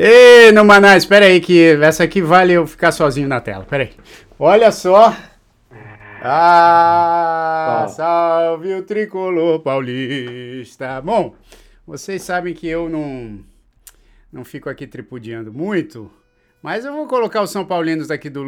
Ei, 0.00 0.52
no 0.52 0.64
Manais, 0.64 1.02
espera 1.02 1.26
aí 1.26 1.40
que 1.40 1.76
essa 1.82 2.04
aqui 2.04 2.22
vale 2.22 2.52
eu 2.52 2.64
ficar 2.68 2.92
sozinho 2.92 3.26
na 3.26 3.40
tela. 3.40 3.64
Espera 3.64 3.82
aí. 3.82 3.90
Olha 4.38 4.70
só. 4.70 5.12
Ah, 6.22 7.84
salve 7.90 8.74
o 8.74 8.84
tricolor 8.84 9.58
paulista. 9.58 11.00
Bom, 11.00 11.34
vocês 11.88 12.20
sabem 12.20 12.52
que 12.52 12.68
eu 12.68 12.86
não 12.86 13.40
não 14.30 14.44
fico 14.44 14.68
aqui 14.68 14.86
tripudiando 14.86 15.50
muito, 15.50 16.10
mas 16.62 16.84
eu 16.84 16.92
vou 16.92 17.06
colocar 17.06 17.40
os 17.40 17.50
São 17.50 17.64
Paulinos 17.64 18.10
aqui 18.10 18.28
do, 18.28 18.44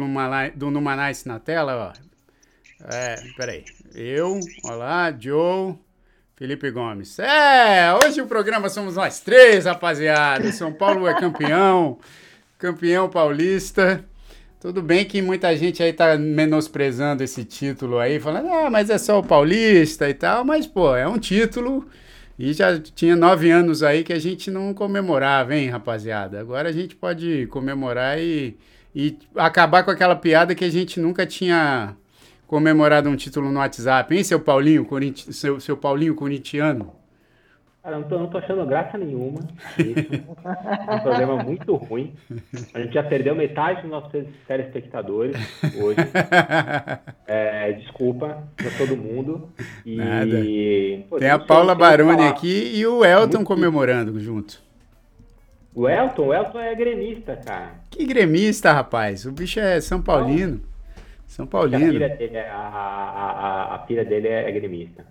do 0.55 0.69
Numanais 0.69 1.25
na 1.25 1.39
tela, 1.39 1.91
ó. 1.91 2.93
É, 2.93 3.15
peraí. 3.35 3.65
Eu, 3.95 4.39
olá, 4.63 5.11
Joe, 5.19 5.75
Felipe 6.35 6.69
Gomes. 6.69 7.17
É, 7.17 7.91
hoje 7.95 8.21
o 8.21 8.27
programa 8.27 8.69
somos 8.69 8.95
nós 8.95 9.21
três, 9.21 9.65
rapaziada. 9.65 10.51
São 10.51 10.71
Paulo 10.71 11.07
é 11.07 11.19
campeão, 11.19 11.97
campeão 12.59 13.09
paulista. 13.09 14.05
Tudo 14.59 14.83
bem 14.83 15.03
que 15.03 15.19
muita 15.19 15.57
gente 15.57 15.81
aí 15.81 15.93
tá 15.93 16.15
menosprezando 16.15 17.23
esse 17.23 17.43
título 17.43 17.97
aí, 17.97 18.19
falando, 18.19 18.49
ah, 18.49 18.69
mas 18.69 18.91
é 18.91 18.99
só 18.99 19.17
o 19.17 19.25
paulista 19.25 20.07
e 20.07 20.13
tal, 20.13 20.45
mas, 20.45 20.67
pô, 20.67 20.95
é 20.95 21.07
um 21.07 21.17
título 21.17 21.89
e 22.37 22.53
já 22.53 22.79
tinha 22.79 23.15
nove 23.15 23.51
anos 23.51 23.83
aí 23.83 24.03
que 24.03 24.13
a 24.13 24.19
gente 24.19 24.49
não 24.49 24.73
comemorava, 24.73 25.55
hein, 25.55 25.69
rapaziada? 25.69 26.39
Agora 26.39 26.69
a 26.69 26.71
gente 26.71 26.95
pode 26.95 27.47
comemorar 27.47 28.19
e, 28.19 28.57
e 28.95 29.17
acabar 29.35 29.83
com 29.83 29.91
aquela 29.91 30.15
piada 30.15 30.55
que 30.55 30.65
a 30.65 30.69
gente 30.69 30.99
nunca 30.99 31.25
tinha 31.25 31.95
comemorado 32.47 33.09
um 33.09 33.15
título 33.15 33.51
no 33.51 33.59
WhatsApp, 33.59 34.15
hein, 34.15 34.23
seu 34.23 34.39
Paulinho, 34.39 34.83
corinti... 34.85 35.31
seu, 35.33 35.59
seu 35.59 35.77
Paulinho 35.77 36.15
corintiano? 36.15 37.00
Cara, 37.83 37.97
não 37.97 38.07
tô, 38.07 38.19
não 38.19 38.27
tô 38.27 38.37
achando 38.37 38.63
graça 38.67 38.95
nenhuma. 38.95 39.39
Isso. 39.79 40.21
um 40.21 40.99
programa 40.99 41.43
muito 41.43 41.75
ruim. 41.75 42.13
A 42.75 42.79
gente 42.79 42.93
já 42.93 43.01
perdeu 43.01 43.33
metade 43.33 43.81
dos 43.81 43.89
nossos 43.89 44.11
telespectadores 44.47 45.35
hoje. 45.81 45.97
É, 47.25 47.71
desculpa 47.73 48.43
pra 48.55 48.69
todo 48.77 48.95
mundo. 48.95 49.49
E, 49.83 49.95
Nada. 49.95 50.37
Pô, 51.09 51.17
Tem 51.17 51.29
a 51.29 51.39
Paula 51.39 51.73
Baroni 51.73 52.27
aqui 52.27 52.71
e 52.75 52.85
o 52.85 53.03
Elton 53.03 53.37
muito 53.37 53.47
comemorando 53.47 54.19
junto. 54.19 54.61
O 55.73 55.87
Elton? 55.89 56.27
O 56.27 56.33
Elton 56.33 56.59
é 56.59 56.75
gremista, 56.75 57.35
cara. 57.37 57.81
Que 57.89 58.05
gremista, 58.05 58.73
rapaz? 58.73 59.25
O 59.25 59.31
bicho 59.31 59.59
é 59.59 59.79
São 59.81 60.01
Paulino. 60.01 60.61
São 61.25 61.47
Paulino. 61.47 61.85
A 61.85 61.91
filha 61.91 62.09
dele, 62.09 62.37
é, 62.37 62.49
a, 62.49 62.57
a, 62.57 63.75
a 63.75 63.79
filha 63.87 64.05
dele 64.05 64.27
é 64.27 64.51
gremista. 64.51 65.05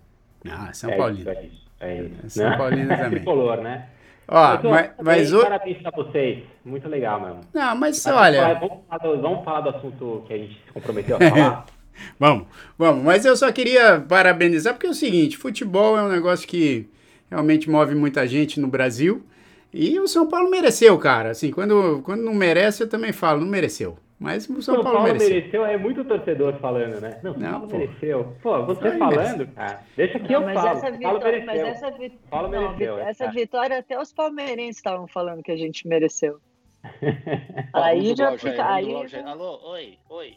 Ah, 0.49 0.73
São 0.73 0.91
é 0.91 0.97
Paulino. 0.97 1.21
Isso, 1.21 1.31
é 1.31 1.47
isso. 1.47 1.70
É 1.81 2.03
isso. 2.03 2.43
É 2.43 2.51
São 2.51 2.59
Paulino 2.59 2.89
também. 2.97 3.11
Tricolor, 3.11 3.61
né? 3.63 3.89
Ó, 4.29 4.57
tô, 4.59 4.71
mas, 4.71 4.91
mas 5.03 5.33
o... 5.33 5.43
Parabéns 5.43 5.79
pra 5.79 5.91
vocês. 5.91 6.45
Muito 6.65 6.89
legal 6.89 7.21
mesmo. 7.21 7.41
Não, 7.53 7.75
mas, 7.75 8.05
mas 8.05 8.07
olha... 8.07 8.55
Vamos 8.55 8.79
falar, 8.89 8.99
do, 8.99 9.23
vamos 9.23 9.45
falar, 9.45 9.61
do, 9.63 9.69
assunto 9.71 10.25
que 10.27 10.33
a 10.33 10.39
gente 10.39 10.55
se 10.55 10.73
comprometeu 10.73 11.17
a 11.17 11.19
falar? 11.19 11.67
vamos, 12.19 12.47
vamos. 12.79 13.05
Mas 13.05 13.25
eu 13.25 13.37
só 13.37 13.51
queria 13.51 14.01
parabenizar, 14.09 14.75
porque 14.75 14.87
é 14.87 14.91
o 14.91 14.95
seguinte, 14.95 15.37
futebol 15.37 15.99
é 15.99 16.03
um 16.03 16.09
negócio 16.09 16.47
que 16.47 16.89
realmente 17.29 17.69
move 17.69 17.95
muita 17.97 18.27
gente 18.29 18.61
no 18.61 18.69
Brasil. 18.69 19.25
E 19.73 19.99
o 19.99 20.07
São 20.07 20.29
Paulo 20.29 20.49
mereceu, 20.49 20.97
cara. 20.99 21.31
Assim, 21.31 21.51
quando, 21.51 22.01
quando 22.05 22.23
não 22.23 22.35
merece, 22.35 22.85
eu 22.85 22.89
também 22.89 23.13
falo, 23.13 23.41
não 23.41 23.49
mereceu. 23.49 23.97
Mas 24.21 24.47
o 24.51 24.61
São, 24.61 24.75
São 24.75 24.85
Paulo, 24.85 24.99
Paulo 24.99 25.13
mereceu. 25.15 25.31
mereceu. 25.31 25.65
É 25.65 25.79
muito 25.79 26.05
torcedor 26.05 26.53
falando, 26.61 27.01
né? 27.01 27.19
Não, 27.23 27.33
São 27.33 27.41
não, 27.41 27.51
Paulo 27.53 27.69
pô. 27.69 27.79
mereceu. 27.79 28.37
Pô, 28.43 28.67
você 28.67 28.99
falando, 28.99 29.47
cara. 29.55 29.81
Deixa 29.97 30.21
que 30.21 30.31
não, 30.31 30.47
eu 30.47 30.55
falo. 30.55 30.77
Essa 30.77 30.91
vitória, 30.91 31.45
mas 31.47 31.61
essa, 31.61 31.91
vi... 31.93 32.11
Paulo 32.29 32.49
não, 32.49 32.73
mereceu, 32.73 32.99
essa 32.99 33.25
é. 33.25 33.31
vitória 33.31 33.79
até 33.79 33.99
os 33.99 34.13
palmeirenses 34.13 34.77
estavam 34.77 35.07
falando 35.07 35.43
que 35.43 35.51
a 35.51 35.57
gente 35.57 35.89
mereceu. 35.89 36.39
aí 37.73 38.15
já 38.15 38.37
fica. 38.37 38.71
Aí... 38.71 38.95
Alô, 39.25 39.59
oi, 39.71 39.97
oi. 40.11 40.35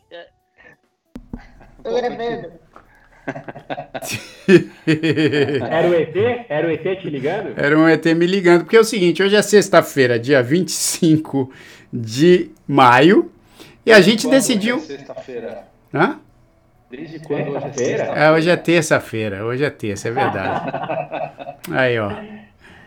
Tô 1.83 1.93
gravando. 1.93 2.53
Era 5.69 5.89
o 5.89 5.93
ET? 5.93 6.15
Era 6.47 6.67
o 6.67 6.71
ET 6.71 7.01
te 7.01 7.09
ligando? 7.09 7.59
Era 7.59 7.77
um 7.77 7.87
ET 7.87 8.05
me 8.05 8.25
ligando, 8.25 8.63
porque 8.63 8.77
é 8.77 8.79
o 8.79 8.85
seguinte, 8.85 9.21
hoje 9.21 9.35
é 9.35 9.41
sexta-feira, 9.41 10.17
dia 10.17 10.41
25 10.41 11.51
de 11.91 12.49
maio, 12.67 13.29
e 13.85 13.91
a 13.91 14.01
gente 14.01 14.27
decidiu. 14.27 14.77
Hoje 14.77 14.93
é 14.93 14.97
sexta-feira. 14.97 15.63
Hã? 15.93 16.19
Desde 16.89 17.19
quando 17.19 17.49
hoje 17.51 17.65
é 17.65 17.73
sexta? 17.73 18.13
É, 18.13 18.31
hoje 18.31 18.49
é 18.49 18.55
terça-feira. 18.55 19.45
Hoje 19.45 19.63
é 19.63 19.69
terça, 19.69 20.07
é 20.07 20.11
verdade. 20.11 20.71
Aí, 21.71 21.99
ó. 21.99 22.11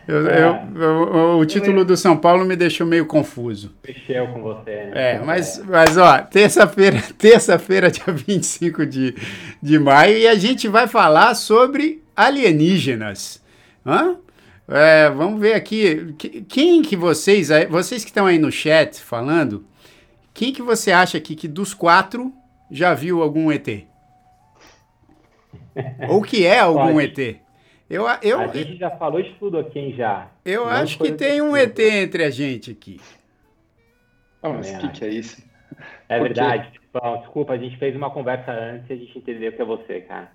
Eu, 0.07 0.29
é. 0.29 0.65
eu, 0.73 1.13
eu, 1.13 1.39
o 1.39 1.45
título 1.45 1.83
do 1.83 1.97
São 1.97 2.15
Paulo 2.15 2.45
me 2.45 2.55
deixou 2.55 2.87
meio 2.87 3.05
confuso. 3.05 3.73
Mexeu 3.85 4.27
com 4.27 4.41
você, 4.41 4.71
né? 4.71 4.91
É, 4.93 5.19
mas, 5.19 5.61
mas 5.67 5.97
ó, 5.97 6.19
terça-feira, 6.19 7.03
terça-feira, 7.19 7.91
dia 7.91 8.05
25 8.07 8.85
de, 8.85 9.13
de 9.61 9.77
maio, 9.77 10.17
e 10.17 10.25
a 10.25 10.35
gente 10.35 10.69
vai 10.69 10.87
falar 10.87 11.35
sobre 11.35 12.01
alienígenas. 12.15 13.43
Hã? 13.85 14.15
É, 14.69 15.09
vamos 15.09 15.41
ver 15.41 15.53
aqui, 15.53 16.13
quem 16.47 16.81
que 16.81 16.95
vocês, 16.95 17.49
vocês 17.69 18.03
que 18.03 18.09
estão 18.09 18.25
aí 18.25 18.37
no 18.39 18.51
chat 18.51 19.01
falando, 19.01 19.65
quem 20.37 20.53
que 20.53 20.61
você 20.61 20.91
acha 20.91 21.17
aqui 21.17 21.35
que 21.35 21.47
dos 21.47 21.73
quatro 21.73 22.31
já 22.69 22.93
viu 22.93 23.23
algum 23.23 23.51
ET? 23.51 23.67
Ou 26.07 26.21
que 26.21 26.45
é 26.45 26.59
algum 26.59 26.93
Pode. 26.93 27.21
ET? 27.21 27.37
Eu, 27.89 28.05
eu, 28.21 28.39
a 28.41 28.47
gente 28.47 28.77
já 28.77 28.91
falou 28.91 29.19
de 29.19 29.33
tudo 29.39 29.57
aqui, 29.57 29.79
hein, 29.79 29.95
já. 29.97 30.29
Eu 30.45 30.65
Não 30.65 30.71
acho 30.71 30.99
que 30.99 31.11
tem 31.11 31.41
um 31.41 31.57
ET 31.57 31.79
entre 31.79 32.23
a 32.23 32.29
gente 32.29 32.69
aqui. 32.69 33.01
Ah, 34.43 34.49
mas 34.49 34.71
o 34.71 34.77
que, 34.77 34.89
que, 34.89 35.05
é 35.05 35.09
isso? 35.09 35.43
É 36.07 36.19
verdade. 36.19 36.79
Bom, 36.93 37.17
desculpa, 37.17 37.53
a 37.53 37.57
gente 37.57 37.75
fez 37.77 37.95
uma 37.95 38.11
conversa 38.11 38.51
antes 38.51 38.87
e 38.91 38.93
a 38.93 38.95
gente 38.95 39.17
entendeu 39.17 39.51
que 39.51 39.61
é 39.61 39.65
você, 39.65 40.01
cara. 40.01 40.31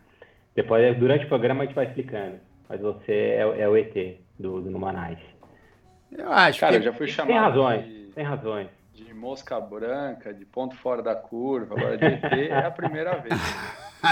Depois, 0.56 0.98
durante 0.98 1.26
o 1.26 1.28
programa, 1.28 1.62
a 1.62 1.66
gente 1.66 1.76
vai 1.76 1.86
explicando. 1.86 2.40
Mas 2.68 2.80
você 2.80 3.12
é, 3.12 3.60
é 3.60 3.68
o 3.68 3.76
ET 3.76 3.94
do, 4.36 4.60
do 4.62 4.68
Numanais. 4.68 5.20
Eu 6.10 6.32
acho 6.32 6.58
Cara, 6.58 6.72
que... 6.72 6.78
eu 6.78 6.82
já 6.82 6.92
fui 6.92 7.06
chamado. 7.06 7.28
Tem 7.28 7.38
razões, 7.38 7.84
de... 7.84 8.12
tem 8.12 8.24
razões 8.24 8.81
mosca 9.22 9.60
branca, 9.60 10.34
de 10.34 10.44
ponto 10.44 10.74
fora 10.74 11.00
da 11.00 11.14
curva, 11.14 11.76
agora 11.76 11.96
de 11.96 12.04
ET 12.04 12.50
é 12.50 12.66
a 12.66 12.70
primeira 12.72 13.18
vez. 13.18 13.40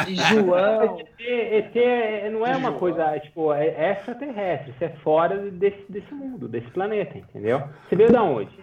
De 0.06 0.14
João. 0.32 1.00
ET, 1.00 1.74
ET 1.74 2.32
não 2.32 2.46
é 2.46 2.56
uma 2.56 2.74
coisa, 2.74 3.18
tipo, 3.18 3.52
é 3.52 3.90
extraterrestre, 3.90 4.70
isso 4.70 4.84
é 4.84 4.90
fora 5.02 5.36
desse, 5.50 5.84
desse 5.90 6.14
mundo, 6.14 6.46
desse 6.46 6.70
planeta, 6.70 7.18
entendeu? 7.18 7.60
Você 7.88 7.96
veio 7.96 8.12
da 8.12 8.22
onde? 8.22 8.56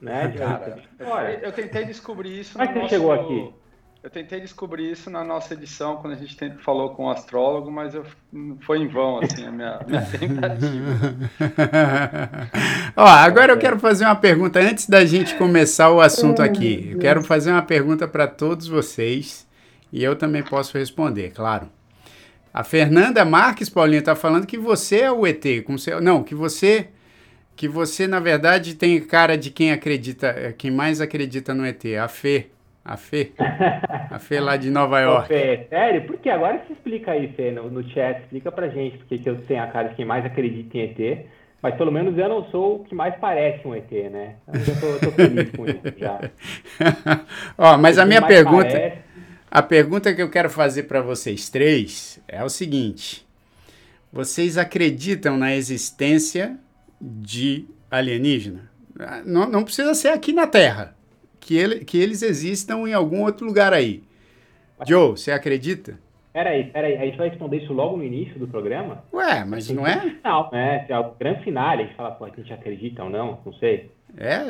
Né? 0.00 0.32
Cara, 0.36 0.80
eu, 0.98 1.38
eu 1.40 1.52
tentei 1.52 1.84
descobrir 1.86 2.40
isso 2.40 2.52
Como 2.52 2.64
é 2.64 2.68
que 2.68 2.74
você 2.74 2.78
nosso... 2.80 2.94
chegou 2.94 3.12
aqui? 3.12 3.54
Eu 4.02 4.10
tentei 4.10 4.40
descobrir 4.40 4.90
isso 4.90 5.08
na 5.08 5.22
nossa 5.22 5.54
edição, 5.54 5.98
quando 5.98 6.14
a 6.14 6.16
gente 6.16 6.36
falou 6.58 6.90
com 6.90 7.04
o 7.04 7.10
astrólogo, 7.10 7.70
mas 7.70 7.94
eu, 7.94 8.04
foi 8.62 8.78
em 8.78 8.88
vão, 8.88 9.20
assim, 9.20 9.46
a 9.46 9.52
minha, 9.52 9.78
minha 9.86 10.02
tentativa. 10.10 11.14
Ó, 12.96 13.06
agora 13.06 13.52
eu 13.52 13.58
quero 13.58 13.78
fazer 13.78 14.04
uma 14.04 14.16
pergunta, 14.16 14.58
antes 14.58 14.88
da 14.88 15.04
gente 15.04 15.36
começar 15.36 15.88
o 15.88 16.00
assunto 16.00 16.42
aqui. 16.42 16.88
Eu 16.90 16.98
quero 16.98 17.22
fazer 17.22 17.52
uma 17.52 17.62
pergunta 17.62 18.08
para 18.08 18.26
todos 18.26 18.66
vocês, 18.66 19.46
e 19.92 20.02
eu 20.02 20.16
também 20.16 20.42
posso 20.42 20.76
responder, 20.76 21.30
claro. 21.30 21.70
A 22.52 22.64
Fernanda 22.64 23.24
Marques, 23.24 23.68
Paulinho, 23.68 24.00
está 24.00 24.16
falando 24.16 24.48
que 24.48 24.58
você 24.58 25.02
é 25.02 25.12
o 25.12 25.24
ET. 25.24 25.44
Como 25.64 25.78
você, 25.78 26.00
não, 26.00 26.24
que 26.24 26.34
você, 26.34 26.88
que 27.54 27.68
você, 27.68 28.08
na 28.08 28.18
verdade, 28.18 28.74
tem 28.74 29.00
cara 29.00 29.38
de 29.38 29.50
quem 29.50 29.70
acredita, 29.70 30.52
quem 30.58 30.72
mais 30.72 31.00
acredita 31.00 31.54
no 31.54 31.64
ET, 31.64 31.84
a 32.02 32.08
Fê. 32.08 32.48
A 32.84 32.96
Fê? 32.96 33.32
A 34.10 34.18
Fê 34.18 34.40
lá 34.40 34.56
de 34.56 34.68
Nova 34.70 35.00
York. 35.00 35.32
Ô, 35.32 35.36
Fê, 35.36 35.66
sério? 35.68 36.02
Por 36.04 36.18
que? 36.18 36.28
Agora 36.28 36.58
você 36.66 36.72
explica 36.72 37.12
aí, 37.12 37.32
Fê, 37.34 37.52
no, 37.52 37.70
no 37.70 37.88
chat. 37.90 38.20
Explica 38.22 38.50
pra 38.50 38.68
gente 38.68 38.98
porque 38.98 39.18
que 39.18 39.30
eu 39.30 39.36
tenho 39.42 39.62
a 39.62 39.68
cara 39.68 39.88
de 39.88 39.94
quem 39.94 40.04
mais 40.04 40.24
acredita 40.24 40.76
em 40.76 40.82
ET. 40.82 41.26
Mas 41.62 41.76
pelo 41.76 41.92
menos 41.92 42.18
eu 42.18 42.28
não 42.28 42.44
sou 42.46 42.76
o 42.76 42.84
que 42.84 42.92
mais 42.92 43.14
parece 43.20 43.66
um 43.66 43.74
ET, 43.74 43.90
né? 44.10 44.34
Eu 44.48 44.80
tô, 44.80 45.06
tô 45.06 45.12
feliz 45.12 45.50
com 45.52 45.64
isso 45.64 45.80
já. 45.96 46.18
Ó, 47.56 47.78
mas 47.78 47.98
a 47.98 48.04
minha 48.04 48.22
pergunta... 48.22 48.70
Parece... 48.70 49.12
A 49.48 49.62
pergunta 49.62 50.14
que 50.14 50.22
eu 50.22 50.30
quero 50.30 50.48
fazer 50.48 50.84
para 50.84 51.02
vocês 51.02 51.50
três 51.50 52.18
é 52.26 52.42
o 52.42 52.48
seguinte. 52.48 53.24
Vocês 54.10 54.56
acreditam 54.56 55.36
na 55.36 55.54
existência 55.54 56.56
de 56.98 57.66
alienígena? 57.90 58.70
Não, 59.26 59.48
não 59.48 59.62
precisa 59.62 59.94
ser 59.94 60.08
aqui 60.08 60.32
na 60.32 60.46
Terra 60.46 60.96
que, 61.42 61.56
ele, 61.56 61.84
que 61.84 61.98
eles 61.98 62.22
existam 62.22 62.88
em 62.88 62.94
algum 62.94 63.22
outro 63.22 63.44
lugar 63.44 63.74
aí. 63.74 64.02
Joe, 64.86 65.10
você 65.10 65.32
acredita? 65.32 65.98
peraí, 66.32 66.64
peraí. 66.64 66.96
A 66.96 67.04
gente 67.04 67.18
vai 67.18 67.28
responder 67.28 67.58
isso 67.58 67.72
logo 67.72 67.96
no 67.96 68.04
início 68.04 68.38
do 68.38 68.48
programa? 68.48 69.04
Ué, 69.12 69.44
mas 69.44 69.68
não 69.68 69.86
é? 69.86 70.16
Não? 70.24 70.48
Se 70.50 70.92
é 70.92 70.98
o 70.98 71.12
grande 71.12 71.44
final, 71.44 71.70
a 71.70 71.76
gente 71.76 71.94
fala, 71.94 72.12
pô, 72.12 72.24
a 72.24 72.30
gente 72.30 72.52
acredita 72.52 73.04
ou 73.04 73.10
não, 73.10 73.38
não 73.44 73.52
sei. 73.54 73.90
É? 74.16 74.40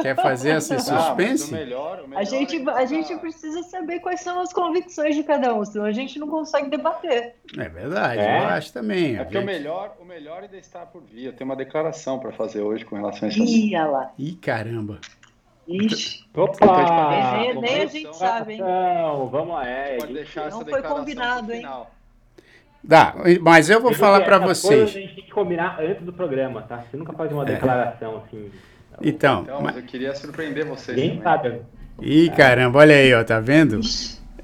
Quer 0.00 0.14
fazer 0.16 0.56
esse 0.56 0.76
suspense? 0.80 1.54
Ah, 1.54 1.58
melhor, 1.58 2.06
melhor 2.06 2.20
a, 2.20 2.24
gente, 2.24 2.56
é 2.56 2.70
a 2.72 2.84
gente 2.84 3.16
precisa 3.16 3.62
saber 3.62 4.00
quais 4.00 4.20
são 4.20 4.40
as 4.40 4.52
convicções 4.52 5.16
de 5.16 5.22
cada 5.22 5.54
um, 5.54 5.64
senão 5.64 5.86
a 5.86 5.92
gente 5.92 6.18
não 6.18 6.28
consegue 6.28 6.68
debater. 6.68 7.34
É 7.56 7.68
verdade, 7.68 8.20
é. 8.20 8.40
eu 8.40 8.44
acho 8.48 8.72
também. 8.72 9.16
É 9.16 9.24
porque 9.24 9.38
gente... 9.38 9.44
o 9.44 9.46
melhor, 9.46 9.96
o 10.00 10.04
melhor 10.04 10.42
ainda 10.42 10.58
está 10.58 10.84
por 10.84 11.02
vir. 11.02 11.26
Eu 11.26 11.32
tenho 11.32 11.48
uma 11.48 11.56
declaração 11.56 12.18
para 12.18 12.32
fazer 12.32 12.60
hoje 12.60 12.84
com 12.84 12.96
relação 12.96 13.28
a 13.28 13.32
isso. 13.32 13.42
Ih, 13.42 13.72
lá. 13.72 14.12
Ih, 14.18 14.34
caramba. 14.34 14.98
Ixi. 15.68 16.24
Opa! 16.34 17.36
Nem, 17.36 17.60
nem 17.60 17.82
a 17.82 17.86
gente 17.86 18.16
sabe, 18.16 18.54
hein? 18.54 18.60
Não, 18.60 19.28
vamos 19.28 19.54
lá. 19.54 19.66
É, 19.66 19.96
Pode 19.98 20.12
deixar 20.12 20.50
não 20.50 20.64
foi 20.64 20.82
combinado, 20.82 21.52
hein? 21.52 21.66
Dá, 22.84 23.14
mas 23.40 23.70
eu 23.70 23.80
vou 23.80 23.94
falar 23.94 24.22
para 24.22 24.38
vocês. 24.38 24.82
A 24.82 24.86
gente 24.86 25.14
tem 25.14 25.24
que 25.24 25.30
combinar 25.30 25.78
antes 25.80 26.02
do 26.02 26.12
programa, 26.12 26.62
tá? 26.62 26.78
Você 26.90 26.96
nunca 26.96 27.12
faz 27.12 27.30
uma 27.30 27.44
é. 27.44 27.46
declaração 27.46 28.22
assim. 28.24 28.50
Então, 29.00 29.42
então 29.42 29.62
mas... 29.62 29.76
eu 29.76 29.82
queria 29.82 30.14
surpreender 30.14 30.66
vocês 30.66 30.98
Quem 30.98 31.10
também. 31.10 31.22
sabe? 31.22 31.62
Ih, 32.00 32.30
caramba, 32.30 32.80
olha 32.80 32.96
aí, 32.96 33.14
ó, 33.14 33.22
tá 33.22 33.38
vendo? 33.38 33.80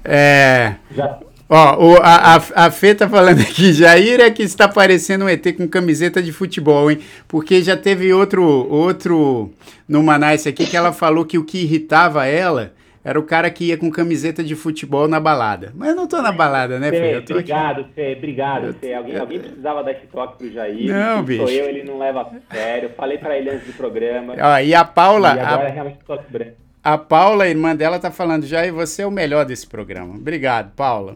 É. 0.03 0.75
Já. 0.91 1.19
Ó, 1.49 1.83
o, 1.83 1.97
a, 1.97 2.35
a, 2.35 2.65
a 2.67 2.71
Fê 2.71 2.93
tá 2.93 3.09
falando 3.09 3.41
aqui, 3.41 3.73
Jair 3.73 4.21
é 4.21 4.29
que 4.29 4.43
está 4.43 4.67
parecendo 4.67 5.25
um 5.25 5.29
ET 5.29 5.43
com 5.57 5.67
camiseta 5.67 6.21
de 6.21 6.31
futebol, 6.31 6.91
hein? 6.91 6.99
Porque 7.27 7.63
já 7.63 7.75
teve 7.75 8.13
outro, 8.13 8.43
outro 8.43 9.51
no 9.87 10.03
Manaus 10.03 10.45
aqui 10.45 10.67
que 10.67 10.77
ela 10.77 10.93
falou 10.93 11.25
que 11.25 11.39
o 11.39 11.43
que 11.43 11.63
irritava 11.63 12.27
ela 12.27 12.73
era 13.03 13.19
o 13.19 13.23
cara 13.23 13.49
que 13.49 13.65
ia 13.65 13.77
com 13.77 13.89
camiseta 13.89 14.43
de 14.43 14.55
futebol 14.55 15.07
na 15.07 15.19
balada. 15.19 15.71
Mas 15.73 15.89
eu 15.89 15.95
não 15.95 16.05
tô 16.05 16.21
na 16.21 16.31
balada, 16.31 16.77
né, 16.77 16.91
Fê? 16.91 17.23
Fê 17.25 17.33
obrigado, 17.33 17.81
aqui. 17.81 17.93
Fê, 17.95 18.15
obrigado, 18.15 18.73
Fê. 18.73 18.93
Alguém, 18.93 19.17
alguém 19.17 19.39
precisava 19.39 19.83
dar 19.83 19.91
esse 19.93 20.05
toque 20.05 20.37
pro 20.37 20.51
Jair. 20.51 20.93
Não, 20.93 21.23
bicho. 21.23 21.47
Sou 21.47 21.49
eu, 21.49 21.65
ele 21.65 21.83
não 21.83 21.97
leva 21.97 22.21
a 22.21 22.55
sério. 22.55 22.91
Falei 22.95 23.17
para 23.17 23.35
ele 23.35 23.49
antes 23.49 23.65
do 23.65 23.73
programa. 23.73 24.35
Ó, 24.39 24.59
e 24.59 24.75
a 24.75 24.85
Paula... 24.85 25.35
E 25.35 25.39
agora 25.39 25.63
a... 25.63 25.69
é 25.69 25.71
realmente 25.71 25.99
toque 26.05 26.31
branco. 26.31 26.51
A 26.83 26.97
Paula, 26.97 27.45
a 27.45 27.49
irmã 27.49 27.75
dela, 27.75 27.99
tá 27.99 28.11
falando, 28.11 28.45
Jair, 28.45 28.73
você 28.73 29.01
é 29.01 29.07
o 29.07 29.11
melhor 29.11 29.45
desse 29.45 29.65
programa. 29.65 30.15
Obrigado, 30.15 30.71
Paula. 30.75 31.15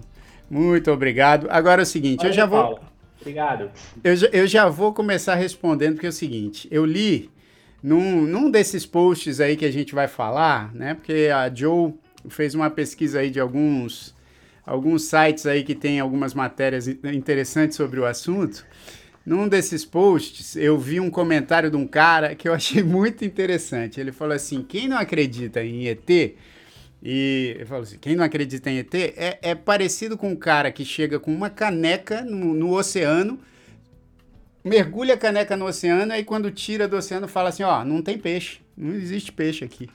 Muito 0.53 0.91
obrigado. 0.91 1.47
Agora 1.49 1.81
é 1.81 1.83
o 1.83 1.85
seguinte, 1.85 2.23
eu 2.23 2.31
já 2.31 2.45
vou. 2.45 2.61
Paulo. 2.61 2.79
Obrigado. 3.19 3.71
Eu, 4.03 4.13
eu 4.31 4.45
já 4.45 4.69
vou 4.69 4.93
começar 4.93 5.33
respondendo, 5.33 5.95
porque 5.95 6.05
é 6.05 6.09
o 6.09 6.13
seguinte: 6.13 6.67
eu 6.69 6.85
li 6.85 7.31
num, 7.81 8.21
num 8.21 8.51
desses 8.51 8.85
posts 8.85 9.39
aí 9.39 9.57
que 9.57 9.65
a 9.65 9.71
gente 9.71 9.95
vai 9.95 10.07
falar, 10.07 10.71
né? 10.75 10.93
Porque 10.93 11.29
a 11.33 11.51
Joe 11.51 11.95
fez 12.29 12.53
uma 12.53 12.69
pesquisa 12.69 13.21
aí 13.21 13.31
de 13.31 13.39
alguns, 13.39 14.13
alguns 14.63 15.05
sites 15.05 15.47
aí 15.47 15.63
que 15.63 15.73
tem 15.73 15.99
algumas 15.99 16.35
matérias 16.35 16.87
interessantes 16.87 17.75
sobre 17.75 17.99
o 17.99 18.05
assunto. 18.05 18.63
Num 19.25 19.47
desses 19.47 19.83
posts, 19.83 20.55
eu 20.55 20.77
vi 20.77 20.99
um 20.99 21.09
comentário 21.09 21.71
de 21.71 21.77
um 21.77 21.87
cara 21.87 22.35
que 22.35 22.47
eu 22.47 22.53
achei 22.53 22.83
muito 22.83 23.25
interessante. 23.25 23.99
Ele 23.99 24.11
falou 24.11 24.35
assim: 24.35 24.61
quem 24.61 24.87
não 24.87 24.97
acredita 24.97 25.63
em 25.63 25.87
ET 25.87 26.35
e 27.03 27.57
eu 27.59 27.67
falo 27.67 27.83
assim: 27.83 27.97
quem 27.99 28.15
não 28.15 28.23
acredita 28.23 28.71
em 28.71 28.77
ET 28.77 28.95
é, 28.95 29.37
é 29.41 29.53
parecido 29.53 30.17
com 30.17 30.29
um 30.29 30.35
cara 30.37 30.71
que 30.71 30.85
chega 30.85 31.19
com 31.19 31.33
uma 31.33 31.49
caneca 31.49 32.21
no, 32.21 32.53
no 32.53 32.73
oceano, 32.73 33.37
mergulha 34.63 35.15
a 35.15 35.17
caneca 35.17 35.57
no 35.57 35.65
oceano, 35.65 36.15
e 36.15 36.23
quando 36.23 36.49
tira 36.49 36.87
do 36.87 36.95
oceano 36.95 37.27
fala 37.27 37.49
assim: 37.49 37.63
ó, 37.63 37.83
não 37.83 38.01
tem 38.01 38.17
peixe. 38.17 38.63
Não 38.75 38.95
existe 38.95 39.31
peixe 39.31 39.63
aqui. 39.63 39.87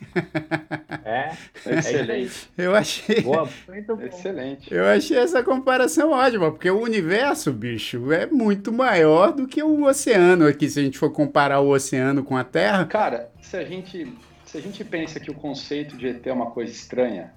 É, 1.05 1.33
excelente. 1.79 2.49
Eu 2.57 2.77
achei. 2.77 3.23
Boa, 3.23 3.49
muito 3.67 4.01
Excelente. 4.03 4.73
Eu 4.73 4.85
achei 4.85 5.17
essa 5.17 5.43
comparação 5.43 6.13
ótima, 6.13 6.53
porque 6.53 6.71
o 6.71 6.81
universo, 6.81 7.53
bicho, 7.53 8.13
é 8.13 8.27
muito 8.27 8.71
maior 8.71 9.33
do 9.33 9.49
que 9.49 9.61
o 9.63 9.85
oceano 9.85 10.47
aqui, 10.47 10.69
se 10.69 10.79
a 10.79 10.83
gente 10.85 10.97
for 10.97 11.11
comparar 11.11 11.59
o 11.59 11.71
oceano 11.71 12.23
com 12.23 12.37
a 12.37 12.45
Terra. 12.45 12.85
Cara, 12.85 13.31
se 13.43 13.57
a 13.57 13.65
gente 13.65 14.13
se 14.49 14.57
a 14.57 14.63
gente 14.63 14.83
pensa 14.83 15.21
que 15.21 15.31
o 15.31 15.35
conceito 15.35 15.95
de 15.95 16.09
ET 16.09 16.27
é 16.27 16.33
uma 16.33 16.51
coisa 16.51 16.73
estranha, 16.73 17.35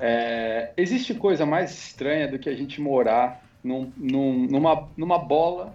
é, 0.00 0.72
existe 0.76 1.14
coisa 1.14 1.46
mais 1.46 1.70
estranha 1.70 2.26
do 2.26 2.40
que 2.40 2.48
a 2.48 2.54
gente 2.54 2.80
morar 2.80 3.44
num, 3.62 3.92
num, 3.96 4.46
numa, 4.46 4.88
numa 4.96 5.18
bola 5.18 5.74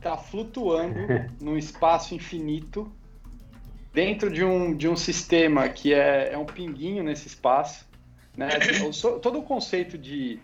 tá 0.00 0.16
flutuando 0.16 0.94
num 1.42 1.56
espaço 1.56 2.14
infinito 2.14 2.90
dentro 3.92 4.30
de 4.30 4.44
um, 4.44 4.76
de 4.76 4.88
um 4.88 4.94
sistema 4.94 5.68
que 5.68 5.92
é, 5.92 6.32
é 6.32 6.38
um 6.38 6.46
pinguinho 6.46 7.02
nesse 7.02 7.26
espaço. 7.26 7.88
Né? 8.36 8.48
Todo 9.20 9.40
o 9.40 9.42
conceito 9.42 9.98
de, 9.98 10.38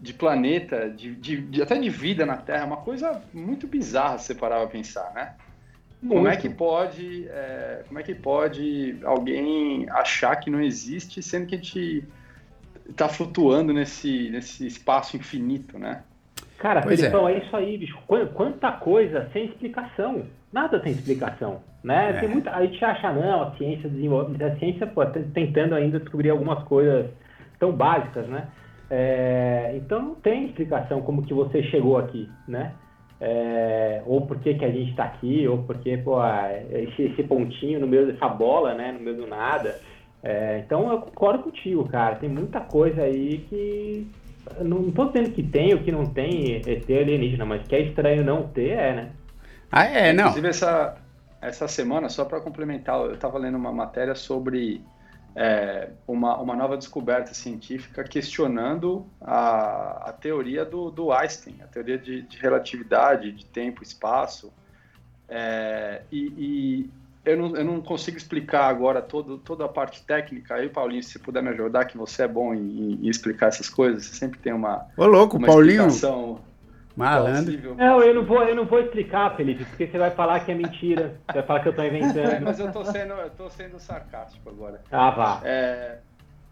de 0.00 0.14
planeta, 0.14 0.88
de, 0.88 1.14
de, 1.14 1.42
de, 1.42 1.62
até 1.62 1.78
de 1.78 1.90
vida 1.90 2.24
na 2.24 2.38
Terra, 2.38 2.62
é 2.62 2.66
uma 2.66 2.78
coisa 2.78 3.22
muito 3.34 3.66
bizarra 3.66 4.16
se 4.16 4.28
você 4.28 4.34
parar 4.34 4.60
pra 4.60 4.68
pensar, 4.68 5.12
né? 5.12 5.34
Como 6.06 6.26
é 6.26 6.36
que 6.36 6.48
pode, 6.48 7.28
é, 7.28 7.84
como 7.86 8.00
é 8.00 8.02
que 8.02 8.14
pode 8.14 8.96
alguém 9.04 9.88
achar 9.90 10.34
que 10.36 10.50
não 10.50 10.60
existe, 10.60 11.22
sendo 11.22 11.46
que 11.46 11.54
a 11.54 11.58
gente 11.58 12.04
está 12.88 13.08
flutuando 13.08 13.72
nesse, 13.72 14.28
nesse 14.30 14.66
espaço 14.66 15.16
infinito, 15.16 15.78
né? 15.78 16.02
Cara, 16.58 16.82
pois 16.82 17.00
Felipão, 17.00 17.28
é. 17.28 17.34
é. 17.34 17.38
isso 17.38 17.56
aí, 17.56 17.78
bicho. 17.78 17.98
Quanta 18.06 18.72
coisa 18.72 19.28
sem 19.32 19.46
explicação. 19.46 20.24
Nada 20.52 20.78
tem 20.80 20.92
explicação, 20.92 21.60
né? 21.82 22.10
É. 22.10 22.20
Tem 22.20 22.28
muita, 22.28 22.50
a 22.50 22.64
gente 22.64 22.84
acha, 22.84 23.12
não, 23.12 23.42
a 23.42 23.56
ciência 23.56 23.88
desenvolve, 23.88 24.42
a 24.44 24.56
ciência 24.56 24.86
pô, 24.86 25.04
tá 25.06 25.20
tentando 25.32 25.74
ainda 25.74 25.98
descobrir 25.98 26.30
algumas 26.30 26.62
coisas 26.64 27.10
tão 27.58 27.72
básicas, 27.72 28.26
né? 28.28 28.48
É, 28.90 29.72
então 29.76 30.02
não 30.02 30.14
tem 30.16 30.46
explicação 30.46 31.00
como 31.00 31.22
que 31.22 31.32
você 31.32 31.62
chegou 31.64 31.96
aqui, 31.96 32.28
né? 32.46 32.72
É, 33.24 34.02
ou 34.04 34.26
por 34.26 34.40
que, 34.40 34.54
que 34.54 34.64
a 34.64 34.70
gente 34.70 34.90
está 34.90 35.04
aqui, 35.04 35.46
ou 35.46 35.58
porque 35.58 35.96
pô, 35.96 36.18
esse, 36.72 37.04
esse, 37.04 37.22
pontinho 37.22 37.78
no 37.78 37.86
meio 37.86 38.04
dessa 38.04 38.26
bola, 38.28 38.74
né, 38.74 38.90
no 38.90 38.98
meio 38.98 39.16
do 39.16 39.28
nada. 39.28 39.78
É, 40.24 40.58
então 40.58 40.90
eu 40.90 40.98
concordo 40.98 41.44
contigo, 41.44 41.88
cara. 41.88 42.16
Tem 42.16 42.28
muita 42.28 42.60
coisa 42.60 43.02
aí 43.02 43.38
que. 43.48 44.08
Não 44.60 44.88
estou 44.88 45.06
dizendo 45.06 45.30
que 45.30 45.42
tem 45.44 45.72
ou 45.72 45.78
que 45.78 45.92
não 45.92 46.04
tem 46.04 46.56
ET 46.56 46.90
alienígena, 46.90 47.44
mas 47.44 47.62
que 47.62 47.76
é 47.76 47.82
estranho 47.82 48.24
não 48.24 48.48
ter, 48.48 48.70
é, 48.70 48.92
né? 48.92 49.10
Ah, 49.70 49.84
é, 49.84 50.12
não. 50.12 50.24
Inclusive, 50.24 50.48
essa, 50.48 50.96
essa 51.40 51.68
semana, 51.68 52.08
só 52.08 52.24
para 52.24 52.40
complementar, 52.40 53.00
eu 53.02 53.14
estava 53.14 53.38
lendo 53.38 53.56
uma 53.56 53.72
matéria 53.72 54.16
sobre 54.16 54.82
é, 55.34 55.90
uma, 56.06 56.36
uma 56.38 56.54
nova 56.54 56.76
descoberta 56.76 57.32
científica 57.32 58.04
questionando 58.04 59.06
a, 59.20 60.08
a 60.10 60.12
teoria 60.12 60.64
do, 60.64 60.90
do 60.90 61.12
Einstein, 61.12 61.56
a 61.62 61.66
teoria 61.66 61.98
de, 61.98 62.22
de 62.22 62.38
relatividade, 62.38 63.32
de 63.32 63.44
tempo 63.46 63.82
e 63.82 63.86
espaço. 63.86 64.52
É, 65.28 66.02
e, 66.12 66.34
e 66.36 66.90
eu, 67.24 67.36
não, 67.36 67.56
eu 67.56 67.64
não 67.64 67.80
consigo 67.80 68.16
explicar 68.16 68.66
agora 68.66 69.00
todo, 69.00 69.38
toda 69.38 69.64
a 69.64 69.68
parte 69.68 70.02
técnica. 70.02 70.54
Aí, 70.54 70.68
Paulinho, 70.68 71.02
se 71.02 71.18
puder 71.18 71.42
me 71.42 71.48
ajudar, 71.50 71.86
que 71.86 71.96
você 71.96 72.24
é 72.24 72.28
bom 72.28 72.52
em, 72.54 72.98
em 73.02 73.08
explicar 73.08 73.46
essas 73.46 73.70
coisas, 73.70 74.04
você 74.04 74.14
sempre 74.14 74.38
tem 74.38 74.52
uma. 74.52 74.86
Ô, 74.96 75.06
louco, 75.06 75.38
uma 75.38 75.46
Paulinho. 75.46 75.86
Explicação 75.86 76.51
Malandro. 76.96 77.74
Não, 77.74 78.02
eu 78.02 78.14
não 78.14 78.24
vou, 78.24 78.42
eu 78.42 78.54
não 78.54 78.66
vou 78.66 78.80
explicar, 78.80 79.34
Felipe, 79.36 79.64
porque 79.64 79.86
você 79.86 79.98
vai 79.98 80.10
falar 80.10 80.40
que 80.40 80.52
é 80.52 80.54
mentira. 80.54 81.20
Você 81.26 81.38
vai 81.38 81.42
falar 81.42 81.60
que 81.60 81.68
eu 81.68 81.72
tô 81.74 81.82
inventando. 81.82 82.18
É, 82.18 82.40
mas 82.40 82.58
eu 82.58 82.70
tô 82.70 82.84
sendo, 82.84 83.14
eu 83.14 83.30
tô 83.30 83.48
sendo 83.48 83.78
sarcástico 83.78 84.48
agora. 84.50 84.80
Ah, 84.90 85.10
vá. 85.10 85.40
É, 85.44 85.98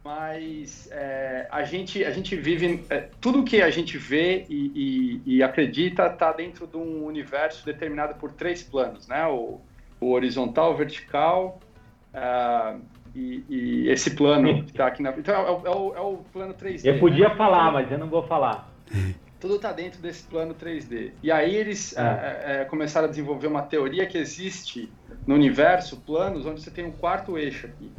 mas 0.03 0.89
é, 0.91 1.47
a, 1.51 1.63
gente, 1.65 2.03
a 2.05 2.11
gente 2.11 2.35
vive. 2.37 2.85
É, 2.89 3.09
tudo 3.21 3.45
que 3.45 3.61
a 3.61 3.71
gente 3.71 3.99
vê 3.99 4.47
e, 4.49 5.21
e, 5.27 5.37
e 5.37 5.43
acredita 5.43 6.07
está 6.07 6.33
dentro 6.33 6.67
de 6.67 6.77
um 6.77 7.05
universo 7.05 7.65
determinado 7.65 8.15
por 8.15 8.33
três 8.33 8.63
planos, 8.63 9.07
né? 9.07 9.27
O, 9.27 9.61
o 10.01 10.13
horizontal, 10.13 10.73
o 10.73 10.77
vertical. 10.77 11.61
Uh, 12.15 12.81
e, 13.15 13.45
e, 13.49 13.89
esse 13.89 14.15
plano 14.15 14.65
que 14.65 14.71
está 14.71 14.87
aqui 14.87 15.03
na. 15.03 15.11
Então 15.11 15.35
é, 15.35 15.69
é, 15.69 15.71
o, 15.71 15.95
é 15.95 16.01
o 16.01 16.25
plano 16.33 16.55
3D. 16.55 16.85
Eu 16.85 16.99
podia 16.99 17.29
né? 17.29 17.35
falar, 17.35 17.73
mas 17.73 17.91
eu 17.91 17.99
não 17.99 18.09
vou 18.09 18.23
falar. 18.23 18.71
tudo 19.41 19.57
está 19.57 19.73
dentro 19.73 20.01
desse 20.01 20.23
plano 20.25 20.55
3D. 20.55 21.13
E 21.23 21.33
aí 21.33 21.57
eles 21.57 21.97
é. 21.97 22.01
É, 22.01 22.61
é, 22.61 22.65
começaram 22.67 23.07
a 23.07 23.11
desenvolver 23.11 23.47
uma 23.47 23.63
teoria 23.63 24.07
que 24.07 24.19
existe 24.19 24.93
no 25.27 25.35
universo, 25.35 25.97
planos, 25.97 26.45
onde 26.45 26.61
você 26.61 26.71
tem 26.71 26.85
um 26.85 26.93
quarto 26.93 27.39
eixo 27.39 27.67
aqui. 27.67 27.91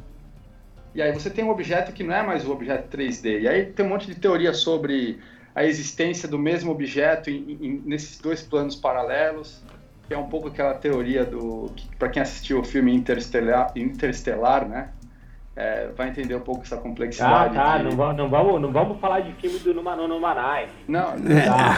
E 0.94 1.02
aí 1.02 1.12
você 1.12 1.30
tem 1.30 1.44
um 1.44 1.50
objeto 1.50 1.92
que 1.94 2.04
não 2.04 2.14
é 2.14 2.22
mais 2.22 2.46
o 2.46 2.52
objeto 2.52 2.96
3D. 2.96 3.42
E 3.42 3.48
aí 3.48 3.66
tem 3.66 3.86
um 3.86 3.90
monte 3.90 4.06
de 4.06 4.16
teoria 4.16 4.54
sobre 4.54 5.20
a 5.56 5.66
existência 5.66 6.30
do 6.30 6.38
mesmo 6.38 6.72
objeto 6.72 7.30
em, 7.30 7.58
em, 7.60 7.82
nesses 7.86 8.20
dois 8.20 8.42
planos 8.42 8.76
paralelos, 8.76 9.64
que 10.08 10.14
é 10.14 10.18
um 10.18 10.30
pouco 10.30 10.50
aquela 10.50 10.76
teoria 10.76 11.26
do... 11.26 11.72
Para 11.98 12.10
quem 12.10 12.22
assistiu 12.22 12.60
o 12.60 12.64
filme 12.64 12.94
Interestelar, 12.94 13.72
Interestelar 13.76 14.68
né? 14.68 14.90
É, 15.62 15.92
vai 15.96 16.10
entender 16.10 16.34
um 16.34 16.42
pouco 16.42 16.64
essa 16.64 16.76
complexidade. 16.76 17.56
Ah, 17.56 17.64
tá, 17.64 17.78
de... 17.78 17.84
não, 17.84 17.92
vamos, 17.92 18.18
não, 18.18 18.30
vamos, 18.30 18.62
não 18.62 18.72
vamos 18.72 19.00
falar 19.00 19.20
de 19.20 19.32
filme 19.34 19.60
do 19.60 19.76
Numanô 19.76 20.08
Numanai. 20.08 20.68
Não, 20.88 21.16
não. 21.16 21.42
Tá, 21.46 21.78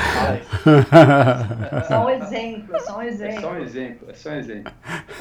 só 1.89 2.05
um 2.05 2.09
exemplo, 2.09 2.79
só 2.79 2.97
um 2.99 3.01
exemplo. 3.01 3.35
É 3.35 3.41
só 3.41 3.51
um 3.51 3.57
exemplo, 3.57 4.09
é 4.09 4.13
só 4.13 4.29
um 4.29 4.35
exemplo. 4.35 4.73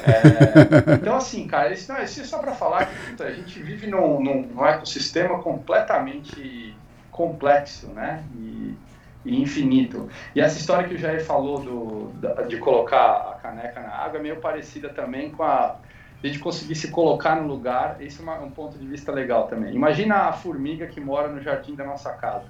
É, 0.05 0.93
então, 0.93 1.17
assim, 1.17 1.45
cara, 1.45 1.73
isso, 1.73 1.91
não, 1.91 2.01
isso 2.01 2.21
é 2.21 2.23
só 2.23 2.39
para 2.39 2.53
falar 2.53 2.85
que 2.85 3.09
puta, 3.09 3.25
a 3.25 3.33
gente 3.33 3.61
vive 3.61 3.87
num, 3.87 4.23
num, 4.23 4.43
num 4.43 4.65
ecossistema 4.65 5.39
completamente 5.39 6.73
complexo, 7.11 7.87
né? 7.87 8.23
E, 8.33 8.77
e, 9.25 9.41
infinito. 9.41 10.09
E 10.33 10.39
essa 10.39 10.57
história 10.57 10.87
que 10.87 10.95
o 10.95 10.97
Jair 10.97 11.25
falou 11.25 11.59
do, 11.59 12.13
de 12.47 12.55
colocar 12.57 13.33
a 13.33 13.39
caneca 13.41 13.81
na 13.81 13.89
água 13.89 14.19
é 14.19 14.23
meio 14.23 14.37
parecida 14.37 14.87
também 14.87 15.31
com 15.31 15.43
a 15.43 15.75
a 16.23 16.27
gente 16.27 16.39
conseguir 16.39 16.75
se 16.75 16.89
colocar 16.89 17.35
no 17.35 17.47
lugar, 17.47 17.97
esse 17.99 18.19
é 18.21 18.23
uma, 18.23 18.39
um 18.39 18.49
ponto 18.49 18.77
de 18.77 18.87
vista 18.87 19.11
legal 19.11 19.47
também. 19.47 19.75
Imagina 19.75 20.29
a 20.29 20.33
formiga 20.33 20.87
que 20.87 21.01
mora 21.01 21.27
no 21.27 21.41
jardim 21.41 21.75
da 21.75 21.83
nossa 21.83 22.13
casa. 22.13 22.45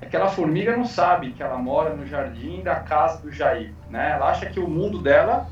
Aquela 0.00 0.28
formiga 0.28 0.76
não 0.76 0.84
sabe 0.84 1.30
que 1.32 1.42
ela 1.42 1.56
mora 1.56 1.94
no 1.94 2.06
jardim 2.06 2.60
da 2.62 2.76
casa 2.76 3.22
do 3.22 3.30
Jair, 3.30 3.72
né? 3.88 4.12
Ela 4.12 4.30
acha 4.30 4.46
que 4.46 4.60
o 4.60 4.68
mundo 4.68 4.98
dela 4.98 5.48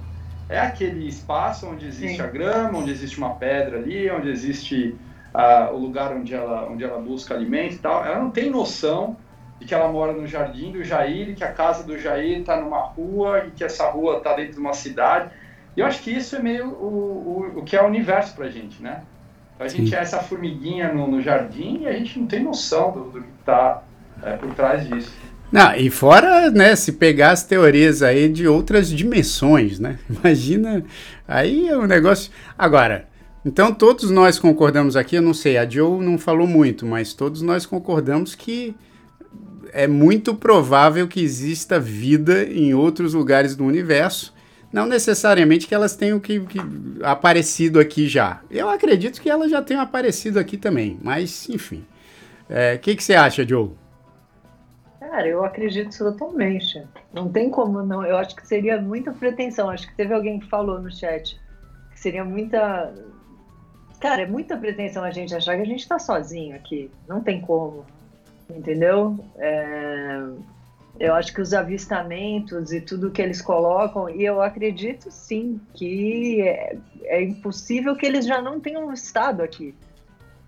é 0.48 0.58
aquele 0.58 1.06
espaço 1.06 1.66
onde 1.66 1.86
existe 1.86 2.16
Sim. 2.16 2.22
a 2.22 2.26
grama, 2.26 2.78
onde 2.78 2.90
existe 2.90 3.16
uma 3.16 3.34
pedra 3.36 3.78
ali, 3.78 4.10
onde 4.10 4.28
existe 4.28 4.98
uh, 5.32 5.72
o 5.72 5.78
lugar 5.78 6.12
onde 6.12 6.34
ela, 6.34 6.68
onde 6.68 6.84
ela 6.84 7.00
busca 7.00 7.32
alimento 7.32 7.76
e 7.76 7.78
tal. 7.78 8.04
Ela 8.04 8.18
não 8.18 8.30
tem 8.30 8.50
noção 8.50 9.16
de 9.60 9.66
que 9.66 9.74
ela 9.74 9.88
mora 9.88 10.12
no 10.12 10.26
jardim 10.26 10.72
do 10.72 10.82
Jair, 10.82 11.36
que 11.36 11.44
a 11.44 11.52
casa 11.52 11.84
do 11.84 11.96
Jair 11.96 12.40
está 12.40 12.60
numa 12.60 12.80
rua 12.80 13.44
e 13.46 13.50
que 13.52 13.62
essa 13.62 13.88
rua 13.88 14.18
está 14.18 14.34
dentro 14.34 14.54
de 14.54 14.60
uma 14.60 14.72
cidade. 14.72 15.30
E 15.80 15.82
eu 15.82 15.86
acho 15.86 16.02
que 16.02 16.10
isso 16.10 16.36
é 16.36 16.42
meio 16.42 16.66
o, 16.66 17.54
o, 17.54 17.60
o 17.60 17.62
que 17.62 17.74
é 17.74 17.82
o 17.82 17.86
universo 17.86 18.34
para 18.34 18.44
a 18.44 18.50
gente, 18.50 18.82
né? 18.82 19.00
A 19.58 19.66
gente 19.66 19.88
Sim. 19.88 19.96
é 19.96 20.00
essa 20.00 20.18
formiguinha 20.18 20.92
no, 20.92 21.06
no, 21.06 21.22
jardim 21.22 21.80
e 21.80 21.86
a 21.86 21.92
gente 21.94 22.18
não 22.18 22.26
tem 22.26 22.42
noção 22.42 22.92
do, 22.92 23.04
do 23.04 23.22
que 23.22 23.28
está 23.40 23.82
é, 24.22 24.32
por 24.36 24.54
trás 24.54 24.86
disso. 24.86 25.10
Não, 25.50 25.74
e 25.74 25.88
fora, 25.88 26.50
né, 26.50 26.76
se 26.76 26.92
pegar 26.92 27.30
as 27.30 27.44
teorias 27.44 28.02
aí 28.02 28.28
de 28.28 28.46
outras 28.46 28.90
dimensões, 28.90 29.78
né? 29.78 29.98
Imagina, 30.10 30.84
aí 31.26 31.68
é 31.68 31.78
um 31.78 31.86
negócio... 31.86 32.30
Agora, 32.58 33.08
então 33.42 33.72
todos 33.72 34.10
nós 34.10 34.38
concordamos 34.38 34.96
aqui, 34.96 35.16
eu 35.16 35.22
não 35.22 35.32
sei, 35.32 35.56
a 35.56 35.66
Joe 35.66 36.04
não 36.04 36.18
falou 36.18 36.46
muito, 36.46 36.84
mas 36.84 37.14
todos 37.14 37.40
nós 37.40 37.64
concordamos 37.64 38.34
que 38.34 38.76
é 39.72 39.86
muito 39.86 40.34
provável 40.34 41.08
que 41.08 41.22
exista 41.22 41.80
vida 41.80 42.44
em 42.44 42.74
outros 42.74 43.14
lugares 43.14 43.56
do 43.56 43.64
universo 43.64 44.38
não 44.72 44.86
necessariamente 44.86 45.66
que 45.66 45.74
elas 45.74 45.96
tenham 45.96 46.20
que, 46.20 46.40
que, 46.40 46.58
aparecido 47.02 47.80
aqui 47.80 48.08
já. 48.08 48.40
Eu 48.50 48.68
acredito 48.68 49.20
que 49.20 49.28
elas 49.28 49.50
já 49.50 49.60
tenham 49.60 49.82
aparecido 49.82 50.38
aqui 50.38 50.56
também, 50.56 50.98
mas 51.02 51.48
enfim. 51.48 51.84
O 52.48 52.52
é, 52.52 52.78
que, 52.78 52.94
que 52.94 53.02
você 53.02 53.14
acha, 53.14 53.46
Joe? 53.46 53.70
Cara, 55.00 55.26
eu 55.26 55.44
acredito 55.44 55.96
totalmente. 55.96 56.82
Não 57.12 57.28
tem 57.28 57.50
como 57.50 57.82
não. 57.82 58.04
Eu 58.04 58.16
acho 58.16 58.36
que 58.36 58.46
seria 58.46 58.80
muita 58.80 59.10
pretensão. 59.12 59.68
Acho 59.68 59.88
que 59.88 59.96
teve 59.96 60.14
alguém 60.14 60.38
que 60.38 60.48
falou 60.48 60.80
no 60.80 60.90
chat 60.90 61.40
que 61.90 62.00
seria 62.00 62.24
muita. 62.24 62.94
Cara, 64.00 64.22
é 64.22 64.26
muita 64.26 64.56
pretensão 64.56 65.02
a 65.02 65.10
gente 65.10 65.34
achar 65.34 65.56
que 65.56 65.62
a 65.62 65.66
gente 65.66 65.86
tá 65.86 65.98
sozinho 65.98 66.54
aqui. 66.54 66.90
Não 67.08 67.20
tem 67.20 67.40
como. 67.40 67.84
Entendeu? 68.48 69.18
É 69.36 70.22
eu 71.00 71.14
acho 71.14 71.32
que 71.32 71.40
os 71.40 71.54
avistamentos 71.54 72.74
e 72.74 72.80
tudo 72.80 73.10
que 73.10 73.22
eles 73.22 73.40
colocam, 73.40 74.10
e 74.10 74.22
eu 74.22 74.42
acredito 74.42 75.10
sim 75.10 75.58
que 75.72 76.42
é, 76.42 76.76
é, 77.04 77.22
impossível 77.22 77.96
que 77.96 78.04
eles 78.04 78.26
já 78.26 78.42
não 78.42 78.60
tenham 78.60 78.92
estado 78.92 79.42
aqui. 79.42 79.74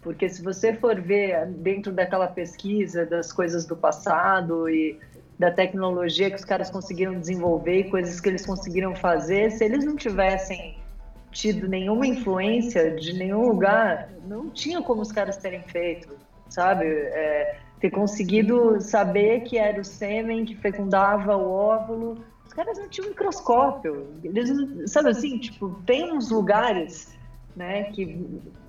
Porque 0.03 0.29
se 0.29 0.43
você 0.43 0.75
for 0.75 1.01
ver 1.01 1.47
dentro 1.47 1.91
daquela 1.91 2.27
pesquisa 2.27 3.07
das 3.07 3.33
coisas 3.33 3.65
do 3.65 3.75
passado 3.75 4.69
e 4.69 5.01
da 5.39 5.51
tecnologia 5.51 6.29
que 6.29 6.37
os 6.37 6.45
caras 6.45 6.71
conseguiram 6.71 7.19
desenvolver 7.19 7.79
e 7.81 7.91
coisas 7.91 8.21
que 8.21 8.29
eles 8.29 8.45
conseguiram 8.45 8.95
fazer, 8.95 9.51
se 9.53 9.65
eles 9.65 9.87
não 9.87 9.97
tivessem 9.97 10.77
tido 11.31 11.67
nenhuma 11.67 12.07
influência 12.07 12.91
de 12.91 13.15
nenhum 13.15 13.49
lugar, 13.49 14.11
não 14.27 14.51
tinha 14.51 14.83
como 14.83 15.01
os 15.01 15.11
caras 15.11 15.39
terem 15.39 15.63
feito, 15.63 16.15
sabe? 16.51 16.85
É, 16.85 17.57
ter 17.83 17.91
conseguido 17.91 18.81
saber 18.81 19.41
que 19.41 19.59
era 19.59 19.81
o 19.81 19.85
sêmen 19.85 20.45
que 20.45 20.55
fecundava 20.55 21.37
o 21.37 21.51
óvulo. 21.51 22.25
Os 22.47 22.53
caras 22.53 22.79
não 22.79 22.89
tinham 22.89 23.09
microscópio. 23.09 24.07
Eles, 24.23 24.89
sabe 24.89 25.09
assim, 25.09 25.37
tipo, 25.37 25.83
tem 25.85 26.13
uns 26.13 26.31
lugares, 26.31 27.19
né, 27.57 27.85
que 27.91 28.25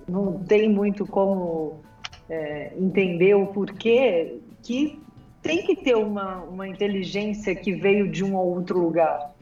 não 0.08 0.42
tem 0.42 0.68
muito 0.68 1.06
como 1.06 1.80
é, 2.28 2.72
entender 2.76 3.36
o 3.36 3.46
porquê, 3.46 4.40
que 4.64 5.00
tem 5.40 5.62
que 5.64 5.76
ter 5.76 5.94
uma, 5.96 6.42
uma 6.42 6.66
inteligência 6.66 7.54
que 7.54 7.72
veio 7.72 8.10
de 8.10 8.24
um 8.24 8.34
ou 8.34 8.56
outro 8.56 8.80
lugar. 8.80 9.32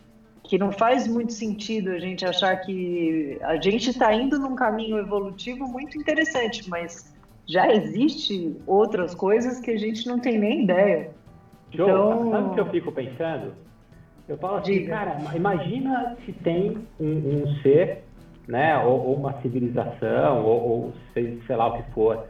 Que 0.44 0.58
não 0.58 0.70
faz 0.70 1.08
muito 1.08 1.32
sentido 1.32 1.92
a 1.92 1.98
gente 1.98 2.26
achar 2.26 2.54
que 2.58 3.38
a 3.40 3.56
gente 3.56 3.88
está 3.88 4.12
indo 4.12 4.38
num 4.38 4.54
caminho 4.54 4.98
evolutivo 4.98 5.66
muito 5.66 5.98
interessante, 5.98 6.68
mas 6.68 7.10
já 7.52 7.70
existe 7.70 8.56
outras 8.66 9.14
coisas 9.14 9.60
que 9.60 9.70
a 9.70 9.76
gente 9.76 10.06
não 10.06 10.18
tem 10.18 10.38
nem 10.38 10.64
ideia. 10.64 11.10
Joe, 11.70 11.90
então... 11.90 12.30
sabe 12.30 12.48
o 12.48 12.54
que 12.54 12.60
eu 12.60 12.70
fico 12.70 12.92
pensando? 12.92 13.52
Eu 14.26 14.38
falo 14.38 14.56
assim, 14.56 14.72
Diga. 14.72 14.96
cara, 14.96 15.18
imagina 15.34 16.16
se 16.24 16.32
tem 16.32 16.78
um, 16.98 17.42
um 17.42 17.46
ser, 17.62 18.04
né, 18.48 18.78
ou, 18.78 19.08
ou, 19.08 19.16
uma 19.16 19.38
civilização, 19.42 20.42
ou, 20.42 20.68
ou 20.68 20.92
sei, 21.12 21.42
sei, 21.46 21.56
lá 21.56 21.66
o 21.66 21.76
que 21.76 21.90
for, 21.92 22.26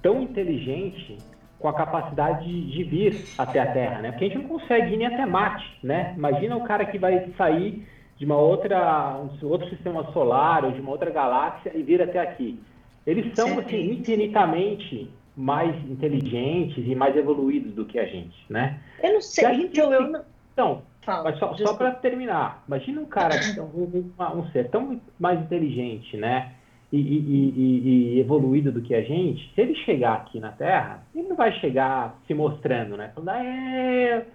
tão 0.00 0.22
inteligente 0.22 1.18
com 1.58 1.66
a 1.66 1.74
capacidade 1.74 2.46
de, 2.46 2.70
de, 2.70 2.84
vir 2.84 3.24
até 3.36 3.58
a 3.58 3.72
Terra, 3.72 4.00
né? 4.00 4.12
Porque 4.12 4.26
a 4.26 4.28
gente 4.28 4.38
não 4.38 4.58
consegue 4.58 4.94
ir 4.94 4.98
nem 4.98 5.06
até 5.08 5.26
Marte, 5.26 5.66
né? 5.82 6.14
Imagina 6.16 6.56
o 6.56 6.64
cara 6.64 6.84
que 6.84 6.96
vai 6.96 7.28
sair 7.36 7.86
de 8.16 8.24
uma 8.24 8.36
outra, 8.36 9.20
um 9.20 9.46
outro 9.48 9.68
sistema 9.68 10.04
solar 10.12 10.64
ou 10.64 10.70
de 10.70 10.80
uma 10.80 10.92
outra 10.92 11.10
galáxia 11.10 11.72
e 11.74 11.82
vir 11.82 12.00
até 12.00 12.20
aqui. 12.20 12.60
Eles 13.06 13.34
são 13.34 13.58
assim, 13.58 13.92
infinitamente 13.92 15.10
mais 15.36 15.74
inteligentes 15.88 16.84
e 16.86 16.94
mais 16.94 17.16
evoluídos 17.16 17.72
do 17.74 17.84
que 17.84 17.98
a 17.98 18.04
gente, 18.04 18.36
né? 18.48 18.78
Eu 19.02 19.14
não 19.14 19.20
sei, 19.20 19.62
então 19.62 19.92
eu 19.92 20.10
não... 20.10 20.22
Então, 20.52 20.82
mas 21.06 21.38
só, 21.38 21.54
só 21.54 21.74
para 21.74 21.92
terminar, 21.92 22.62
imagina 22.68 23.00
um 23.00 23.06
cara, 23.06 23.34
um, 23.58 24.12
um, 24.18 24.38
um, 24.38 24.50
ser 24.50 24.68
tão 24.68 25.00
mais 25.18 25.40
inteligente, 25.40 26.16
né? 26.16 26.52
E, 26.92 26.98
e, 26.98 27.54
e, 27.56 28.16
e, 28.16 28.20
evoluído 28.20 28.72
do 28.72 28.82
que 28.82 28.94
a 28.94 29.00
gente, 29.00 29.52
se 29.54 29.60
ele 29.60 29.74
chegar 29.76 30.14
aqui 30.14 30.40
na 30.40 30.50
Terra, 30.50 31.02
ele 31.14 31.28
não 31.28 31.36
vai 31.36 31.52
chegar 31.60 32.18
se 32.26 32.34
mostrando, 32.34 32.96
né? 32.96 33.12
Falando, 33.14 33.30
é, 33.30 34.26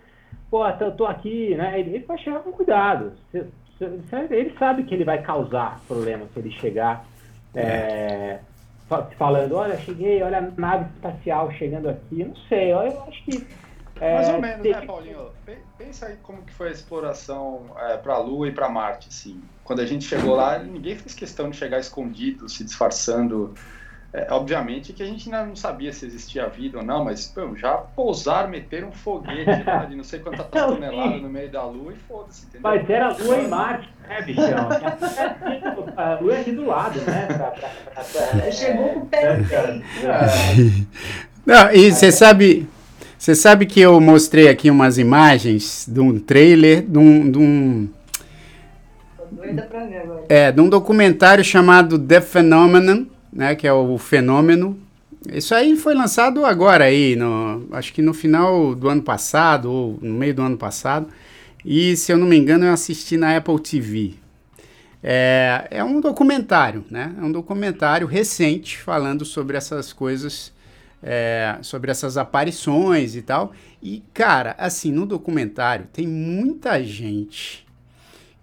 pô, 0.50 0.72
tô, 0.74 0.92
tô 0.92 1.06
aqui, 1.06 1.54
né? 1.56 1.80
Ele, 1.80 1.96
ele 1.96 2.06
vai 2.06 2.18
chegar 2.18 2.40
com 2.40 2.52
cuidado. 2.52 3.12
Ele 4.32 4.54
sabe 4.58 4.84
que 4.84 4.96
ele 4.96 5.04
vai 5.04 5.22
causar 5.22 5.82
problema 5.86 6.26
se 6.34 6.40
ele 6.40 6.52
chegar 6.52 7.06
é. 7.54 8.40
Falando, 8.88 9.56
olha, 9.56 9.78
cheguei, 9.80 10.22
olha 10.22 10.38
a 10.38 10.42
nave 10.42 10.90
espacial 10.96 11.52
chegando 11.54 11.90
aqui. 11.90 12.24
Não 12.24 12.36
sei, 12.48 12.72
eu 12.72 12.80
acho 12.80 13.26
que. 13.26 13.48
É, 14.00 14.14
Mais 14.14 14.30
ou 14.30 14.42
menos, 14.42 14.68
né, 14.68 14.86
Paulinho? 14.86 15.32
Pensa 15.78 16.08
aí 16.08 16.18
como 16.22 16.44
que 16.44 16.54
foi 16.54 16.68
a 16.68 16.72
exploração 16.72 17.66
é, 17.78 17.98
para 17.98 18.16
a 18.16 18.20
Lua 18.20 18.48
e 18.48 18.52
para 18.52 18.70
Marte, 18.70 19.08
assim. 19.10 19.42
Quando 19.64 19.80
a 19.80 19.86
gente 19.86 20.06
chegou 20.06 20.36
lá, 20.36 20.60
ninguém 20.60 20.96
fez 20.96 21.14
questão 21.16 21.50
de 21.50 21.58
chegar 21.58 21.80
escondido, 21.80 22.48
se 22.50 22.64
disfarçando 22.64 23.54
é, 24.16 24.28
obviamente 24.30 24.94
que 24.94 25.04
a 25.04 25.06
gente 25.06 25.28
ainda 25.28 25.46
não 25.46 25.58
sabia 25.58 25.92
se 25.92 26.06
existia 26.06 26.48
vida 26.48 26.78
ou 26.78 26.86
não, 26.86 27.04
mas 27.04 27.28
pô, 27.28 27.54
já 27.54 27.74
pousaram, 27.74 28.50
meteram 28.50 28.88
um 28.88 28.92
foguete 28.94 29.62
lá 29.68 29.84
de 29.84 29.94
não 29.94 30.06
sei 30.06 30.20
quantas 30.20 30.48
toneladas 30.48 31.22
no 31.22 31.28
meio 31.28 31.52
da 31.52 31.66
Lua 31.66 31.92
e 31.92 31.98
foda-se, 32.08 32.46
entendeu? 32.46 32.62
Mas 32.64 32.90
era 32.90 33.10
Lua 33.10 33.36
e 33.36 33.48
Marte, 33.50 33.90
né, 34.08 34.22
bichão? 34.22 34.70
a 35.98 36.18
Lua 36.22 36.34
é 36.34 36.40
aqui 36.40 36.54
do 36.54 36.66
lado, 36.66 37.02
né? 37.02 37.26
Pra, 37.26 37.52
pra, 37.52 38.04
pra, 38.04 38.52
Chegou 38.54 38.88
com 38.88 39.00
o 39.02 39.06
pé 39.06 39.38
Não, 41.46 41.72
e 41.74 41.92
você 41.92 42.10
sabe... 42.10 42.70
Você 43.18 43.36
sabe 43.36 43.66
que 43.66 43.82
eu 43.82 44.00
mostrei 44.00 44.48
aqui 44.48 44.70
umas 44.70 44.98
imagens 44.98 45.86
de 45.90 46.00
um 46.00 46.20
trailer 46.20 46.84
de 46.84 46.98
um, 46.98 47.32
de 47.32 47.38
um 47.40 47.90
é, 50.30 50.52
de 50.52 50.62
um 50.62 50.70
documentário 50.70 51.44
chamado 51.44 51.98
The 51.98 52.22
Phenomenon, 52.22 53.06
né, 53.36 53.54
que 53.54 53.68
é 53.68 53.74
o 53.74 53.98
Fenômeno. 53.98 54.80
Isso 55.32 55.54
aí 55.54 55.76
foi 55.76 55.94
lançado 55.94 56.46
agora 56.46 56.86
aí, 56.86 57.16
no, 57.16 57.68
acho 57.72 57.92
que 57.92 58.02
no 58.02 58.14
final 58.14 58.74
do 58.74 58.88
ano 58.88 59.02
passado, 59.04 59.70
ou 59.70 60.00
no 60.02 60.14
meio 60.14 60.34
do 60.34 60.42
ano 60.42 60.58
passado. 60.58 61.08
E, 61.64 61.98
se 61.98 62.14
eu 62.14 62.18
não 62.18 62.28
me 62.28 62.38
engano, 62.38 62.66
eu 62.66 62.72
assisti 62.72 63.18
na 63.18 63.36
Apple 63.36 63.60
TV. 63.60 64.14
É, 65.04 65.68
é 65.70 65.84
um 65.84 66.00
documentário, 66.00 66.86
né? 66.90 67.14
É 67.20 67.24
um 67.24 67.32
documentário 67.32 68.08
recente 68.08 68.78
falando 68.78 69.26
sobre 69.26 69.58
essas 69.58 69.92
coisas, 69.92 70.54
é, 71.02 71.58
sobre 71.62 71.92
essas 71.92 72.18
aparições 72.18 73.16
e 73.16 73.22
tal. 73.22 73.52
E, 73.82 74.04
cara, 74.14 74.56
assim, 74.58 74.92
no 74.92 75.06
documentário 75.06 75.88
tem 75.92 76.08
muita 76.08 76.84
gente 76.84 77.66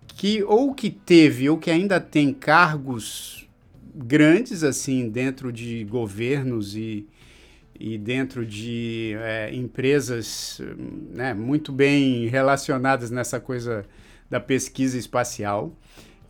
que 0.09 0.43
ou 0.43 0.75
que 0.75 0.91
teve 0.91 1.49
ou 1.49 1.59
que 1.59 1.71
ainda 1.71 1.99
tem 2.01 2.33
cargos 2.33 3.42
grandes 3.95 4.65
assim 4.65 5.09
dentro 5.09 5.53
de 5.53 5.85
governos 5.85 6.77
e, 6.77 7.07
e 7.79 7.99
dentro 7.99 8.45
de 8.47 9.15
é, 9.19 9.55
empresas 9.55 10.61
né, 11.13 11.35
muito 11.35 11.73
bem 11.73 12.27
relacionadas 12.27 13.11
nessa 13.11 13.39
coisa 13.39 13.85
da 14.31 14.41
pesquisa 14.41 14.97
espacial. 14.97 15.77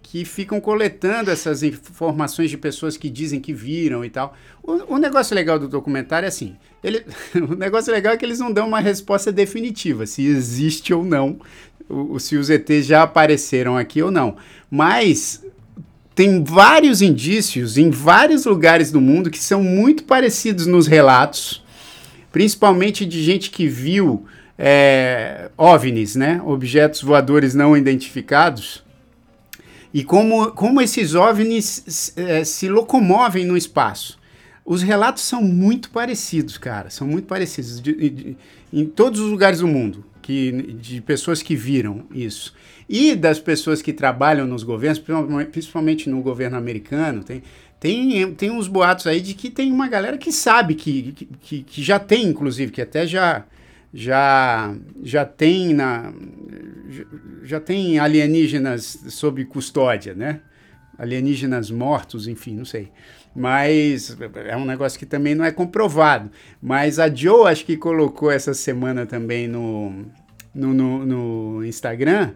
que 0.02 0.24
ficam 0.24 0.60
coletando 0.60 1.30
essas 1.30 1.62
informações 1.62 2.50
de 2.50 2.58
pessoas 2.58 2.96
que 2.96 3.08
dizem 3.08 3.40
que 3.40 3.52
viram 3.52 4.04
e 4.04 4.10
tal. 4.10 4.34
O, 4.62 4.94
o 4.94 4.98
negócio 4.98 5.34
legal 5.34 5.58
do 5.58 5.68
documentário 5.68 6.26
é 6.26 6.28
assim: 6.28 6.56
ele, 6.82 7.06
o 7.48 7.54
negócio 7.54 7.92
legal 7.92 8.12
é 8.12 8.16
que 8.16 8.24
eles 8.24 8.40
não 8.40 8.52
dão 8.52 8.66
uma 8.66 8.80
resposta 8.80 9.30
definitiva 9.30 10.04
se 10.04 10.26
existe 10.26 10.92
ou 10.92 11.04
não, 11.04 11.38
o, 11.88 12.18
se 12.18 12.36
os 12.36 12.50
ETs 12.50 12.86
já 12.86 13.02
apareceram 13.02 13.76
aqui 13.76 14.02
ou 14.02 14.10
não. 14.10 14.36
Mas 14.68 15.44
tem 16.14 16.44
vários 16.44 17.00
indícios 17.00 17.78
em 17.78 17.90
vários 17.90 18.44
lugares 18.44 18.90
do 18.90 19.00
mundo 19.00 19.30
que 19.30 19.38
são 19.38 19.62
muito 19.62 20.04
parecidos 20.04 20.66
nos 20.66 20.86
relatos, 20.86 21.62
principalmente 22.30 23.06
de 23.06 23.22
gente 23.22 23.50
que 23.50 23.66
viu 23.66 24.26
é, 24.58 25.50
OVNIs, 25.56 26.14
né? 26.14 26.40
Objetos 26.44 27.02
voadores 27.02 27.54
não 27.54 27.76
identificados. 27.76 28.84
E 29.92 30.04
como, 30.04 30.52
como 30.52 30.80
esses 30.80 31.14
OVNIs 31.14 32.12
é, 32.16 32.44
se 32.44 32.68
locomovem 32.68 33.44
no 33.44 33.56
espaço. 33.56 34.18
Os 34.64 34.80
relatos 34.80 35.24
são 35.24 35.42
muito 35.42 35.90
parecidos, 35.90 36.56
cara. 36.56 36.88
São 36.88 37.06
muito 37.06 37.26
parecidos 37.26 37.80
de, 37.80 38.10
de, 38.10 38.36
em 38.72 38.86
todos 38.86 39.20
os 39.20 39.30
lugares 39.30 39.60
do 39.60 39.66
mundo, 39.66 40.04
que, 40.20 40.52
de 40.80 41.00
pessoas 41.00 41.42
que 41.42 41.54
viram 41.54 42.06
isso. 42.14 42.54
E 42.88 43.14
das 43.14 43.38
pessoas 43.38 43.82
que 43.82 43.92
trabalham 43.92 44.46
nos 44.46 44.62
governos, 44.62 45.02
principalmente 45.50 46.08
no 46.08 46.22
governo 46.22 46.56
americano, 46.56 47.22
tem, 47.22 47.42
tem, 47.78 48.32
tem 48.34 48.50
uns 48.50 48.68
boatos 48.68 49.06
aí 49.06 49.20
de 49.20 49.34
que 49.34 49.50
tem 49.50 49.72
uma 49.72 49.88
galera 49.88 50.16
que 50.16 50.32
sabe 50.32 50.74
que, 50.74 51.12
que, 51.40 51.62
que 51.62 51.82
já 51.82 51.98
tem, 51.98 52.26
inclusive, 52.26 52.72
que 52.72 52.80
até 52.80 53.06
já 53.06 53.44
já 53.94 54.74
já 55.02 55.24
tem 55.24 55.74
na 55.74 56.12
já 57.42 57.60
tem 57.60 57.98
alienígenas 57.98 59.04
sob 59.08 59.44
custódia, 59.44 60.14
né? 60.14 60.40
Alienígenas 61.02 61.68
mortos, 61.68 62.28
enfim, 62.28 62.54
não 62.54 62.64
sei. 62.64 62.88
Mas 63.34 64.16
é 64.46 64.56
um 64.56 64.64
negócio 64.64 64.98
que 64.98 65.04
também 65.04 65.34
não 65.34 65.44
é 65.44 65.50
comprovado. 65.50 66.30
Mas 66.62 66.98
a 67.00 67.12
Joe 67.12 67.50
acho 67.50 67.64
que 67.64 67.76
colocou 67.76 68.30
essa 68.30 68.54
semana 68.54 69.04
também 69.04 69.48
no, 69.48 70.06
no, 70.54 70.72
no, 70.72 71.06
no 71.06 71.66
Instagram 71.66 72.32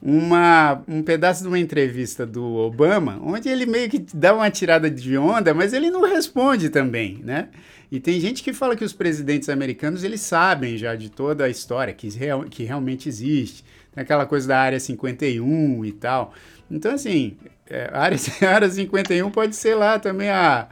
uma, 0.00 0.84
um 0.86 1.02
pedaço 1.02 1.42
de 1.42 1.48
uma 1.48 1.58
entrevista 1.58 2.26
do 2.26 2.44
Obama, 2.44 3.18
onde 3.22 3.48
ele 3.48 3.66
meio 3.66 3.88
que 3.88 3.98
dá 4.14 4.34
uma 4.34 4.50
tirada 4.50 4.90
de 4.90 5.16
onda, 5.16 5.52
mas 5.52 5.72
ele 5.72 5.90
não 5.90 6.02
responde 6.02 6.68
também, 6.68 7.20
né? 7.24 7.48
E 7.90 7.98
tem 7.98 8.20
gente 8.20 8.42
que 8.42 8.52
fala 8.52 8.76
que 8.76 8.84
os 8.84 8.92
presidentes 8.92 9.48
americanos 9.48 10.04
eles 10.04 10.20
sabem 10.20 10.76
já 10.76 10.94
de 10.94 11.08
toda 11.08 11.44
a 11.44 11.48
história 11.48 11.94
que, 11.94 12.08
real, 12.10 12.44
que 12.44 12.64
realmente 12.64 13.08
existe. 13.08 13.64
Tem 13.92 14.02
aquela 14.02 14.26
coisa 14.26 14.48
da 14.48 14.58
área 14.58 14.78
51 14.78 15.84
e 15.84 15.92
tal. 15.92 16.34
Então, 16.70 16.92
assim, 16.92 17.36
é, 17.68 17.90
a, 17.92 18.00
área, 18.00 18.16
a 18.42 18.54
área 18.54 18.68
51 18.68 19.30
pode 19.30 19.56
ser 19.56 19.74
lá 19.74 19.98
também 19.98 20.30
a, 20.30 20.68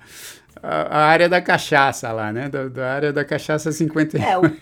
a, 0.63 0.99
a 0.99 1.07
área 1.07 1.29
da 1.29 1.41
cachaça 1.41 2.13
lá, 2.13 2.33
né? 2.33 2.49
Da, 2.49 2.69
da, 2.69 2.93
área 2.93 3.13
da 3.13 3.25
cachaça 3.25 3.71
51. 3.73 4.23
É, 4.23 4.39
o, 4.39 4.57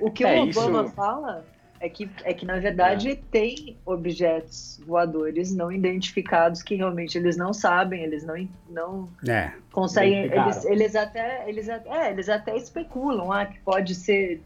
o 0.06 0.10
que 0.10 0.24
é 0.24 0.40
o 0.40 0.48
Obama 0.48 0.84
isso. 0.84 0.94
fala 0.94 1.44
é 1.82 1.88
que, 1.88 2.08
é 2.22 2.32
que 2.32 2.46
na 2.46 2.60
verdade, 2.60 3.10
é. 3.10 3.18
tem 3.30 3.76
objetos 3.84 4.80
voadores 4.86 5.52
não 5.52 5.72
identificados 5.72 6.62
que 6.62 6.76
realmente 6.76 7.18
eles 7.18 7.36
não 7.36 7.52
sabem, 7.52 8.04
eles 8.04 8.24
não, 8.24 8.48
não 8.70 9.08
é. 9.28 9.52
conseguem. 9.72 10.30
Eles, 10.30 10.64
eles, 10.64 10.94
até, 10.94 11.48
eles, 11.48 11.68
é, 11.68 12.10
eles 12.10 12.28
até 12.28 12.56
especulam 12.56 13.32
ah, 13.32 13.46
que 13.46 13.58
pode 13.60 13.96
ser 13.96 14.40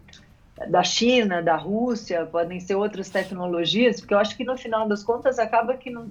da 0.71 0.83
China, 0.83 1.43
da 1.43 1.57
Rússia, 1.57 2.25
podem 2.25 2.59
ser 2.59 2.75
outras 2.75 3.11
tecnologias, 3.11 4.01
porque 4.01 4.15
eu 4.15 4.19
acho 4.19 4.35
que 4.35 4.45
no 4.45 4.57
final 4.57 4.89
das 4.89 5.05
contas 5.05 5.39
acaba 5.39 5.77
que 5.77 5.91
não. 5.91 6.11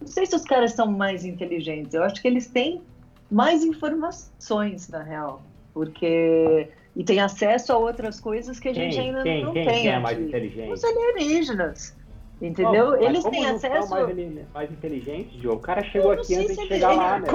Não 0.00 0.06
sei 0.06 0.26
se 0.26 0.34
os 0.36 0.44
caras 0.44 0.72
são 0.72 0.86
mais 0.90 1.24
inteligentes, 1.24 1.94
eu 1.94 2.02
acho 2.02 2.20
que 2.20 2.28
eles 2.28 2.46
têm 2.46 2.82
mais 3.30 3.64
informações, 3.64 4.88
na 4.88 5.02
real, 5.02 5.42
porque 5.74 6.68
e 6.96 7.04
tem 7.04 7.20
acesso 7.20 7.72
a 7.72 7.78
outras 7.78 8.18
coisas 8.18 8.58
que 8.58 8.68
a 8.68 8.72
gente 8.72 8.96
quem, 8.96 9.08
ainda 9.08 9.22
quem, 9.22 9.44
não 9.44 9.52
quem, 9.52 9.64
tem. 9.64 9.82
Quem 9.82 9.90
é 9.92 9.98
mais 10.00 10.18
inteligente? 10.18 10.72
Os 10.72 10.82
alienígenas. 10.82 11.96
Entendeu? 12.40 13.00
Eles 13.00 13.24
têm 13.24 13.46
acesso. 13.46 13.90
Mais, 13.90 14.16
mais 14.54 14.70
inteligentes, 14.70 15.40
Joe? 15.40 15.56
O 15.56 15.58
cara 15.58 15.82
chegou 15.84 16.12
aqui 16.12 16.34
antes 16.34 16.56
de 16.56 16.66
chegar 16.66 16.92
lá, 16.92 17.18
né? 17.18 17.28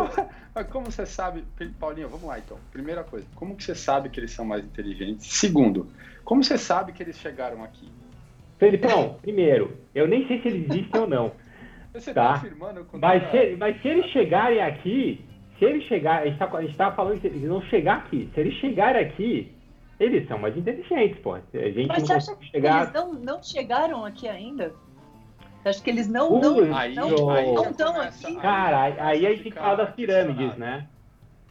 Mas 0.55 0.67
como 0.67 0.91
você 0.91 1.05
sabe, 1.05 1.43
Paulinho, 1.79 2.09
vamos 2.09 2.25
lá 2.25 2.39
então. 2.39 2.57
Primeira 2.71 3.03
coisa, 3.03 3.25
como 3.35 3.55
que 3.55 3.63
você 3.63 3.75
sabe 3.75 4.09
que 4.09 4.19
eles 4.19 4.31
são 4.31 4.45
mais 4.45 4.63
inteligentes? 4.63 5.27
Segundo, 5.27 5.87
como 6.23 6.43
você 6.43 6.57
sabe 6.57 6.93
que 6.93 7.01
eles 7.01 7.17
chegaram 7.17 7.63
aqui? 7.63 7.89
Felipão, 8.57 9.17
primeiro, 9.21 9.77
eu 9.95 10.07
nem 10.07 10.27
sei 10.27 10.41
se 10.41 10.47
eles 10.47 10.69
existem 10.69 11.01
ou 11.01 11.07
não. 11.07 11.31
Você 11.93 12.13
tá, 12.13 12.23
tá 12.23 12.33
afirmando 12.33 12.85
mas, 12.93 13.29
se, 13.29 13.55
mas 13.55 13.81
se 13.81 13.87
eles 13.87 14.05
chegarem 14.11 14.61
aqui, 14.61 15.23
se 15.59 15.65
eles 15.65 15.83
chegarem, 15.83 16.29
a 16.29 16.61
gente 16.61 16.75
tá, 16.77 16.89
tá 16.89 16.95
falando 16.95 17.21
que 17.21 17.27
eles 17.27 17.47
vão 17.47 17.61
chegar 17.63 17.97
aqui. 17.97 18.29
Se 18.33 18.39
eles 18.39 18.55
chegarem 18.55 19.05
aqui, 19.05 19.55
eles 19.99 20.27
são 20.27 20.39
mais 20.39 20.57
inteligentes, 20.57 21.19
pô. 21.21 21.35
A 21.35 21.39
gente 21.53 21.87
Mas 21.87 22.07
não 22.07 22.15
acha 22.15 22.35
chegar... 22.41 22.91
que 22.91 22.97
eles 22.97 23.05
não, 23.05 23.13
não 23.13 23.43
chegaram 23.43 24.05
aqui 24.05 24.27
ainda? 24.27 24.73
Acho 25.63 25.81
que 25.81 25.89
eles 25.89 26.07
não 26.09 26.35
estão 26.35 26.61
não, 26.61 26.75
aí, 26.75 26.95
não, 26.95 27.29
aí 27.29 27.53
não 27.53 27.69
estão 27.69 28.01
aqui. 28.01 28.35
Cara, 28.35 28.81
aí, 28.81 28.99
aí 28.99 29.27
a 29.27 29.35
gente 29.35 29.51
fala 29.51 29.75
das 29.77 29.95
pirâmides, 29.95 30.57
né? 30.57 30.87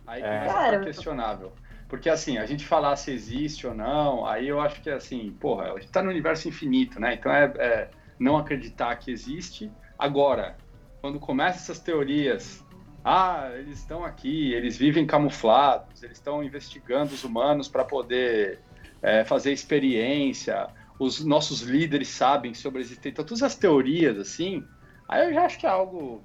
Aí 0.06 0.20
é. 0.22 0.40
começa 0.40 0.80
questionável. 0.80 1.52
Porque 1.88 2.10
assim, 2.10 2.36
a 2.36 2.44
gente 2.44 2.66
falar 2.66 2.96
se 2.96 3.10
existe 3.10 3.66
ou 3.66 3.74
não, 3.74 4.26
aí 4.26 4.48
eu 4.48 4.60
acho 4.60 4.82
que 4.82 4.90
é 4.90 4.94
assim, 4.94 5.34
porra, 5.40 5.72
a 5.72 5.80
gente 5.80 5.90
tá 5.90 6.02
no 6.02 6.10
universo 6.10 6.48
infinito, 6.48 7.00
né? 7.00 7.14
Então 7.14 7.32
é, 7.32 7.44
é 7.56 7.88
não 8.18 8.36
acreditar 8.36 8.96
que 8.96 9.10
existe. 9.10 9.70
Agora, 10.02 10.56
quando 11.00 11.20
começam 11.20 11.62
essas 11.62 11.78
teorias 11.78 12.60
ah, 13.04 13.50
eles 13.54 13.78
estão 13.78 14.04
aqui, 14.04 14.52
eles 14.52 14.76
vivem 14.76 15.06
camuflados, 15.06 16.02
eles 16.02 16.18
estão 16.18 16.42
investigando 16.42 17.14
os 17.14 17.22
humanos 17.22 17.68
para 17.68 17.84
poder 17.84 18.58
é, 19.00 19.24
fazer 19.24 19.52
experiência, 19.52 20.68
os 20.98 21.24
nossos 21.24 21.60
líderes 21.60 22.08
sabem 22.08 22.52
sobre 22.52 22.80
a 22.80 22.82
existência, 22.82 23.10
então, 23.10 23.24
todas 23.24 23.44
as 23.44 23.54
teorias 23.54 24.18
assim, 24.18 24.66
aí 25.08 25.28
eu 25.28 25.34
já 25.34 25.44
acho 25.44 25.60
que 25.60 25.66
é 25.66 25.70
algo 25.70 26.20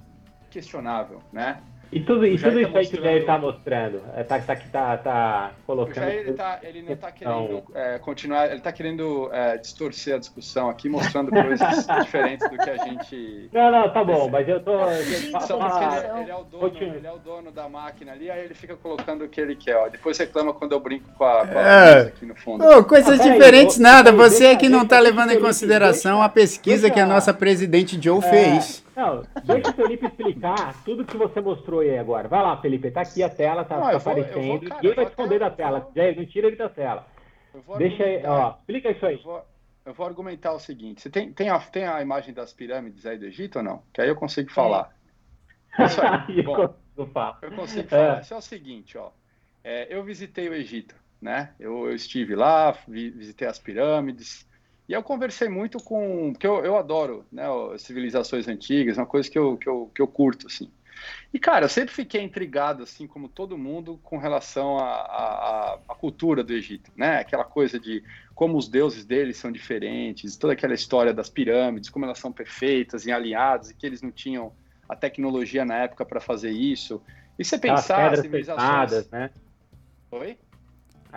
questionável, 0.50 1.22
né? 1.32 1.62
E 1.92 2.02
tudo, 2.02 2.26
e 2.26 2.38
tudo 2.38 2.54
tá 2.54 2.62
isso 2.62 2.78
aí 2.78 2.88
que 2.88 3.00
o 3.00 3.04
Jair 3.04 3.22
está 3.22 3.38
mostrando, 3.38 4.02
é, 4.14 4.24
tá, 4.24 4.40
tá, 4.40 4.56
tá, 4.56 4.98
tá 4.98 5.52
colocando. 5.66 6.06
O 6.06 6.10
ele, 6.10 6.34
tá, 6.34 6.60
ele 6.62 6.82
não 6.82 6.94
está 6.94 7.12
querendo 7.12 7.64
é, 7.74 7.98
continuar, 8.00 8.48
ele 8.48 8.58
está 8.58 8.72
querendo 8.74 9.30
é, 9.32 9.58
distorcer 9.58 10.16
a 10.16 10.18
discussão 10.18 10.70
aqui, 10.70 10.90
mostrando 10.90 11.32
coisas 11.32 11.88
diferentes 12.04 12.50
do 12.50 12.58
que 12.58 12.70
a 12.70 12.78
gente. 12.78 13.50
Não, 13.54 13.72
não, 13.72 13.90
tá 13.90 14.04
bom, 14.04 14.30
mas 14.30 14.48
eu 14.50 14.60
tô. 14.60 14.78
Só 15.48 15.58
porque 15.58 15.84
ele, 15.86 16.22
ele, 16.22 16.32
é 16.32 16.36
o 16.36 16.44
dono, 16.44 16.78
ele 16.78 17.08
é 17.08 17.12
o 17.12 17.20
dono 17.20 17.52
da 17.52 17.70
máquina 17.70 18.12
ali, 18.12 18.30
aí 18.30 18.44
ele 18.44 18.54
fica 18.54 18.76
colocando 18.76 19.24
o 19.24 19.30
que 19.30 19.40
ele 19.40 19.56
quer, 19.56 19.78
ó. 19.78 19.88
Depois 19.88 20.18
reclama 20.18 20.54
quando 20.54 20.74
eu 20.74 20.82
brinco 20.82 21.10
com 21.18 21.24
a, 21.24 21.48
com 21.48 21.58
a 21.58 21.62
é. 21.62 22.00
aqui 22.02 22.26
no 22.26 22.36
fundo. 22.36 22.66
Oh, 22.66 22.84
coisas 22.84 23.18
ah, 23.18 23.24
diferentes, 23.24 23.78
aí, 23.78 23.84
nada. 23.84 24.12
Você 24.12 24.48
é 24.48 24.56
que 24.58 24.68
não 24.68 24.84
está 24.84 25.00
levando 25.00 25.32
em 25.32 25.40
consideração 25.40 26.22
a 26.22 26.28
pesquisa 26.28 26.90
que 26.90 27.00
a 27.00 27.06
nossa 27.06 27.34
presidente 27.34 27.98
Joe 28.02 28.20
é. 28.20 28.30
fez. 28.30 28.87
Não, 28.98 29.22
deixa 29.44 29.70
o 29.70 29.74
Felipe 29.76 30.08
explicar 30.08 30.84
tudo 30.84 31.06
que 31.06 31.16
você 31.16 31.40
mostrou 31.40 31.82
aí 31.82 32.00
agora. 32.00 32.28
Vai 32.28 32.42
lá, 32.42 32.60
Felipe, 32.60 32.90
tá 32.90 33.02
aqui 33.02 33.22
a 33.22 33.30
tela, 33.30 33.64
tá, 33.64 33.76
não, 33.78 33.92
tá 33.92 33.98
aparecendo. 33.98 34.60
Vou, 34.60 34.60
cara, 34.60 34.82
Ninguém 34.82 34.96
vai 34.96 35.06
esconder 35.06 35.40
da 35.40 35.52
tela. 35.52 35.80
Vou... 35.82 36.16
não 36.16 36.26
tira 36.26 36.48
ele 36.48 36.56
da 36.56 36.68
tela. 36.68 37.06
Deixa 37.78 38.04
aí, 38.04 38.26
ó, 38.26 38.56
explica 38.58 38.90
isso 38.90 39.06
aí. 39.06 39.18
Eu 39.18 39.22
vou, 39.22 39.46
eu 39.86 39.94
vou, 39.94 40.06
argumentar 40.08 40.52
o 40.54 40.60
seguinte: 40.60 41.00
você 41.00 41.12
tem, 41.12 41.32
tem, 41.32 41.48
a, 41.48 41.60
tem 41.60 41.86
a 41.86 42.02
imagem 42.02 42.34
das 42.34 42.52
pirâmides 42.52 43.06
aí 43.06 43.20
do 43.20 43.26
Egito 43.26 43.60
ou 43.60 43.64
não? 43.64 43.84
Que 43.94 44.02
aí 44.02 44.10
eu 44.10 44.16
consigo 44.16 44.50
falar. 44.50 44.92
É. 45.78 45.86
Isso 45.86 46.02
aí. 46.02 46.42
Bom, 46.42 46.74
eu 47.44 47.52
consigo 47.52 47.88
falar. 47.88 48.18
É. 48.18 48.22
Isso 48.22 48.34
é 48.34 48.38
o 48.38 48.42
seguinte, 48.42 48.98
ó. 48.98 49.12
É, 49.64 49.96
eu 49.96 50.04
visitei 50.04 50.50
o 50.50 50.56
Egito, 50.56 50.96
né? 51.22 51.54
Eu, 51.60 51.86
eu 51.86 51.94
estive 51.94 52.36
lá, 52.36 52.76
vi, 52.88 53.12
visitei 53.12 53.48
as 53.48 53.60
pirâmides. 53.60 54.47
E 54.88 54.94
eu 54.94 55.04
conversei 55.04 55.50
muito 55.50 55.80
com. 55.80 56.32
Porque 56.32 56.48
eu, 56.48 56.64
eu 56.64 56.78
adoro 56.78 57.26
né, 57.32 57.44
civilizações 57.78 58.48
antigas, 58.48 58.98
uma 58.98 59.06
coisa 59.06 59.30
que 59.30 59.38
eu, 59.38 59.58
que, 59.58 59.68
eu, 59.68 59.92
que 59.94 60.02
eu 60.02 60.08
curto, 60.08 60.48
assim. 60.48 60.72
E, 61.34 61.38
cara, 61.38 61.66
eu 61.66 61.70
sempre 61.70 61.94
fiquei 61.94 62.22
intrigado, 62.22 62.84
assim 62.84 63.06
como 63.06 63.28
todo 63.28 63.58
mundo, 63.58 64.00
com 64.02 64.18
relação 64.18 64.80
à 64.80 65.96
cultura 66.00 66.44
do 66.44 66.54
Egito, 66.54 66.92
né? 66.96 67.20
Aquela 67.20 67.44
coisa 67.44 67.80
de 67.80 68.04
como 68.34 68.58
os 68.58 68.68
deuses 68.68 69.06
deles 69.06 69.38
são 69.38 69.52
diferentes, 69.52 70.38
toda 70.38 70.54
aquela 70.54 70.74
história 70.74 71.14
das 71.14 71.30
pirâmides, 71.30 71.90
como 71.90 72.06
elas 72.06 72.20
são 72.20 72.32
perfeitas 72.32 73.06
e 73.06 73.12
alinhadas, 73.12 73.70
e 73.70 73.76
que 73.76 73.86
eles 73.86 74.02
não 74.02 74.12
tinham 74.12 74.54
a 74.88 74.96
tecnologia 74.96 75.66
na 75.66 75.76
época 75.76 76.06
para 76.06 76.20
fazer 76.20 76.52
isso. 76.52 77.02
E 77.38 77.44
você 77.44 77.58
pensar... 77.58 78.14
As 78.14 78.26
pesadas, 78.26 79.10
né? 79.10 79.30
Oi? 80.12 80.38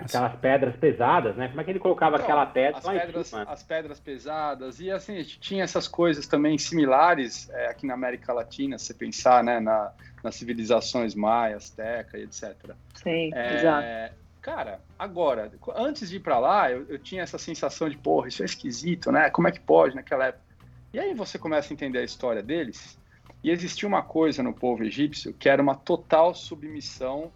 Aquelas 0.04 0.36
pedras 0.36 0.76
pesadas, 0.76 1.36
né? 1.36 1.48
Como 1.48 1.60
é 1.60 1.64
que 1.64 1.70
ele 1.70 1.78
colocava 1.78 2.16
então, 2.16 2.24
aquela 2.24 2.46
pedra 2.46 2.78
as 2.78 2.84
pedras, 2.84 3.34
As 3.34 3.62
pedras 3.62 4.00
pesadas. 4.00 4.80
E 4.80 4.90
assim, 4.90 5.14
a 5.14 5.22
gente 5.22 5.40
tinha 5.40 5.64
essas 5.64 5.86
coisas 5.86 6.26
também 6.26 6.58
similares 6.58 7.48
é, 7.50 7.66
aqui 7.68 7.86
na 7.86 7.94
América 7.94 8.32
Latina, 8.32 8.78
se 8.78 8.86
você 8.86 8.94
pensar, 8.94 9.42
né? 9.44 9.60
Na, 9.60 9.92
nas 10.22 10.34
civilizações 10.34 11.14
maia, 11.14 11.56
azteca 11.56 12.18
e 12.18 12.22
etc. 12.22 12.54
Sim, 12.94 13.30
é, 13.34 13.56
exato. 13.56 14.20
Cara, 14.42 14.80
agora, 14.98 15.52
antes 15.76 16.08
de 16.08 16.16
ir 16.16 16.20
para 16.20 16.38
lá, 16.38 16.70
eu, 16.70 16.86
eu, 16.88 16.98
tinha 16.98 17.22
essa 17.22 17.36
sensação 17.36 17.88
de, 17.90 17.96
porra, 17.96 18.28
isso 18.28 18.42
é 18.42 18.46
esquisito, 18.46 19.12
né? 19.12 19.28
Como 19.28 19.46
é 19.48 19.52
que 19.52 19.60
pode 19.60 19.94
naquela 19.94 20.26
época? 20.26 20.44
E 20.92 20.98
aí 20.98 21.14
você 21.14 21.38
começa 21.38 21.72
a 21.72 21.74
entender 21.74 21.98
a 21.98 22.04
história 22.04 22.42
deles, 22.42 22.98
e 23.42 23.50
existia 23.50 23.88
uma 23.88 24.02
coisa 24.02 24.42
no 24.42 24.52
povo 24.52 24.82
egípcio 24.82 25.32
que 25.32 25.48
era 25.48 25.62
uma 25.62 25.74
total 25.74 26.34
submissão 26.34 27.32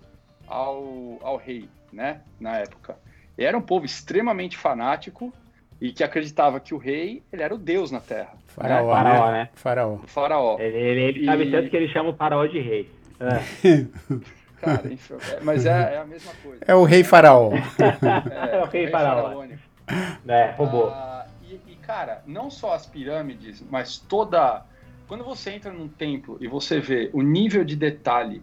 ao, 0.46 1.18
ao 1.22 1.36
rei, 1.36 1.68
né, 1.92 2.20
na 2.40 2.58
época. 2.58 2.96
E 3.36 3.44
era 3.44 3.56
um 3.56 3.62
povo 3.62 3.84
extremamente 3.84 4.56
fanático 4.56 5.32
e 5.80 5.92
que 5.92 6.04
acreditava 6.04 6.60
que 6.60 6.72
o 6.74 6.78
rei 6.78 7.22
ele 7.32 7.42
era 7.42 7.54
o 7.54 7.58
deus 7.58 7.90
na 7.90 8.00
terra. 8.00 8.32
Faraó, 8.48 8.86
né? 8.86 8.92
Faraó, 9.02 9.30
né? 9.32 9.48
Faraó. 9.54 9.98
Faraó. 10.06 10.56
Ele, 10.60 10.76
ele, 10.76 11.00
ele 11.02 11.26
sabe 11.26 11.44
E- 11.44 11.50
tanto 11.50 11.70
que 11.70 11.76
ele 11.76 11.88
chama 11.88 12.10
o 12.10 12.14
faraó 12.14 12.46
de 12.46 12.60
rei. 12.60 12.90
É. 13.20 13.84
Cara, 14.60 14.92
enfim, 14.92 15.14
é- 15.32 15.40
mas 15.42 15.66
é, 15.66 15.94
é 15.94 15.98
a 15.98 16.04
mesma 16.04 16.32
coisa. 16.42 16.58
É 16.66 16.74
o 16.74 16.84
rei 16.84 17.02
faraó. 17.04 17.50
É, 18.32 18.56
É 18.56 18.62
o 18.62 18.66
rei 18.66 18.88
faraó. 18.88 19.22
faraônico. 19.24 19.62
É, 20.26 20.50
roubou. 20.52 20.88
Ah, 20.88 21.26
e, 21.42 21.60
e, 21.72 21.76
cara, 21.76 22.22
não 22.26 22.50
só 22.50 22.72
as 22.72 22.86
pirâmides, 22.86 23.62
mas 23.70 23.98
toda. 23.98 24.62
Quando 25.06 25.22
você 25.22 25.50
entra 25.50 25.70
num 25.70 25.86
templo 25.88 26.38
e 26.40 26.48
você 26.48 26.80
vê 26.80 27.10
o 27.12 27.20
nível 27.20 27.62
de 27.62 27.76
detalhe 27.76 28.42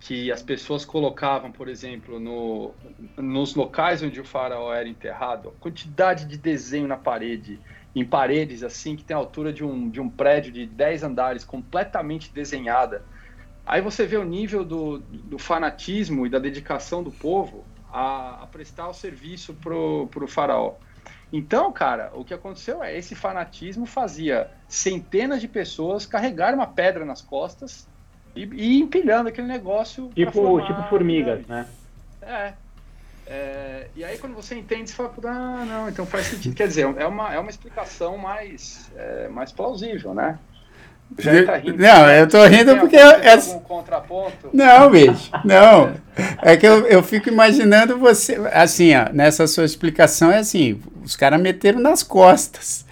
que 0.00 0.30
as 0.30 0.42
pessoas 0.42 0.84
colocavam, 0.84 1.50
por 1.50 1.68
exemplo, 1.68 2.20
no, 2.20 2.72
nos 3.16 3.54
locais 3.54 4.02
onde 4.02 4.20
o 4.20 4.24
faraó 4.24 4.72
era 4.72 4.88
enterrado, 4.88 5.48
a 5.48 5.52
quantidade 5.60 6.24
de 6.26 6.36
desenho 6.36 6.86
na 6.86 6.96
parede, 6.96 7.58
em 7.94 8.04
paredes 8.04 8.62
assim, 8.62 8.94
que 8.94 9.02
tem 9.02 9.14
a 9.14 9.18
altura 9.18 9.52
de 9.52 9.64
um, 9.64 9.90
de 9.90 10.00
um 10.00 10.08
prédio 10.08 10.52
de 10.52 10.66
10 10.66 11.02
andares, 11.02 11.44
completamente 11.44 12.32
desenhada. 12.32 13.04
Aí 13.66 13.80
você 13.80 14.06
vê 14.06 14.16
o 14.16 14.24
nível 14.24 14.64
do, 14.64 14.98
do 14.98 15.38
fanatismo 15.38 16.26
e 16.26 16.30
da 16.30 16.38
dedicação 16.38 17.02
do 17.02 17.10
povo 17.10 17.64
a, 17.92 18.44
a 18.44 18.46
prestar 18.46 18.88
o 18.88 18.94
serviço 18.94 19.52
pro, 19.54 20.06
pro 20.08 20.28
faraó. 20.28 20.74
Então, 21.32 21.70
cara, 21.72 22.10
o 22.14 22.24
que 22.24 22.32
aconteceu 22.32 22.82
é 22.82 22.96
esse 22.96 23.14
fanatismo 23.14 23.84
fazia 23.84 24.50
centenas 24.66 25.40
de 25.40 25.48
pessoas 25.48 26.06
carregar 26.06 26.54
uma 26.54 26.66
pedra 26.66 27.04
nas 27.04 27.20
costas 27.20 27.86
e, 28.44 28.50
e 28.54 28.80
empilhando 28.80 29.28
aquele 29.28 29.46
negócio. 29.46 30.10
Tipo, 30.14 30.32
formar 30.32 30.66
tipo 30.66 30.82
formigas, 30.88 31.40
pirâmide. 31.44 31.50
né? 31.50 31.66
É. 32.22 32.52
É, 33.30 33.86
E 33.94 34.02
aí 34.04 34.16
quando 34.18 34.34
você 34.34 34.54
entende, 34.54 34.88
você 34.88 34.96
fala, 34.96 35.08
"Puta, 35.10 35.28
ah, 35.28 35.64
não, 35.66 35.88
então 35.88 36.06
faz 36.06 36.26
sentido. 36.26 36.54
Quer 36.54 36.66
dizer, 36.68 36.82
é 36.96 37.06
uma, 37.06 37.34
é 37.34 37.38
uma 37.38 37.50
explicação 37.50 38.16
mais, 38.16 38.90
é, 38.96 39.28
mais 39.28 39.52
plausível, 39.52 40.14
né? 40.14 40.38
Já 41.18 41.44
tá 41.46 41.56
rindo. 41.56 41.78
Não, 41.78 42.10
eu 42.10 42.28
tô 42.28 42.42
rindo 42.46 42.72
Tem 42.72 42.80
porque 42.80 42.96
algum- 42.96 43.16
eu- 43.16 43.20
tem 43.20 43.30
essa- 43.30 43.52
algum 43.54 43.64
contraponto? 43.64 44.50
Não, 44.52 44.90
bicho, 44.90 45.30
não. 45.44 45.94
É 46.42 46.56
que 46.56 46.66
eu, 46.66 46.86
eu 46.86 47.02
fico 47.02 47.28
imaginando 47.30 47.98
você, 47.98 48.36
assim, 48.52 48.94
ó, 48.94 49.10
nessa 49.12 49.46
sua 49.46 49.64
explicação 49.64 50.30
é 50.30 50.38
assim, 50.38 50.80
os 51.02 51.16
caras 51.16 51.40
meteram 51.40 51.80
nas 51.80 52.02
costas. 52.02 52.84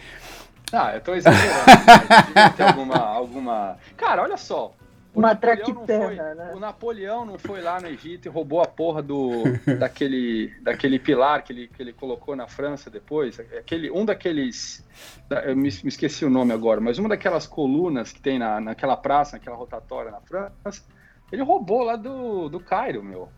Ah, 0.73 0.93
eu 0.95 1.01
tô 1.01 1.15
exagerando. 1.15 1.63
mas 1.67 2.27
devia 2.27 2.51
ter 2.51 2.63
alguma, 2.63 2.97
alguma. 2.99 3.77
Cara, 3.97 4.23
olha 4.23 4.37
só. 4.37 4.73
O 5.17 5.19
Uma 5.21 5.29
Napoleão 5.29 5.57
não 5.69 5.87
traquitana, 5.87 6.05
foi- 6.05 6.35
né? 6.35 6.53
O 6.55 6.61
Napoleão 6.61 7.25
não 7.25 7.39
foi 7.39 7.63
lá 7.63 7.81
no 7.81 7.87
Egito 7.89 8.27
e 8.27 8.29
roubou 8.29 8.61
a 8.61 8.67
porra 8.67 9.03
do, 9.03 9.45
daquele, 9.81 10.53
daquele 10.61 10.99
pilar 10.99 11.43
que 11.43 11.53
ele, 11.55 11.69
que 11.69 11.83
ele 11.83 11.93
colocou 11.95 12.37
na 12.37 12.47
França 12.47 12.91
depois. 12.91 13.41
Aquele, 13.41 13.91
um 13.91 14.05
daqueles. 14.05 14.85
da- 15.29 15.41
Eu 15.45 15.57
me, 15.57 15.63
me 15.63 15.89
esqueci 15.89 16.25
o 16.25 16.31
nome 16.31 16.53
agora, 16.53 16.81
mas 16.83 16.99
uma 16.99 17.09
daquelas 17.09 17.47
colunas 17.47 18.13
que 18.13 18.21
tem 18.21 18.39
na, 18.39 18.61
naquela 18.61 18.97
praça, 18.97 19.37
naquela 19.37 19.57
rotatória 19.57 20.11
na 20.11 20.21
França, 20.21 20.85
ele 21.33 21.43
roubou 21.43 21.83
lá 21.83 21.97
do, 21.97 22.49
do 22.51 22.61
Cairo, 22.61 23.03
meu. 23.03 23.31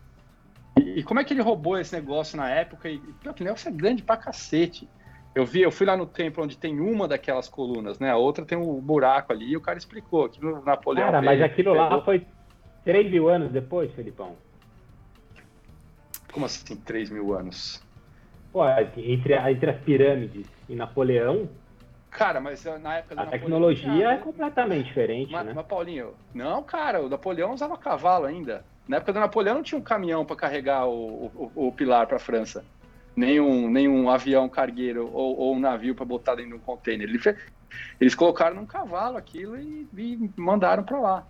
E, 0.77 0.99
e 0.99 1.03
como 1.03 1.19
é 1.21 1.23
que 1.23 1.33
ele 1.33 1.41
roubou 1.41 1.79
esse 1.79 1.95
negócio 1.95 2.35
na 2.35 2.49
época? 2.49 2.89
E, 2.89 2.97
pô, 3.23 3.33
que 3.33 3.43
negócio 3.43 3.69
é 3.69 3.71
grande 3.71 4.03
pra 4.03 4.17
cacete. 4.17 4.89
Eu 5.33 5.45
vi, 5.45 5.61
eu 5.61 5.71
fui 5.71 5.85
lá 5.85 5.95
no 5.95 6.05
templo 6.05 6.43
onde 6.43 6.57
tem 6.57 6.79
uma 6.79 7.07
daquelas 7.07 7.47
colunas, 7.47 7.99
né? 7.99 8.09
A 8.09 8.17
outra 8.17 8.45
tem 8.45 8.57
um 8.57 8.79
buraco 8.81 9.31
ali 9.31 9.51
e 9.51 9.57
o 9.57 9.61
cara 9.61 9.77
explicou 9.77 10.27
que 10.27 10.41
no 10.41 10.63
Napoleão. 10.63 11.05
Cara, 11.05 11.21
mas 11.21 11.41
aquilo 11.41 11.73
lá 11.73 12.01
foi 12.01 12.25
3 12.83 13.11
mil 13.11 13.29
anos 13.29 13.51
depois, 13.51 13.91
Felipão. 13.93 14.35
Como 16.31 16.45
assim, 16.45 16.75
3 16.75 17.09
mil 17.11 17.33
anos? 17.33 17.83
Pô, 18.51 18.67
entre, 18.67 19.33
entre 19.35 19.69
as 19.69 19.77
pirâmides 19.81 20.47
e 20.67 20.75
Napoleão, 20.75 21.47
Cara, 22.09 22.41
mas 22.41 22.65
na 22.81 22.97
época 22.97 23.15
do 23.15 23.21
a 23.21 23.25
Napoleão 23.25 23.41
tecnologia 23.41 24.11
é 24.11 24.17
completamente 24.17 24.87
diferente, 24.87 25.31
Mas, 25.31 25.45
né? 25.45 25.53
mas, 25.55 25.65
Paulinho, 25.65 26.13
não, 26.33 26.63
cara, 26.63 27.01
o 27.01 27.09
Napoleão 27.09 27.53
usava 27.53 27.77
cavalo 27.77 28.25
ainda. 28.25 28.65
Na 28.87 28.97
época 28.97 29.13
do 29.13 29.19
Napoleão 29.19 29.55
não 29.55 29.63
tinha 29.63 29.77
um 29.77 29.83
caminhão 29.83 30.25
para 30.25 30.35
carregar 30.35 30.87
o, 30.87 31.51
o, 31.55 31.67
o 31.67 31.71
pilar 31.71 32.07
para 32.07 32.17
a 32.17 32.19
França. 32.19 32.65
Nem 33.19 33.41
um, 33.41 33.69
nem 33.69 33.89
um 33.89 34.09
avião 34.09 34.47
cargueiro 34.47 35.09
ou, 35.11 35.37
ou 35.37 35.55
um 35.55 35.59
navio 35.59 35.93
para 35.93 36.05
botar 36.05 36.35
dentro 36.35 36.51
de 36.51 36.55
um 36.55 36.59
container. 36.59 37.09
Ele 37.09 37.19
Eles 37.99 38.15
colocaram 38.15 38.55
num 38.55 38.65
cavalo 38.65 39.17
aquilo 39.17 39.57
e, 39.57 39.85
e 39.97 40.31
mandaram 40.37 40.83
para 40.83 40.99
lá. 40.99 41.27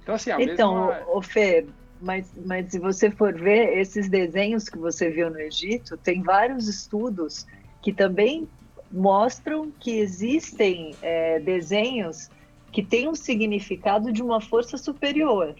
Então, 0.00 0.14
assim, 0.14 0.30
a 0.30 0.40
Então, 0.40 0.86
mesma... 0.86 1.04
ô 1.08 1.20
Fê, 1.20 1.66
mas, 2.00 2.32
mas 2.46 2.70
se 2.70 2.78
você 2.78 3.10
for 3.10 3.34
ver 3.34 3.76
esses 3.76 4.08
desenhos 4.08 4.68
que 4.68 4.78
você 4.78 5.10
viu 5.10 5.30
no 5.30 5.40
Egito, 5.40 5.96
tem 5.96 6.22
vários 6.22 6.68
estudos 6.68 7.44
que 7.82 7.92
também 7.92 8.48
mostram 8.92 9.72
que 9.80 9.98
existem 9.98 10.94
é, 11.02 11.40
desenhos 11.40 12.30
que 12.70 12.84
têm 12.84 13.08
um 13.08 13.16
significado 13.16 14.12
de 14.12 14.22
uma 14.22 14.40
força 14.40 14.78
superior, 14.78 15.56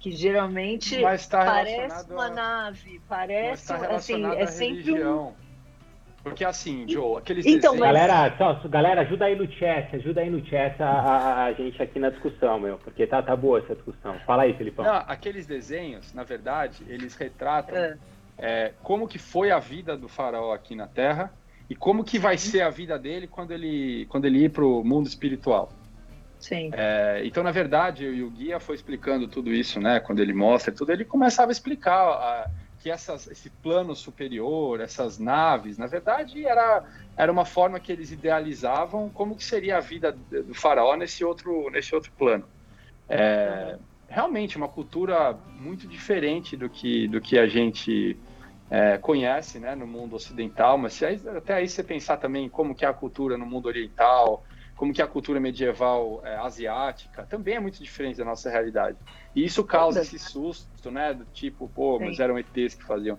que 0.00 0.10
geralmente 0.10 1.00
Mas 1.00 1.20
está 1.20 1.44
parece 1.44 2.10
uma 2.10 2.26
a- 2.26 2.30
nave, 2.30 2.92
mas 2.94 3.02
parece 3.08 3.62
está 3.72 3.94
assim, 3.94 4.24
é 4.24 4.46
sempre 4.46 4.90
um, 4.92 4.94
religião. 4.94 5.34
Porque 6.22 6.44
assim, 6.44 6.86
Joe, 6.88 7.16
aqueles 7.18 7.46
Então, 7.46 7.72
desenhos... 7.72 7.94
Galera, 7.94 8.34
só, 8.36 8.68
galera, 8.68 9.00
ajuda 9.02 9.24
aí 9.26 9.36
no 9.36 9.50
chat, 9.52 9.94
ajuda 9.96 10.20
aí 10.20 10.28
no 10.28 10.44
chat 10.46 10.82
a, 10.82 10.90
a- 10.90 11.44
a 11.44 11.52
gente 11.52 11.82
aqui 11.82 11.98
na 11.98 12.10
discussão, 12.10 12.58
meu, 12.60 12.76
porque 12.78 13.06
tá, 13.06 13.22
tá 13.22 13.34
boa 13.36 13.58
essa 13.58 13.74
discussão. 13.74 14.18
Fala 14.26 14.42
aí, 14.42 14.52
Felipão. 14.54 14.84
Não, 14.84 14.96
aqueles 15.06 15.46
desenhos, 15.46 16.12
na 16.12 16.22
verdade, 16.24 16.82
eles 16.88 17.14
retratam 17.16 17.74
É. 17.76 17.96
é, 18.38 18.72
como 18.82 19.06
que 19.08 19.18
foi 19.18 19.50
a 19.50 19.58
vida 19.58 19.96
do 19.96 20.08
faraó 20.08 20.52
aqui 20.52 20.74
na 20.74 20.86
Terra 20.86 21.32
e 21.70 21.74
como 21.76 22.04
que 22.04 22.18
vai 22.18 22.36
ser 22.36 22.62
a 22.62 22.70
vida 22.70 22.98
dele 22.98 23.26
quando 23.26 23.52
ele, 23.52 24.04
quando 24.10 24.24
ele 24.26 24.44
ir 24.44 24.50
para 24.50 24.64
o 24.64 24.82
mundo 24.84 25.06
espiritual. 25.06 25.72
Sim. 26.40 26.70
É, 26.72 27.22
então, 27.24 27.42
na 27.42 27.50
verdade, 27.50 28.06
o 28.22 28.30
guia 28.30 28.58
foi 28.58 28.74
explicando 28.74 29.28
tudo 29.28 29.52
isso, 29.52 29.80
né? 29.80 30.00
Quando 30.00 30.20
ele 30.20 30.32
mostra 30.32 30.74
tudo, 30.74 30.90
ele 30.92 31.04
começava 31.04 31.50
a 31.50 31.52
explicar 31.52 32.08
a- 32.08 32.50
que 32.78 32.90
essas, 32.90 33.26
esse 33.26 33.50
plano 33.50 33.94
superior, 33.94 34.80
essas 34.80 35.18
naves, 35.18 35.76
na 35.76 35.86
verdade, 35.86 36.46
era, 36.46 36.82
era 37.14 37.30
uma 37.30 37.44
forma 37.44 37.78
que 37.78 37.92
eles 37.92 38.10
idealizavam 38.10 39.10
como 39.10 39.36
que 39.36 39.44
seria 39.44 39.76
a 39.76 39.80
vida 39.80 40.10
do 40.12 40.54
faraó 40.54 40.96
nesse 40.96 41.22
outro, 41.22 41.68
nesse 41.70 41.94
outro 41.94 42.10
plano. 42.16 42.48
É, 43.08 43.78
realmente, 44.08 44.56
uma 44.56 44.68
cultura 44.68 45.34
muito 45.58 45.86
diferente 45.86 46.56
do 46.56 46.70
que, 46.70 47.06
do 47.08 47.20
que 47.20 47.38
a 47.38 47.46
gente 47.46 48.18
é, 48.70 48.96
conhece 48.98 49.58
né, 49.58 49.74
no 49.74 49.86
mundo 49.86 50.16
ocidental, 50.16 50.78
mas 50.78 50.94
se 50.94 51.04
até 51.04 51.54
aí 51.54 51.68
você 51.68 51.82
pensar 51.82 52.16
também 52.16 52.48
como 52.48 52.74
que 52.74 52.84
é 52.84 52.88
a 52.88 52.94
cultura 52.94 53.36
no 53.36 53.44
mundo 53.44 53.66
oriental, 53.66 54.44
como 54.80 54.94
que 54.94 55.02
a 55.02 55.06
cultura 55.06 55.38
medieval 55.38 56.22
é, 56.24 56.36
asiática, 56.36 57.26
também 57.26 57.56
é 57.56 57.60
muito 57.60 57.82
diferente 57.84 58.16
da 58.16 58.24
nossa 58.24 58.48
realidade. 58.48 58.96
E 59.36 59.44
isso 59.44 59.62
causa 59.62 60.00
esse 60.00 60.18
susto, 60.18 60.90
né, 60.90 61.12
do 61.12 61.26
tipo, 61.26 61.68
pô, 61.68 62.00
mas 62.00 62.16
Sim. 62.16 62.22
eram 62.22 62.38
ETs 62.38 62.76
que 62.76 62.84
faziam. 62.84 63.18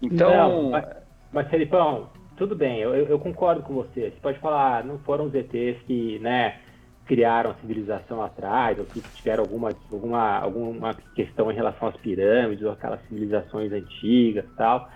Então, 0.00 0.30
Não, 0.30 0.70
mas- 0.70 1.04
Mas, 1.30 1.50
Felipão, 1.50 2.10
tudo 2.38 2.56
bem, 2.56 2.80
eu, 2.80 2.94
eu- 2.94 3.18
concordo 3.18 3.62
com 3.62 3.74
você. 3.74 4.12
Você 4.12 4.20
pode 4.22 4.38
falar, 4.38 4.82
não 4.82 4.98
foram 5.00 5.26
os 5.26 5.34
ETs 5.34 5.82
que, 5.82 6.18
né, 6.20 6.58
criaram 7.04 7.50
a 7.50 7.54
civilização 7.56 8.22
atrás, 8.22 8.78
ou 8.78 8.86
que 8.86 9.02
tiveram 9.02 9.42
alguma, 9.42 9.76
alguma, 9.90 10.38
alguma 10.38 10.94
questão 11.14 11.52
em 11.52 11.54
relação 11.54 11.88
às 11.88 11.96
pirâmides, 11.98 12.64
ou 12.64 12.72
aquelas 12.72 13.02
civilizações 13.08 13.70
antigas 13.72 14.46
e 14.46 14.54
tal. 14.56 14.88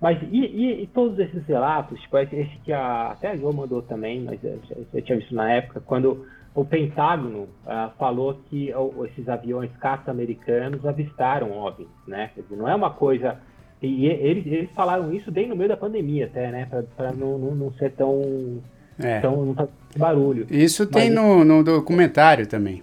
Mas 0.00 0.18
e, 0.30 0.40
e- 0.40 0.82
e 0.82 0.86
todos 0.88 1.18
esses 1.18 1.44
relatos, 1.46 1.98
tipo 2.00 2.18
esse, 2.18 2.36
esse 2.36 2.56
que 2.58 2.72
a, 2.72 3.08
até 3.12 3.28
a 3.30 3.36
Jo 3.36 3.52
mandou 3.52 3.80
também, 3.82 4.20
mas 4.22 4.38
eu, 4.44 4.58
eu 4.92 5.02
tinha 5.02 5.18
visto 5.18 5.34
na 5.34 5.50
época, 5.50 5.80
quando 5.80 6.26
o 6.54 6.64
Pentágono 6.64 7.48
ah, 7.66 7.90
falou 7.98 8.38
que 8.50 8.72
esses 9.10 9.28
aviões 9.28 9.70
caça 9.80 10.10
americanos 10.10 10.84
avistaram 10.86 11.50
OVNIs, 11.52 11.88
né? 12.06 12.30
Dizer, 12.36 12.56
não 12.56 12.68
é 12.68 12.74
uma 12.74 12.90
coisa 12.90 13.38
e 13.82 14.04
e 14.04 14.06
eles, 14.06 14.46
eles 14.46 14.70
falaram 14.72 15.12
isso 15.14 15.30
bem 15.30 15.48
no 15.48 15.56
meio 15.56 15.68
da 15.68 15.76
pandemia 15.76 16.26
até, 16.26 16.50
né? 16.50 16.66
Para 16.96 17.12
não, 17.12 17.38
não, 17.38 17.54
não 17.54 17.72
ser 17.74 17.92
tão, 17.92 18.62
É. 18.98 19.20
tão 19.20 19.44
não 19.46 19.54
fazer 19.54 19.70
barulho. 19.96 20.46
Isso 20.50 20.86
tem 20.86 21.10
Mas- 21.10 21.14
no, 21.14 21.44
no 21.44 21.64
documentário 21.64 22.46
também. 22.46 22.82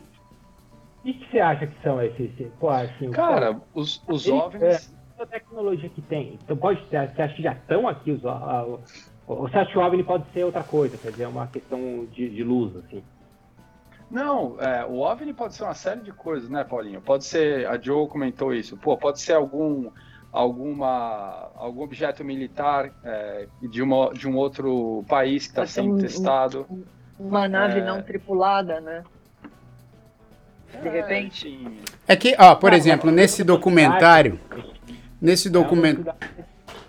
E 1.06 1.12
o 1.12 1.13
que 1.15 1.30
você 1.32 1.39
acha 1.39 1.67
que 1.67 1.76
são 1.84 2.02
esses? 2.02 2.30
Pô, 2.60 2.69
assim, 2.69 3.12
cara, 3.12 3.60
os, 3.73 4.02
os 4.08 4.26
Ele- 4.26 4.36
OVNIs... 4.38 4.88
pô, 4.88 5.03
a 5.19 5.26
tecnologia 5.26 5.89
que 5.89 6.02
tem. 6.02 6.38
Então 6.43 6.56
pode 6.58 6.80
ser, 6.89 7.10
você 7.10 7.21
acha 7.21 7.36
que 7.36 7.43
já 7.43 7.54
estão 7.54 7.88
aqui 7.88 8.12
os. 8.12 8.26
a- 8.26 8.65
você 9.26 9.58
acha 9.58 9.71
que 9.71 9.78
o 9.78 9.82
OVNI 9.82 10.04
pode 10.04 10.26
ser 10.34 10.43
outra 10.43 10.63
coisa? 10.63 10.97
Quer 10.97 11.12
dizer, 11.12 11.23
é 11.23 11.28
uma 11.28 11.47
questão 11.47 12.06
de, 12.12 12.30
de 12.30 12.43
luz, 12.43 12.76
assim. 12.76 13.02
Não, 14.12 14.58
é, 14.60 14.86
o 14.86 14.99
OVNI 14.99 15.34
pode 15.34 15.56
ser 15.56 15.63
uma 15.63 15.73
série 15.73 16.02
de 16.02 16.12
coisas, 16.12 16.49
né, 16.49 16.63
Paulinho? 16.63 17.02
Pode 17.02 17.23
ser, 17.26 17.65
a 17.67 17.80
Joe 17.80 18.08
comentou 18.08 18.54
isso, 18.54 18.76
pô, 18.78 18.97
pode 18.97 19.21
ser 19.21 19.34
algum, 19.34 19.89
alguma, 20.32 21.49
algum 21.56 21.82
objeto 21.84 22.23
militar 22.23 22.91
é, 23.04 23.47
de, 23.62 23.82
uma, 23.82 24.13
de 24.13 24.28
um 24.28 24.36
outro 24.36 25.04
país 25.08 25.45
que 25.45 25.54
está 25.54 25.65
sendo 25.65 25.95
um- 25.95 25.97
testado. 25.97 26.67
Uma 27.17 27.47
nave 27.47 27.80
é... 27.80 27.84
não 27.86 28.02
tripulada, 28.02 28.82
né? 28.82 29.04
De 30.82 30.88
é, 30.88 30.91
repente. 30.91 31.80
É 32.08 32.15
que, 32.15 32.36
ó, 32.38 32.56
por 32.56 32.73
exemplo, 32.73 33.10
nesse 33.10 33.43
documentário. 33.43 34.39
Nesse 35.23 35.49
documentário. 35.49 36.19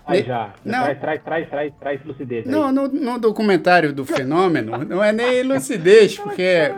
Aí 0.05 0.23
já. 0.23 0.53
Não. 0.63 0.83
Traz, 0.83 0.99
traz, 0.99 1.23
traz, 1.23 1.49
traz, 1.49 1.73
traz 1.79 2.05
lucidez. 2.05 2.45
Aí. 2.45 2.51
Não, 2.51 2.71
no, 2.71 2.87
no 2.89 3.17
documentário 3.17 3.93
do 3.93 4.05
fenômeno, 4.05 4.83
não 4.85 5.03
é 5.03 5.11
nem 5.11 5.41
lucidez, 5.41 6.19
porque 6.19 6.71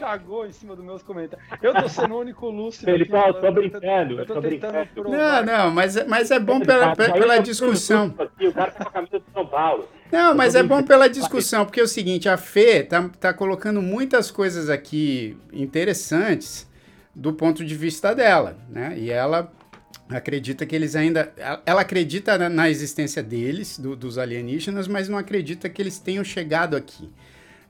cagou 0.00 0.46
em 0.46 0.52
cima 0.52 0.74
dos 0.74 0.82
meus 0.82 1.02
comentários. 1.02 1.46
Eu 1.60 1.74
tô 1.74 1.86
sendo 1.88 2.14
o 2.14 2.20
único 2.20 2.48
lúcido. 2.48 2.90
Ele 2.90 3.04
tá, 3.04 3.30
tô 3.34 3.52
brincando. 3.52 4.18
Eu 4.18 4.26
tô, 4.26 4.34
tô 4.34 4.40
brincando. 4.40 4.88
Não, 4.96 5.44
não, 5.44 5.70
mas, 5.70 5.96
é, 5.96 6.04
mas 6.04 6.30
é 6.30 6.38
bom 6.38 6.58
pela, 6.58 6.96
pela 6.96 7.38
discussão. 7.38 8.14
o 8.40 8.52
cara 8.52 8.70
tá 8.70 8.84
com 8.84 8.88
a 8.88 8.92
camisa 8.92 9.18
de 9.18 9.32
São 9.34 9.46
Paulo. 9.46 9.86
Não, 10.10 10.34
mas 10.34 10.54
é 10.54 10.62
bom 10.62 10.82
pela 10.82 11.06
discussão, 11.06 11.66
porque 11.66 11.80
é 11.80 11.82
o 11.82 11.88
seguinte, 11.88 12.30
a 12.30 12.38
Fê 12.38 12.82
tá, 12.82 13.10
tá 13.20 13.34
colocando 13.34 13.82
muitas 13.82 14.30
coisas 14.30 14.70
aqui 14.70 15.36
interessantes 15.52 16.68
do 17.14 17.34
ponto 17.34 17.62
de 17.62 17.74
vista 17.74 18.14
dela, 18.14 18.56
né? 18.70 18.94
E 18.96 19.10
ela 19.10 19.52
acredita 20.10 20.66
que 20.66 20.74
eles 20.74 20.96
ainda. 20.96 21.32
Ela 21.64 21.82
acredita 21.82 22.48
na, 22.48 22.68
existência 22.68 23.22
deles, 23.22 23.78
do, 23.78 23.94
dos 23.94 24.18
alienígenas, 24.18 24.88
mas 24.88 25.08
não 25.08 25.16
acredita 25.16 25.68
que 25.68 25.80
eles 25.80 25.98
tenham 25.98 26.24
chegado 26.24 26.76
aqui. 26.76 27.08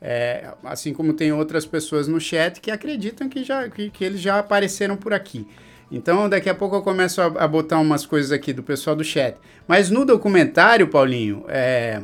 É, 0.02 0.52
assim 0.64 0.94
como 0.94 1.12
tem 1.12 1.30
outras 1.30 1.66
pessoas 1.66 2.08
no 2.08 2.18
chat 2.18 2.58
que 2.58 2.70
acreditam 2.70 3.28
que, 3.28 3.44
já, 3.44 3.68
que, 3.68 3.90
que, 3.90 4.02
eles 4.02 4.20
já 4.20 4.38
apareceram 4.38 4.96
por 4.96 5.12
aqui. 5.12 5.46
Então, 5.92 6.28
daqui 6.28 6.48
a 6.48 6.54
pouco 6.54 6.76
eu 6.76 6.82
começo 6.82 7.20
a, 7.20 7.26
a, 7.26 7.46
botar 7.46 7.78
umas 7.78 8.06
coisas 8.06 8.32
aqui 8.32 8.52
do 8.52 8.62
pessoal 8.62 8.96
do 8.96 9.04
chat. 9.04 9.36
Mas 9.68 9.90
no 9.90 10.06
documentário, 10.06 10.88
Paulinho, 10.88 11.44
é, 11.48 12.00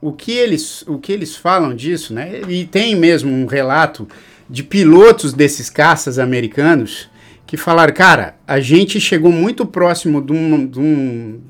o, 0.00 0.12
que 0.12 0.30
eles, 0.30 0.82
o 0.82 0.98
que 0.98 1.12
eles 1.12 1.34
falam 1.34 1.74
disso, 1.74 2.14
né? 2.14 2.40
E 2.48 2.64
tem 2.64 2.94
mesmo 2.94 3.32
um 3.32 3.46
relato 3.46 4.06
de 4.48 4.62
pilotos 4.62 5.32
desses 5.32 5.68
caças 5.68 6.18
americanos 6.20 7.09
que 7.50 7.56
falaram, 7.56 7.92
cara, 7.92 8.36
a 8.46 8.60
gente 8.60 9.00
chegou 9.00 9.32
muito 9.32 9.66
próximo 9.66 10.22
de 10.22 10.32
um, 10.32 10.64
de 10.64 10.78
um, 10.78 11.40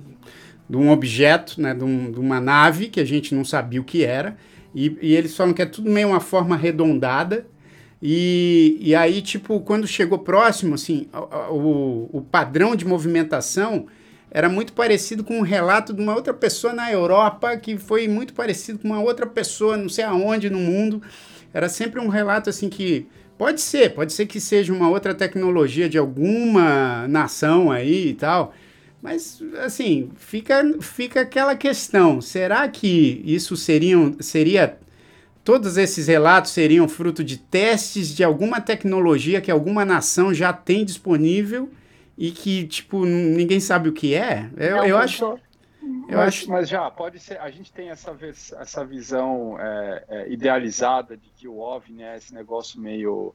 de 0.67 0.75
um 0.75 0.91
objeto, 0.91 1.61
né, 1.61 1.75
de, 1.75 1.85
um, 1.85 2.11
de 2.11 2.19
uma 2.19 2.41
nave 2.41 2.89
que 2.89 3.01
a 3.01 3.05
gente 3.05 3.35
não 3.35 3.45
sabia 3.45 3.83
o 3.83 3.85
que 3.85 4.03
era, 4.03 4.35
e, 4.75 4.97
e, 5.03 5.15
eles 5.15 5.37
falam 5.37 5.53
que 5.53 5.61
é 5.61 5.67
tudo 5.67 5.91
meio 5.91 6.09
uma 6.09 6.21
forma 6.21 6.55
arredondada. 6.55 7.47
E, 8.01 8.79
e 8.81 8.95
aí, 8.95 9.21
tipo, 9.21 9.61
quando 9.61 9.87
chegou 9.87 10.21
próximo, 10.21 10.75
assim, 10.75 11.07
o, 11.51 12.09
o 12.11 12.23
padrão 12.23 12.75
de 12.75 12.87
movimentação 12.87 13.87
era 14.31 14.49
muito 14.49 14.73
parecido 14.73 15.23
com 15.23 15.37
um 15.37 15.43
relato 15.43 15.93
de 15.93 16.01
uma 16.01 16.15
outra 16.15 16.33
pessoa 16.33 16.73
na 16.73 16.91
Europa, 16.91 17.55
que 17.59 17.77
foi 17.77 18.09
muito 18.09 18.33
parecido 18.33 18.79
com 18.79 18.89
uma 18.89 19.03
outra 19.03 19.27
pessoa, 19.27 19.77
não 19.77 19.91
sei 19.91 20.05
aonde 20.05 20.49
no 20.49 20.61
mundo. 20.61 21.03
Era 21.53 21.69
sempre 21.69 22.01
um 22.01 22.09
relato 22.09 22.49
assim 22.49 22.71
que. 22.71 23.07
Pode 23.41 23.63
ser, 23.63 23.95
pode 23.95 24.13
ser 24.13 24.27
que 24.27 24.39
seja 24.39 24.71
uma 24.71 24.91
outra 24.91 25.15
tecnologia 25.15 25.89
de 25.89 25.97
alguma 25.97 27.09
nação 27.09 27.73
aí 27.73 28.09
e 28.09 28.13
tal. 28.13 28.53
Mas, 29.01 29.43
assim, 29.65 30.11
fica, 30.15 30.63
fica 30.83 31.23
aquela 31.23 31.57
questão: 31.57 32.21
será 32.21 32.69
que 32.69 33.23
isso 33.25 33.57
seriam, 33.57 34.15
seria. 34.21 34.77
Todos 35.43 35.79
esses 35.79 36.07
relatos 36.07 36.51
seriam 36.51 36.87
fruto 36.87 37.25
de 37.25 37.39
testes 37.39 38.15
de 38.15 38.23
alguma 38.23 38.61
tecnologia 38.61 39.41
que 39.41 39.51
alguma 39.51 39.87
nação 39.87 40.35
já 40.35 40.53
tem 40.53 40.85
disponível 40.85 41.71
e 42.19 42.33
que, 42.33 42.67
tipo, 42.67 43.07
ninguém 43.07 43.59
sabe 43.59 43.89
o 43.89 43.93
que 43.95 44.15
é? 44.15 44.51
Eu, 44.55 44.85
eu 44.85 44.99
acho. 44.99 45.39
Eu 45.83 46.19
mas, 46.19 46.29
acho... 46.29 46.51
mas 46.51 46.69
já, 46.69 46.91
pode 46.91 47.19
ser. 47.19 47.41
A 47.41 47.51
gente 47.51 47.73
tem 47.73 47.91
essa, 47.91 48.17
essa 48.59 48.85
visão 48.85 49.59
é, 49.59 50.05
é, 50.09 50.33
idealizada 50.33 51.17
de 51.17 51.31
que 51.31 51.49
o 51.49 51.59
OVNI 51.59 52.03
é 52.03 52.17
esse 52.17 52.35
negócio 52.35 52.81
meio 52.81 53.35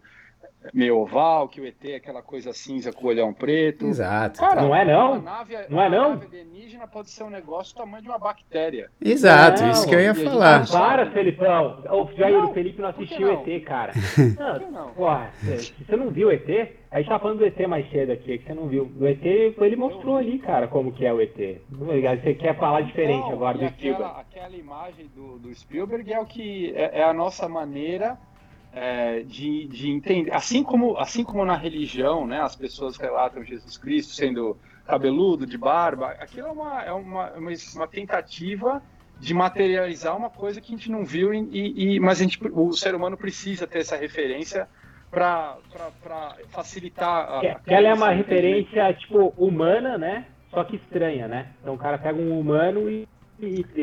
meio 0.73 0.97
oval, 0.97 1.47
que 1.47 1.61
o 1.61 1.65
ET 1.65 1.83
é 1.85 1.95
aquela 1.95 2.21
coisa 2.21 2.53
cinza 2.53 2.91
com 2.91 3.05
o 3.05 3.09
olhão 3.09 3.33
preto. 3.33 3.85
Exato. 3.85 4.39
Cara, 4.39 4.61
não 4.61 4.75
é 4.75 4.83
não? 4.83 5.21
Nave, 5.21 5.57
não 5.69 5.81
é 5.81 5.89
não? 5.89 6.09
nave 6.09 6.25
alienígena 6.25 6.87
pode 6.87 7.09
ser 7.09 7.23
um 7.23 7.29
negócio 7.29 7.73
do 7.73 7.77
tamanho 7.77 8.03
de 8.03 8.09
uma 8.09 8.17
bactéria. 8.17 8.89
Exato, 9.03 9.63
não, 9.63 9.71
isso 9.71 9.87
que 9.87 9.95
eu 9.95 10.01
ia 10.01 10.15
falar. 10.15 10.65
Gente... 10.65 10.71
Para, 10.71 11.11
Felipão. 11.11 11.83
O 11.89 12.11
Jair, 12.17 12.43
o 12.43 12.53
Felipe 12.53 12.81
não 12.81 12.89
assistiu 12.89 13.27
o 13.27 13.31
ET, 13.31 13.63
cara. 13.63 13.93
Não, 14.37 14.71
não. 14.71 14.89
Porra, 14.93 15.31
você 15.41 15.95
não 15.95 16.09
viu 16.09 16.27
o 16.27 16.31
ET? 16.31 16.49
A 16.91 16.99
gente 16.99 17.09
tá 17.09 17.19
falando 17.19 17.39
do 17.39 17.45
ET 17.45 17.59
mais 17.67 17.89
cedo 17.89 18.11
aqui, 18.11 18.37
que 18.37 18.45
você 18.45 18.53
não 18.53 18.67
viu. 18.67 18.91
O 18.99 19.05
ET, 19.05 19.23
ele 19.23 19.75
mostrou 19.75 20.17
ali, 20.17 20.39
cara, 20.39 20.67
como 20.67 20.91
que 20.91 21.05
é 21.05 21.13
o 21.13 21.21
ET. 21.21 21.61
Você 21.69 22.33
quer 22.33 22.57
falar 22.57 22.81
diferente 22.81 23.31
agora 23.31 23.57
do 23.57 23.67
Spielberg. 23.67 24.13
Aquela 24.17 24.55
imagem 24.55 25.07
do, 25.15 25.37
do 25.39 25.53
Spielberg 25.53 26.11
é 26.11 26.19
o 26.19 26.25
que 26.25 26.73
é, 26.75 27.01
é 27.01 27.03
a 27.03 27.13
nossa 27.13 27.47
maneira 27.47 28.17
é, 28.75 29.21
de, 29.21 29.67
de 29.67 29.89
entender, 29.89 30.33
assim 30.33 30.61
como, 30.61 30.97
assim 30.97 31.23
como 31.23 31.45
na 31.45 31.55
religião, 31.55 32.27
né, 32.27 32.41
as 32.41 32.57
pessoas 32.57 32.97
relatam 32.97 33.41
Jesus 33.41 33.77
Cristo 33.77 34.13
sendo 34.13 34.57
cabeludo, 34.85 35.45
de 35.45 35.57
barba, 35.57 36.09
aquilo 36.19 36.47
é 36.47 36.51
uma, 36.51 36.83
é 36.83 36.91
uma, 36.91 37.31
uma, 37.31 37.51
uma 37.75 37.87
tentativa 37.87 38.83
de 39.17 39.33
materializar 39.33 40.15
uma 40.15 40.29
coisa 40.29 40.59
que 40.59 40.73
a 40.73 40.77
gente 40.77 40.91
não 40.91 41.05
viu, 41.05 41.33
e, 41.33 41.95
e 41.95 41.99
mas 42.01 42.19
a 42.19 42.23
gente, 42.23 42.37
o 42.51 42.73
ser 42.73 42.93
humano 42.93 43.15
precisa 43.15 43.65
ter 43.65 43.79
essa 43.79 43.95
referência 43.95 44.67
para 45.09 45.57
facilitar. 46.49 47.07
A, 47.07 47.39
a 47.39 47.61
ela 47.67 47.87
é 47.87 47.93
uma 47.93 48.09
referência 48.09 48.93
tipo 48.93 49.33
humana, 49.37 49.97
né? 49.97 50.25
Só 50.51 50.65
que 50.65 50.75
estranha, 50.75 51.29
né? 51.29 51.47
Então 51.61 51.73
o 51.73 51.77
cara 51.77 51.97
pega 51.97 52.19
um 52.19 52.37
humano 52.37 52.89
e 52.89 53.07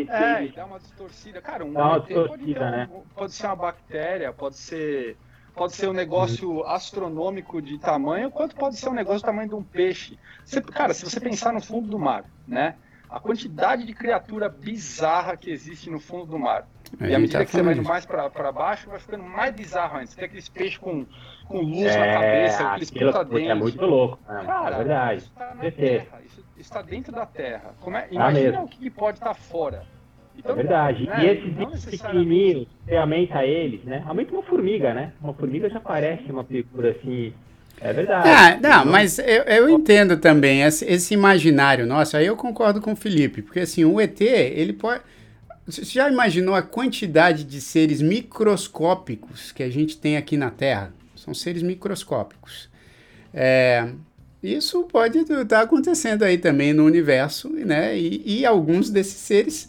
é, 0.08 0.44
e 0.44 0.52
dá 0.52 0.64
uma 0.64 0.78
distorcida. 0.78 1.40
Cara, 1.42 1.64
um 1.64 1.70
uma 1.70 1.98
distorcida, 1.98 2.60
pode, 2.60 2.70
né? 2.70 2.90
pode 3.14 3.32
ser 3.32 3.46
uma 3.46 3.56
bactéria, 3.56 4.32
pode 4.32 4.56
ser 4.56 5.16
pode 5.54 5.74
ser 5.74 5.88
um 5.88 5.92
negócio 5.92 6.64
astronômico 6.64 7.60
de 7.60 7.78
tamanho, 7.78 8.30
quanto 8.30 8.56
pode 8.56 8.76
ser 8.76 8.88
um 8.88 8.94
negócio 8.94 9.20
do 9.20 9.26
tamanho 9.26 9.48
de 9.50 9.54
um 9.54 9.62
peixe. 9.62 10.18
Você, 10.44 10.62
cara, 10.62 10.94
se 10.94 11.04
você 11.04 11.20
pensar 11.20 11.52
no 11.52 11.60
fundo 11.60 11.88
do 11.88 11.98
mar, 11.98 12.24
né? 12.46 12.78
A 13.08 13.20
quantidade 13.20 13.84
de 13.84 13.92
criatura 13.94 14.48
bizarra 14.48 15.36
que 15.36 15.50
existe 15.50 15.90
no 15.90 16.00
fundo 16.00 16.24
do 16.24 16.38
mar. 16.38 16.66
E 17.00 17.14
à 17.14 17.18
medida 17.18 17.38
tá 17.38 17.44
que 17.44 17.50
você 17.50 17.62
vai 17.62 17.74
indo 17.74 17.82
mais 17.82 18.06
para 18.06 18.52
baixo, 18.52 18.88
vai 18.88 18.98
ficando 18.98 19.24
mais 19.24 19.54
bizarro 19.54 19.96
ainda. 19.96 20.06
Você 20.06 20.16
tem 20.16 20.24
aqueles 20.26 20.48
peixes 20.48 20.78
com, 20.78 21.06
com 21.46 21.58
luz 21.58 21.94
é, 21.94 21.98
na 21.98 22.12
cabeça, 22.12 22.68
aqueles 22.68 22.90
puta 22.90 23.24
dentes. 23.24 23.50
É 23.50 23.54
muito 23.54 23.84
louco. 23.84 24.18
Né? 24.28 24.42
Cara, 24.46 24.74
é 24.74 24.78
verdade. 24.78 25.18
Isso 25.18 25.32
tá 25.34 25.54
na 25.54 25.70
terra, 25.70 26.20
isso 26.26 26.44
está 26.56 26.82
dentro 26.82 27.12
da 27.12 27.26
Terra. 27.26 27.74
Como 27.80 27.96
é, 27.96 28.06
imagina 28.10 28.58
ah, 28.58 28.62
o 28.62 28.68
que 28.68 28.90
pode 28.90 29.18
estar 29.18 29.34
fora. 29.34 29.84
Então, 30.36 30.52
é 30.52 30.54
verdade. 30.54 31.06
Né? 31.06 31.24
E 31.24 31.26
esses 31.28 31.52
bichos 31.52 31.84
pequenininhos, 31.84 32.66
você 32.84 32.96
aumenta 32.96 33.44
eles, 33.44 33.84
né? 33.84 34.02
Aumenta 34.06 34.32
uma 34.32 34.42
formiga, 34.42 34.94
né? 34.94 35.12
Uma 35.20 35.34
formiga 35.34 35.68
já 35.68 35.80
parece 35.80 36.30
uma 36.30 36.44
figura 36.44 36.90
assim 36.90 37.34
é 37.80 37.92
verdade. 37.92 38.28
Ah, 38.28 38.58
não, 38.60 38.84
mas 38.84 39.18
eu, 39.18 39.42
eu 39.42 39.68
entendo 39.68 40.16
também 40.16 40.62
esse, 40.62 40.84
esse, 40.84 41.14
imaginário 41.14 41.84
nosso. 41.84 42.16
Aí 42.16 42.26
eu 42.26 42.36
concordo 42.36 42.80
com 42.80 42.92
o 42.92 42.96
Felipe, 42.96 43.42
porque 43.42 43.60
assim, 43.60 43.84
o 43.84 44.00
ET, 44.00 44.20
ele 44.20 44.72
pode. 44.72 45.00
Você 45.64 45.84
já 45.84 46.10
imaginou 46.10 46.54
a 46.54 46.62
quantidade 46.62 47.44
de 47.44 47.60
seres 47.60 48.02
microscópicos 48.02 49.52
que 49.52 49.62
a 49.62 49.70
gente 49.70 49.96
tem 49.96 50.16
aqui 50.16 50.36
na 50.36 50.50
Terra? 50.50 50.92
São 51.14 51.32
seres 51.32 51.62
microscópicos. 51.62 52.68
É, 53.32 53.88
isso 54.42 54.82
pode 54.84 55.18
estar 55.18 55.60
acontecendo 55.60 56.24
aí 56.24 56.36
também 56.36 56.72
no 56.72 56.84
universo, 56.84 57.48
né? 57.48 57.96
E, 57.96 58.40
e 58.40 58.44
alguns 58.44 58.90
desses 58.90 59.14
seres 59.14 59.68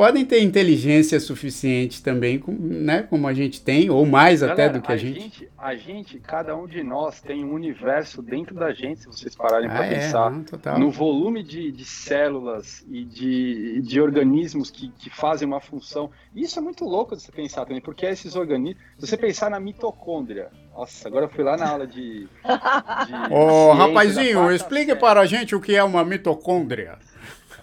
podem 0.00 0.24
ter 0.24 0.42
inteligência 0.42 1.20
suficiente 1.20 2.02
também, 2.02 2.42
né, 2.48 3.02
como 3.02 3.28
a 3.28 3.34
gente 3.34 3.60
tem, 3.60 3.90
ou 3.90 4.06
mais 4.06 4.40
Galera, 4.40 4.54
até 4.54 4.72
do 4.72 4.80
que 4.80 4.90
a, 4.90 4.94
a 4.94 4.96
gente. 4.96 5.20
gente. 5.20 5.48
A 5.58 5.76
gente, 5.76 6.18
cada 6.18 6.56
um 6.56 6.66
de 6.66 6.82
nós 6.82 7.20
tem 7.20 7.44
um 7.44 7.52
universo 7.52 8.22
dentro 8.22 8.54
da 8.54 8.72
gente, 8.72 9.00
se 9.00 9.06
vocês 9.06 9.36
pararem 9.36 9.68
ah, 9.68 9.74
para 9.74 9.84
é, 9.84 9.94
pensar 9.96 10.30
não, 10.30 10.78
no 10.78 10.90
volume 10.90 11.42
de, 11.42 11.70
de, 11.70 11.84
células 11.84 12.82
e 12.88 13.04
de, 13.04 13.82
de 13.82 14.00
organismos 14.00 14.70
que, 14.70 14.88
que, 14.88 15.10
fazem 15.10 15.46
uma 15.46 15.60
função. 15.60 16.10
Isso 16.34 16.58
é 16.58 16.62
muito 16.62 16.86
louco 16.86 17.14
de 17.14 17.20
você 17.20 17.30
pensar 17.30 17.66
também, 17.66 17.82
porque 17.82 18.06
esses 18.06 18.34
organismos, 18.34 18.82
se 18.98 19.06
você 19.06 19.18
pensar 19.18 19.50
na 19.50 19.60
mitocôndria, 19.60 20.48
nossa, 20.74 21.08
agora 21.08 21.26
eu 21.26 21.28
fui 21.28 21.44
lá 21.44 21.58
na 21.58 21.68
aula 21.68 21.86
de. 21.86 22.20
de 22.20 22.28
Ô, 23.30 23.74
rapazinho, 23.74 24.50
explique 24.50 24.94
para 24.94 25.20
a 25.20 25.26
gente 25.26 25.54
o 25.54 25.60
que 25.60 25.76
é 25.76 25.84
uma 25.84 26.02
mitocôndria. 26.06 26.96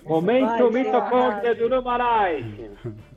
Momento 0.07 0.71
mitocôndria 0.71 1.53
do 1.53 1.69
Numarais. 1.69 2.45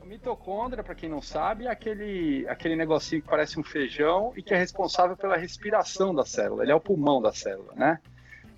Mitocôndria, 0.03 0.83
para 0.83 0.93
quem 0.93 1.09
não 1.09 1.21
sabe, 1.21 1.65
é 1.65 1.69
aquele, 1.69 2.45
aquele 2.49 2.75
negocinho 2.75 3.21
que 3.21 3.29
parece 3.29 3.57
um 3.57 3.63
feijão 3.63 4.33
e 4.35 4.43
que 4.43 4.53
é 4.53 4.57
responsável 4.57 5.15
pela 5.15 5.37
respiração 5.37 6.13
da 6.13 6.25
célula. 6.25 6.63
Ele 6.63 6.71
é 6.71 6.75
o 6.75 6.81
pulmão 6.81 7.21
da 7.21 7.31
célula, 7.31 7.73
né? 7.75 7.99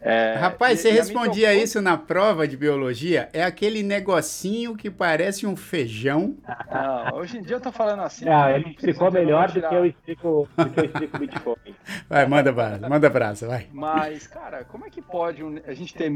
É, 0.05 0.35
Rapaz, 0.35 0.81
você 0.81 0.91
respondia 0.91 1.47
mitocôndria... 1.47 1.63
isso 1.63 1.81
na 1.81 1.97
prova 1.97 2.45
de 2.45 2.57
biologia? 2.57 3.29
É 3.31 3.41
aquele 3.41 3.81
negocinho 3.81 4.75
que 4.75 4.91
parece 4.91 5.47
um 5.47 5.55
feijão? 5.55 6.35
Não, 6.69 7.19
hoje 7.19 7.37
em 7.37 7.41
dia 7.41 7.55
eu 7.55 7.61
tô 7.61 7.71
falando 7.71 8.01
assim. 8.01 8.25
Não, 8.25 8.49
ele 8.49 8.71
explicou 8.71 9.09
melhor 9.09 9.49
do 9.49 9.61
que 9.61 9.73
eu 9.73 9.85
explico, 9.85 10.49
do 10.57 10.69
que 10.69 10.79
eu 10.79 10.85
explico 10.85 11.17
Bitcoin. 11.17 11.75
Vai, 12.09 12.25
manda 12.27 12.51
brasa, 12.51 12.89
manda 12.89 13.09
brasa, 13.09 13.47
vai. 13.47 13.67
Mas, 13.71 14.27
cara, 14.27 14.65
como 14.65 14.85
é 14.85 14.89
que 14.89 15.01
pode 15.01 15.41
a 15.65 15.73
gente 15.73 15.93
ter 15.93 16.11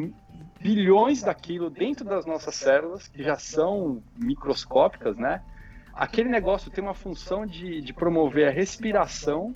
bilhões 0.60 1.23
daquilo 1.23 1.69
dentro 1.69 2.04
das 2.04 2.26
nossas 2.26 2.56
células, 2.56 3.08
que 3.08 3.23
já 3.23 3.38
são 3.38 4.04
microscópicas, 4.17 5.17
né? 5.17 5.41
aquele 5.97 6.30
negócio 6.30 6.69
tem 6.69 6.84
uma 6.84 6.93
função 6.93 7.45
de, 7.45 7.82
de 7.82 7.93
promover 7.93 8.47
a 8.47 8.52
respiração 8.52 9.54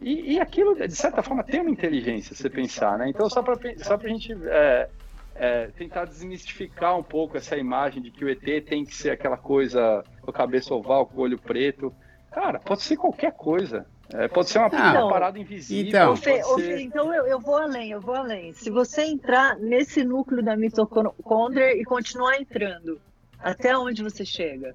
e, 0.00 0.34
e, 0.34 0.40
aquilo, 0.40 0.74
de 0.74 0.94
certa 0.94 1.22
forma, 1.22 1.42
tem 1.42 1.60
uma 1.60 1.70
inteligência, 1.70 2.34
se 2.34 2.42
você 2.42 2.50
pensar, 2.50 2.98
né? 2.98 3.08
Então, 3.08 3.28
só 3.30 3.42
para 3.42 3.56
só 3.78 3.94
a 3.94 4.08
gente 4.08 4.36
é, 4.46 4.88
é, 5.34 5.66
tentar 5.68 6.04
desmistificar 6.04 6.98
um 6.98 7.02
pouco 7.02 7.36
essa 7.36 7.56
imagem 7.56 8.02
de 8.02 8.10
que 8.10 8.24
o 8.24 8.28
ET 8.28 8.64
tem 8.66 8.84
que 8.84 8.94
ser 8.94 9.10
aquela 9.10 9.36
coisa 9.36 10.04
com 10.20 10.30
a 10.30 10.34
cabeça 10.34 10.74
oval, 10.74 11.06
com 11.06 11.18
o 11.18 11.22
olho 11.22 11.38
preto. 11.38 11.94
Cara, 12.30 12.58
pode 12.58 12.82
ser 12.82 12.96
qualquer 12.96 13.32
coisa. 13.32 13.86
É, 14.12 14.28
pode 14.28 14.50
ser 14.50 14.58
uma, 14.58 14.66
então, 14.66 15.08
parada 15.08 15.38
invisível. 15.38 15.88
Então, 15.88 16.16
Fê, 16.16 16.42
ser... 16.42 16.80
então 16.80 17.12
eu, 17.14 17.26
eu, 17.26 17.40
vou 17.40 17.56
além, 17.56 17.90
eu 17.90 18.00
vou 18.00 18.14
além. 18.14 18.52
Se 18.52 18.70
você 18.70 19.02
entrar 19.02 19.56
nesse 19.56 20.04
núcleo 20.04 20.42
da 20.42 20.56
mitocôndria 20.56 21.74
e 21.74 21.84
continuar 21.84 22.38
entrando, 22.38 23.00
até 23.38 23.76
onde 23.76 24.02
você 24.02 24.24
chega? 24.24 24.74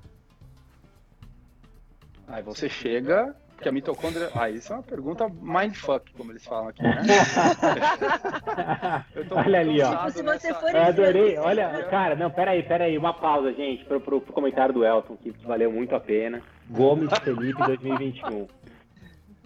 Aí 2.27 2.41
você 2.41 2.67
chega 2.67 3.36
porque 3.60 3.67
a 3.67 3.72
mitocôndria. 3.74 4.30
Ah, 4.34 4.50
isso 4.50 4.72
é 4.72 4.78
uma 4.78 4.84
pergunta 4.84 5.30
mindfuck, 5.30 6.13
como 6.13 6.32
eles 6.32 6.45
falam 6.45 6.69
aqui, 6.69 6.82
né? 6.82 6.95
olha 9.32 9.60
ali, 9.60 9.82
ó. 9.82 10.10
Se 10.10 10.24
você 10.24 10.54
for 10.54 10.74
Eu 10.74 10.82
adorei. 10.82 11.38
Olha, 11.38 11.84
cara, 11.89 12.15
não, 12.15 12.32
peraí, 12.32 12.63
peraí. 12.63 12.98
Uma 12.98 13.13
pausa, 13.13 13.52
gente, 13.54 13.84
pro, 13.84 14.00
pro, 14.00 14.22
pro 14.22 14.34
comentário 14.34 14.74
do 14.74 14.86
Elton, 14.86 15.17
que, 15.17 15.34
que 15.34 15.45
valeu 15.45 15.69
muito 15.72 15.93
a 15.93 16.00
pena. 16.00 16.41
Gomes 16.69 17.12
Felipe 17.19 17.62
2021. 17.62 18.48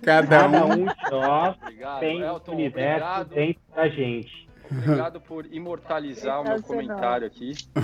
Cada, 0.03 0.27
Cada 0.27 0.65
um. 0.65 0.71
um 0.71 0.85
de 0.85 1.09
nós 1.09 1.55
obrigado, 1.59 1.99
tem 1.99 2.21
Elton, 2.21 2.51
um 2.51 2.55
universo 2.55 3.21
obrigado. 3.21 3.29
dentro 3.29 3.61
da 3.75 3.89
gente. 3.89 4.47
Obrigado 4.69 5.21
por 5.21 5.45
imortalizar 5.51 6.41
o 6.41 6.43
meu 6.43 6.61
comentário 6.61 7.27
aqui. 7.27 7.53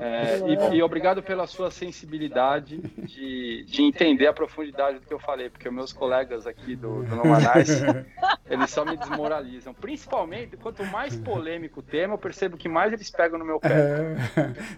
É, 0.00 0.38
e, 0.38 0.76
e, 0.76 0.82
obrigado 0.82 1.22
pela 1.22 1.46
sua 1.46 1.70
sensibilidade 1.70 2.78
de, 2.78 3.64
de 3.64 3.82
entender 3.82 4.26
a 4.26 4.32
profundidade 4.32 4.98
do 4.98 5.06
que 5.06 5.12
eu 5.12 5.18
falei, 5.18 5.50
porque 5.50 5.70
meus 5.70 5.92
colegas 5.92 6.46
aqui 6.46 6.74
do, 6.76 7.02
do 7.02 7.16
Nomanais, 7.16 7.82
eles 8.48 8.70
só 8.70 8.84
me 8.84 8.96
desmoralizam. 8.96 9.74
Principalmente, 9.74 10.56
quanto 10.56 10.84
mais 10.86 11.16
polêmico 11.16 11.80
o 11.80 11.82
tema, 11.82 12.14
eu 12.14 12.18
percebo 12.18 12.56
que 12.56 12.68
mais 12.68 12.92
eles 12.92 13.10
pegam 13.10 13.38
no 13.38 13.44
meu 13.44 13.60
pé. 13.60 13.68
É. 13.72 14.16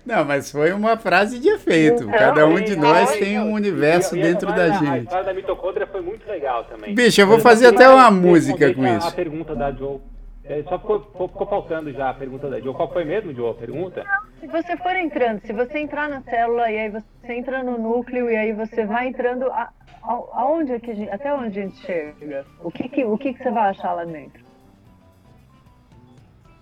Não, 0.05 0.25
mas 0.25 0.51
foi 0.51 0.73
uma 0.73 0.97
frase 0.97 1.39
de 1.39 1.49
efeito. 1.49 2.07
Cada 2.09 2.47
um 2.47 2.61
de 2.61 2.77
nós 2.77 3.13
tem 3.13 3.39
um 3.39 3.53
universo 3.53 4.15
dentro 4.15 4.49
da 4.49 4.71
gente. 4.71 4.89
A 4.89 4.99
história 4.99 5.25
da 5.25 5.35
mitocôndria 5.35 5.87
foi 5.87 6.01
muito 6.01 6.27
legal 6.27 6.65
também. 6.65 6.95
Bicho, 6.95 7.21
eu 7.21 7.27
vou 7.27 7.39
fazer 7.39 7.67
até 7.67 7.89
uma 7.89 8.11
música 8.11 8.73
com 8.75 8.87
isso. 8.87 9.09
A 9.09 9.13
pergunta 9.13 9.55
da 9.55 9.71
Joe. 9.73 10.01
É, 10.47 10.63
só 10.65 10.79
ficou, 10.79 11.01
ficou, 11.01 11.47
faltando 11.47 11.91
já 11.91 12.11
a 12.11 12.15
pergunta 12.15 12.51
da 12.51 12.61
Joe. 12.61 12.75
Qual 12.75 12.93
foi 12.93 13.05
mesmo, 13.05 13.33
Joe, 13.33 13.51
a 13.51 13.55
pergunta? 13.55 14.05
Se 14.41 14.47
você 14.47 14.77
for 14.77 14.95
entrando, 14.95 15.41
se 15.41 15.53
você 15.55 15.79
entrar 15.79 16.09
na 16.09 16.21
célula 16.21 16.71
e 16.71 16.79
aí 16.79 16.91
você 16.91 17.33
entra 17.33 17.63
no 17.63 17.79
núcleo 17.79 18.31
e 18.31 18.37
aí 18.37 18.53
você 18.53 18.85
vai 18.85 19.09
entrando, 19.09 19.51
a, 19.51 19.73
a, 20.03 20.13
aonde 20.33 20.73
é 20.73 20.79
que 20.79 20.95
gente, 20.95 21.11
até 21.11 21.33
onde 21.33 21.59
a 21.59 21.63
gente 21.63 21.77
chega? 21.79 22.45
O 22.63 22.71
que, 22.71 22.89
que, 22.91 23.05
o 23.05 23.17
que, 23.17 23.33
que 23.33 23.43
você 23.43 23.51
vai 23.51 23.71
achar 23.71 23.95
lá 23.95 24.05
dentro? 24.05 24.45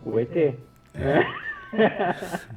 O 0.06 0.18
ET. 0.18 0.36
É. 0.36 0.54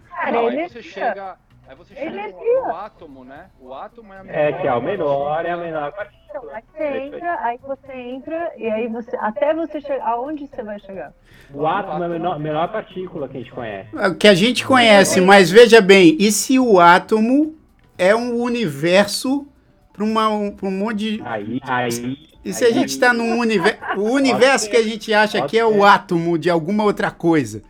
Cara, 0.10 0.32
Não, 0.32 0.48
aí 0.48 0.70
você 0.70 0.82
chega, 0.84 1.38
aí 1.68 1.76
você 1.76 1.96
chega 1.96 2.28
no, 2.28 2.68
no, 2.68 2.76
átomo, 2.76 3.24
né? 3.24 3.50
O 3.60 3.74
átomo 3.74 4.14
é 4.14 4.20
a 4.20 4.24
menor. 4.24 4.40
É, 4.40 4.54
que 4.54 4.68
é 4.68 4.74
o 4.74 4.82
menor, 4.82 5.46
é 5.46 5.52
a 5.52 5.58
menor 5.58 5.94
então, 6.36 6.50
aí 6.54 6.64
você 6.74 6.98
entra, 6.98 7.40
aí 7.42 7.60
você 7.66 7.94
entra 7.94 8.52
e 8.58 8.68
aí 8.68 8.88
você. 8.88 9.16
Até 9.18 9.54
você 9.54 9.80
chegar. 9.80 10.06
Aonde 10.06 10.48
você 10.48 10.64
vai 10.64 10.80
chegar? 10.80 11.14
O 11.54 11.66
átomo 11.66 12.04
é 12.04 12.06
a 12.06 12.10
menor, 12.10 12.40
menor 12.40 12.72
partícula 12.72 13.30
que 13.30 13.38
a 13.38 13.40
gente 13.40 13.52
conhece. 13.52 13.90
É 13.96 14.08
o 14.08 14.16
que 14.16 14.28
a 14.28 14.34
gente 14.34 14.66
conhece, 14.66 15.22
mas 15.22 15.50
veja 15.50 15.80
bem, 15.80 16.18
e 16.20 16.32
se 16.32 16.60
o 16.60 16.80
átomo 16.80 17.56
é 17.98 18.14
um 18.14 18.42
universo 18.42 19.48
para 19.94 20.04
um, 20.04 20.56
um 20.62 20.72
monte 20.72 20.98
de. 20.98 21.22
Aí, 21.24 21.62
aí. 21.64 22.18
E 22.44 22.54
se 22.54 22.66
a 22.66 22.72
gente 22.72 22.90
está 22.90 23.14
num 23.14 23.40
universo. 23.40 23.80
O 23.98 24.12
universo 24.12 24.70
que 24.70 24.78
a 24.78 24.84
gente 24.84 25.14
acha 25.14 25.42
que 25.48 25.58
é 25.58 25.66
o 25.66 25.86
átomo 25.86 26.38
de 26.38 26.50
alguma 26.50 26.84
outra 26.84 27.10
coisa? 27.10 27.64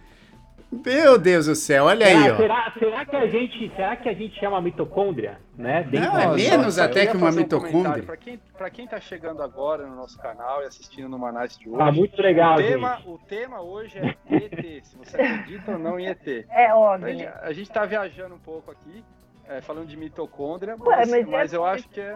Meu 0.84 1.18
Deus 1.18 1.46
do 1.46 1.56
céu, 1.56 1.86
olha 1.86 2.06
será, 2.06 2.20
aí, 2.20 2.32
ó. 2.32 2.38
Será, 2.38 2.74
será, 2.78 3.06
que 3.06 3.16
a 3.16 3.28
gente, 3.28 3.70
será 3.76 3.96
que 3.96 4.10
a 4.10 4.14
gente 4.14 4.40
chama 4.40 4.62
mitocôndria, 4.62 5.40
né? 5.56 5.88
Não, 5.92 6.18
é 6.18 6.36
menos 6.36 6.80
até 6.80 7.06
que 7.06 7.16
uma 7.16 7.32
mitocôndria. 7.32 8.04
Um 8.04 8.06
para 8.06 8.18
quem, 8.18 8.40
para 8.58 8.70
quem 8.70 8.88
tá 8.88 9.00
chegando 9.00 9.42
agora 9.42 9.86
no 9.86 9.96
nosso 9.96 10.18
canal 10.18 10.62
e 10.62 10.66
assistindo 10.66 11.08
no 11.08 11.20
Manais 11.20 11.58
de 11.58 11.70
hoje. 11.70 11.82
Ah, 11.82 11.92
muito 11.92 12.22
legal, 12.22 12.56
o 12.56 12.58
tema, 12.58 12.96
gente. 12.96 13.10
O 13.10 13.18
tema 13.20 13.62
hoje 13.62 13.98
é 14.00 14.36
ET, 14.36 14.86
se 14.86 14.98
você 14.98 15.22
acredita 15.22 15.72
ou 15.72 15.80
não 15.80 16.00
em 16.00 16.08
ET. 16.08 16.28
É 16.50 16.74
óbvio. 16.74 17.08
A 17.08 17.12
gente, 17.12 17.28
a 17.28 17.54
gente 17.54 17.72
tá 17.72 17.86
viajando 17.86 18.36
um 18.36 18.40
pouco 18.40 18.72
aqui, 18.72 19.04
é, 19.48 19.62
falando 19.62 19.88
de 19.88 19.98
mitocôndria, 19.98 20.76
mas, 20.78 20.88
Ué, 20.88 21.18
mas, 21.18 21.28
mas 21.30 21.54
é 21.54 21.58
eu 21.58 21.66
acho 21.66 21.88
que 21.90 22.02
é... 22.02 22.16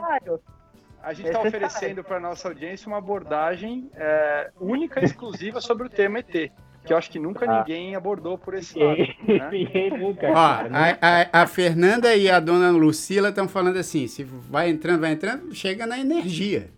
A 1.02 1.14
gente 1.14 1.28
está 1.28 1.42
oferecendo 1.42 2.04
para 2.04 2.20
nossa 2.20 2.50
audiência 2.50 2.86
uma 2.88 2.98
abordagem 2.98 3.90
é, 3.96 4.52
única 4.60 5.00
e 5.00 5.06
exclusiva 5.06 5.62
sobre 5.62 5.88
o 5.88 5.90
tema 5.90 6.20
ET 6.20 6.52
que 6.90 6.94
eu 6.94 6.98
acho 6.98 7.12
que 7.12 7.20
nunca 7.20 7.46
ah. 7.48 7.60
ninguém 7.60 7.96
abordou 7.96 8.36
por 8.36 8.56
esse 8.56 8.80
lado. 8.80 8.98
Né? 8.98 9.50
ninguém 9.52 9.92
nunca. 9.92 10.28
Ó, 10.28 10.36
a, 10.36 10.98
a, 11.00 11.44
a, 11.44 11.48
Fernanda 11.48 12.16
e 12.16 12.28
a 12.28 12.40
dona 12.40 12.72
Lucila 12.72 13.30
estão 13.30 13.48
falando 13.48 13.78
assim: 13.78 14.08
se 14.08 14.24
vai 14.24 14.72
entrando, 14.72 15.02
vai 15.02 15.12
entrando, 15.12 15.54
chega 15.54 15.86
na 15.86 16.00
energia. 16.00 16.72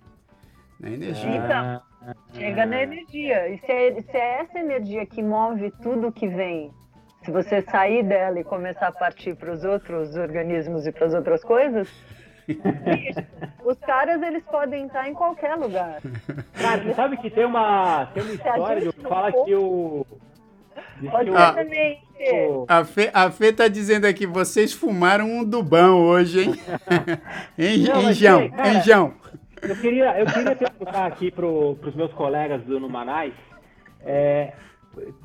Na 0.77 0.89
energia. 0.89 1.29
Então, 1.29 1.81
chega 2.33 2.65
na 2.65 2.83
energia. 2.83 3.47
E 3.47 3.57
se 3.59 3.71
é, 3.71 4.01
se 4.01 4.17
é 4.17 4.41
essa 4.41 4.59
energia 4.59 5.05
que 5.05 5.23
move 5.23 5.71
tudo 5.81 6.11
que 6.11 6.27
vem, 6.27 6.73
se 7.23 7.31
você 7.31 7.61
sair 7.61 8.03
dela 8.03 8.37
e 8.37 8.43
começar 8.43 8.87
a 8.87 8.91
partir 8.91 9.33
para 9.37 9.53
os 9.53 9.63
outros 9.63 10.17
organismos 10.17 10.85
e 10.85 10.91
para 10.91 11.05
as 11.05 11.13
outras 11.13 11.41
coisas, 11.41 11.87
os 13.63 13.77
caras, 13.79 14.21
eles 14.21 14.43
podem 14.43 14.85
estar 14.85 15.09
em 15.09 15.13
qualquer 15.13 15.55
lugar. 15.55 16.01
Cara, 16.53 16.83
você 16.83 16.93
sabe 16.93 17.17
que 17.17 17.29
tem 17.29 17.45
uma, 17.45 18.07
tem 18.07 18.23
uma 18.23 18.33
história 18.33 18.91
que 18.91 19.01
fala 19.01 19.31
que 19.31 19.55
o... 19.55 20.05
Pode 21.09 21.31
também. 21.31 22.01
A 22.67 22.85
Fê, 22.85 23.09
a 23.13 23.31
Fê 23.31 23.51
tá 23.51 23.67
dizendo 23.67 24.05
aqui, 24.05 24.27
vocês 24.27 24.71
fumaram 24.73 25.25
um 25.25 25.43
dubão 25.43 25.99
hoje, 26.01 26.43
hein? 26.43 26.53
hein, 27.57 27.83
Não, 27.83 28.13
João? 28.13 28.41
Hein, 28.41 28.81
João? 28.85 29.13
Eu 29.61 29.75
queria, 29.75 30.19
eu 30.19 30.25
queria 30.25 30.55
perguntar 30.55 31.05
aqui 31.05 31.31
pro, 31.31 31.75
pros 31.75 31.95
meus 31.95 32.11
colegas 32.13 32.63
do 32.63 32.79
Numanais, 32.79 33.33
é, 34.03 34.53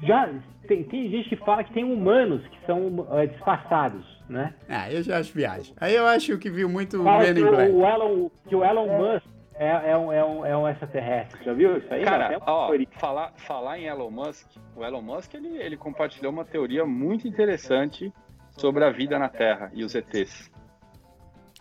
já 0.02 0.30
tem, 0.66 0.84
tem 0.84 1.10
gente 1.10 1.28
que 1.28 1.36
fala 1.36 1.64
que 1.64 1.72
tem 1.72 1.84
humanos 1.84 2.46
que 2.48 2.66
são 2.66 3.06
é, 3.12 3.26
disfarçados, 3.26 4.04
né? 4.28 4.54
Ah, 4.68 4.90
eu 4.90 5.02
já 5.02 5.18
acho 5.18 5.32
viagem. 5.32 5.74
Aí 5.80 5.94
eu 5.94 6.06
acho 6.06 6.38
que 6.38 6.50
viu 6.50 6.68
muito 6.68 7.02
Fala 7.02 7.24
que 7.24 7.40
o, 7.40 7.86
Elon, 7.86 8.30
que 8.48 8.56
o 8.56 8.64
Elon 8.64 8.86
Musk 8.98 9.26
é, 9.54 9.90
é, 9.90 9.96
um, 9.96 10.12
é, 10.12 10.24
um, 10.24 10.46
é 10.46 10.56
um 10.56 10.68
extraterrestre. 10.68 11.44
Já 11.44 11.52
viu 11.52 11.78
isso 11.78 11.92
aí? 11.92 12.04
Cara, 12.04 12.38
ó, 12.46 12.70
falar, 12.98 13.32
falar 13.38 13.78
em 13.78 13.86
Elon 13.86 14.10
Musk, 14.10 14.46
o 14.74 14.84
Elon 14.84 15.02
Musk 15.02 15.34
ele, 15.34 15.56
ele 15.58 15.76
compartilhou 15.76 16.32
uma 16.32 16.44
teoria 16.44 16.84
muito 16.84 17.26
interessante 17.26 18.12
sobre 18.50 18.84
a 18.84 18.90
vida 18.90 19.18
na 19.18 19.28
Terra 19.28 19.70
e 19.72 19.84
os 19.84 19.94
ETs. 19.94 20.50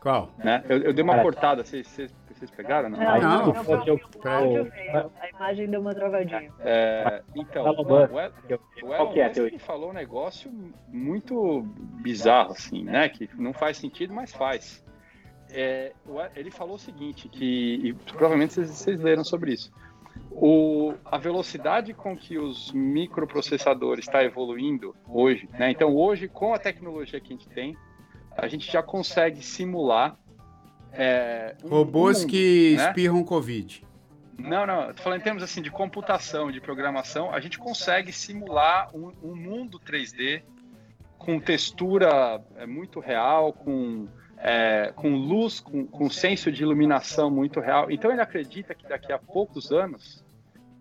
Qual? 0.01 0.29
Né? 0.37 0.63
Eu, 0.69 0.77
eu 0.83 0.93
dei 0.93 1.03
uma 1.03 1.13
Cara, 1.13 1.23
cortada, 1.23 1.63
vocês, 1.63 2.13
vocês 2.35 2.45
vocês 2.45 2.51
pegaram? 2.51 2.89
Não, 2.89 2.99
não. 2.99 3.05
não, 3.05 3.53
não, 3.53 3.85
não 3.85 5.11
a 5.19 5.29
imagem 5.29 5.69
deu 5.69 5.81
uma 5.81 5.95
travadinha. 5.95 6.51
É, 6.59 7.21
então, 7.35 7.65
o, 7.65 7.81
o, 7.81 8.87
o 8.87 8.93
Elon 8.93 9.13
é 9.15 9.27
Musk 9.27 9.59
falou 9.59 9.89
um 9.89 9.93
negócio 9.93 10.51
muito 10.87 11.61
bizarro, 12.01 12.51
assim, 12.51 12.83
né? 12.83 13.09
Que 13.09 13.29
não 13.35 13.53
faz 13.53 13.77
sentido, 13.77 14.13
mas 14.13 14.33
faz. 14.33 14.83
É, 15.49 15.93
ele 16.35 16.51
falou 16.51 16.75
o 16.75 16.79
seguinte, 16.79 17.29
que 17.29 17.79
e 17.83 17.93
provavelmente 17.93 18.53
vocês, 18.53 18.69
vocês 18.69 18.99
leram 18.99 19.23
sobre 19.23 19.53
isso. 19.53 19.71
O, 20.31 20.93
a 21.05 21.17
velocidade 21.17 21.93
com 21.93 22.15
que 22.15 22.37
os 22.37 22.71
microprocessadores 22.71 24.05
está 24.05 24.23
evoluindo 24.23 24.95
hoje, 25.07 25.47
né? 25.57 25.71
Então 25.71 25.95
hoje 25.95 26.27
com 26.27 26.53
a 26.53 26.59
tecnologia 26.59 27.19
que 27.21 27.33
a 27.33 27.37
gente 27.37 27.47
tem, 27.49 27.77
a 28.35 28.47
gente 28.47 28.69
já 28.69 28.83
consegue 28.83 29.41
simular 29.41 30.17
é, 30.97 31.55
um, 31.63 31.67
Robôs 31.67 32.23
um, 32.23 32.27
que 32.27 32.75
né? 32.77 32.87
espirram 32.87 33.23
Covid. 33.23 33.83
Não, 34.37 34.65
não, 34.65 34.93
tô 34.93 35.01
falando 35.01 35.19
em 35.19 35.23
termos 35.23 35.43
assim 35.43 35.61
de 35.61 35.71
computação, 35.71 36.51
de 36.51 36.59
programação, 36.59 37.31
a 37.31 37.39
gente 37.39 37.57
consegue 37.57 38.11
simular 38.11 38.89
um, 38.95 39.11
um 39.23 39.35
mundo 39.35 39.79
3D 39.79 40.43
com 41.17 41.39
textura 41.39 42.41
é, 42.57 42.65
muito 42.65 42.99
real, 42.99 43.53
com, 43.53 44.07
é, 44.37 44.91
com 44.95 45.15
luz, 45.15 45.59
com, 45.59 45.85
com 45.85 46.09
senso 46.09 46.51
de 46.51 46.61
iluminação 46.63 47.31
muito 47.31 47.59
real. 47.59 47.89
Então 47.89 48.11
ele 48.11 48.21
acredita 48.21 48.75
que 48.75 48.87
daqui 48.87 49.11
a 49.11 49.17
poucos 49.17 49.71
anos 49.71 50.23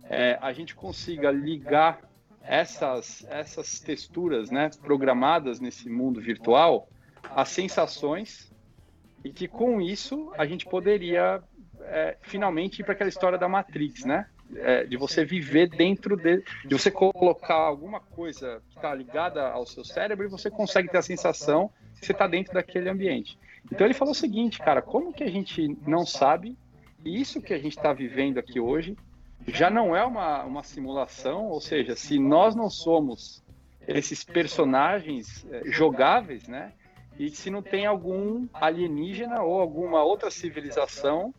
é, 0.05 0.38
a 0.41 0.53
gente 0.53 0.74
consiga 0.74 1.30
ligar 1.30 2.01
essas, 2.43 3.24
essas 3.30 3.80
texturas 3.80 4.51
né, 4.51 4.70
programadas 4.82 5.61
nesse 5.61 5.88
mundo 5.88 6.20
virtual 6.20 6.88
às 7.34 7.49
sensações 7.49 8.53
e 9.25 9.31
que 9.31 9.49
com 9.49 9.81
isso 9.81 10.31
a 10.37 10.47
gente 10.47 10.66
poderia 10.66 11.43
é, 11.81 12.16
finalmente 12.22 12.81
ir 12.81 12.85
para 12.85 12.93
aquela 12.93 13.09
história 13.09 13.39
da 13.39 13.49
Matrix, 13.49 14.05
né? 14.05 14.27
É, 14.57 14.85
de 14.85 14.97
você 14.97 15.25
viver 15.25 15.68
dentro 15.68 16.16
de, 16.16 16.45
de 16.64 16.75
você 16.75 16.91
colocar 16.91 17.55
alguma 17.55 17.99
coisa 17.99 18.62
que 18.68 18.77
está 18.77 18.95
ligada 18.95 19.49
ao 19.49 19.64
seu 19.66 19.83
cérebro 19.83 20.27
e 20.27 20.29
você 20.29 20.51
consegue 20.51 20.89
ter 20.89 20.99
a 20.99 21.03
sensação 21.03 21.70
que 21.99 22.05
você 22.05 22.12
está 22.12 22.27
dentro 22.27 22.53
daquele 22.53 22.91
ambiente. 22.91 23.39
Então 23.72 23.87
ele 23.87 23.95
falou 23.95 24.12
o 24.12 24.14
seguinte, 24.16 24.59
cara, 24.59 24.83
como 24.83 25.14
que 25.14 25.25
a 25.25 25.31
gente 25.31 25.77
não 25.87 26.05
sabe 26.05 26.57
isso 27.05 27.41
que 27.41 27.55
a 27.55 27.59
gente 27.59 27.77
está 27.77 27.93
vivendo 27.93 28.39
aqui 28.39 28.61
hoje 28.61 28.97
já 29.49 29.70
não 29.70 29.95
é 29.95 30.05
uma, 30.05 30.43
uma 30.45 30.62
simulação, 30.62 31.47
ou 31.47 31.61
seja, 31.61 31.95
se 31.97 32.18
nós 32.18 32.55
não 32.55 32.70
somos 32.70 33.43
esses 33.87 34.25
personagens 34.25 35.47
eh, 35.51 35.62
jogáveis, 35.66 36.49
né? 36.49 36.72
E 37.18 37.30
se 37.30 37.50
não 37.50 37.62
tem 37.62 37.86
algum 37.86 38.46
alienígena 38.52 39.42
ou 39.42 39.60
alguma 39.60 40.02
outra 40.02 40.30
civilização 40.30 41.32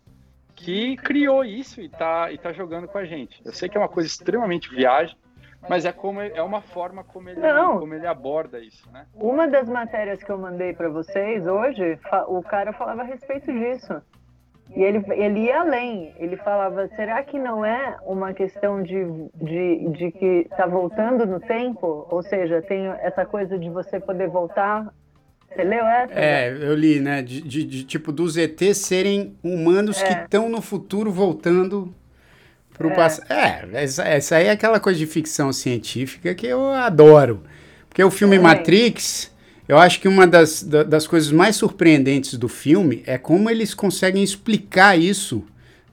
que 0.55 0.95
criou 0.97 1.43
isso 1.43 1.81
e 1.81 1.85
está 1.85 2.31
e 2.31 2.37
tá 2.37 2.53
jogando 2.53 2.87
com 2.87 2.97
a 2.97 3.05
gente. 3.05 3.41
Eu 3.45 3.51
sei 3.51 3.67
que 3.67 3.77
é 3.77 3.79
uma 3.79 3.89
coisa 3.89 4.07
extremamente 4.07 4.73
viagem, 4.73 5.17
mas 5.67 5.83
é 5.83 5.91
como 5.91 6.21
é 6.21 6.41
uma 6.41 6.61
forma 6.61 7.03
como 7.03 7.29
ele, 7.29 7.41
Não. 7.41 7.79
como 7.79 7.93
ele 7.93 8.07
aborda 8.07 8.59
isso, 8.59 8.89
né? 8.91 9.05
Uma 9.15 9.47
das 9.47 9.67
matérias 9.67 10.23
que 10.23 10.31
eu 10.31 10.37
mandei 10.37 10.73
para 10.73 10.89
vocês 10.89 11.45
hoje, 11.45 11.99
o 12.27 12.41
cara 12.41 12.71
falava 12.71 13.01
a 13.01 13.05
respeito 13.05 13.51
disso. 13.51 14.01
E 14.75 14.81
ele, 14.81 15.03
ele 15.13 15.41
ia 15.41 15.61
além, 15.61 16.13
ele 16.17 16.37
falava, 16.37 16.87
será 16.89 17.21
que 17.23 17.37
não 17.37 17.63
é 17.63 17.97
uma 18.03 18.33
questão 18.33 18.81
de, 18.81 19.05
de, 19.35 19.89
de 19.89 20.11
que 20.11 20.47
está 20.49 20.65
voltando 20.65 21.25
no 21.25 21.39
tempo? 21.39 22.07
Ou 22.09 22.23
seja, 22.23 22.61
tem 22.63 22.87
essa 22.99 23.25
coisa 23.25 23.59
de 23.59 23.69
você 23.69 23.99
poder 23.99 24.27
voltar 24.27 24.91
você 25.49 25.63
leu 25.63 25.85
essa? 25.85 26.13
É, 26.13 26.49
eu 26.49 26.75
li, 26.75 26.99
né? 26.99 27.21
De, 27.21 27.41
de, 27.41 27.63
de 27.63 27.83
tipo, 27.83 28.11
dos 28.11 28.35
ETs 28.37 28.77
serem 28.77 29.35
humanos 29.43 30.01
é. 30.01 30.05
que 30.05 30.23
estão 30.23 30.49
no 30.49 30.61
futuro 30.61 31.11
voltando 31.11 31.93
pro 32.77 32.89
é. 32.89 32.95
passado. 32.95 33.31
É, 33.31 33.67
essa, 33.73 34.03
essa 34.03 34.35
aí 34.35 34.47
é 34.47 34.51
aquela 34.51 34.79
coisa 34.79 34.99
de 34.99 35.05
ficção 35.05 35.53
científica 35.53 36.33
que 36.35 36.45
eu 36.45 36.71
adoro. 36.71 37.41
Porque 37.87 38.03
o 38.03 38.11
filme 38.11 38.37
Matrix, 38.37 39.31
eu 39.67 39.77
acho 39.77 40.01
que 40.01 40.07
uma 40.07 40.27
das, 40.27 40.61
das 40.61 41.07
coisas 41.07 41.31
mais 41.31 41.55
surpreendentes 41.55 42.37
do 42.37 42.49
filme 42.49 43.01
é 43.05 43.17
como 43.17 43.49
eles 43.49 43.73
conseguem 43.73 44.21
explicar 44.21 44.99
isso 44.99 45.45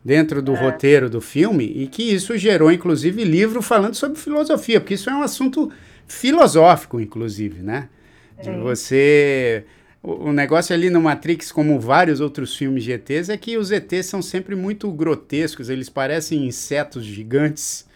dentro 0.04 0.42
do 0.42 0.54
é. 0.54 0.60
roteiro 0.60 1.08
do 1.08 1.20
filme 1.20 1.64
e 1.64 1.86
que 1.86 2.02
isso 2.02 2.36
gerou, 2.36 2.72
inclusive, 2.72 3.22
livro 3.22 3.62
falando 3.62 3.94
sobre 3.94 4.18
filosofia, 4.18 4.80
porque 4.80 4.94
isso 4.94 5.08
é 5.08 5.14
um 5.14 5.22
assunto 5.22 5.70
filosófico, 6.08 7.00
inclusive, 7.00 7.62
né? 7.62 7.88
De 8.42 8.50
você. 8.58 9.64
O, 10.02 10.28
o 10.28 10.32
negócio 10.32 10.74
ali 10.74 10.90
no 10.90 11.00
Matrix, 11.00 11.52
como 11.52 11.78
vários 11.78 12.20
outros 12.20 12.56
filmes 12.56 12.82
de 12.84 12.92
ETs, 12.92 13.28
é 13.28 13.36
que 13.36 13.56
os 13.56 13.70
ETs 13.70 14.06
são 14.06 14.20
sempre 14.20 14.54
muito 14.54 14.90
grotescos, 14.90 15.68
eles 15.68 15.88
parecem 15.88 16.46
insetos 16.46 17.04
gigantes, 17.04 17.86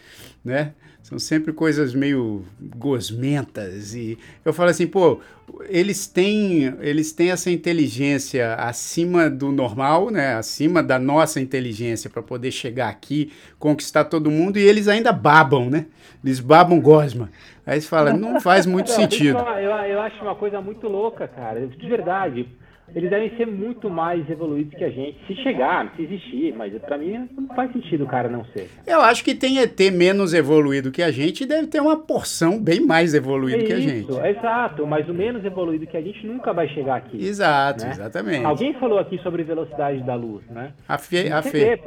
né? 0.43 0.73
São 1.07 1.17
sempre 1.17 1.53
coisas 1.53 1.93
meio 1.95 2.43
gosmentas. 2.59 3.95
E 3.95 4.17
eu 4.43 4.51
falo 4.51 4.71
assim, 4.71 4.85
pô, 4.85 5.21
eles 5.69 6.05
têm, 6.05 6.65
eles 6.81 7.13
têm 7.13 7.31
essa 7.31 7.49
inteligência 7.49 8.55
acima 8.55 9.29
do 9.29 9.49
normal, 9.49 10.09
né? 10.09 10.33
Acima 10.33 10.83
da 10.83 10.99
nossa 10.99 11.39
inteligência 11.39 12.09
para 12.09 12.21
poder 12.21 12.51
chegar 12.51 12.89
aqui, 12.89 13.31
conquistar 13.57 14.03
todo 14.03 14.29
mundo, 14.29 14.59
e 14.59 14.63
eles 14.63 14.89
ainda 14.89 15.13
babam, 15.13 15.69
né? 15.69 15.85
Eles 16.21 16.41
babam 16.41 16.77
gosma. 16.81 17.29
Aí 17.65 17.79
você 17.79 17.87
fala, 17.87 18.11
não 18.11 18.41
faz 18.41 18.65
muito 18.65 18.91
sentido. 18.91 19.39
Eu, 19.39 19.69
eu 19.69 20.01
acho 20.01 20.21
uma 20.21 20.35
coisa 20.35 20.59
muito 20.59 20.89
louca, 20.89 21.25
cara. 21.25 21.65
De 21.67 21.87
verdade 21.87 22.49
eles 22.95 23.09
devem 23.09 23.35
ser 23.35 23.45
muito 23.45 23.89
mais 23.89 24.27
evoluídos 24.29 24.73
que 24.73 24.83
a 24.83 24.89
gente. 24.89 25.17
Se 25.27 25.35
chegar, 25.43 25.93
se 25.95 26.03
existir, 26.03 26.53
mas 26.55 26.73
para 26.81 26.97
mim 26.97 27.27
não 27.37 27.47
faz 27.55 27.71
sentido 27.71 28.05
o 28.05 28.07
cara 28.07 28.29
não 28.29 28.45
ser. 28.45 28.69
Eu 28.85 29.01
acho 29.01 29.23
que 29.23 29.35
tem 29.35 29.59
ET 29.59 29.79
menos 29.91 30.33
evoluído 30.33 30.91
que 30.91 31.03
a 31.03 31.11
gente 31.11 31.43
e 31.43 31.47
deve 31.47 31.67
ter 31.67 31.81
uma 31.81 31.97
porção 31.97 32.61
bem 32.61 32.79
mais 32.79 33.13
evoluído 33.13 33.63
é 33.63 33.65
que 33.65 33.73
a 33.73 33.79
gente. 33.79 34.09
Exato, 34.11 34.87
mas 34.87 35.07
o 35.09 35.13
menos 35.13 35.43
evoluído 35.43 35.85
que 35.85 35.97
a 35.97 36.01
gente 36.01 36.25
nunca 36.25 36.53
vai 36.53 36.67
chegar 36.69 36.95
aqui. 36.95 37.17
Exato, 37.17 37.83
né? 37.83 37.91
exatamente. 37.91 38.45
Alguém 38.45 38.73
falou 38.75 38.99
aqui 38.99 39.17
sobre 39.19 39.43
velocidade 39.43 40.01
da 40.03 40.15
luz, 40.15 40.45
né? 40.49 40.73
A 40.87 40.97
Fê. 40.97 41.29
A 41.29 41.41
Fê. 41.41 41.77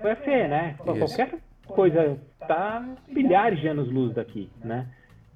Foi 0.00 0.10
a 0.10 0.16
Fê, 0.16 0.48
né? 0.48 0.74
Isso. 0.78 0.98
Qualquer 0.98 1.34
coisa 1.66 2.18
tá 2.46 2.84
milhares 3.08 3.60
de 3.60 3.68
anos-luz 3.68 4.14
daqui, 4.14 4.50
né? 4.64 4.86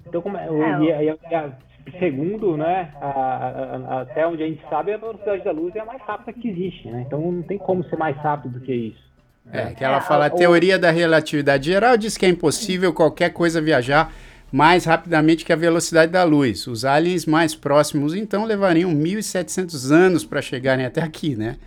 Então, 0.05 0.21
como 0.21 0.37
é, 0.37 0.47
é, 0.47 1.03
e, 1.03 1.05
e, 1.05 1.35
a, 1.35 1.51
segundo, 1.99 2.57
né, 2.57 2.91
a, 3.01 3.07
a, 3.09 4.01
até 4.01 4.25
onde 4.27 4.43
a 4.43 4.47
gente 4.47 4.61
sabe, 4.69 4.93
a 4.93 4.97
velocidade 4.97 5.43
da 5.43 5.51
luz 5.51 5.75
é 5.75 5.79
a 5.79 5.85
mais 5.85 6.01
rápida 6.01 6.33
que 6.33 6.49
existe, 6.49 6.87
né? 6.89 7.03
Então 7.05 7.31
não 7.31 7.41
tem 7.41 7.57
como 7.57 7.83
ser 7.85 7.97
mais 7.97 8.15
rápido 8.17 8.59
do 8.59 8.61
que 8.61 8.73
isso. 8.73 9.11
É, 9.51 9.73
que 9.73 9.83
ela 9.83 9.97
é, 9.97 10.01
fala, 10.01 10.27
a 10.27 10.29
teoria 10.29 10.77
da 10.77 10.91
relatividade 10.91 11.65
geral 11.65 11.97
diz 11.97 12.15
que 12.15 12.25
é 12.25 12.29
impossível 12.29 12.93
qualquer 12.93 13.31
coisa 13.31 13.59
viajar 13.59 14.13
mais 14.51 14.85
rapidamente 14.85 15.45
que 15.45 15.53
a 15.53 15.55
velocidade 15.55 16.11
da 16.11 16.23
luz. 16.23 16.67
Os 16.67 16.83
aliens 16.83 17.25
mais 17.25 17.55
próximos, 17.55 18.13
então, 18.13 18.43
levariam 18.43 18.93
1.700 18.93 19.91
anos 19.91 20.25
para 20.25 20.41
chegarem 20.41 20.85
até 20.85 21.01
aqui, 21.01 21.35
né? 21.35 21.57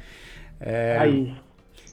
É, 0.61 0.99
Aí. 1.01 1.35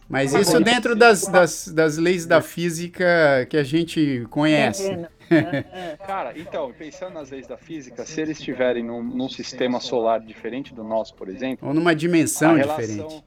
Mas 0.09 0.33
isso 0.33 0.59
dentro 0.59 0.93
das, 0.93 1.25
das, 1.25 1.69
das 1.69 1.97
leis 1.97 2.25
da 2.25 2.41
física 2.41 3.47
que 3.49 3.55
a 3.55 3.63
gente 3.63 4.27
conhece. 4.29 5.07
Cara, 6.05 6.37
então, 6.37 6.71
pensando 6.73 7.13
nas 7.13 7.29
leis 7.29 7.47
da 7.47 7.57
física, 7.57 8.05
se 8.05 8.21
eles 8.21 8.37
estiverem 8.37 8.83
num, 8.83 9.03
num, 9.03 9.29
sistema 9.29 9.79
solar 9.79 10.19
diferente 10.19 10.73
do 10.73 10.83
nosso, 10.83 11.15
por 11.15 11.29
exemplo. 11.29 11.67
Ou 11.67 11.73
numa 11.73 11.95
dimensão 11.95 12.55
relação, 12.55 12.85
diferente. 12.85 13.23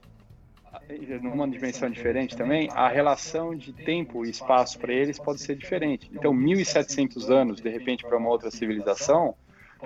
Numa 1.22 1.48
dimensão 1.48 1.88
diferente 1.88 2.36
também, 2.36 2.68
a 2.72 2.88
relação 2.88 3.54
de 3.54 3.72
tempo 3.72 4.24
e 4.24 4.30
espaço 4.30 4.78
para 4.78 4.92
eles 4.92 5.18
pode 5.18 5.40
ser 5.40 5.56
diferente. 5.56 6.10
Então, 6.12 6.34
1.700 6.34 7.30
anos, 7.30 7.60
de 7.60 7.70
repente, 7.70 8.04
para 8.04 8.18
uma 8.18 8.28
outra 8.28 8.50
civilização, 8.50 9.34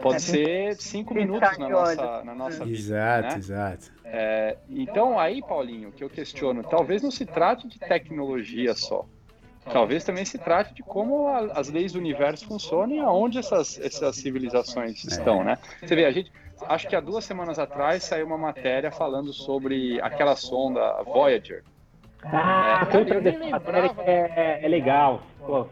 pode 0.03 0.23
ser 0.23 0.77
cinco 0.77 1.15
minutos 1.15 1.57
na 1.59 1.69
nossa, 1.69 2.25
na 2.25 2.35
nossa 2.35 2.65
vida. 2.65 2.79
Exato, 2.79 3.29
né? 3.29 3.37
exato. 3.37 3.93
É, 4.05 4.57
então, 4.69 5.19
aí, 5.19 5.41
Paulinho, 5.41 5.93
que 5.93 6.03
eu 6.03 6.11
questiono, 6.11 6.63
talvez 6.65 7.03
não 7.03 7.11
se 7.11 7.27
trate 7.27 7.69
de 7.69 7.79
tecnologia 7.79 8.75
só. 8.75 9.07
Talvez 9.73 10.05
também 10.05 10.25
se 10.25 10.39
trate 10.39 10.75
de 10.75 10.83
como 10.83 11.29
a, 11.29 11.39
as 11.59 11.69
leis 11.69 11.93
do 11.93 11.99
universo 11.99 12.47
funcionam 12.47 12.95
e 12.95 13.01
aonde 13.01 13.39
essas, 13.39 13.79
essas 13.79 14.17
civilizações 14.17 15.05
é. 15.05 15.09
estão, 15.09 15.45
né? 15.45 15.59
Você 15.81 15.95
vê, 15.95 16.05
a 16.05 16.11
gente, 16.11 16.33
acho 16.67 16.89
que 16.89 16.97
há 16.97 17.01
duas 17.01 17.25
semanas 17.25 17.59
atrás 17.59 18.05
saiu 18.05 18.27
uma 18.27 18.39
matéria 18.39 18.91
falando 18.91 19.33
sobre 19.33 20.01
aquela 20.01 20.37
sonda 20.37 21.03
Voyager. 21.03 21.63
Ah, 22.25 22.87
é, 22.93 23.15
eu 23.15 23.23
nem 23.23 23.39
lembrava... 23.39 24.03
é, 24.03 24.65
é 24.65 24.69
legal. 24.69 25.23
Pô, 25.39 25.69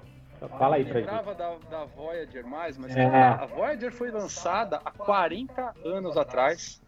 fala 0.59 0.77
aí 0.77 0.85
pra 0.85 1.01
gente. 1.01 1.11
lembrava 1.11 1.35
da, 1.35 1.55
da 1.71 1.85
Voyager 1.85 2.47
mais, 2.47 2.79
mas 2.79 2.97
é. 2.97 3.05
a 3.05 3.47
Voyager 3.47 3.93
foi 3.93 4.11
lançada 4.11 4.81
há 4.85 4.91
40 4.91 5.75
anos 5.85 6.17
atrás. 6.17 6.81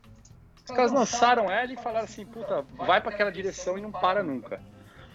Os 0.64 0.74
caras 0.74 0.92
lançaram 0.92 1.50
ela 1.50 1.72
e 1.72 1.76
falaram 1.76 2.04
assim, 2.04 2.26
puta, 2.26 2.62
vai 2.76 3.00
para 3.00 3.10
aquela 3.10 3.32
direção 3.32 3.78
e 3.78 3.80
não 3.80 3.90
para 3.90 4.22
nunca. 4.22 4.60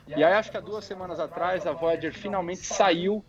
E 0.08 0.24
aí 0.24 0.34
acho 0.34 0.52
que 0.52 0.58
há 0.58 0.62
duas 0.62 0.86
semanas 0.86 1.20
atrás 1.20 1.66
a 1.66 1.72
Voyager 1.72 2.14
finalmente 2.14 2.66
saiu 2.66 3.24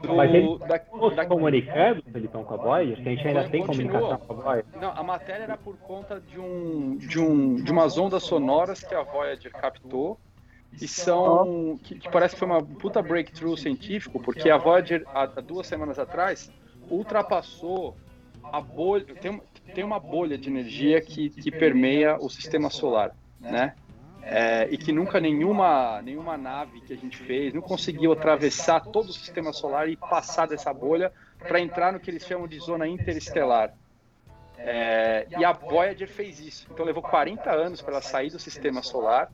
do, 0.00 0.14
Mas 0.14 0.34
eles 0.34 0.58
da, 0.60 0.78
da... 1.14 1.26
comunicando, 1.26 2.02
Felipão, 2.10 2.44
com 2.44 2.54
a 2.54 2.56
Voyager? 2.56 2.98
A 2.98 3.02
gente 3.02 3.28
ainda 3.28 3.48
tem 3.48 3.64
comunicação 3.64 4.18
com 4.18 4.32
a 4.32 4.36
Voyager? 4.36 4.80
Não, 4.80 4.90
a 4.90 5.02
matéria 5.02 5.44
era 5.44 5.56
por 5.56 5.76
conta 5.78 6.20
de, 6.20 6.38
um, 6.38 6.96
de, 6.96 7.20
um, 7.20 7.56
de 7.56 7.70
umas 7.70 7.96
ondas 7.98 8.22
sonoras 8.22 8.82
que 8.82 8.94
a 8.94 9.02
Voyager 9.02 9.52
captou 9.52 10.18
e 10.80 10.88
são 10.88 11.78
que, 11.82 11.98
que, 11.98 12.10
parece 12.10 12.34
que 12.34 12.38
foi 12.38 12.48
uma 12.48 12.62
puta 12.62 13.02
breakthrough 13.02 13.56
científico, 13.56 14.20
porque 14.20 14.48
a 14.48 14.56
Voyager 14.56 15.04
há, 15.06 15.24
há 15.24 15.40
duas 15.40 15.66
semanas 15.66 15.98
atrás 15.98 16.50
ultrapassou 16.90 17.96
a 18.42 18.60
bolha, 18.60 19.04
tem, 19.14 19.40
tem 19.74 19.84
uma 19.84 20.00
bolha 20.00 20.36
de 20.36 20.48
energia 20.48 21.00
que, 21.00 21.30
que 21.30 21.50
permeia 21.50 22.16
o 22.20 22.28
sistema 22.28 22.70
solar, 22.70 23.14
né? 23.38 23.74
É, 24.22 24.68
e 24.70 24.78
que 24.78 24.92
nunca 24.92 25.20
nenhuma, 25.20 26.00
nenhuma 26.00 26.36
nave 26.36 26.80
que 26.80 26.92
a 26.92 26.96
gente 26.96 27.16
fez 27.16 27.52
não 27.52 27.60
conseguiu 27.60 28.12
atravessar 28.12 28.80
todo 28.80 29.08
o 29.08 29.12
sistema 29.12 29.52
solar 29.52 29.88
e 29.88 29.96
passar 29.96 30.46
dessa 30.46 30.72
bolha 30.72 31.12
para 31.38 31.60
entrar 31.60 31.92
no 31.92 31.98
que 31.98 32.10
eles 32.10 32.24
chamam 32.24 32.46
de 32.46 32.58
zona 32.58 32.86
interestelar. 32.86 33.74
É, 34.56 35.26
e 35.36 35.44
a 35.44 35.52
Voyager 35.52 36.08
fez 36.08 36.38
isso. 36.38 36.68
Então 36.70 36.86
levou 36.86 37.02
40 37.02 37.50
anos 37.50 37.82
para 37.82 37.94
ela 37.94 38.02
sair 38.02 38.30
do 38.30 38.38
sistema 38.38 38.80
solar. 38.82 39.32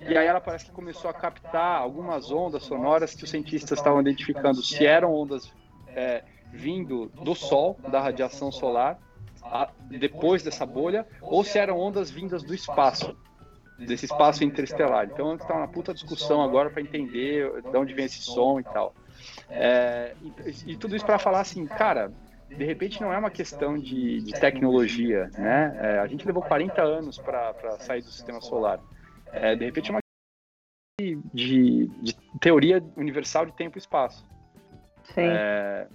E 0.00 0.16
aí 0.16 0.26
ela 0.26 0.40
parece 0.40 0.66
que 0.66 0.72
começou 0.72 1.10
a 1.10 1.14
captar 1.14 1.80
algumas 1.80 2.30
ondas 2.30 2.62
sonoras 2.64 3.14
que 3.14 3.24
os 3.24 3.30
cientistas 3.30 3.78
estavam 3.78 4.02
identificando 4.02 4.62
se 4.62 4.84
eram 4.84 5.14
ondas 5.14 5.50
é, 5.88 6.22
vindo 6.52 7.06
do 7.06 7.34
Sol, 7.34 7.78
da 7.88 8.02
radiação 8.02 8.52
solar, 8.52 8.98
a, 9.42 9.70
depois 9.88 10.42
dessa 10.42 10.66
bolha, 10.66 11.06
ou 11.22 11.42
se 11.42 11.58
eram 11.58 11.78
ondas 11.78 12.10
vindas 12.10 12.42
do 12.42 12.54
espaço 12.54 13.16
desse 13.78 14.06
espaço 14.06 14.44
interestelar. 14.44 15.06
Então 15.06 15.28
a 15.28 15.30
gente 15.32 15.42
está 15.42 15.54
uma 15.54 15.68
puta 15.68 15.92
discussão 15.92 16.42
agora 16.42 16.70
para 16.70 16.80
entender 16.80 17.50
de 17.62 17.76
onde 17.76 17.94
vem 17.94 18.06
esse 18.06 18.22
som 18.22 18.58
e 18.60 18.64
tal. 18.64 18.94
É, 19.50 20.14
e, 20.22 20.72
e, 20.72 20.76
tudo 20.76 20.96
isso 20.96 21.04
para 21.04 21.18
falar 21.18 21.40
assim, 21.40 21.66
cara, 21.66 22.10
de 22.48 22.64
repente 22.64 23.00
não 23.00 23.12
é 23.12 23.18
uma 23.18 23.30
questão 23.30 23.78
de, 23.78 24.20
de 24.22 24.32
tecnologia, 24.32 25.30
né? 25.36 25.76
É, 25.80 25.98
a 25.98 26.06
gente 26.06 26.26
levou 26.26 26.42
40 26.42 26.82
anos 26.82 27.18
para 27.18 27.78
sair 27.80 28.02
do 28.02 28.10
sistema 28.10 28.40
solar. 28.40 28.80
É, 29.32 29.54
de 29.54 29.64
repente 29.64 29.90
é 29.90 29.94
uma 29.94 30.00
de, 30.98 31.18
de, 31.34 31.86
de, 32.00 32.16
teoria 32.40 32.82
universal 32.96 33.44
de 33.44 33.52
tempo 33.52 33.76
e 33.76 33.80
espaço. 33.80 34.26
Sim. 35.04 35.28
É, 35.28 35.86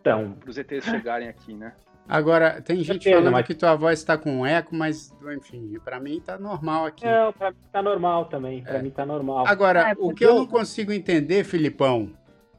então, 0.00 0.32
para 0.34 0.50
os 0.50 0.56
ETs 0.56 0.84
chegarem 0.84 1.28
aqui, 1.28 1.54
né? 1.54 1.74
Agora, 2.08 2.62
tem 2.62 2.76
gente 2.76 3.04
Certeza, 3.04 3.16
falando 3.16 3.32
mas... 3.32 3.46
que 3.46 3.54
tua 3.54 3.74
voz 3.74 3.98
está 3.98 4.16
com 4.16 4.46
eco, 4.46 4.74
mas, 4.74 5.12
enfim, 5.36 5.76
para 5.84 5.98
mim 5.98 6.20
tá 6.20 6.38
normal 6.38 6.86
aqui. 6.86 7.04
Não, 7.04 7.32
para 7.32 7.50
mim 7.50 7.56
tá 7.72 7.82
normal 7.82 8.26
também. 8.26 8.62
Para 8.62 8.78
é. 8.78 8.82
mim 8.82 8.90
tá 8.90 9.04
normal. 9.04 9.46
Agora, 9.46 9.90
é, 9.90 9.94
o 9.98 10.14
que 10.14 10.24
eu 10.24 10.36
não 10.36 10.46
consigo 10.46 10.92
entender, 10.92 11.42
Filipão, 11.44 12.12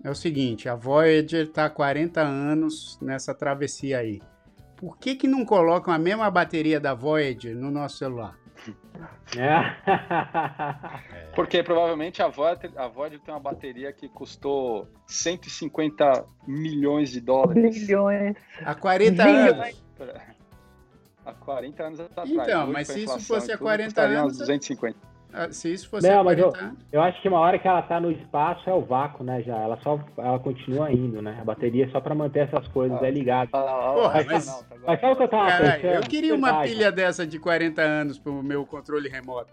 é 0.03 0.09
o 0.09 0.15
seguinte: 0.15 0.67
a 0.67 0.75
Voyager 0.75 1.45
está 1.45 1.65
há 1.65 1.69
40 1.69 2.21
anos 2.21 2.99
nessa 3.01 3.33
travessia 3.33 3.99
aí. 3.99 4.21
Por 4.75 4.97
que, 4.97 5.15
que 5.15 5.27
não 5.27 5.45
colocam 5.45 5.93
a 5.93 5.97
mesma 5.97 6.29
bateria 6.29 6.79
da 6.79 6.93
Voyager 6.93 7.55
no 7.55 7.71
nosso 7.71 7.97
celular? 7.97 8.37
É. 9.36 9.76
Porque 11.36 11.61
provavelmente 11.61 12.22
a 12.22 12.28
Voyager, 12.28 12.72
a 12.76 12.88
Voyager 12.88 13.20
tem 13.20 13.34
uma 13.34 13.39
bateria 13.39 13.91
que 13.91 14.09
custou 14.09 14.88
150 15.05 16.26
milhões 16.47 17.11
de 17.11 17.22
dólares. 17.22 17.78
Bilhões. 17.78 18.36
Há 18.63 18.74
40 18.74 19.24
anos. 19.24 19.84
Há 21.26 21.34
40 21.34 21.84
anos 21.84 21.99
atrás. 21.99 22.30
Então, 22.30 22.68
mas 22.72 22.88
se 22.88 23.03
isso 23.03 23.20
fosse 23.20 23.51
há 23.51 23.57
40 23.57 24.01
anos. 24.01 24.38
250. 24.38 25.16
Ah, 25.34 25.51
se 25.51 25.71
isso 25.71 25.89
fosse 25.89 26.09
não, 26.09 26.23
mas 26.23 26.39
eu, 26.39 26.51
eu, 26.91 27.01
acho 27.01 27.21
que 27.21 27.28
uma 27.28 27.39
hora 27.39 27.59
que 27.59 27.67
ela 27.67 27.82
tá 27.82 27.99
no 27.99 28.09
espaço 28.09 28.69
é 28.69 28.73
o 28.73 28.82
vácuo, 28.82 29.23
né? 29.23 29.43
Já 29.43 29.57
ela 29.57 29.78
só 29.84 29.99
ela 30.17 30.39
continua 30.39 30.91
indo, 30.91 31.21
né? 31.21 31.38
A 31.41 31.43
bateria 31.43 31.86
é 31.86 31.89
só 31.89 31.99
para 31.99 32.15
manter 32.15 32.47
essas 32.47 32.67
coisas 32.69 32.97
ah, 33.01 33.07
é 33.07 33.11
ligada. 33.11 33.49
Ah, 33.53 34.11
mas, 34.13 34.25
mas, 34.25 34.67
mas 34.86 35.01
sabe 35.01 35.13
o 35.13 35.15
que 35.17 35.23
eu 35.23 35.28
tava 35.28 35.49
Carai, 35.49 35.80
pensando? 35.80 35.95
Eu 35.95 36.01
queria 36.09 36.34
uma 36.34 36.47
Verdade. 36.47 36.71
pilha 36.71 36.91
dessa 36.91 37.28
de 37.28 37.39
40 37.39 37.82
anos 37.82 38.17
pro 38.17 38.41
meu 38.41 38.65
controle 38.65 39.09
remoto. 39.09 39.51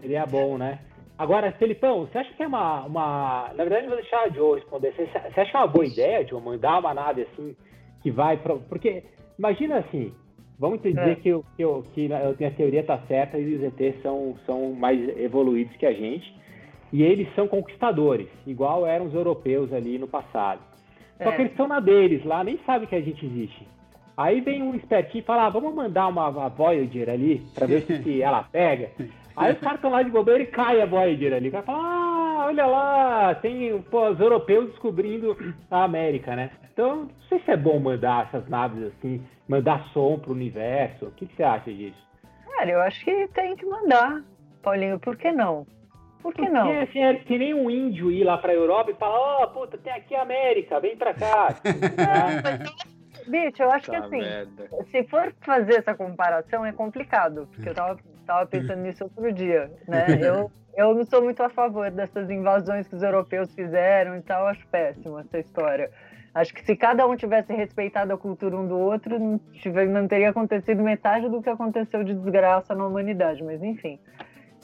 Seria 0.00 0.24
bom, 0.24 0.56
né? 0.56 0.78
Agora, 1.18 1.52
Felipão, 1.52 2.06
você 2.06 2.18
acha 2.18 2.32
que 2.34 2.42
é 2.42 2.46
uma, 2.46 2.84
uma. 2.84 3.50
Na 3.54 3.64
verdade, 3.64 3.84
eu 3.84 3.90
vou 3.90 4.00
deixar 4.00 4.22
a 4.22 4.28
Joe 4.30 4.58
responder. 4.58 4.92
Você, 4.96 5.06
você 5.06 5.40
acha 5.40 5.50
que 5.50 5.56
é 5.56 5.60
uma 5.60 5.68
boa 5.68 5.86
ideia, 5.86 6.26
Joe, 6.26 6.40
mandar 6.40 6.80
uma 6.80 6.94
nave 6.94 7.22
assim 7.22 7.54
que 8.02 8.10
vai 8.10 8.38
para. 8.38 8.56
Porque, 8.56 9.04
imagina 9.38 9.78
assim, 9.78 10.12
Vamos 10.62 10.80
dizer 10.80 11.08
é. 11.08 11.14
que, 11.16 11.28
eu, 11.28 11.44
que, 11.56 11.62
eu, 11.64 11.84
que 12.38 12.44
a 12.44 12.50
teoria 12.52 12.84
tá 12.84 12.96
certa 13.08 13.36
e 13.36 13.56
os 13.56 13.62
ETs 13.64 14.00
são, 14.00 14.36
são 14.46 14.72
mais 14.72 15.18
evoluídos 15.18 15.74
que 15.74 15.84
a 15.84 15.92
gente. 15.92 16.32
E 16.92 17.02
eles 17.02 17.26
são 17.34 17.48
conquistadores, 17.48 18.28
igual 18.46 18.86
eram 18.86 19.06
os 19.06 19.14
europeus 19.14 19.72
ali 19.72 19.98
no 19.98 20.06
passado. 20.06 20.60
É. 21.18 21.24
Só 21.24 21.32
que 21.32 21.42
eles 21.42 21.50
estão 21.50 21.66
na 21.66 21.80
deles 21.80 22.24
lá, 22.24 22.44
nem 22.44 22.60
sabem 22.64 22.86
que 22.86 22.94
a 22.94 23.00
gente 23.00 23.26
existe. 23.26 23.66
Aí 24.16 24.40
vem 24.40 24.62
um 24.62 24.76
espertinho 24.76 25.22
e 25.22 25.24
fala, 25.24 25.46
ah, 25.46 25.50
vamos 25.50 25.74
mandar 25.74 26.06
uma, 26.06 26.28
uma 26.28 26.48
Voyager 26.48 27.10
ali, 27.10 27.42
para 27.52 27.66
ver 27.66 27.80
se, 27.82 28.00
se 28.00 28.22
ela 28.22 28.44
pega. 28.44 28.90
Aí 29.34 29.52
os 29.54 29.58
caras 29.58 29.78
estão 29.78 29.90
lá 29.90 30.04
de 30.04 30.10
bobeira 30.10 30.44
e 30.44 30.46
cai 30.46 30.80
a 30.80 30.86
Voyager 30.86 31.32
ali. 31.32 31.48
O 31.48 31.52
cara 31.52 31.64
fala, 31.64 31.78
ah, 31.82 32.46
olha 32.46 32.66
lá, 32.66 33.34
tem 33.34 33.82
pô, 33.90 34.10
os 34.10 34.20
europeus 34.20 34.68
descobrindo 34.70 35.36
a 35.68 35.82
América, 35.82 36.36
né? 36.36 36.50
Então, 36.72 37.04
não 37.04 37.10
sei 37.28 37.38
se 37.40 37.50
é 37.50 37.56
bom 37.56 37.78
mandar 37.78 38.26
essas 38.26 38.48
naves 38.48 38.82
assim, 38.84 39.22
mandar 39.46 39.84
som 39.92 40.18
pro 40.18 40.32
universo. 40.32 41.06
O 41.06 41.10
que, 41.10 41.26
que 41.26 41.36
você 41.36 41.42
acha 41.42 41.72
disso? 41.72 42.02
Cara, 42.46 42.70
eu 42.70 42.80
acho 42.80 43.04
que 43.04 43.28
tem 43.28 43.54
que 43.56 43.66
mandar, 43.66 44.22
Paulinho, 44.62 44.98
por 44.98 45.16
que 45.16 45.30
não? 45.30 45.66
Por 46.22 46.32
que 46.32 46.48
não? 46.48 46.66
Porque, 46.66 46.78
assim, 46.78 47.02
é 47.02 47.14
que 47.14 47.36
nem 47.36 47.52
um 47.52 47.68
índio 47.68 48.10
ir 48.10 48.24
lá 48.24 48.38
pra 48.38 48.54
Europa 48.54 48.90
e 48.90 48.94
falar, 48.94 49.18
ó, 49.18 49.44
oh, 49.44 49.48
puta, 49.48 49.76
tem 49.76 49.92
aqui 49.92 50.14
a 50.14 50.22
América, 50.22 50.80
vem 50.80 50.96
pra 50.96 51.12
cá. 51.12 51.48
Bicho, 53.26 53.62
eu 53.62 53.70
acho 53.70 53.90
que 53.90 53.96
assim, 53.96 54.18
merda. 54.18 54.68
se 54.90 55.04
for 55.04 55.32
fazer 55.42 55.78
essa 55.78 55.94
comparação 55.94 56.64
é 56.64 56.72
complicado, 56.72 57.48
porque 57.52 57.68
eu 57.68 57.74
tava, 57.74 57.98
tava 58.26 58.46
pensando 58.46 58.80
nisso 58.80 59.04
outro 59.04 59.32
dia, 59.32 59.70
né? 59.86 60.06
Eu, 60.20 60.50
eu 60.76 60.94
não 60.94 61.04
sou 61.04 61.22
muito 61.22 61.40
a 61.42 61.48
favor 61.48 61.90
dessas 61.90 62.30
invasões 62.30 62.88
que 62.88 62.96
os 62.96 63.02
europeus 63.02 63.54
fizeram 63.54 64.16
e 64.16 64.22
tal, 64.22 64.46
acho 64.46 64.66
péssimo 64.68 65.18
essa 65.18 65.38
história. 65.38 65.90
Acho 66.34 66.54
que 66.54 66.64
se 66.64 66.74
cada 66.74 67.06
um 67.06 67.14
tivesse 67.14 67.52
respeitado 67.52 68.12
a 68.12 68.16
cultura 68.16 68.56
um 68.56 68.66
do 68.66 68.78
outro, 68.78 69.18
não, 69.18 69.38
tive, 69.52 69.84
não 69.86 70.08
teria 70.08 70.30
acontecido 70.30 70.82
metade 70.82 71.28
do 71.28 71.42
que 71.42 71.50
aconteceu 71.50 72.02
de 72.02 72.14
desgraça 72.14 72.74
na 72.74 72.86
humanidade, 72.86 73.42
mas 73.44 73.62
enfim. 73.62 73.98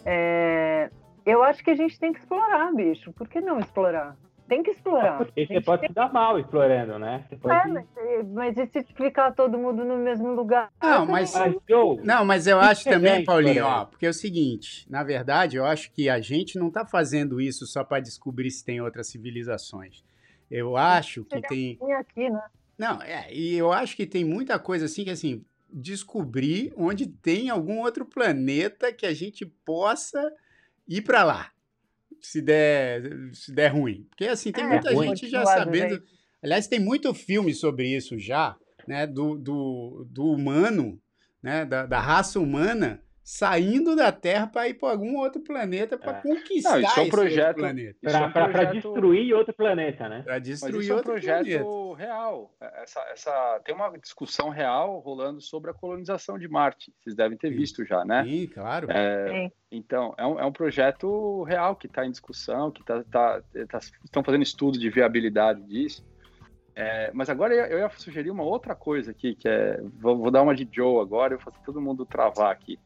É, 0.05 0.91
eu 1.27 1.43
acho 1.43 1.63
que 1.63 1.71
a 1.71 1.75
gente 1.75 1.99
tem 2.01 2.13
que 2.13 2.21
explorar, 2.21 2.73
bicho. 2.75 3.13
Por 3.13 3.29
que 3.29 3.41
não 3.41 3.59
explorar? 3.59 4.17
Tem 4.49 4.63
que 4.63 4.71
explorar. 4.71 5.19
Porque 5.19 5.47
você 5.47 5.61
pode 5.61 5.83
tem... 5.83 5.91
se 5.91 5.95
dar 5.95 6.11
mal 6.11 6.39
explorando, 6.39 6.99
né? 6.99 7.23
Pode... 7.39 7.55
É, 7.55 7.67
mas, 7.67 7.87
mas 8.31 8.57
e 8.57 8.67
se 8.67 8.83
ficar 8.95 9.33
todo 9.33 9.59
mundo 9.59 9.85
no 9.85 9.99
mesmo 9.99 10.33
lugar? 10.33 10.71
Não, 10.83 11.05
mas, 11.05 11.35
não, 12.03 12.25
mas 12.25 12.47
eu 12.47 12.59
acho 12.59 12.85
também, 12.85 13.27
Paulinho, 13.27 13.67
ó, 13.67 13.85
porque 13.85 14.07
é 14.07 14.09
o 14.09 14.15
seguinte, 14.15 14.91
na 14.91 15.03
verdade, 15.03 15.59
eu 15.59 15.67
acho 15.67 15.93
que 15.93 16.09
a 16.09 16.19
gente 16.19 16.59
não 16.59 16.69
está 16.69 16.87
fazendo 16.87 17.43
isso 17.43 17.67
só 17.67 17.85
para 17.85 18.01
descobrir 18.01 18.51
se 18.51 18.65
tem 18.65 18.81
outras 18.81 19.09
civilizações. 19.09 20.03
Eu 20.51 20.77
acho 20.77 21.25
que 21.25 21.41
tem. 21.43 21.79
Aqui, 21.99 22.31
né? 22.31 22.43
Não, 22.79 23.03
é, 23.03 23.33
e 23.33 23.55
eu 23.55 23.73
acho 23.73 23.97
que 23.97 24.07
tem 24.07 24.25
muita 24.25 24.59
coisa 24.59 24.85
assim 24.85 25.05
que 25.05 25.11
assim, 25.11 25.45
descobrir 25.71 26.73
onde 26.77 27.07
tem 27.07 27.51
algum 27.51 27.81
outro 27.81 28.07
planeta 28.07 28.93
que 28.93 29.05
a 29.05 29.13
gente 29.13 29.45
possa 29.45 30.33
ir 30.87 31.03
para 31.03 31.25
lá. 31.25 31.51
Se 32.21 32.41
der, 32.41 33.03
se 33.33 33.53
der 33.53 33.69
ruim. 33.69 34.07
Porque 34.11 34.27
assim, 34.27 34.53
tem 34.53 34.65
é, 34.65 34.69
muita 34.69 34.95
gente 34.95 35.29
já 35.29 35.45
sabendo. 35.45 35.97
Gente. 35.97 36.07
Aliás, 36.43 36.67
tem 36.67 36.81
muito 36.81 37.13
filme 37.13 37.53
sobre 37.53 37.89
isso 37.95 38.19
já, 38.19 38.57
né? 38.87 39.07
Do, 39.07 39.37
do, 39.37 40.07
do 40.09 40.25
humano, 40.27 41.01
né? 41.43 41.65
Da, 41.65 41.85
da 41.85 42.01
raça 42.01 42.41
humana 42.41 43.03
saindo 43.29 43.95
da 43.95 44.11
Terra 44.11 44.47
para 44.47 44.71
ir 44.71 44.75
para 44.75 44.89
algum 44.89 45.19
outro 45.19 45.43
planeta 45.43 45.99
para 45.99 46.17
é. 46.17 46.23
conquistar 46.23 46.71
Não, 46.71 46.81
isso 46.81 46.99
é 46.99 47.03
um 47.03 47.11
projeto, 47.11 47.57
planeta. 47.57 47.99
Para 48.01 48.21
é 48.21 48.27
um 48.27 48.33
projeto... 48.33 48.73
destruir 48.73 49.35
outro 49.35 49.53
planeta, 49.55 50.09
né? 50.09 50.23
Para 50.23 50.39
destruir 50.39 50.81
isso 50.81 50.95
outro 50.95 51.13
é 51.13 51.13
um 51.13 51.19
projeto 51.19 51.45
planeta. 51.45 51.97
real. 51.99 52.55
Essa, 52.59 53.01
essa, 53.13 53.61
tem 53.67 53.75
uma 53.75 53.91
discussão 53.99 54.49
real 54.49 54.99
rolando 55.01 55.43
sobre 55.43 55.71
a 55.71 55.75
colonização 55.75 56.39
de 56.39 56.49
Marte. 56.49 56.91
Vocês 57.01 57.15
devem 57.15 57.37
ter 57.37 57.51
Sim. 57.51 57.57
visto 57.57 57.85
já, 57.85 58.03
né? 58.03 58.25
Sim, 58.25 58.47
claro. 58.47 58.91
É, 58.91 59.51
então, 59.71 60.15
é 60.17 60.27
um, 60.27 60.41
é 60.41 60.47
um 60.47 60.53
projeto 60.53 61.43
real 61.43 61.77
que 61.77 61.87
está 61.87 62.07
em 62.07 62.11
discussão, 62.11 62.71
que 62.71 62.83
tá, 62.83 63.05
tá, 63.11 63.43
tá, 63.69 63.79
estão 64.07 64.25
fazendo 64.25 64.43
estudo 64.43 64.79
de 64.79 64.89
viabilidade 64.89 65.63
disso. 65.65 66.03
É, 66.75 67.11
mas 67.13 67.29
agora 67.29 67.55
eu 67.55 67.79
ia 67.79 67.91
sugerir 67.91 68.31
uma 68.31 68.45
outra 68.45 68.75
coisa 68.75 69.11
aqui, 69.11 69.35
que 69.35 69.47
é. 69.47 69.83
Vou, 70.01 70.17
vou 70.17 70.31
dar 70.31 70.41
uma 70.41 70.55
de 70.55 70.67
Joe 70.73 71.03
agora, 71.03 71.35
eu 71.35 71.39
faço 71.39 71.61
todo 71.63 71.79
mundo 71.79 72.07
travar 72.07 72.53
aqui. 72.53 72.79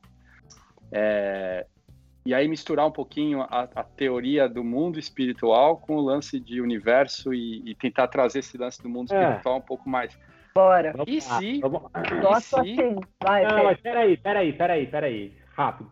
É, 0.92 1.66
e 2.24 2.32
aí 2.32 2.46
misturar 2.46 2.86
um 2.86 2.90
pouquinho 2.92 3.42
a, 3.42 3.68
a, 3.74 3.82
teoria 3.82 4.48
do 4.48 4.62
mundo 4.62 4.98
espiritual 4.98 5.78
com 5.78 5.96
o 5.96 6.00
lance 6.00 6.38
de 6.38 6.60
universo 6.60 7.34
e, 7.34 7.68
e 7.68 7.74
tentar 7.74 8.06
trazer 8.08 8.40
esse 8.40 8.56
lance 8.56 8.80
do 8.80 8.88
mundo 8.88 9.12
é. 9.12 9.20
espiritual 9.20 9.56
um 9.56 9.62
pouco 9.62 9.88
mais. 9.88 10.16
Bora. 10.54 10.94
E 11.06 11.20
se... 11.20 11.60
Nossa, 12.22 12.64
e 12.64 12.74
se... 12.74 12.80
Assim. 12.80 12.96
Vai, 13.22 13.44
Não, 13.44 13.64
mas 13.64 13.80
peraí, 13.80 14.16
peraí, 14.16 14.52
peraí, 14.52 14.86
peraí. 14.86 15.32
Rápido. 15.56 15.90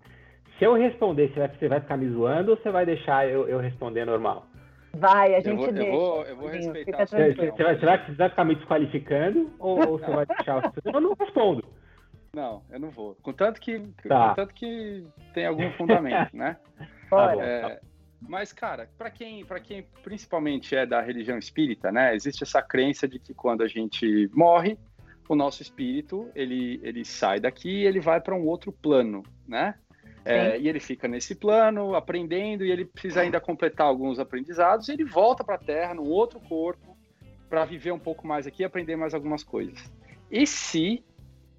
Se 0.59 0.65
eu 0.65 0.75
responder, 0.75 1.33
você 1.33 1.41
vai, 1.41 1.49
você 1.49 1.69
vai 1.69 1.81
ficar 1.81 1.97
me 1.97 2.11
zoando 2.11 2.51
ou 2.51 2.57
você 2.59 2.71
vai 2.71 2.85
deixar 2.85 3.27
eu, 3.27 3.49
eu 3.49 3.59
responder 3.59 4.05
normal? 4.05 4.47
Vai, 4.95 5.35
a 5.35 5.41
gente 5.41 5.49
eu 5.49 5.57
vou, 5.57 5.73
deixa. 5.73 5.89
Eu 5.89 5.99
vou, 5.99 6.25
eu 6.25 6.37
vou 6.37 6.49
respeitar. 6.49 7.07
Você, 7.07 7.35
você, 7.35 7.63
vai, 7.63 7.77
você, 7.77 7.87
vai, 7.87 8.07
você 8.07 8.13
vai 8.13 8.29
ficar 8.29 8.45
me 8.45 8.55
desqualificando 8.55 9.51
ou, 9.59 9.89
ou 9.89 9.99
você 9.99 10.11
vai 10.11 10.27
deixar? 10.27 10.73
Eu 10.85 11.01
não 11.01 11.15
respondo. 11.19 11.65
Não, 12.35 12.63
eu 12.71 12.79
não 12.79 12.91
vou. 12.91 13.17
Contanto 13.17 13.61
que, 13.61 13.81
tá. 14.07 14.31
contanto 14.31 14.55
que 14.55 15.05
tem 15.35 15.47
algum 15.47 15.71
fundamento, 15.73 16.37
né? 16.37 16.57
Tá 17.11 17.35
é, 17.45 17.81
mas, 18.21 18.53
cara, 18.53 18.89
para 18.97 19.11
quem, 19.11 19.45
para 19.45 19.59
quem 19.59 19.85
principalmente 20.05 20.77
é 20.77 20.87
da 20.87 21.01
religião 21.01 21.37
espírita, 21.37 21.91
né, 21.91 22.15
existe 22.15 22.45
essa 22.45 22.63
crença 22.63 23.09
de 23.09 23.19
que 23.19 23.35
quando 23.35 23.63
a 23.63 23.67
gente 23.67 24.31
morre, 24.33 24.79
o 25.29 25.35
nosso 25.35 25.61
espírito 25.61 26.31
ele, 26.35 26.81
ele 26.85 27.05
sai 27.05 27.41
daqui 27.41 27.69
e 27.69 27.87
ele 27.87 27.99
vai 27.99 28.21
para 28.21 28.35
um 28.35 28.47
outro 28.47 28.71
plano, 28.71 29.25
né? 29.47 29.75
É, 30.25 30.59
e 30.59 30.69
ele 30.69 30.81
fica 30.81 31.09
nesse 31.09 31.35
plano, 31.35 31.95
aprendendo, 31.95 32.65
e 32.65 32.71
ele 32.71 32.85
precisa 32.85 33.23
ainda 33.23 33.41
completar 33.41 33.87
alguns 33.87 34.19
aprendizados, 34.19 34.89
e 34.89 34.93
ele 34.93 35.05
volta 35.05 35.43
para 35.43 35.55
a 35.55 35.59
Terra, 35.59 35.95
num 35.95 36.09
outro 36.09 36.39
corpo, 36.41 36.97
para 37.49 37.65
viver 37.65 37.93
um 37.93 37.99
pouco 37.99 38.27
mais 38.27 38.47
aqui 38.47 38.63
e 38.63 38.65
aprender 38.65 38.97
mais 38.97 39.15
algumas 39.15 39.43
coisas. 39.43 39.91
E 40.31 40.47
se 40.47 41.03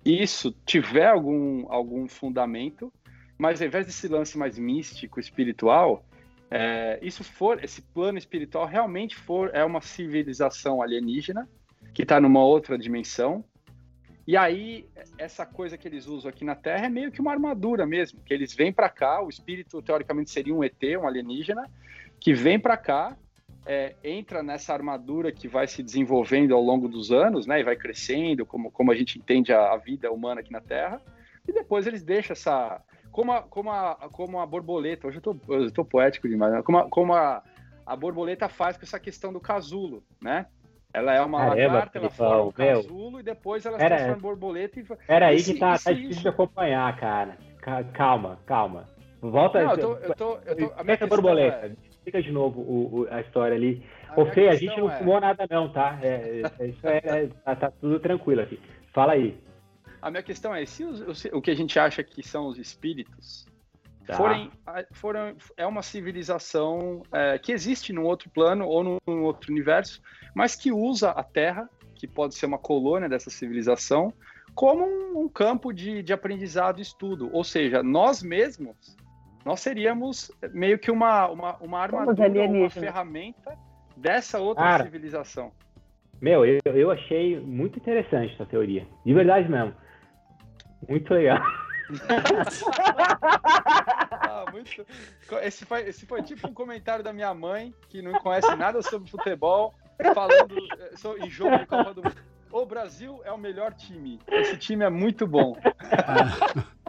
isso 0.03 0.51
tiver 0.65 1.07
algum, 1.07 1.71
algum 1.71 2.07
fundamento, 2.07 2.91
mas 3.37 3.61
ao 3.61 3.67
invés 3.67 3.85
desse 3.85 4.07
lance 4.07 4.37
mais 4.37 4.57
místico, 4.57 5.19
espiritual, 5.19 6.05
é, 6.49 6.99
isso 7.01 7.23
for, 7.23 7.63
esse 7.63 7.81
plano 7.81 8.17
espiritual 8.17 8.65
realmente 8.65 9.15
for, 9.15 9.51
é 9.53 9.63
uma 9.63 9.81
civilização 9.81 10.81
alienígena 10.81 11.47
que 11.93 12.03
está 12.03 12.19
numa 12.19 12.43
outra 12.43 12.77
dimensão. 12.77 13.43
E 14.27 14.37
aí, 14.37 14.87
essa 15.17 15.45
coisa 15.45 15.77
que 15.77 15.87
eles 15.87 16.07
usam 16.07 16.29
aqui 16.29 16.45
na 16.45 16.55
Terra 16.55 16.85
é 16.85 16.89
meio 16.89 17.11
que 17.11 17.21
uma 17.21 17.31
armadura 17.31 17.85
mesmo, 17.85 18.21
que 18.21 18.33
eles 18.33 18.53
vêm 18.53 18.71
para 18.71 18.89
cá, 18.89 19.21
o 19.23 19.29
espírito 19.29 19.81
teoricamente 19.81 20.29
seria 20.29 20.53
um 20.53 20.63
ET, 20.63 20.81
um 20.99 21.07
alienígena, 21.07 21.69
que 22.19 22.33
vem 22.33 22.59
para 22.59 22.77
cá 22.77 23.17
é, 23.65 23.95
entra 24.03 24.41
nessa 24.41 24.73
armadura 24.73 25.31
que 25.31 25.47
vai 25.47 25.67
se 25.67 25.83
desenvolvendo 25.83 26.53
ao 26.55 26.61
longo 26.61 26.87
dos 26.87 27.11
anos, 27.11 27.45
né, 27.45 27.59
e 27.59 27.63
vai 27.63 27.75
crescendo, 27.75 28.45
como, 28.45 28.71
como 28.71 28.91
a 28.91 28.95
gente 28.95 29.17
entende 29.19 29.53
a, 29.53 29.73
a 29.73 29.77
vida 29.77 30.11
humana 30.11 30.41
aqui 30.41 30.51
na 30.51 30.61
Terra, 30.61 31.01
e 31.47 31.51
depois 31.53 31.85
eles 31.87 32.03
deixam 32.03 32.33
essa. 32.33 32.81
Como 33.11 33.31
a, 33.33 33.41
como 33.41 33.69
a, 33.71 33.95
como 34.11 34.39
a 34.39 34.45
borboleta, 34.45 35.07
hoje 35.07 35.17
eu 35.17 35.21
tô, 35.21 35.35
eu 35.49 35.71
tô 35.71 35.83
poético 35.83 36.29
demais, 36.29 36.53
né? 36.53 36.61
como, 36.63 36.77
a, 36.77 36.89
como 36.89 37.13
a, 37.13 37.43
a 37.85 37.95
borboleta 37.95 38.47
faz 38.47 38.77
com 38.77 38.83
essa 38.83 38.99
questão 38.99 39.33
do 39.33 39.39
casulo, 39.39 40.03
né? 40.21 40.45
Ela 40.93 41.13
é 41.15 41.21
uma 41.21 41.37
Caramba, 41.39 41.73
lagarta, 41.73 41.97
ela 41.99 42.09
forma 42.09 42.41
um 42.43 42.53
meu. 42.57 42.75
casulo 42.83 43.19
e 43.19 43.23
depois 43.23 43.65
ela 43.65 43.77
se 43.77 43.83
Era- 43.83 43.95
transforma 43.95 44.17
em 44.17 44.21
borboleta 44.21 44.79
e... 44.79 44.83
Pera 44.83 45.27
aí 45.27 45.41
que 45.43 45.53
tá, 45.55 45.77
tá 45.77 45.91
difícil 45.93 46.21
de 46.21 46.27
acompanhar, 46.27 46.97
cara. 46.97 47.37
Ca- 47.61 47.83
Calma, 47.85 48.39
calma. 48.45 48.89
Volta. 49.21 49.63
Não, 49.63 49.71
eu 49.71 49.77
tô, 49.77 49.93
eu 49.97 50.15
tô, 50.15 50.37
eu 50.45 50.55
tô, 50.55 50.73
a 50.77 50.83
minha 50.83 50.97
borboleta. 51.07 51.67
é- 51.67 51.90
Explica 52.01 52.21
de 52.23 52.31
novo 52.31 52.61
o- 52.61 53.01
o- 53.01 53.07
a 53.13 53.21
história 53.21 53.55
ali. 53.55 53.85
a 54.09 54.13
Ô, 54.19 54.21
minha 54.23 54.33
Fê, 54.33 54.47
a 54.47 54.51
questão 54.51 54.67
gente 54.69 54.79
não 54.81 54.89
é- 54.91 54.97
fumou 54.97 55.21
nada 55.21 55.45
não, 55.49 55.71
tá? 55.71 55.99
É, 56.01 56.41
é, 56.59 56.67
isso 56.67 56.87
é, 56.87 56.97
é- 57.03 57.27
tá, 57.45 57.55
tá 57.55 57.71
tudo 57.79 57.99
tranquilo 57.99 58.41
aqui. 58.41 58.59
Fala 58.91 59.13
aí. 59.13 59.37
A 60.01 60.09
minha 60.09 60.23
questão 60.23 60.53
é, 60.53 60.65
se 60.65 60.83
os- 60.83 60.99
os- 61.01 61.25
o 61.25 61.39
que 61.39 61.51
a 61.51 61.55
gente 61.55 61.77
acha 61.77 62.03
que 62.03 62.27
são 62.27 62.47
os 62.47 62.57
espíritos 62.57 63.45
Tá. 64.07 64.15
forem, 64.15 64.49
foram, 64.93 65.35
é 65.55 65.65
uma 65.67 65.83
civilização 65.83 67.03
é, 67.13 67.37
que 67.37 67.51
existe 67.51 67.93
num 67.93 68.03
outro 68.03 68.31
plano 68.31 68.65
ou 68.65 68.83
num, 68.83 68.97
num 69.07 69.21
outro 69.23 69.51
universo, 69.51 70.01
mas 70.33 70.55
que 70.55 70.71
usa 70.71 71.11
a 71.11 71.23
Terra, 71.23 71.69
que 71.93 72.07
pode 72.07 72.33
ser 72.33 72.47
uma 72.47 72.57
colônia 72.57 73.07
dessa 73.07 73.29
civilização, 73.29 74.11
como 74.55 74.83
um, 74.83 75.19
um 75.25 75.29
campo 75.29 75.71
de, 75.71 76.01
de 76.01 76.11
aprendizado 76.11 76.79
e 76.79 76.81
estudo. 76.81 77.29
Ou 77.31 77.43
seja, 77.43 77.83
nós 77.83 78.23
mesmos, 78.23 78.97
nós 79.45 79.59
seríamos 79.59 80.31
meio 80.53 80.77
que 80.77 80.91
uma, 80.91 81.27
uma, 81.27 81.57
uma 81.57 81.79
armadura, 81.79 82.47
uma 82.47 82.69
ferramenta 82.69 83.57
dessa 83.97 84.39
outra 84.39 84.63
Cara. 84.63 84.83
civilização. 84.83 85.51
Meu, 86.21 86.45
eu, 86.45 86.59
eu 86.65 86.91
achei 86.91 87.39
muito 87.39 87.79
interessante 87.79 88.33
essa 88.35 88.45
teoria. 88.45 88.87
De 89.03 89.13
verdade 89.13 89.49
mesmo. 89.49 89.73
Muito 90.87 91.13
legal. 91.13 91.41
Ah, 94.33 94.45
muito. 94.51 94.85
Esse 95.41 95.65
foi, 95.65 95.81
esse 95.81 96.05
foi 96.05 96.23
tipo 96.23 96.47
um 96.47 96.53
comentário 96.53 97.03
da 97.03 97.11
minha 97.11 97.33
mãe, 97.33 97.73
que 97.89 98.01
não 98.01 98.13
conhece 98.13 98.55
nada 98.55 98.81
sobre 98.81 99.09
futebol, 99.09 99.73
falando 100.13 100.55
eh, 100.57 101.25
em 101.25 101.29
jogo 101.29 101.57
de 101.57 101.65
Copa 101.65 101.93
do 101.93 102.03
Mundo. 102.03 102.15
O 102.51 102.65
Brasil 102.65 103.21
é 103.25 103.31
o 103.31 103.37
melhor 103.37 103.73
time. 103.73 104.19
Esse 104.29 104.57
time 104.57 104.85
é 104.85 104.89
muito 104.89 105.27
bom. 105.27 105.57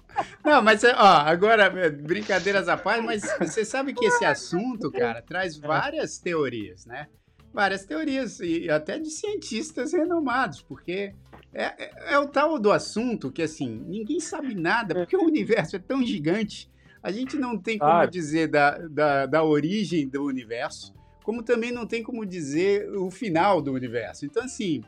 Não, 0.44 0.60
mas 0.62 0.82
é, 0.84 0.92
ó, 0.94 1.16
agora, 1.18 1.64
é, 1.64 1.90
brincadeiras 1.90 2.68
à 2.68 2.76
parte, 2.76 3.04
mas 3.04 3.22
você 3.40 3.64
sabe 3.64 3.92
que 3.94 4.04
esse 4.04 4.24
assunto, 4.24 4.90
cara, 4.90 5.22
traz 5.22 5.56
várias 5.56 6.18
teorias, 6.18 6.84
né? 6.86 7.06
Várias 7.52 7.84
teorias, 7.84 8.40
e 8.40 8.70
até 8.70 8.98
de 8.98 9.10
cientistas 9.10 9.92
renomados, 9.92 10.62
porque 10.62 11.14
é, 11.54 11.64
é- 11.84 12.14
é 12.14 12.18
o 12.18 12.26
tal 12.26 12.58
do 12.58 12.72
assunto 12.72 13.30
que, 13.30 13.42
assim, 13.42 13.84
ninguém 13.86 14.20
sabe 14.20 14.54
nada, 14.54 14.94
porque 14.94 15.16
o 15.16 15.24
universo 15.24 15.76
é 15.76 15.78
tão 15.78 16.02
gigante, 16.04 16.70
a 17.02 17.12
gente 17.12 17.36
não 17.36 17.58
tem 17.58 17.78
como 17.78 17.90
Claro. 17.90 18.10
dizer 18.10 18.48
da, 18.48 18.78
da, 18.88 19.26
da 19.26 19.44
origem 19.44 20.08
do 20.08 20.24
universo, 20.24 20.94
como 21.22 21.42
também 21.42 21.70
não 21.70 21.86
tem 21.86 22.02
como 22.02 22.24
dizer 22.24 22.88
o 22.96 23.10
final 23.10 23.60
do 23.60 23.72
universo. 23.72 24.24
Então, 24.24 24.42
assim, 24.44 24.82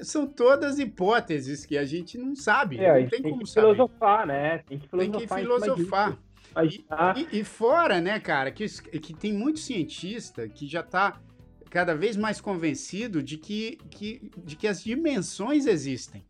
são 0.00 0.26
todas 0.26 0.78
hipóteses 0.78 1.64
que 1.64 1.76
a 1.76 1.84
gente 1.84 2.16
não 2.18 2.34
sabe, 2.34 2.78
É, 2.78 3.00
não 3.02 3.08
tem 3.08 3.22
tem 3.22 3.30
como 3.32 3.42
que 3.44 3.50
saber. 3.50 3.72
filosofar, 3.74 4.26
né? 4.26 4.58
Tem 4.68 4.78
que 4.78 4.88
Tem 4.88 5.00
filosofar. 5.00 5.38
que 5.38 5.44
em 5.44 5.46
cima 5.48 5.58
disso. 5.58 5.74
filosofar. 5.76 6.18
E, 7.32 7.40
e 7.40 7.44
fora, 7.44 8.00
né, 8.00 8.18
cara, 8.18 8.50
que, 8.50 8.66
que 8.98 9.12
tem 9.14 9.32
muito 9.32 9.58
cientista 9.58 10.48
que 10.48 10.66
já 10.66 10.82
tá 10.82 11.20
cada 11.70 11.94
vez 11.94 12.16
mais 12.16 12.40
convencido 12.40 13.22
de 13.22 13.36
que, 13.36 13.78
que, 13.90 14.30
de 14.44 14.56
que 14.56 14.66
as 14.66 14.82
dimensões 14.82 15.66
existem. 15.66 16.24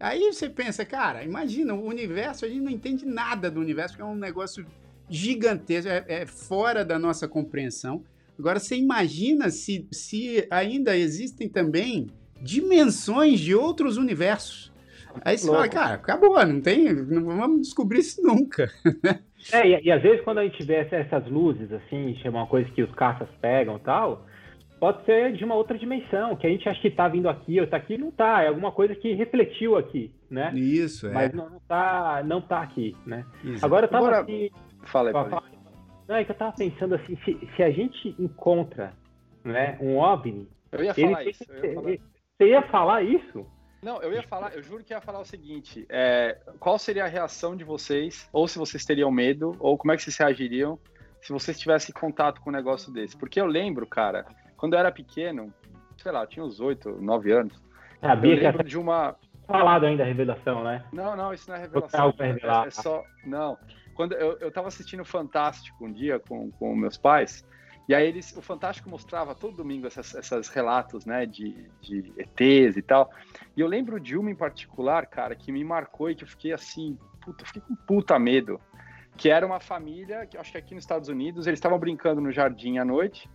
Aí 0.00 0.32
você 0.32 0.48
pensa, 0.48 0.84
cara, 0.84 1.22
imagina, 1.24 1.74
o 1.74 1.86
universo, 1.86 2.44
a 2.44 2.48
gente 2.48 2.60
não 2.60 2.70
entende 2.70 3.06
nada 3.06 3.50
do 3.50 3.60
universo, 3.60 3.94
porque 3.94 4.02
é 4.02 4.12
um 4.12 4.16
negócio 4.18 4.66
gigantesco, 5.08 5.88
é, 5.88 6.04
é 6.08 6.26
fora 6.26 6.84
da 6.84 6.98
nossa 6.98 7.28
compreensão. 7.28 8.02
Agora, 8.38 8.58
você 8.58 8.76
imagina 8.76 9.48
se, 9.50 9.86
se 9.92 10.46
ainda 10.50 10.96
existem 10.96 11.48
também 11.48 12.08
dimensões 12.40 13.40
de 13.40 13.54
outros 13.54 13.96
universos. 13.96 14.72
Aí 15.24 15.38
você 15.38 15.46
fala, 15.50 15.68
cara, 15.68 15.94
acabou, 15.94 16.44
não 16.44 16.60
tem, 16.60 16.92
não 16.92 17.36
vamos 17.38 17.62
descobrir 17.62 18.00
isso 18.00 18.22
nunca. 18.22 18.70
É, 19.52 19.64
e, 19.64 19.84
e 19.84 19.92
às 19.92 20.02
vezes 20.02 20.24
quando 20.24 20.38
a 20.38 20.42
gente 20.44 20.60
vê 20.64 20.74
essa- 20.74 20.96
essas 20.96 21.24
luzes, 21.30 21.70
assim, 21.72 22.18
é 22.24 22.28
uma 22.28 22.48
coisa 22.48 22.68
que 22.70 22.82
os 22.82 22.90
caças 22.96 23.28
pegam 23.40 23.76
e 23.76 23.78
tal, 23.80 24.26
pode 24.80 25.04
ser 25.04 25.34
de 25.34 25.44
uma 25.44 25.54
outra 25.54 25.78
dimensão, 25.78 26.34
que 26.34 26.44
a 26.48 26.50
gente 26.50 26.68
acha 26.68 26.80
que 26.80 26.90
tá 26.90 27.06
vindo 27.06 27.28
aqui 27.28 27.60
ou 27.60 27.66
tá 27.68 27.76
aqui, 27.76 27.96
não 27.96 28.10
tá, 28.10 28.42
é 28.42 28.48
alguma 28.48 28.72
coisa 28.72 28.96
que 28.96 29.12
refletiu 29.12 29.76
aqui, 29.76 30.10
né? 30.28 30.52
Isso, 30.52 31.06
é. 31.06 31.12
Mas 31.12 31.32
não, 31.32 31.48
não 31.48 31.60
tá, 31.60 32.22
não 32.26 32.40
tá 32.40 32.60
aqui, 32.60 32.96
né? 33.06 33.24
Isso. 33.44 33.64
Agora 33.64 33.84
eu 33.86 33.90
tava 33.90 34.06
Agora- 34.08 34.22
aqui, 34.22 34.50
Fala 34.86 35.10
aí, 35.10 35.12
fa- 35.12 35.42
Não, 36.08 36.16
é 36.16 36.24
que 36.24 36.32
eu 36.32 36.36
tava 36.36 36.52
pensando 36.56 36.96
assim, 36.96 37.16
se, 37.24 37.38
se 37.54 37.62
a 37.62 37.70
gente 37.70 38.16
encontra 38.18 38.94
né, 39.44 39.78
um 39.80 39.96
OVNI, 39.98 40.48
Eu 40.72 40.82
ia 40.82 40.90
ele 40.96 41.02
falar 41.06 41.18
tem 41.18 41.30
isso. 41.30 41.44
que 41.44 41.50
Eu 41.52 41.54
ia 41.54 41.60
ser- 41.60 41.74
falar. 41.74 41.96
Você 42.36 42.50
ia 42.50 42.62
falar 42.62 43.02
isso? 43.02 43.46
Não, 43.82 44.02
eu 44.02 44.12
ia 44.12 44.22
falar, 44.22 44.54
eu 44.54 44.62
juro 44.62 44.84
que 44.84 44.92
ia 44.92 45.00
falar 45.00 45.20
o 45.20 45.24
seguinte: 45.24 45.86
é, 45.88 46.38
qual 46.58 46.78
seria 46.78 47.04
a 47.04 47.08
reação 47.08 47.56
de 47.56 47.64
vocês, 47.64 48.28
ou 48.32 48.46
se 48.46 48.58
vocês 48.58 48.84
teriam 48.84 49.10
medo, 49.10 49.56
ou 49.58 49.78
como 49.78 49.92
é 49.92 49.96
que 49.96 50.02
vocês 50.02 50.16
reagiriam 50.16 50.78
se 51.22 51.32
vocês 51.32 51.58
tivessem 51.58 51.94
contato 51.94 52.40
com 52.40 52.50
um 52.50 52.52
negócio 52.52 52.92
desse? 52.92 53.16
Porque 53.16 53.40
eu 53.40 53.46
lembro, 53.46 53.86
cara, 53.86 54.26
quando 54.56 54.74
eu 54.74 54.78
era 54.78 54.92
pequeno, 54.92 55.52
sei 55.96 56.12
lá, 56.12 56.22
eu 56.22 56.26
tinha 56.26 56.44
uns 56.44 56.60
8, 56.60 57.00
9 57.00 57.32
anos, 57.32 57.54
eu 58.02 58.08
Sabia 58.08 58.36
que 58.36 58.42
ia 58.42 58.50
lembro 58.50 58.64
de 58.64 58.78
uma. 58.78 59.16
falado 59.46 59.86
ainda 59.86 60.02
a 60.02 60.06
revelação, 60.06 60.62
né? 60.62 60.84
Não, 60.92 61.16
não, 61.16 61.32
isso 61.32 61.48
não 61.48 61.56
é 61.56 61.60
revelação. 61.60 62.14
É, 62.18 62.66
é 62.66 62.70
só. 62.70 63.02
Não. 63.24 63.56
Quando 63.94 64.12
eu, 64.12 64.38
eu 64.40 64.52
tava 64.52 64.68
assistindo 64.68 65.04
Fantástico 65.04 65.86
um 65.86 65.92
dia 65.92 66.18
com, 66.18 66.50
com 66.50 66.76
meus 66.76 66.98
pais, 66.98 67.46
e 67.88 67.94
aí 67.94 68.06
eles, 68.08 68.36
o 68.36 68.42
Fantástico 68.42 68.90
mostrava 68.90 69.34
todo 69.34 69.56
domingo 69.56 69.86
essas 69.86 70.48
relatos, 70.48 71.06
né, 71.06 71.24
de, 71.24 71.68
de 71.80 72.12
ETs 72.16 72.76
e 72.76 72.82
tal. 72.82 73.10
E 73.56 73.60
eu 73.60 73.68
lembro 73.68 74.00
de 74.00 74.16
uma 74.16 74.30
em 74.30 74.34
particular, 74.34 75.06
cara, 75.06 75.34
que 75.36 75.52
me 75.52 75.62
marcou 75.62 76.10
e 76.10 76.14
que 76.14 76.24
eu 76.24 76.28
fiquei 76.28 76.52
assim, 76.52 76.98
puta, 77.20 77.42
eu 77.42 77.46
fiquei 77.46 77.62
com 77.62 77.74
puta 77.74 78.18
medo. 78.18 78.60
Que 79.16 79.30
era 79.30 79.46
uma 79.46 79.60
família, 79.60 80.26
que 80.26 80.36
acho 80.36 80.52
que 80.52 80.58
aqui 80.58 80.74
nos 80.74 80.84
Estados 80.84 81.08
Unidos, 81.08 81.46
eles 81.46 81.58
estavam 81.58 81.78
brincando 81.78 82.20
no 82.20 82.30
jardim 82.30 82.76
à 82.78 82.84
noite, 82.84 83.30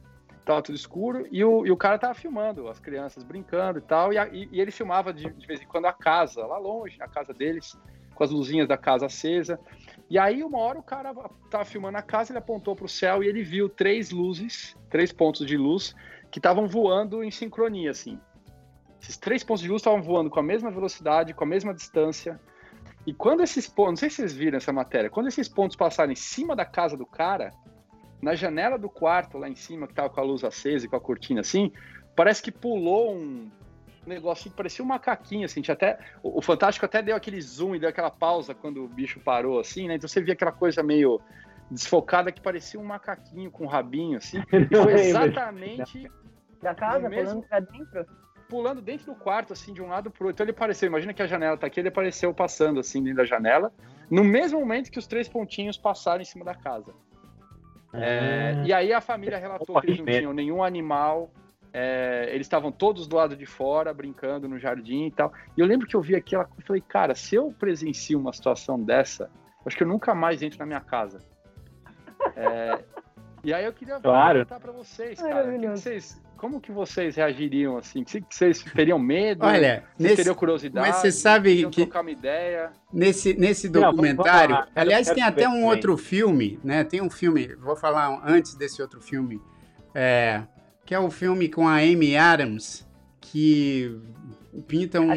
tava 0.45 0.61
tudo 0.61 0.75
escuro, 0.75 1.27
e 1.31 1.43
o, 1.43 1.65
e 1.65 1.71
o 1.71 1.77
cara 1.77 1.97
tava 1.97 2.13
filmando 2.13 2.67
as 2.67 2.79
crianças 2.79 3.23
brincando 3.23 3.79
e 3.79 3.81
tal, 3.81 4.11
e, 4.13 4.17
a- 4.17 4.27
e- 4.27 4.47
e 4.51 4.59
ele 4.61 4.69
filmava 4.71 5.13
de, 5.13 5.29
de 5.31 5.47
vez 5.47 5.61
em 5.61 5.65
quando 5.65 5.85
a 5.85 5.93
casa, 5.93 6.45
lá 6.45 6.57
longe, 6.57 6.97
a 7.01 7.07
casa 7.07 7.33
deles, 7.33 7.75
com 8.13 8.23
as 8.23 8.29
luzinhas 8.31 8.67
da 8.67 8.77
casa 8.77 9.05
acesa. 9.07 9.59
E 10.11 10.19
aí, 10.19 10.43
uma 10.43 10.57
hora, 10.57 10.77
o 10.77 10.83
cara 10.83 11.13
tava 11.49 11.63
filmando 11.63 11.97
a 11.97 12.01
casa, 12.01 12.33
ele 12.33 12.39
apontou 12.39 12.75
pro 12.75 12.85
céu 12.85 13.23
e 13.23 13.27
ele 13.27 13.41
viu 13.43 13.69
três 13.69 14.11
luzes, 14.11 14.75
três 14.89 15.09
pontos 15.13 15.47
de 15.47 15.55
luz, 15.55 15.95
que 16.29 16.37
estavam 16.37 16.67
voando 16.67 17.23
em 17.23 17.31
sincronia, 17.31 17.91
assim. 17.91 18.19
Esses 19.01 19.15
três 19.15 19.41
pontos 19.41 19.63
de 19.63 19.69
luz 19.69 19.79
estavam 19.79 20.01
voando 20.01 20.29
com 20.29 20.37
a 20.37 20.43
mesma 20.43 20.69
velocidade, 20.69 21.33
com 21.33 21.45
a 21.45 21.47
mesma 21.47 21.73
distância. 21.73 22.37
E 23.07 23.13
quando 23.13 23.41
esses 23.41 23.69
pontos, 23.69 23.91
não 23.91 23.95
sei 23.95 24.09
se 24.09 24.17
vocês 24.17 24.33
viram 24.33 24.57
essa 24.57 24.73
matéria, 24.73 25.09
quando 25.09 25.27
esses 25.27 25.47
pontos 25.47 25.77
passaram 25.77 26.11
em 26.11 26.15
cima 26.15 26.57
da 26.57 26.65
casa 26.65 26.97
do 26.97 27.05
cara, 27.05 27.53
na 28.21 28.35
janela 28.35 28.77
do 28.77 28.89
quarto 28.89 29.37
lá 29.37 29.47
em 29.47 29.55
cima, 29.55 29.87
que 29.87 29.93
tava 29.93 30.09
com 30.09 30.19
a 30.19 30.23
luz 30.25 30.43
acesa 30.43 30.85
e 30.85 30.89
com 30.89 30.97
a 30.97 30.99
cortina 30.99 31.39
assim, 31.39 31.71
parece 32.17 32.43
que 32.43 32.51
pulou 32.51 33.15
um 33.15 33.49
negócio 34.13 34.49
que 34.49 34.55
parecia 34.55 34.83
um 34.83 34.87
macaquinho, 34.87 35.45
assim, 35.45 35.61
tinha 35.61 35.73
até, 35.73 35.97
o, 36.23 36.41
Fantástico 36.41 36.85
até 36.85 37.01
deu 37.01 37.15
aquele 37.15 37.41
zoom 37.41 37.75
e 37.75 37.79
deu 37.79 37.89
aquela 37.89 38.11
pausa 38.11 38.53
quando 38.53 38.83
o 38.83 38.87
bicho 38.87 39.19
parou, 39.19 39.59
assim, 39.59 39.87
né, 39.87 39.95
então 39.95 40.07
você 40.07 40.21
via 40.21 40.33
aquela 40.33 40.51
coisa 40.51 40.81
meio 40.83 41.19
desfocada 41.69 42.31
que 42.31 42.41
parecia 42.41 42.79
um 42.79 42.83
macaquinho 42.83 43.49
com 43.49 43.63
um 43.63 43.67
rabinho, 43.67 44.17
assim, 44.17 44.41
e 44.69 44.75
foi 44.75 44.93
lembro. 44.93 44.99
exatamente 44.99 46.11
Da 46.61 46.75
casa, 46.75 47.09
mesmo- 47.09 47.41
pulando 47.41 47.47
pra 47.47 47.59
dentro? 47.59 48.05
pulando 48.49 48.81
dentro 48.81 49.05
do 49.05 49.15
quarto, 49.15 49.53
assim, 49.53 49.73
de 49.73 49.81
um 49.81 49.87
lado 49.87 50.11
pro 50.11 50.25
outro. 50.27 50.35
Então 50.35 50.43
ele 50.43 50.51
apareceu, 50.51 50.85
imagina 50.87 51.13
que 51.13 51.21
a 51.21 51.25
janela 51.25 51.55
tá 51.55 51.67
aqui, 51.67 51.79
ele 51.79 51.87
apareceu 51.87 52.33
passando, 52.33 52.81
assim, 52.81 53.01
dentro 53.01 53.19
da 53.19 53.23
janela, 53.25 53.71
no 54.09 54.25
mesmo 54.25 54.59
momento 54.59 54.91
que 54.91 54.99
os 54.99 55.07
três 55.07 55.29
pontinhos 55.29 55.77
passaram 55.77 56.21
em 56.21 56.25
cima 56.25 56.43
da 56.43 56.53
casa. 56.53 56.93
É, 57.93 58.55
Ah, 58.57 58.63
e 58.65 58.73
aí 58.73 58.91
a 58.91 58.99
família 58.99 59.37
relatou 59.37 59.79
que 59.79 59.87
eles 59.87 59.99
não 59.99 60.05
tinham 60.05 60.33
nenhum 60.33 60.61
animal, 60.61 61.31
é, 61.73 62.29
eles 62.33 62.45
estavam 62.47 62.71
todos 62.71 63.07
do 63.07 63.15
lado 63.15 63.35
de 63.35 63.45
fora, 63.45 63.93
brincando 63.93 64.47
no 64.47 64.59
jardim 64.59 65.05
e 65.07 65.11
tal. 65.11 65.31
E 65.57 65.61
eu 65.61 65.65
lembro 65.65 65.87
que 65.87 65.95
eu 65.95 66.01
vi 66.01 66.15
aquela 66.15 66.43
coisa 66.45 66.61
e 66.61 66.65
falei, 66.67 66.81
cara, 66.87 67.15
se 67.15 67.35
eu 67.35 67.53
presencio 67.57 68.19
uma 68.19 68.33
situação 68.33 68.81
dessa, 68.81 69.29
acho 69.65 69.77
que 69.77 69.83
eu 69.83 69.87
nunca 69.87 70.13
mais 70.13 70.41
entro 70.41 70.59
na 70.59 70.65
minha 70.65 70.81
casa. 70.81 71.19
É, 72.35 72.79
e 73.43 73.53
aí 73.53 73.65
eu 73.65 73.73
queria 73.73 73.99
Claro. 73.99 74.39
perguntar 74.45 74.59
pra 74.59 74.71
vocês, 74.71 75.19
cara, 75.19 75.49
o 75.55 75.59
que 75.59 75.67
vocês, 75.67 76.21
como 76.37 76.61
que 76.61 76.71
vocês 76.71 77.15
reagiriam 77.15 77.77
assim? 77.77 78.03
Que 78.03 78.21
Vocês 78.29 78.61
teriam 78.63 78.99
medo? 78.99 79.45
Olha, 79.45 79.83
Vocês 79.97 79.97
nesse, 79.97 80.15
teriam 80.17 80.35
curiosidade? 80.35 80.87
mas 80.87 80.97
você 80.97 81.11
sabe 81.11 81.65
que- 81.69 81.81
trocar 81.83 82.01
uma 82.01 82.11
ideia? 82.11 82.71
nesse, 82.93 83.33
nesse 83.33 83.69
Não, 83.69 83.81
documentário. 83.81 84.55
Eu 84.55 84.63
aliás, 84.75 85.09
tem 85.09 85.23
até 85.23 85.47
um 85.47 85.53
também. 85.53 85.65
outro 85.69 85.97
filme, 85.97 86.59
né? 86.63 86.83
Tem 86.83 87.01
um 87.01 87.09
filme, 87.09 87.55
vou 87.55 87.75
falar 87.75 88.21
antes 88.25 88.53
desse 88.55 88.81
outro 88.81 89.01
filme, 89.01 89.41
é, 89.95 90.43
que 90.85 90.93
é 90.93 90.99
o 90.99 91.09
filme 91.09 91.49
com 91.49 91.67
a 91.67 91.77
Amy 91.77 92.15
Adams, 92.17 92.87
que 93.19 93.99
pinta 94.67 94.99
uma, 94.99 95.15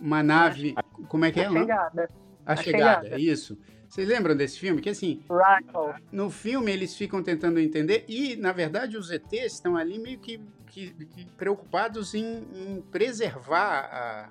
uma 0.00 0.22
nave. 0.22 0.74
Como 1.08 1.24
é 1.24 1.32
que 1.32 1.40
é? 1.40 1.46
A 1.46 1.50
chegada. 1.50 2.10
A, 2.46 2.56
chegada, 2.56 3.04
chegada, 3.04 3.20
isso. 3.20 3.58
Vocês 3.88 4.06
lembram 4.06 4.36
desse 4.36 4.58
filme? 4.58 4.82
Que 4.82 4.90
assim, 4.90 5.22
Rifle. 5.28 6.02
no 6.12 6.30
filme 6.30 6.70
eles 6.70 6.94
ficam 6.94 7.22
tentando 7.22 7.58
entender 7.58 8.04
e, 8.06 8.36
na 8.36 8.52
verdade, 8.52 8.96
os 8.96 9.10
ETs 9.10 9.54
estão 9.54 9.76
ali 9.76 9.98
meio 9.98 10.18
que, 10.18 10.40
que, 10.66 10.90
que 10.90 11.26
preocupados 11.36 12.14
em, 12.14 12.46
em 12.54 12.82
preservar 12.90 13.88
a, 13.90 14.30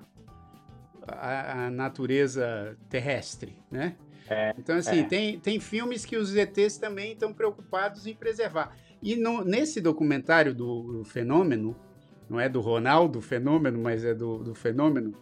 a, 1.08 1.66
a, 1.66 1.70
natureza 1.70 2.76
terrestre, 2.88 3.58
né? 3.70 3.96
É, 4.30 4.54
então, 4.58 4.76
assim, 4.76 5.00
é. 5.00 5.04
tem, 5.04 5.40
tem 5.40 5.58
filmes 5.58 6.04
que 6.04 6.16
os 6.16 6.36
ETs 6.36 6.76
também 6.76 7.12
estão 7.12 7.32
preocupados 7.32 8.06
em 8.06 8.14
preservar. 8.14 8.76
E 9.02 9.16
no, 9.16 9.44
nesse 9.44 9.80
documentário 9.80 10.54
do, 10.54 10.98
do, 10.98 11.04
Fenômeno, 11.04 11.76
não 12.28 12.40
é 12.40 12.48
do 12.48 12.60
Ronaldo 12.60 13.20
Fenômeno, 13.20 13.78
mas 13.78 14.04
é 14.04 14.14
do, 14.14 14.38
do 14.38 14.54
Fenômeno, 14.54 15.14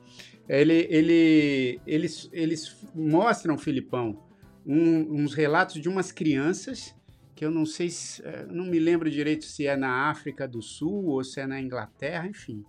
ele, 0.49 0.87
ele, 0.91 1.81
eles, 1.87 2.29
eles 2.33 2.77
mostram, 2.95 3.59
Filipão, 3.59 4.23
um, 4.65 5.23
uns 5.23 5.35
relatos 5.35 5.81
de 5.81 5.89
umas 5.89 6.11
crianças 6.11 6.95
que 7.37 7.45
eu 7.45 7.51
não 7.51 7.67
sei 7.67 7.91
se, 7.91 8.23
é, 8.27 8.47
não 8.47 8.65
me 8.65 8.79
lembro 8.79 9.11
direito 9.11 9.45
se 9.45 9.67
é 9.67 9.77
na 9.77 10.09
África 10.11 10.49
do 10.49 10.63
Sul 10.63 11.05
ou 11.05 11.23
se 11.23 11.39
é 11.39 11.47
na 11.47 11.61
Inglaterra, 11.61 12.27
enfim, 12.27 12.65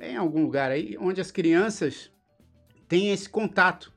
em 0.00 0.16
algum 0.16 0.44
lugar 0.44 0.70
aí 0.70 0.96
onde 0.98 1.20
as 1.20 1.32
crianças 1.32 2.12
têm 2.86 3.10
esse 3.10 3.28
contato. 3.28 3.92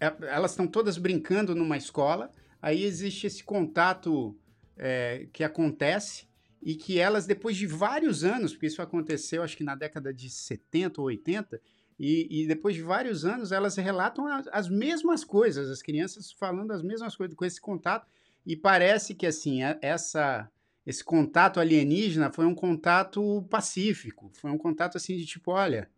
Elas 0.00 0.52
estão 0.52 0.66
todas 0.66 0.96
brincando 0.96 1.54
numa 1.54 1.76
escola, 1.76 2.30
aí 2.62 2.82
existe 2.82 3.26
esse 3.26 3.44
contato 3.44 4.34
é, 4.76 5.26
que 5.32 5.42
acontece 5.42 6.26
e 6.62 6.74
que 6.74 6.98
elas, 6.98 7.26
depois 7.26 7.56
de 7.56 7.66
vários 7.66 8.24
anos, 8.24 8.52
porque 8.52 8.66
isso 8.66 8.82
aconteceu 8.82 9.42
acho 9.42 9.56
que 9.56 9.64
na 9.64 9.74
década 9.74 10.12
de 10.12 10.28
70 10.28 11.00
ou 11.00 11.06
80, 11.06 11.60
e, 11.98 12.42
e 12.42 12.46
depois 12.46 12.74
de 12.74 12.82
vários 12.82 13.24
anos 13.24 13.52
elas 13.52 13.76
relatam 13.76 14.26
as, 14.26 14.46
as, 14.52 14.68
mesmas 14.68 15.24
coisas, 15.24 15.70
as 15.70 15.80
crianças 15.80 16.30
falando 16.32 16.72
as 16.72 16.82
mesmas 16.82 17.16
coisas 17.16 17.36
com 17.36 17.44
esse 17.44 17.60
contato, 17.60 18.06
e 18.44 18.56
parece 18.56 19.14
que 19.14 19.26
assim, 19.26 19.60
essa 19.80 20.50
esse 20.86 21.02
contato 21.02 21.58
alienígena 21.58 22.30
foi 22.30 22.46
um 22.46 22.54
contato 22.54 23.44
pacífico, 23.50 24.30
foi 24.34 24.52
um 24.52 24.58
contato 24.58 24.96
assim 24.96 25.16
de 25.16 25.26
tipo, 25.26 25.50
olha, 25.50 25.90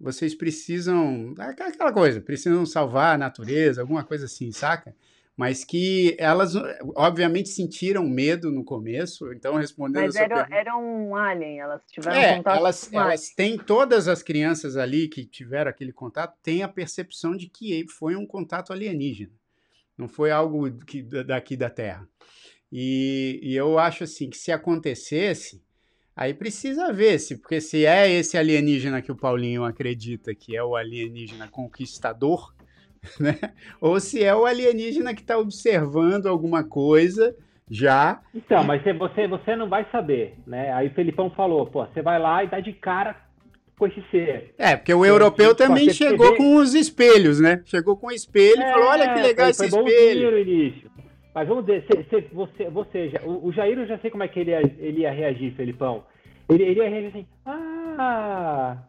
vocês 0.00 0.34
precisam, 0.34 1.34
aquela 1.38 1.92
coisa, 1.92 2.22
precisam 2.22 2.64
salvar 2.64 3.14
a 3.14 3.18
natureza, 3.18 3.82
alguma 3.82 4.02
coisa 4.02 4.24
assim, 4.24 4.50
saca? 4.50 4.96
Mas 5.40 5.64
que 5.64 6.14
elas, 6.18 6.52
obviamente, 6.94 7.48
sentiram 7.48 8.06
medo 8.06 8.52
no 8.52 8.62
começo, 8.62 9.32
então 9.32 9.54
respondendo 9.54 10.04
Mas 10.04 10.14
era, 10.14 10.46
era 10.50 10.76
um 10.76 11.16
alien, 11.16 11.60
elas 11.60 11.80
tiveram 11.90 12.20
é, 12.20 12.36
contato 12.36 12.58
elas, 12.58 12.88
com 12.88 13.00
elas 13.00 13.30
têm, 13.30 13.56
todas 13.56 14.06
as 14.06 14.22
crianças 14.22 14.76
ali 14.76 15.08
que 15.08 15.24
tiveram 15.24 15.70
aquele 15.70 15.94
contato, 15.94 16.36
têm 16.42 16.62
a 16.62 16.68
percepção 16.68 17.34
de 17.34 17.48
que 17.48 17.86
foi 17.88 18.16
um 18.16 18.26
contato 18.26 18.70
alienígena, 18.70 19.32
não 19.96 20.08
foi 20.08 20.30
algo 20.30 20.70
que, 20.84 21.02
daqui 21.02 21.56
da 21.56 21.70
Terra. 21.70 22.06
E, 22.70 23.40
e 23.42 23.56
eu 23.56 23.78
acho 23.78 24.04
assim, 24.04 24.28
que 24.28 24.36
se 24.36 24.52
acontecesse, 24.52 25.64
aí 26.14 26.34
precisa 26.34 26.92
ver 26.92 27.18
se, 27.18 27.38
porque 27.38 27.62
se 27.62 27.86
é 27.86 28.10
esse 28.10 28.36
alienígena 28.36 29.00
que 29.00 29.10
o 29.10 29.16
Paulinho 29.16 29.64
acredita 29.64 30.34
que 30.34 30.54
é 30.54 30.62
o 30.62 30.76
alienígena 30.76 31.48
conquistador, 31.48 32.54
né? 33.18 33.36
Ou 33.80 33.98
se 33.98 34.22
é 34.22 34.34
o 34.34 34.44
alienígena 34.44 35.14
que 35.14 35.22
está 35.22 35.38
observando 35.38 36.26
alguma 36.26 36.62
coisa 36.62 37.34
já. 37.70 38.20
Então, 38.34 38.64
mas 38.64 38.82
você, 38.82 39.26
você 39.26 39.56
não 39.56 39.68
vai 39.68 39.86
saber, 39.90 40.34
né? 40.46 40.72
Aí 40.72 40.88
o 40.88 40.94
Felipão 40.94 41.30
falou, 41.30 41.66
pô, 41.66 41.86
você 41.86 42.02
vai 42.02 42.18
lá 42.18 42.42
e 42.44 42.48
dá 42.48 42.60
de 42.60 42.72
cara 42.72 43.16
com 43.78 43.86
esse 43.86 44.02
ser. 44.10 44.54
É, 44.58 44.76
porque 44.76 44.92
o 44.92 45.06
europeu 45.06 45.54
também 45.54 45.88
chegou 45.90 46.36
com 46.36 46.56
os 46.56 46.74
espelhos, 46.74 47.40
né? 47.40 47.62
Chegou 47.64 47.96
com 47.96 48.08
o 48.08 48.12
espelho 48.12 48.60
é, 48.60 48.68
e 48.68 48.72
falou, 48.72 48.88
olha 48.88 49.14
que 49.14 49.20
legal 49.20 49.54
foi, 49.54 49.66
esse 49.66 49.70
foi 49.70 49.90
espelho. 49.90 50.38
Início. 50.38 50.90
Mas 51.34 51.48
vamos 51.48 51.64
dizer, 51.64 51.86
se, 51.86 52.20
você, 52.32 52.68
você 52.68 53.08
já, 53.10 53.20
o, 53.22 53.46
o 53.46 53.52
Jair 53.52 53.78
eu 53.78 53.86
já 53.86 53.98
sei 53.98 54.10
como 54.10 54.24
é 54.24 54.28
que 54.28 54.40
ele 54.40 54.50
ia, 54.50 54.60
ele 54.78 55.00
ia 55.02 55.12
reagir, 55.12 55.54
Felipão. 55.54 56.04
Ele, 56.48 56.64
ele 56.64 56.80
ia 56.80 56.90
reagir 56.90 57.08
assim, 57.08 57.26
ah, 57.46 57.69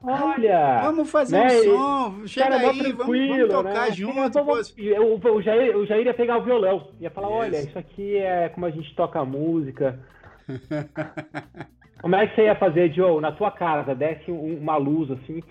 olha! 0.04 0.82
Vamos 0.84 1.12
fazer 1.12 1.38
né? 1.38 1.48
um 1.48 1.64
som, 1.64 2.28
chega 2.28 2.50
cara, 2.50 2.70
aí, 2.70 2.92
vamos, 2.92 3.08
vamos, 3.08 3.50
tocar 3.50 3.88
né? 3.88 3.92
junto. 3.92 4.44
Vamos, 4.44 4.76
o, 4.78 5.36
o, 5.36 5.42
Jair, 5.42 5.78
o 5.78 5.86
Jair 5.86 6.06
ia 6.06 6.14
pegar 6.14 6.38
o 6.38 6.44
violão, 6.44 6.92
ia 7.00 7.10
falar, 7.10 7.28
isso. 7.28 7.38
olha, 7.38 7.58
isso 7.58 7.80
aqui 7.80 8.18
é 8.18 8.50
como 8.50 8.66
a 8.66 8.72
gente 8.72 8.96
toca 8.96 9.24
música. 9.26 10.00
como 12.02 12.16
é 12.16 12.28
que 12.28 12.36
você 12.36 12.44
ia 12.44 12.56
fazer, 12.56 12.92
Joe? 12.94 13.22
Na 13.22 13.32
tua 13.32 13.52
casa, 13.52 13.96
desce 13.96 14.32
uma 14.32 14.78
luz 14.78 15.12
assim 15.12 15.42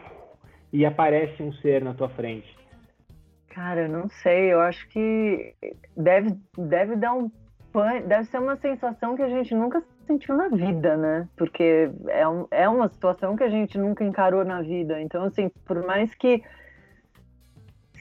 e 0.72 0.86
aparece 0.86 1.42
um 1.42 1.52
ser 1.54 1.82
na 1.82 1.94
tua 1.94 2.08
frente. 2.10 2.58
Cara, 3.50 3.82
eu 3.82 3.88
não 3.88 4.08
sei, 4.08 4.52
eu 4.52 4.60
acho 4.60 4.88
que 4.88 5.54
deve, 5.96 6.36
deve 6.56 6.96
dar 6.96 7.14
um 7.14 7.30
deve 8.06 8.24
ser 8.24 8.38
uma 8.38 8.56
sensação 8.56 9.14
que 9.14 9.22
a 9.22 9.28
gente 9.28 9.54
nunca 9.54 9.82
sentiu 10.10 10.36
na 10.36 10.48
vida, 10.48 10.96
né? 10.96 11.28
Porque 11.36 11.90
é, 12.08 12.26
um, 12.26 12.46
é 12.50 12.68
uma 12.68 12.88
situação 12.88 13.36
que 13.36 13.44
a 13.44 13.48
gente 13.48 13.78
nunca 13.78 14.04
encarou 14.04 14.44
na 14.44 14.60
vida. 14.60 15.00
Então, 15.00 15.24
assim, 15.24 15.48
por 15.64 15.84
mais 15.86 16.12
que 16.14 16.42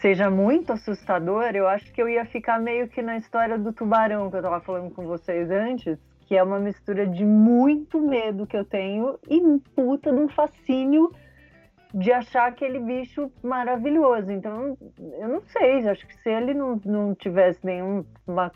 seja 0.01 0.29
muito 0.29 0.73
assustador, 0.73 1.51
eu 1.53 1.67
acho 1.67 1.91
que 1.93 2.01
eu 2.01 2.09
ia 2.09 2.25
ficar 2.25 2.59
meio 2.59 2.87
que 2.87 3.01
na 3.01 3.17
história 3.17 3.57
do 3.57 3.71
tubarão 3.71 4.29
que 4.31 4.37
eu 4.37 4.41
tava 4.41 4.59
falando 4.61 4.91
com 4.91 5.05
vocês 5.05 5.51
antes, 5.51 5.99
que 6.21 6.35
é 6.35 6.41
uma 6.41 6.59
mistura 6.59 7.05
de 7.05 7.25
muito 7.25 8.01
medo 8.01 8.47
que 8.47 8.57
eu 8.57 8.65
tenho 8.65 9.19
e 9.29 9.41
puta 9.75 10.11
de 10.11 10.19
um 10.19 10.29
fascínio 10.29 11.11
de 11.93 12.11
achar 12.11 12.47
aquele 12.47 12.79
bicho 12.79 13.31
maravilhoso. 13.43 14.31
Então, 14.31 14.77
eu 15.19 15.27
não 15.27 15.41
sei, 15.41 15.87
acho 15.87 16.07
que 16.07 16.15
se 16.21 16.29
ele 16.29 16.53
não, 16.53 16.79
não 16.85 17.15
tivesse 17.15 17.65
nenhuma 17.65 18.51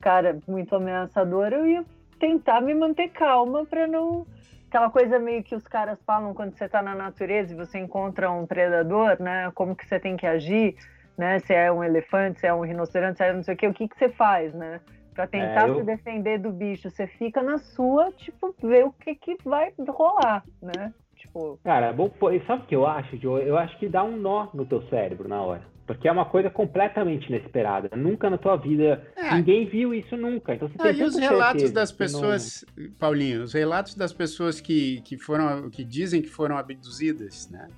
cara 0.00 0.38
muito 0.46 0.76
ameaçadora, 0.76 1.56
eu 1.56 1.66
ia 1.66 1.84
tentar 2.18 2.60
me 2.60 2.74
manter 2.74 3.08
calma 3.08 3.64
para 3.64 3.86
não. 3.86 4.26
Aquela 4.68 4.90
coisa 4.90 5.18
meio 5.18 5.42
que 5.42 5.54
os 5.54 5.66
caras 5.68 6.02
falam 6.04 6.34
quando 6.34 6.56
você 6.56 6.64
está 6.64 6.82
na 6.82 6.94
natureza 6.94 7.52
e 7.52 7.56
você 7.56 7.78
encontra 7.78 8.30
um 8.30 8.44
predador, 8.44 9.20
né? 9.22 9.50
Como 9.54 9.76
que 9.76 9.86
você 9.86 10.00
tem 10.00 10.16
que 10.16 10.26
agir, 10.26 10.74
né? 11.16 11.38
Se 11.40 11.54
é 11.54 11.70
um 11.70 11.84
elefante, 11.84 12.40
se 12.40 12.46
é 12.46 12.52
um 12.52 12.62
rinoceronte, 12.62 13.18
se 13.18 13.24
é 13.24 13.32
não 13.32 13.42
sei 13.42 13.54
o 13.54 13.56
que, 13.56 13.68
o 13.68 13.74
que, 13.74 13.88
que 13.88 13.96
você 13.96 14.08
faz, 14.08 14.52
né? 14.52 14.80
Para 15.14 15.28
tentar 15.28 15.68
é, 15.68 15.70
eu... 15.70 15.76
se 15.76 15.84
defender 15.84 16.38
do 16.38 16.50
bicho. 16.50 16.90
Você 16.90 17.06
fica 17.06 17.40
na 17.40 17.58
sua, 17.58 18.10
tipo, 18.12 18.54
ver 18.60 18.84
o 18.84 18.92
que, 18.92 19.14
que 19.14 19.36
vai 19.44 19.72
rolar, 19.88 20.42
né? 20.60 20.92
Tipo... 21.16 21.58
Cara, 21.62 21.92
bom, 21.92 22.10
sabe 22.46 22.62
o 22.62 22.66
que 22.66 22.74
eu 22.74 22.84
acho, 22.84 23.16
Joe? 23.16 23.46
Eu 23.46 23.56
acho 23.56 23.78
que 23.78 23.88
dá 23.88 24.02
um 24.02 24.16
nó 24.16 24.48
no 24.52 24.66
teu 24.66 24.82
cérebro 24.88 25.28
na 25.28 25.40
hora. 25.40 25.73
Porque 25.86 26.08
é 26.08 26.12
uma 26.12 26.24
coisa 26.24 26.48
completamente 26.48 27.28
inesperada. 27.28 27.94
Nunca 27.94 28.30
na 28.30 28.38
tua 28.38 28.56
vida. 28.56 29.06
É. 29.16 29.34
Ninguém 29.34 29.66
viu 29.66 29.92
isso 29.92 30.16
nunca. 30.16 30.54
Então 30.54 30.68
você 30.68 30.76
ah, 30.80 30.90
e 30.90 31.02
os 31.02 31.16
relatos 31.16 31.70
das 31.70 31.92
pessoas, 31.92 32.64
não... 32.76 32.90
Paulinho, 32.98 33.42
os 33.42 33.52
relatos 33.52 33.94
das 33.94 34.12
pessoas 34.12 34.60
que, 34.60 35.02
que 35.02 35.18
foram, 35.18 35.68
que 35.68 35.84
dizem 35.84 36.22
que 36.22 36.28
foram 36.28 36.56
abduzidas, 36.56 37.50
né? 37.50 37.68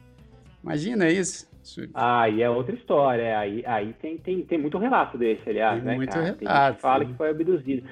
Imagina 0.63 1.09
isso. 1.09 1.49
Ah, 1.95 2.29
e 2.29 2.43
é 2.43 2.49
outra 2.49 2.75
história. 2.77 3.39
Aí, 3.39 3.65
aí 3.67 3.93
tem, 3.95 4.19
tem, 4.19 4.43
tem 4.43 4.59
muito 4.59 4.79
relato 4.79 5.19
desse, 5.19 5.49
aliás, 5.49 5.79
tem 5.79 5.85
né? 5.85 5.97
Muito 5.97 6.11
cara? 6.11 6.37
relato. 6.41 6.73
Tem 6.75 6.81
fala 6.81 7.05
que 7.05 7.15
foi 7.15 7.31
abduzido. 7.31 7.89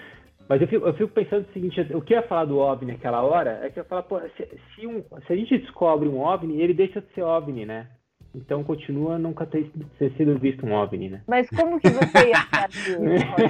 Mas 0.49 0.61
eu 0.61 0.69
fico, 0.69 0.87
eu 0.87 0.95
fico 0.95 1.13
pensando 1.13 1.47
o 1.49 1.53
seguinte, 1.53 1.81
o 1.95 2.03
que 2.03 2.13
eu 2.13 2.19
ia 2.19 2.29
falar 2.29 2.45
do 2.45 2.59
OVNI 2.59 2.93
naquela 2.93 3.23
hora 3.23 3.61
é 3.63 3.71
que 3.71 3.79
eu 3.79 3.83
ia 3.83 3.89
falar, 3.89 4.03
pô, 4.03 4.21
se, 4.37 4.47
se, 4.75 4.87
um, 4.87 5.03
se 5.27 5.33
a 5.33 5.37
gente 5.37 5.59
descobre 5.59 6.09
um 6.09 6.21
OVNI, 6.21 6.61
ele 6.61 6.75
deixa 6.75 7.01
de 7.01 7.13
ser 7.15 7.23
OVNI, 7.23 7.65
né? 7.65 7.89
Então 8.35 8.65
continua 8.65 9.17
nunca 9.17 9.47
ter, 9.47 9.71
ter, 9.99 10.11
sido 10.17 10.37
visto 10.39 10.67
um 10.67 10.73
OVNI, 10.73 11.09
né? 11.09 11.23
Mas 11.27 11.49
como 11.51 11.79
que 11.79 11.89
você 11.89 12.31
ia 12.31 12.43
fazer? 12.47 12.99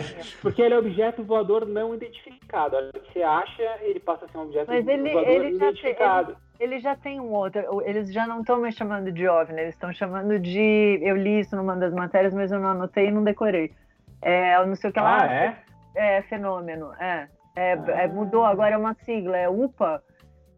Porque 0.42 0.60
ele 0.60 0.74
é 0.74 0.78
objeto 0.78 1.24
voador 1.24 1.66
não 1.66 1.94
identificado. 1.94 2.76
Você 2.92 3.22
acha, 3.22 3.62
ele 3.80 3.98
passa 3.98 4.26
a 4.26 4.28
ser 4.28 4.36
um 4.36 4.42
objeto 4.42 4.68
Mas 4.68 4.86
ele, 4.86 5.10
voador 5.10 5.30
ele 5.30 5.56
identificado. 5.56 6.32
Tem, 6.34 6.36
ele, 6.60 6.74
ele, 6.74 6.82
já 6.82 6.94
tem 6.94 7.18
um 7.18 7.32
outro. 7.32 7.82
Eles 7.82 8.12
já 8.12 8.26
não 8.26 8.40
estão 8.40 8.58
me 8.58 8.70
chamando 8.70 9.10
de 9.10 9.26
OVNI, 9.26 9.60
eles 9.60 9.74
estão 9.74 9.92
chamando 9.92 10.38
de. 10.38 10.98
Eu 11.02 11.16
li 11.16 11.40
isso 11.40 11.56
numa 11.56 11.76
das 11.76 11.94
matérias, 11.94 12.34
mas 12.34 12.52
eu 12.52 12.60
não 12.60 12.68
anotei 12.68 13.08
e 13.08 13.10
não 13.10 13.24
decorei. 13.24 13.72
É, 14.20 14.64
não 14.66 14.76
sei 14.76 14.90
o 14.90 14.92
que 14.92 15.00
lá. 15.00 15.22
Ah, 15.22 15.34
é? 15.34 15.56
É, 15.94 16.22
fenômeno. 16.22 16.92
É. 17.00 17.28
é, 17.56 17.72
ah. 17.72 18.02
é 18.02 18.06
mudou, 18.06 18.44
agora 18.44 18.74
é 18.74 18.78
uma 18.78 18.94
sigla, 18.94 19.36
é 19.36 19.48
UPA. 19.48 20.02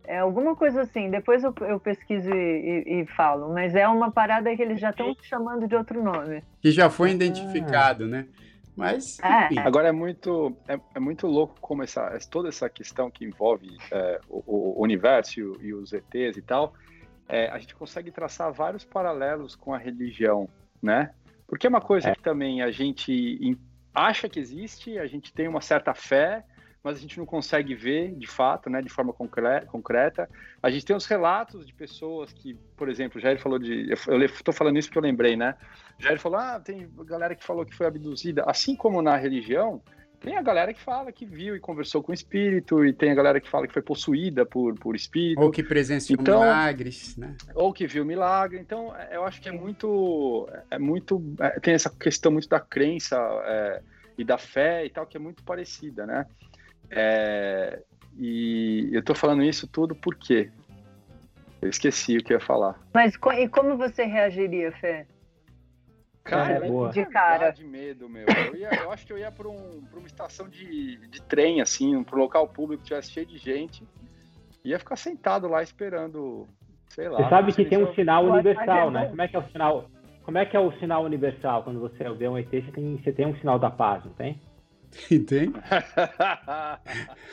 É 0.06 0.18
alguma 0.18 0.54
coisa 0.54 0.82
assim, 0.82 1.10
depois 1.10 1.42
eu, 1.42 1.54
eu 1.62 1.80
pesquiso 1.80 2.30
e, 2.30 2.84
e, 2.86 3.00
e, 3.02 3.06
falo, 3.06 3.52
mas 3.52 3.74
é 3.74 3.86
uma 3.88 4.10
parada 4.10 4.54
que 4.54 4.62
eles 4.62 4.80
já 4.80 4.90
estão 4.90 5.14
chamando 5.22 5.66
de 5.66 5.74
outro 5.74 6.02
nome. 6.02 6.42
Que 6.60 6.70
já 6.70 6.88
foi 6.88 7.10
identificado, 7.10 8.04
ah. 8.04 8.08
né? 8.08 8.26
Mas. 8.76 9.18
É. 9.20 9.58
Agora 9.60 9.88
é 9.88 9.92
muito, 9.92 10.54
é, 10.68 10.78
é, 10.94 11.00
muito 11.00 11.26
louco 11.26 11.56
como 11.60 11.82
essa, 11.82 12.18
toda 12.30 12.48
essa 12.48 12.68
questão 12.68 13.10
que 13.10 13.24
envolve 13.24 13.76
é, 13.90 14.20
o, 14.28 14.78
o, 14.78 14.82
universo 14.82 15.40
e, 15.62 15.72
os 15.72 15.92
ETs 15.92 16.36
e 16.36 16.42
tal, 16.42 16.74
é, 17.26 17.48
a 17.48 17.58
gente 17.58 17.74
consegue 17.74 18.10
traçar 18.10 18.52
vários 18.52 18.84
paralelos 18.84 19.56
com 19.56 19.72
a 19.72 19.78
religião, 19.78 20.46
né? 20.82 21.10
Porque 21.46 21.66
é 21.66 21.70
uma 21.70 21.80
coisa 21.80 22.10
é. 22.10 22.14
que 22.14 22.22
também 22.22 22.60
a 22.60 22.70
gente 22.70 23.58
acha 23.94 24.28
que 24.28 24.38
existe, 24.38 24.98
a 24.98 25.06
gente 25.06 25.32
tem 25.32 25.48
uma 25.48 25.62
certa 25.62 25.94
fé, 25.94 26.44
mas 26.86 26.98
a 26.98 27.00
gente 27.00 27.18
não 27.18 27.26
consegue 27.26 27.74
ver 27.74 28.14
de 28.14 28.28
fato, 28.28 28.70
né, 28.70 28.80
de 28.80 28.88
forma 28.88 29.12
concreta. 29.12 30.30
A 30.62 30.70
gente 30.70 30.86
tem 30.86 30.94
os 30.94 31.04
relatos 31.04 31.66
de 31.66 31.74
pessoas 31.74 32.32
que, 32.32 32.54
por 32.76 32.88
exemplo, 32.88 33.18
o 33.18 33.20
Jair 33.20 33.40
falou 33.40 33.58
de. 33.58 33.90
Eu 34.06 34.22
estou 34.22 34.54
falando 34.54 34.78
isso 34.78 34.86
porque 34.86 34.98
eu 34.98 35.02
lembrei, 35.02 35.36
né? 35.36 35.56
O 35.98 36.02
Jair 36.04 36.20
falou: 36.20 36.38
ah, 36.38 36.60
tem 36.60 36.88
galera 37.04 37.34
que 37.34 37.42
falou 37.44 37.66
que 37.66 37.74
foi 37.74 37.86
abduzida. 37.86 38.44
Assim 38.46 38.76
como 38.76 39.02
na 39.02 39.16
religião, 39.16 39.82
tem 40.20 40.36
a 40.36 40.42
galera 40.42 40.72
que 40.72 40.80
fala 40.80 41.10
que 41.10 41.26
viu 41.26 41.56
e 41.56 41.60
conversou 41.60 42.04
com 42.04 42.12
o 42.12 42.14
espírito, 42.14 42.84
e 42.84 42.92
tem 42.92 43.10
a 43.10 43.16
galera 43.16 43.40
que 43.40 43.50
fala 43.50 43.66
que 43.66 43.72
foi 43.72 43.82
possuída 43.82 44.46
por, 44.46 44.78
por 44.78 44.94
espírito. 44.94 45.42
Ou 45.42 45.50
que 45.50 45.64
presenciou 45.64 46.16
então, 46.20 46.38
milagres, 46.38 47.16
né? 47.16 47.34
Ou 47.52 47.72
que 47.72 47.88
viu 47.88 48.04
milagre. 48.04 48.60
Então, 48.60 48.94
eu 49.10 49.24
acho 49.24 49.40
que 49.40 49.48
é 49.48 49.52
muito. 49.52 50.48
É 50.70 50.78
muito 50.78 51.34
é, 51.40 51.58
tem 51.58 51.74
essa 51.74 51.90
questão 51.90 52.30
muito 52.30 52.48
da 52.48 52.60
crença 52.60 53.16
é, 53.44 53.82
e 54.16 54.22
da 54.22 54.38
fé 54.38 54.86
e 54.86 54.90
tal, 54.90 55.04
que 55.04 55.16
é 55.16 55.20
muito 55.20 55.42
parecida, 55.42 56.06
né? 56.06 56.24
É, 56.90 57.82
e 58.18 58.88
eu 58.92 59.02
tô 59.02 59.14
falando 59.14 59.42
isso 59.42 59.66
tudo 59.66 59.94
por 59.94 60.14
quê? 60.14 60.50
Eu 61.60 61.68
esqueci 61.68 62.16
o 62.16 62.22
que 62.22 62.32
eu 62.32 62.38
ia 62.38 62.44
falar. 62.44 62.78
Mas 62.94 63.14
e 63.38 63.48
como 63.48 63.76
você 63.76 64.04
reagiria, 64.04 64.72
Fê? 64.72 65.06
Cara, 66.26 66.66
é, 66.66 66.88
de 66.90 67.06
cara. 67.06 67.50
de 67.50 67.64
medo, 67.64 68.08
meu. 68.08 68.26
Eu, 68.26 68.56
ia, 68.56 68.68
eu 68.82 68.90
acho 68.90 69.06
que 69.06 69.12
eu 69.12 69.18
ia 69.18 69.30
para 69.30 69.48
um, 69.48 69.84
uma 69.92 70.06
estação 70.06 70.48
de, 70.48 70.96
de 71.08 71.22
trem, 71.22 71.60
assim, 71.60 72.02
para 72.02 72.16
um 72.16 72.22
local 72.22 72.48
público 72.48 72.82
que 72.82 72.88
tivesse 72.88 73.12
cheio 73.12 73.26
de 73.26 73.38
gente. 73.38 73.86
Ia 74.64 74.78
ficar 74.78 74.96
sentado 74.96 75.46
lá 75.46 75.62
esperando, 75.62 76.48
sei 76.88 77.08
lá. 77.08 77.18
Você 77.18 77.28
sabe 77.28 77.52
que 77.52 77.64
tem 77.64 77.78
um 77.78 77.94
sinal 77.94 78.24
universal, 78.24 78.90
né? 78.90 79.06
Como 79.06 79.22
é 79.22 79.28
que 79.28 79.36
é 79.36 79.38
o 79.38 79.48
sinal? 79.50 79.90
Como 80.24 80.38
é 80.38 80.44
que 80.44 80.56
é 80.56 80.60
o 80.60 80.72
sinal 80.80 81.04
universal? 81.04 81.62
Quando 81.62 81.78
você 81.78 82.02
vê 82.14 82.28
um 82.28 82.36
ET, 82.36 82.50
você 82.50 82.72
tem, 82.72 82.98
você 82.98 83.12
tem 83.12 83.26
um 83.26 83.36
sinal 83.36 83.60
da 83.60 83.70
paz, 83.70 84.04
não 84.04 84.12
tem? 84.14 84.40
Tem? 85.26 85.52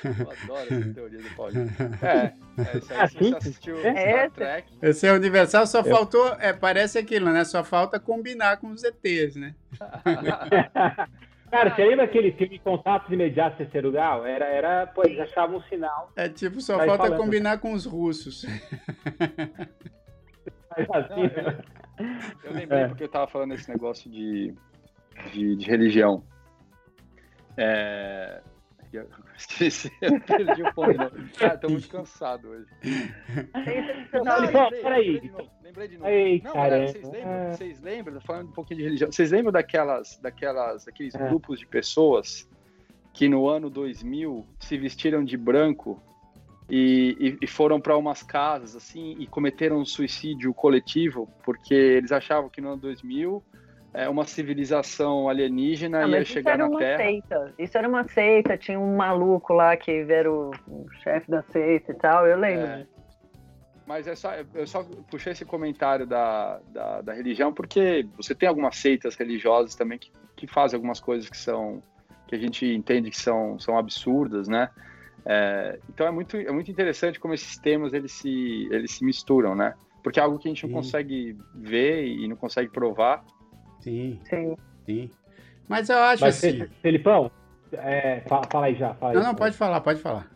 Eu 0.03 0.31
adoro 0.31 0.67
essa 0.69 0.93
teoria 0.93 1.19
do 1.19 1.35
Paulinho. 1.35 1.69
É, 2.01 2.33
é 2.57 2.77
isso 2.77 2.93
aí, 2.93 2.99
é 2.99 3.03
assim? 3.03 3.17
você 3.31 3.35
assistiu 3.35 3.77
é. 3.85 3.91
Star 3.93 4.31
Trek. 4.31 4.73
Esse 4.81 5.07
é 5.07 5.13
universal, 5.13 5.65
só 5.65 5.79
Eu... 5.79 5.85
faltou, 5.85 6.27
é, 6.39 6.53
parece 6.53 6.97
aquilo, 6.97 7.31
né? 7.31 7.43
Só 7.45 7.63
falta 7.63 7.99
combinar 7.99 8.57
com 8.57 8.67
os 8.67 8.83
ETs, 8.83 9.35
né? 9.35 9.55
Cara, 11.53 11.75
você 11.75 11.85
lembra 11.85 12.05
aquele 12.05 12.31
filme 12.31 12.57
Contatos 12.57 13.11
Imediatos 13.13 13.59
Terceiro 13.59 13.91
Grau? 13.91 14.25
Era, 14.25 14.45
era, 14.45 14.87
pô, 14.87 15.03
eles 15.05 15.19
achavam 15.19 15.57
um 15.57 15.61
sinal. 15.63 16.11
É 16.15 16.27
tipo, 16.27 16.59
só 16.59 16.77
falta 16.77 17.03
falando. 17.03 17.17
combinar 17.17 17.59
com 17.59 17.73
os 17.73 17.85
russos. 17.85 18.43
Assim, 20.89 21.21
né? 21.27 21.59
eu 22.43 22.53
lembrei 22.53 22.79
é. 22.79 22.87
porque 22.87 23.03
eu 23.03 23.07
tava 23.07 23.27
falando 23.27 23.53
esse 23.53 23.69
negócio 23.69 24.09
de, 24.09 24.51
de, 25.31 25.55
de 25.55 25.67
religião. 25.67 26.23
É... 27.57 28.41
Esqueci, 29.35 29.91
eu 30.01 30.19
perdi 30.21 30.61
o 30.61 30.73
ponto. 30.73 30.97
Cara, 31.37 31.57
tô 31.57 31.69
muito 31.69 31.89
cansado 31.89 32.49
hoje. 32.49 32.67
Não, 34.23 34.39
lembrei, 34.39 34.81
lembrei 34.83 35.19
de 35.19 35.31
novo. 35.31 35.51
Lembrei 35.63 35.87
de 35.87 35.97
novo. 35.97 36.09
Ei, 36.09 36.41
não, 36.43 36.53
galera, 36.53 36.87
vocês 36.87 37.09
lembram, 37.09 37.51
vocês 37.51 37.81
lembram, 37.81 38.21
falando 38.21 38.49
um 38.49 38.51
pouquinho 38.51 38.77
de 38.77 38.83
religião, 38.83 39.11
vocês 39.11 39.31
lembram 39.31 39.51
daquelas, 39.51 40.17
daquelas, 40.21 40.85
daqueles 40.85 41.15
é. 41.15 41.27
grupos 41.27 41.59
de 41.59 41.65
pessoas 41.65 42.47
que 43.11 43.27
no 43.27 43.47
ano 43.47 43.69
2000 43.69 44.45
se 44.59 44.77
vestiram 44.77 45.23
de 45.23 45.37
branco 45.37 46.01
e, 46.69 47.17
e, 47.19 47.45
e 47.45 47.47
foram 47.47 47.79
para 47.79 47.97
umas 47.97 48.23
casas 48.23 48.75
assim 48.75 49.15
e 49.19 49.27
cometeram 49.27 49.77
um 49.77 49.85
suicídio 49.85 50.53
coletivo 50.53 51.29
porque 51.43 51.73
eles 51.73 52.11
achavam 52.11 52.49
que 52.49 52.61
no 52.61 52.69
ano 52.69 52.81
2000 52.81 53.43
é, 53.93 54.09
uma 54.09 54.25
civilização 54.25 55.29
alienígena 55.29 56.05
ah, 56.05 56.07
ia 56.07 56.25
chegar 56.25 56.57
na 56.57 56.69
Terra. 56.77 57.03
Seita. 57.03 57.53
Isso 57.59 57.77
era 57.77 57.87
uma 57.87 58.07
seita, 58.07 58.57
tinha 58.57 58.79
um 58.79 58.95
maluco 58.95 59.53
lá 59.53 59.77
que 59.77 59.91
era 59.91 60.31
o, 60.31 60.51
o 60.67 60.85
chefe 61.03 61.29
da 61.29 61.43
seita 61.43 61.91
e 61.91 61.95
tal, 61.95 62.25
eu 62.25 62.37
lembro. 62.37 62.65
É. 62.65 62.87
Mas 63.85 64.07
é 64.07 64.15
só, 64.15 64.31
eu 64.55 64.65
só 64.65 64.83
puxei 65.11 65.33
esse 65.33 65.45
comentário 65.45 66.07
da, 66.07 66.59
da, 66.69 67.01
da, 67.01 67.13
religião 67.13 67.53
porque 67.53 68.07
você 68.15 68.33
tem 68.33 68.47
algumas 68.47 68.77
seitas 68.77 69.15
religiosas 69.15 69.75
também 69.75 69.99
que, 69.99 70.09
que 70.37 70.47
fazem 70.47 70.77
algumas 70.77 70.99
coisas 70.99 71.29
que 71.29 71.37
são 71.37 71.83
que 72.25 72.35
a 72.35 72.39
gente 72.39 72.65
entende 72.65 73.11
que 73.11 73.17
são, 73.17 73.59
são 73.59 73.77
absurdas, 73.77 74.47
né? 74.47 74.69
É, 75.25 75.79
então 75.89 76.07
é 76.07 76.11
muito, 76.11 76.35
é 76.37 76.51
muito 76.51 76.71
interessante 76.71 77.19
como 77.19 77.33
esses 77.33 77.57
temas 77.57 77.93
eles 77.93 78.11
se, 78.13 78.67
eles 78.71 78.91
se 78.91 79.05
misturam, 79.05 79.53
né? 79.53 79.75
Porque 80.01 80.19
é 80.19 80.23
algo 80.23 80.39
que 80.39 80.47
a 80.47 80.51
gente 80.51 80.63
não 80.63 80.69
Sim. 80.69 80.75
consegue 80.75 81.37
ver 81.53 82.05
e 82.05 82.27
não 82.27 82.35
consegue 82.35 82.69
provar, 82.71 83.23
Sim. 83.83 84.19
Sim. 84.23 84.57
Sim. 84.85 85.09
Mas 85.67 85.89
eu 85.89 85.97
acho 85.97 86.23
Mas, 86.23 86.37
assim. 86.37 86.65
Felipão, 86.81 87.31
é, 87.73 88.21
fala, 88.27 88.43
fala, 88.51 88.65
aí 88.67 88.75
já. 88.75 88.93
Fala 88.95 89.13
não, 89.13 89.21
aí, 89.21 89.27
não, 89.27 89.35
pode 89.35 89.57
falar, 89.57 89.81
pode 89.81 89.99
falar. 89.99 90.27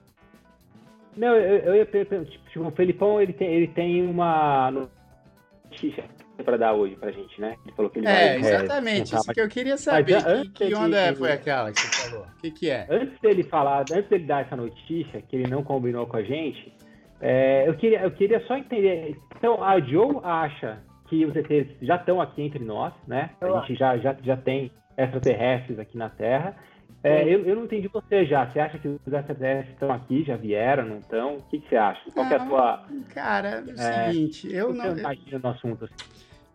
Não, 1.15 1.35
eu, 1.35 1.57
eu 1.59 1.75
ia 1.75 1.85
tipo, 1.85 2.67
o 2.67 2.71
Felipão 2.71 3.19
ele 3.19 3.33
tem, 3.33 3.51
ele 3.51 3.67
tem 3.67 4.05
uma 4.05 4.71
notícia 4.71 6.03
para 6.43 6.57
dar 6.57 6.73
hoje 6.73 6.95
pra 6.95 7.11
gente, 7.11 7.41
né? 7.41 7.55
Ele 7.65 7.75
falou 7.75 7.89
que 7.89 7.99
ele 7.99 8.07
é, 8.07 8.39
vai, 8.39 8.53
exatamente, 8.53 9.15
é, 9.15 9.17
isso 9.17 9.33
que 9.33 9.41
eu 9.41 9.49
queria 9.49 9.77
saber. 9.77 10.21
Mas, 10.21 10.49
que, 10.49 10.67
que 10.67 10.75
onda 10.75 11.15
foi 11.15 11.31
aquela 11.31 11.71
que 11.71 11.79
você 11.79 12.09
falou? 12.09 12.25
O 12.25 12.41
que, 12.41 12.51
que 12.51 12.69
é? 12.69 12.85
Antes 12.89 13.19
dele 13.19 13.43
falar, 13.43 13.85
antes 13.91 14.07
dele 14.09 14.25
dar 14.25 14.45
essa 14.45 14.55
notícia, 14.55 15.21
que 15.21 15.35
ele 15.35 15.49
não 15.49 15.63
combinou 15.63 16.05
com 16.05 16.17
a 16.17 16.21
gente, 16.21 16.71
é, 17.19 17.67
eu, 17.67 17.73
queria, 17.75 18.01
eu 18.01 18.11
queria 18.11 18.39
só 18.45 18.55
entender. 18.55 19.17
Então, 19.35 19.63
a 19.63 19.79
Joe 19.79 20.19
acha 20.23 20.79
que 21.07 21.25
os 21.25 21.35
ETs 21.35 21.75
já 21.81 21.95
estão 21.95 22.21
aqui 22.21 22.41
entre 22.41 22.63
nós, 22.63 22.93
né? 23.07 23.31
A 23.41 23.59
gente 23.61 23.75
já, 23.75 23.97
já, 23.97 24.15
já 24.23 24.37
tem 24.37 24.71
extraterrestres 24.97 25.79
aqui 25.79 25.97
na 25.97 26.09
Terra. 26.09 26.55
É, 27.03 27.23
eu, 27.23 27.45
eu 27.45 27.55
não 27.55 27.65
entendi 27.65 27.87
você 27.87 28.25
já. 28.25 28.49
Você 28.49 28.59
acha 28.59 28.79
que 28.79 28.87
os 28.87 28.99
extraterrestres 29.05 29.73
estão 29.73 29.91
aqui, 29.91 30.23
já 30.23 30.35
vieram, 30.35 30.85
não 30.85 30.97
estão? 30.97 31.37
O 31.37 31.41
que, 31.43 31.59
que 31.59 31.69
você 31.69 31.75
acha? 31.75 32.01
Qual 32.11 32.25
é 32.25 32.35
a 32.35 32.45
tua. 32.45 32.85
Cara, 33.13 33.49
é 33.49 33.61
o 33.61 33.79
é, 33.79 34.11
seguinte, 34.11 34.53
eu 34.53 34.73
não. 34.73 34.85
Eu, 34.85 35.39
no 35.39 35.49
assunto, 35.49 35.85
assim? 35.85 35.93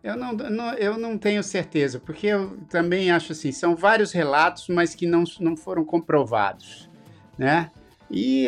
eu 0.03 0.17
não, 0.17 0.33
não, 0.33 0.73
eu 0.73 0.97
não 0.97 1.17
tenho 1.17 1.41
certeza, 1.41 1.99
porque 1.99 2.27
eu 2.27 2.57
também 2.69 3.09
acho 3.09 3.31
assim, 3.31 3.51
são 3.53 3.73
vários 3.73 4.11
relatos, 4.11 4.67
mas 4.67 4.93
que 4.93 5.07
não, 5.07 5.23
não 5.39 5.55
foram 5.55 5.85
comprovados, 5.85 6.89
né? 7.37 7.71
E, 8.15 8.47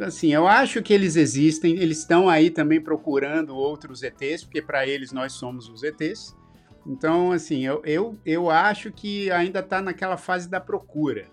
assim, 0.00 0.32
eu 0.32 0.48
acho 0.48 0.82
que 0.82 0.90
eles 0.90 1.16
existem, 1.16 1.76
eles 1.76 1.98
estão 1.98 2.30
aí 2.30 2.48
também 2.48 2.80
procurando 2.80 3.54
outros 3.54 4.02
ETs, 4.02 4.42
porque 4.42 4.62
para 4.62 4.86
eles 4.86 5.12
nós 5.12 5.34
somos 5.34 5.68
os 5.68 5.82
ETs. 5.82 6.34
Então, 6.86 7.30
assim, 7.30 7.62
eu, 7.62 7.82
eu, 7.84 8.18
eu 8.24 8.48
acho 8.48 8.90
que 8.90 9.30
ainda 9.30 9.58
está 9.58 9.82
naquela 9.82 10.16
fase 10.16 10.48
da 10.48 10.58
procura. 10.58 11.26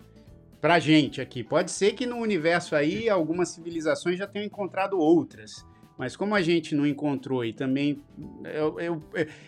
Pra 0.59 0.77
gente 0.77 1.21
aqui. 1.21 1.41
Pode 1.41 1.71
ser 1.71 1.93
que 1.93 2.05
no 2.05 2.17
universo 2.17 2.75
aí 2.75 3.07
algumas 3.07 3.47
civilizações 3.47 4.17
já 4.19 4.27
tenham 4.27 4.45
encontrado 4.45 4.99
outras. 4.99 5.65
Mas 5.97 6.17
como 6.17 6.35
a 6.35 6.41
gente 6.41 6.75
não 6.75 6.85
encontrou 6.85 7.45
e 7.45 7.53
também. 7.53 8.03
Eu, 8.43 8.77
eu, 8.77 9.03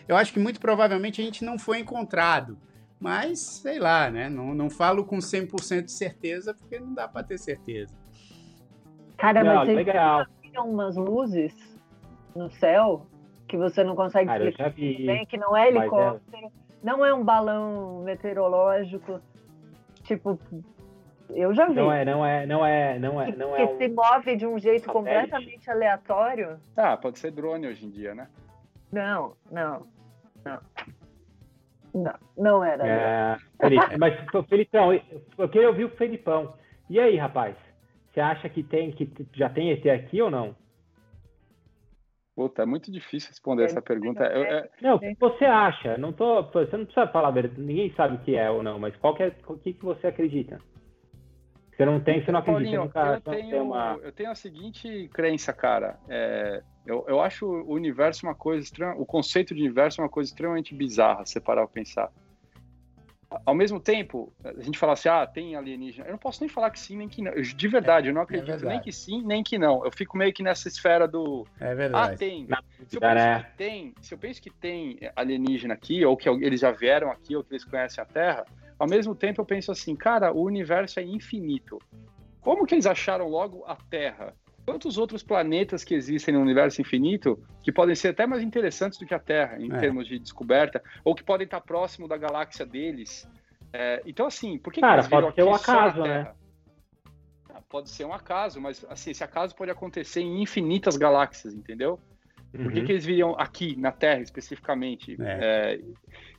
eu 0.08 0.16
acho 0.16 0.32
que 0.32 0.38
muito 0.38 0.58
provavelmente 0.58 1.20
a 1.20 1.24
gente 1.24 1.44
não 1.44 1.58
foi 1.58 1.80
encontrado. 1.80 2.56
Mas, 2.98 3.40
sei 3.40 3.78
lá, 3.78 4.10
né? 4.10 4.30
Não, 4.30 4.54
não 4.54 4.70
falo 4.70 5.04
com 5.04 5.18
100% 5.18 5.82
de 5.84 5.92
certeza, 5.92 6.54
porque 6.54 6.80
não 6.80 6.94
dá 6.94 7.06
para 7.06 7.22
ter 7.22 7.38
certeza. 7.38 8.01
Cara, 9.22 9.44
não, 9.44 9.54
mas 9.54 9.68
legal. 9.68 10.26
umas 10.58 10.96
luzes 10.96 11.54
no 12.34 12.50
céu 12.50 13.06
que 13.46 13.56
você 13.56 13.84
não 13.84 13.94
consegue 13.94 14.26
Cara, 14.26 14.50
já 14.50 14.68
vi, 14.68 15.26
que 15.26 15.36
não 15.36 15.56
é, 15.56 15.66
é 15.66 15.68
helicóptero, 15.68 16.46
é... 16.46 16.50
não 16.82 17.06
é 17.06 17.14
um 17.14 17.22
balão 17.22 18.02
meteorológico, 18.02 19.20
tipo, 20.02 20.36
eu 21.30 21.54
já 21.54 21.68
vi. 21.68 21.74
Não 21.74 21.92
é, 21.92 22.04
não 22.04 22.26
é, 22.26 22.46
não 22.46 22.66
é, 22.66 22.98
não 22.98 23.22
é, 23.22 23.36
não 23.36 23.54
é. 23.54 23.64
Que 23.64 23.72
um... 23.72 23.78
se 23.78 23.88
move 23.90 24.36
de 24.36 24.44
um 24.44 24.58
jeito 24.58 24.88
completamente 24.90 25.70
aleatório. 25.70 26.58
Ah, 26.76 26.96
pode 26.96 27.20
ser 27.20 27.30
drone 27.30 27.68
hoje 27.68 27.86
em 27.86 27.90
dia, 27.90 28.16
né? 28.16 28.26
Não, 28.90 29.36
não, 29.52 29.86
não. 30.44 30.58
Não, 31.94 32.14
não 32.36 32.64
era. 32.64 32.88
É, 32.88 33.36
Felipe, 33.60 33.98
mas, 33.98 34.14
Felipão, 34.48 34.92
eu 35.38 35.48
queria 35.48 35.68
ouvir 35.68 35.84
o 35.84 35.90
Felipão. 35.90 36.54
E 36.90 36.98
aí, 36.98 37.16
rapaz? 37.16 37.54
Você 38.12 38.20
acha 38.20 38.48
que 38.48 38.62
tem 38.62 38.92
que 38.92 39.10
já 39.32 39.48
tem 39.48 39.70
ET 39.70 39.86
aqui 39.86 40.20
ou 40.20 40.30
não? 40.30 40.54
Puta, 42.34 42.62
é 42.62 42.66
muito 42.66 42.90
difícil 42.90 43.28
responder 43.28 43.64
essa 43.64 43.82
pergunta. 43.82 44.24
Eu, 44.24 44.42
é... 44.42 44.68
Não, 44.80 44.96
o 44.96 44.98
que 44.98 45.16
você 45.18 45.44
acha? 45.44 45.98
Não 45.98 46.12
tô, 46.12 46.42
você 46.42 46.76
não 46.76 46.84
precisa 46.84 47.06
falar, 47.08 47.32
ninguém 47.56 47.92
sabe 47.94 48.16
o 48.16 48.20
que 48.20 48.34
é 48.34 48.50
ou 48.50 48.62
não, 48.62 48.78
mas 48.78 48.96
qual 48.96 49.14
que 49.14 49.22
é, 49.22 49.34
o 49.46 49.56
que, 49.56 49.72
que 49.74 49.84
você 49.84 50.06
acredita? 50.06 50.58
Você 51.74 51.84
não 51.86 52.00
tem, 52.00 52.22
você 52.22 52.32
não 52.32 52.40
acredita 52.40 52.64
Paulinho, 52.64 52.84
nunca, 52.84 53.14
eu, 53.14 53.20
tenho, 53.20 53.62
uma... 53.62 53.98
eu 54.02 54.12
tenho 54.12 54.30
a 54.30 54.34
seguinte 54.34 55.08
crença, 55.12 55.52
cara. 55.52 55.98
É, 56.08 56.62
eu, 56.86 57.04
eu 57.08 57.20
acho 57.20 57.46
o 57.46 57.72
universo 57.72 58.26
uma 58.26 58.34
coisa 58.34 58.62
estranha, 58.62 58.94
o 58.96 59.06
conceito 59.06 59.54
de 59.54 59.62
universo 59.62 60.00
é 60.00 60.04
uma 60.04 60.10
coisa 60.10 60.30
extremamente 60.30 60.74
bizarra, 60.74 61.24
se 61.24 61.40
parar 61.40 61.62
pra 61.62 61.74
pensar 61.74 62.10
ao 63.44 63.54
mesmo 63.54 63.80
tempo, 63.80 64.32
a 64.44 64.62
gente 64.62 64.78
fala 64.78 64.92
assim, 64.92 65.08
ah, 65.08 65.26
tem 65.26 65.56
alienígena. 65.56 66.06
Eu 66.06 66.12
não 66.12 66.18
posso 66.18 66.40
nem 66.40 66.48
falar 66.48 66.70
que 66.70 66.80
sim, 66.80 66.96
nem 66.96 67.08
que 67.08 67.22
não. 67.22 67.32
Eu, 67.32 67.42
de 67.42 67.68
verdade, 67.68 68.08
eu 68.08 68.14
não 68.14 68.20
é 68.22 68.24
acredito 68.24 68.64
é 68.64 68.68
nem 68.68 68.80
que 68.80 68.92
sim, 68.92 69.22
nem 69.22 69.42
que 69.42 69.58
não. 69.58 69.84
Eu 69.84 69.90
fico 69.90 70.16
meio 70.16 70.32
que 70.32 70.42
nessa 70.42 70.68
esfera 70.68 71.06
do. 71.06 71.46
É 71.60 71.74
verdade. 71.74 72.14
Ah, 72.14 72.16
tem. 72.16 72.46
Se 72.86 72.96
eu 72.96 73.00
penso 73.00 73.44
que 73.44 73.56
tem, 73.56 73.94
se 74.00 74.14
eu 74.14 74.18
penso 74.18 74.42
que 74.42 74.50
tem 74.50 74.98
alienígena 75.14 75.74
aqui, 75.74 76.04
ou 76.04 76.16
que 76.16 76.28
eles 76.28 76.60
já 76.60 76.70
vieram 76.70 77.10
aqui, 77.10 77.36
ou 77.36 77.42
que 77.44 77.52
eles 77.52 77.64
conhecem 77.64 78.02
a 78.02 78.06
Terra, 78.06 78.44
ao 78.78 78.88
mesmo 78.88 79.14
tempo 79.14 79.40
eu 79.40 79.46
penso 79.46 79.70
assim, 79.70 79.94
cara, 79.94 80.32
o 80.32 80.42
universo 80.42 80.98
é 81.00 81.02
infinito. 81.02 81.78
como 82.40 82.66
que 82.66 82.74
eles 82.74 82.86
acharam 82.86 83.28
logo 83.28 83.64
a 83.66 83.76
Terra? 83.76 84.34
Quantos 84.64 84.96
outros 84.96 85.22
planetas 85.22 85.82
que 85.82 85.94
existem 85.94 86.34
no 86.34 86.40
universo 86.40 86.80
infinito 86.80 87.42
que 87.62 87.72
podem 87.72 87.94
ser 87.94 88.08
até 88.08 88.26
mais 88.26 88.42
interessantes 88.42 88.98
do 88.98 89.06
que 89.06 89.14
a 89.14 89.18
Terra 89.18 89.58
em 89.60 89.72
É. 89.72 89.78
termos 89.78 90.06
de 90.06 90.18
descoberta, 90.18 90.82
ou 91.04 91.14
que 91.14 91.24
podem 91.24 91.44
estar 91.44 91.60
próximo 91.60 92.06
da 92.06 92.16
galáxia 92.16 92.64
deles? 92.64 93.28
É, 93.72 94.02
então, 94.06 94.26
assim, 94.26 94.58
por 94.58 94.72
que, 94.72 94.80
que 94.80 94.86
Cara, 94.86 95.00
eles 95.00 95.06
viram 95.06 95.22
pode 95.22 95.34
ser 95.34 95.42
um 95.42 95.54
acaso, 95.54 96.02
né? 96.04 96.32
Ah, 97.50 97.60
Pode 97.68 97.90
ser 97.90 98.04
um 98.04 98.12
acaso, 98.12 98.60
mas 98.60 98.84
assim, 98.88 99.10
esse 99.10 99.24
acaso 99.24 99.54
pode 99.54 99.70
acontecer 99.70 100.20
em 100.20 100.42
infinitas 100.42 100.96
galáxias, 100.96 101.54
entendeu? 101.54 101.98
Por 102.52 102.70
que, 102.70 102.80
Uhum. 102.80 102.84
que 102.86 102.92
eles 102.92 103.04
viriam 103.04 103.34
aqui, 103.38 103.74
na 103.76 103.90
Terra, 103.90 104.20
especificamente? 104.20 105.16
É. 105.20 105.38
É, 105.40 105.80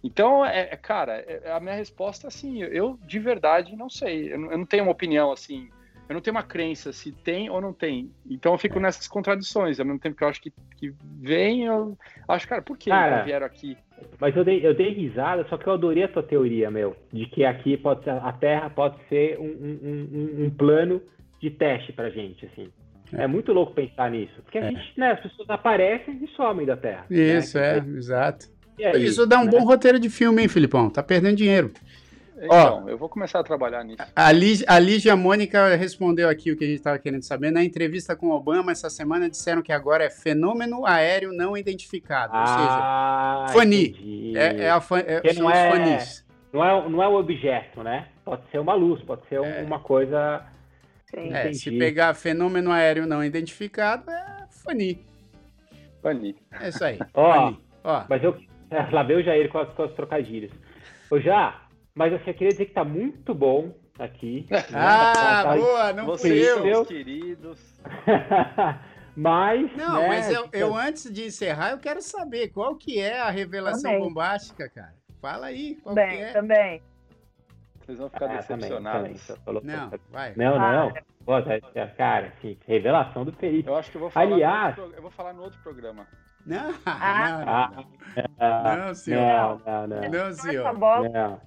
então, 0.03 0.45
é, 0.45 0.69
é, 0.71 0.77
cara, 0.77 1.13
é- 1.27 1.51
a 1.51 1.59
minha 1.59 1.75
resposta, 1.75 2.27
assim, 2.27 2.61
eu 2.61 2.97
de 3.05 3.19
verdade 3.19 3.75
não 3.75 3.89
sei. 3.89 4.31
Eu 4.31 4.39
não 4.39 4.65
tenho 4.65 4.83
uma 4.83 4.91
opinião, 4.91 5.31
assim, 5.31 5.69
eu 6.09 6.13
não 6.13 6.21
tenho 6.21 6.35
uma 6.35 6.43
crença 6.43 6.91
se 6.93 7.11
tem 7.11 7.49
ou 7.49 7.59
não 7.61 7.73
tem. 7.73 8.11
Então 8.29 8.51
eu 8.51 8.55
É. 8.55 8.59
fico 8.59 8.79
nessas 8.79 9.07
contradições. 9.07 9.79
Ao 9.79 9.85
mesmo 9.85 9.99
tempo 9.99 10.15
que 10.15 10.23
eu 10.23 10.27
acho 10.27 10.41
que, 10.41 10.51
que 10.77 10.93
vem, 11.21 11.65
eu 11.65 11.97
acho, 12.27 12.47
cara, 12.47 12.61
por 12.61 12.77
que 12.77 12.89
Cara, 12.89 13.23
vieram 13.23 13.45
aqui? 13.45 13.77
Mas 14.19 14.35
eu 14.35 14.43
dei, 14.43 14.65
eu 14.65 14.73
dei 14.75 14.93
risada, 14.93 15.45
só 15.49 15.57
que 15.57 15.65
eu 15.67 15.73
adorei 15.73 16.03
a 16.03 16.07
tua 16.09 16.23
teoria, 16.23 16.69
meu, 16.69 16.95
de 17.11 17.25
que 17.27 17.45
aqui 17.45 17.77
pode 17.77 18.03
ser, 18.03 18.09
a 18.11 18.31
Terra 18.33 18.69
pode 18.69 18.97
ser 19.07 19.39
um, 19.39 19.45
um- 19.45 20.09
um- 20.41 20.45
um 20.45 20.49
plano 20.49 21.01
de 21.41 21.49
teste 21.49 21.93
pra 21.93 22.09
gente, 22.09 22.45
assim. 22.45 22.69
É. 23.15 23.27
muito 23.27 23.53
louco 23.53 23.73
pensar 23.75 24.09
nisso. 24.09 24.33
Porque 24.43 24.57
a 24.57 24.61
É. 24.61 24.69
gente, 24.71 24.99
né, 24.99 25.11
as 25.11 25.19
pessoas 25.19 25.47
aparecem 25.49 26.19
e 26.23 26.27
somem 26.35 26.65
da 26.65 26.75
Terra. 26.75 27.05
Isso, 27.11 27.57
né? 27.59 27.77
é, 27.77 27.97
exato. 27.97 28.47
Aí, 28.79 29.05
Isso 29.05 29.27
dá 29.27 29.39
um 29.39 29.45
né? 29.45 29.51
bom 29.51 29.63
roteiro 29.63 29.99
de 29.99 30.09
filme, 30.09 30.41
hein, 30.41 30.47
Filipão? 30.47 30.89
Tá 30.89 31.03
perdendo 31.03 31.35
dinheiro. 31.37 31.71
Então, 32.45 32.89
eu 32.89 32.97
vou 32.97 33.07
começar 33.09 33.39
a 33.39 33.43
trabalhar 33.43 33.83
nisso. 33.83 34.03
A, 34.15 34.31
Lig- 34.31 34.63
a 34.67 34.77
Lígia 34.79 35.15
Mônica 35.15 35.75
respondeu 35.75 36.27
aqui 36.29 36.51
o 36.51 36.57
que 36.57 36.63
a 36.63 36.67
gente 36.67 36.77
estava 36.77 36.99
querendo 36.99 37.23
saber. 37.23 37.51
Na 37.51 37.63
entrevista 37.63 38.15
com 38.15 38.29
Obama 38.31 38.71
essa 38.71 38.89
semana 38.89 39.29
disseram 39.29 39.61
que 39.61 39.71
agora 39.71 40.03
é 40.03 40.09
fenômeno 40.09 40.85
aéreo 40.85 41.31
não 41.31 41.55
identificado. 41.57 42.33
Ah, 42.35 43.39
ou 43.41 43.47
seja, 43.47 43.59
Fani. 43.59 43.87
entendi. 43.89 44.37
é, 44.37 44.55
é, 44.65 44.69
a 44.69 44.81
fa- 44.81 44.99
é, 44.99 45.33
são 45.33 45.43
não 45.43 45.51
os 45.51 45.57
é- 45.57 45.71
fanis. 45.71 46.25
Não, 46.51 46.63
é, 46.63 46.89
não 46.89 47.01
é 47.03 47.07
o 47.07 47.15
objeto, 47.15 47.81
né? 47.81 48.07
Pode 48.23 48.43
ser 48.51 48.59
uma 48.59 48.73
luz, 48.75 49.01
pode 49.03 49.27
ser 49.27 49.43
É. 49.43 49.63
uma 49.63 49.79
coisa. 49.79 50.43
É, 51.15 51.51
se 51.53 51.71
pegar 51.77 52.13
fenômeno 52.15 52.71
aéreo 52.71 53.05
não 53.07 53.23
identificado, 53.23 54.09
é 54.09 54.45
fani. 54.49 55.03
Fani. 56.01 56.35
É 56.59 56.69
isso 56.69 56.83
aí. 56.83 56.99
Ó. 57.13 57.33
fani. 57.33 57.59
Ó, 57.83 58.03
Mas 58.09 58.23
eu. 58.23 58.35
Lá 58.91 59.03
veio 59.03 59.19
o 59.19 59.23
Jair 59.23 59.49
com 59.49 59.59
as, 59.59 59.69
com 59.73 59.83
as 59.83 59.91
trocadilhos. 59.93 60.51
Ô, 61.11 61.19
já, 61.19 61.61
mas 61.95 62.13
assim, 62.13 62.29
eu 62.29 62.33
queria 62.33 62.49
dizer 62.49 62.65
que 62.65 62.73
tá 62.73 62.83
muito 62.83 63.33
bom 63.33 63.73
aqui. 63.99 64.47
né? 64.51 64.63
Ah, 64.73 65.43
Tá- 65.43 65.55
boa, 65.55 65.93
não 65.93 66.17
fui 66.17 66.31
eu. 66.39 66.81
os 66.81 66.87
queridos. 66.87 67.79
mas. 69.15 69.75
Não, 69.75 69.99
né, 70.01 70.07
mas 70.07 70.29
eu, 70.31 70.47
eu 70.53 70.75
antes 70.75 71.11
de 71.11 71.25
encerrar, 71.25 71.71
eu 71.71 71.77
quero 71.77 72.01
saber 72.01 72.49
qual 72.49 72.75
que 72.75 72.99
é 72.99 73.19
a 73.21 73.29
revelação 73.29 73.91
Também. 73.91 73.99
bombástica, 74.07 74.69
cara. 74.69 74.93
Fala 75.21 75.47
aí, 75.47 75.75
qual 75.75 75.95
Também, 75.95 76.17
que 76.17 76.23
é? 76.23 76.31
também. 76.33 76.81
Vocês 77.85 77.97
vão 77.97 78.09
ficar 78.09 78.25
Ah, 78.25 78.27
também, 78.29 78.41
também. 78.43 78.57
decepcionados. 78.59 79.21
Você 79.21 79.35
falou- 79.37 79.61
Não, 79.63 79.91
vai. 80.09 80.33
Não, 80.35 80.57
não. 80.57 80.93
Pô, 81.25 81.41
tá- 81.41 81.87
cara, 81.97 82.27
assim, 82.37 82.57
revelação 82.65 83.23
do 83.25 83.31
Felipe. 83.33 83.69
Eu 83.69 83.75
acho 83.75 83.91
que 83.91 83.97
eu 83.97 84.01
vou 84.01 84.09
falar. 84.09 84.25
no 84.25 84.33
Aliás- 84.35 84.77
outro 84.77 84.95
eu 84.95 85.01
vou 85.01 85.11
falar 85.11 85.33
no 85.33 85.43
outro 85.43 85.59
programa. 85.61 86.07
Não, 86.45 86.73
Ah. 86.85 87.69
não, 87.75 87.83
não, 87.83 87.85
Ah, 88.39 88.75
não, 88.77 88.93
senhor. 88.93 89.21
não, 89.21 89.61
não, 89.65 89.87
não. 89.87 90.09
Não, 90.09 90.33
senhor. 90.33 90.73
não. 91.09 91.41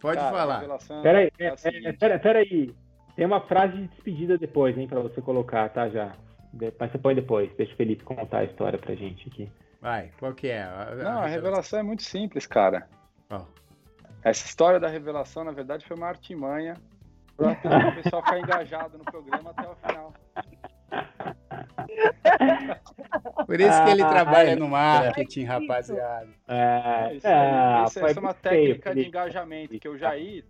Pode 0.00 0.16
Cara, 0.18 0.28
a 0.28 0.32
falar. 0.38 0.58
revelação 0.58 1.02
Peraí, 1.02 1.30
é 1.38 1.44
é, 1.44 1.48
a 1.48 1.52
é, 1.52 1.56
seguinte. 1.56 1.92
pera, 1.98 2.18
peraí. 2.18 2.74
Tem 3.16 3.26
uma 3.26 3.40
frase 3.40 3.76
de 3.76 3.86
despedida 3.88 4.36
depois, 4.36 4.76
hein, 4.76 4.88
pra 4.88 5.00
você 5.00 5.20
colocar, 5.20 5.68
tá? 5.70 5.88
Já. 5.88 6.12
Mas 6.78 6.90
você 6.90 6.98
põe 6.98 7.14
depois. 7.14 7.52
Deixa 7.56 7.72
o 7.72 7.76
Felipe 7.76 8.04
contar 8.04 8.38
a 8.38 8.44
história 8.44 8.78
pra 8.78 8.94
gente 8.94 9.28
aqui. 9.28 9.50
Vai, 9.80 10.10
qual 10.18 10.32
que 10.32 10.48
é? 10.48 10.64
Não, 11.02 11.20
a 11.20 11.26
revelação 11.26 11.78
é 11.78 11.82
muito 11.82 12.02
simples, 12.02 12.46
cara. 12.46 12.88
Ó. 13.30 13.42
Essa 14.22 14.46
história 14.46 14.80
da 14.80 14.88
revelação, 14.88 15.44
na 15.44 15.52
verdade, 15.52 15.86
foi 15.86 15.96
uma 15.96 16.06
artimanha 16.08 16.74
para 17.36 17.52
o 17.90 18.02
pessoal 18.02 18.22
ficar 18.22 18.38
engajado 18.38 18.96
no 18.96 19.04
programa 19.04 19.50
até 19.50 19.68
o 19.68 19.74
final. 19.76 20.14
Por 23.46 23.60
isso 23.60 23.84
que 23.84 23.90
ele 23.90 24.02
Ah, 24.02 24.08
trabalha 24.08 24.50
é. 24.50 24.56
no 24.56 24.68
marketing, 24.68 25.44
rapaziada. 25.44 26.28
É, 26.48 27.14
Isso, 27.16 27.26
é, 27.26 27.82
isso, 27.86 27.98
isso 27.98 28.18
é 28.18 28.20
uma 28.20 28.22
muito 28.30 28.36
feio, 28.48 28.66
técnica 28.78 28.94
de 28.94 29.06
engajamento, 29.08 29.78
que 29.78 29.88
o 29.88 29.96
Jair, 29.98 30.44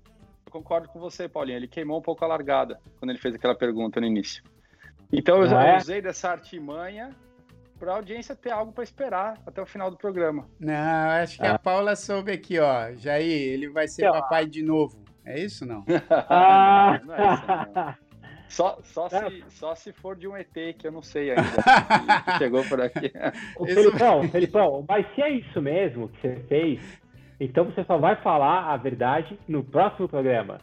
eu 0.46 0.52
concordo 0.52 0.88
com 0.88 0.98
você, 1.00 1.28
Paulinho, 1.28 1.56
ele 1.58 1.68
queimou 1.68 1.98
um 1.98 2.02
pouco 2.02 2.24
a 2.24 2.28
largada 2.28 2.80
quando 2.98 3.10
ele 3.10 3.18
fez 3.18 3.34
aquela 3.34 3.54
pergunta 3.54 4.00
no 4.00 4.06
início. 4.06 4.42
Então 5.12 5.36
eu 5.36 5.42
Não 5.42 5.48
já 5.50 5.62
é? 5.66 5.76
usei 5.76 6.00
dessa 6.02 6.30
artimanha 6.30 7.10
para 7.78 7.92
a 7.92 7.96
audiência 7.96 8.34
ter 8.34 8.50
algo 8.50 8.72
para 8.72 8.84
esperar 8.84 9.34
até 9.46 9.60
o 9.60 9.66
final 9.66 9.90
do 9.90 9.96
programa. 9.96 10.48
Não, 10.58 11.10
acho 11.22 11.38
que 11.38 11.46
a 11.46 11.58
Paula 11.58 11.94
soube 11.96 12.32
aqui, 12.32 12.58
ó. 12.58 12.92
Jair, 12.94 13.52
ele 13.52 13.68
vai 13.68 13.86
ser 13.88 14.06
ó. 14.08 14.12
papai 14.12 14.46
de 14.46 14.62
novo. 14.62 15.02
É 15.24 15.38
isso 15.40 15.64
não? 15.66 15.84
Ah, 16.28 17.00
Não 17.04 17.14
é 17.14 17.34
isso, 17.34 17.46
não. 17.74 17.94
Só, 18.48 18.78
só, 18.82 19.06
É. 19.06 19.30
se, 19.30 19.44
só 19.48 19.74
se 19.74 19.92
for 19.92 20.14
de 20.16 20.28
um 20.28 20.36
ET, 20.36 20.52
que 20.78 20.86
eu 20.86 20.92
não 20.92 21.02
sei 21.02 21.30
ainda. 21.30 21.42
que 22.24 22.38
chegou 22.38 22.64
por 22.64 22.80
aqui. 22.80 23.12
Ô, 23.58 23.66
Felipão, 23.66 24.28
Felipão, 24.28 24.84
mas 24.88 25.06
se 25.14 25.22
é 25.22 25.30
isso 25.30 25.60
mesmo 25.60 26.08
que 26.08 26.20
você 26.20 26.36
fez, 26.48 26.80
então 27.40 27.64
você 27.64 27.82
só 27.84 27.98
vai 27.98 28.16
falar 28.22 28.72
a 28.72 28.76
verdade 28.76 29.38
no 29.48 29.64
próximo 29.64 30.08
programa. 30.08 30.60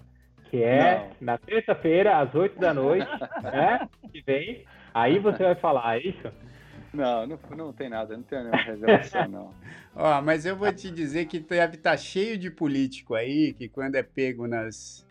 Que 0.49 0.63
é 0.63 1.11
na 1.21 1.37
terça-feira, 1.37 2.17
às 2.19 2.33
8 2.35 2.59
da 2.59 2.73
noite, 2.73 3.07
né? 3.43 3.87
Que 4.11 4.21
vem. 4.21 4.65
Aí 4.93 5.17
você 5.17 5.43
vai 5.43 5.55
falar, 5.55 5.97
é 5.97 6.01
isso? 6.01 6.27
Não, 6.93 7.25
não, 7.25 7.39
não 7.55 7.71
tem 7.73 7.87
nada, 7.87 8.17
não 8.17 8.23
tem 8.23 8.39
nenhuma 8.39 8.57
revelação, 8.61 9.27
não. 9.29 9.53
Ó, 9.95 10.21
mas 10.21 10.45
eu 10.45 10.57
vou 10.57 10.71
te 10.73 10.91
dizer 10.91 11.25
que 11.25 11.39
deve 11.39 11.75
estar 11.77 11.95
cheio 11.97 12.37
de 12.37 12.51
político 12.51 13.15
aí 13.15 13.53
que 13.53 13.69
quando 13.69 13.95
é 13.95 14.03
pego 14.03 14.45
nas, 14.45 15.05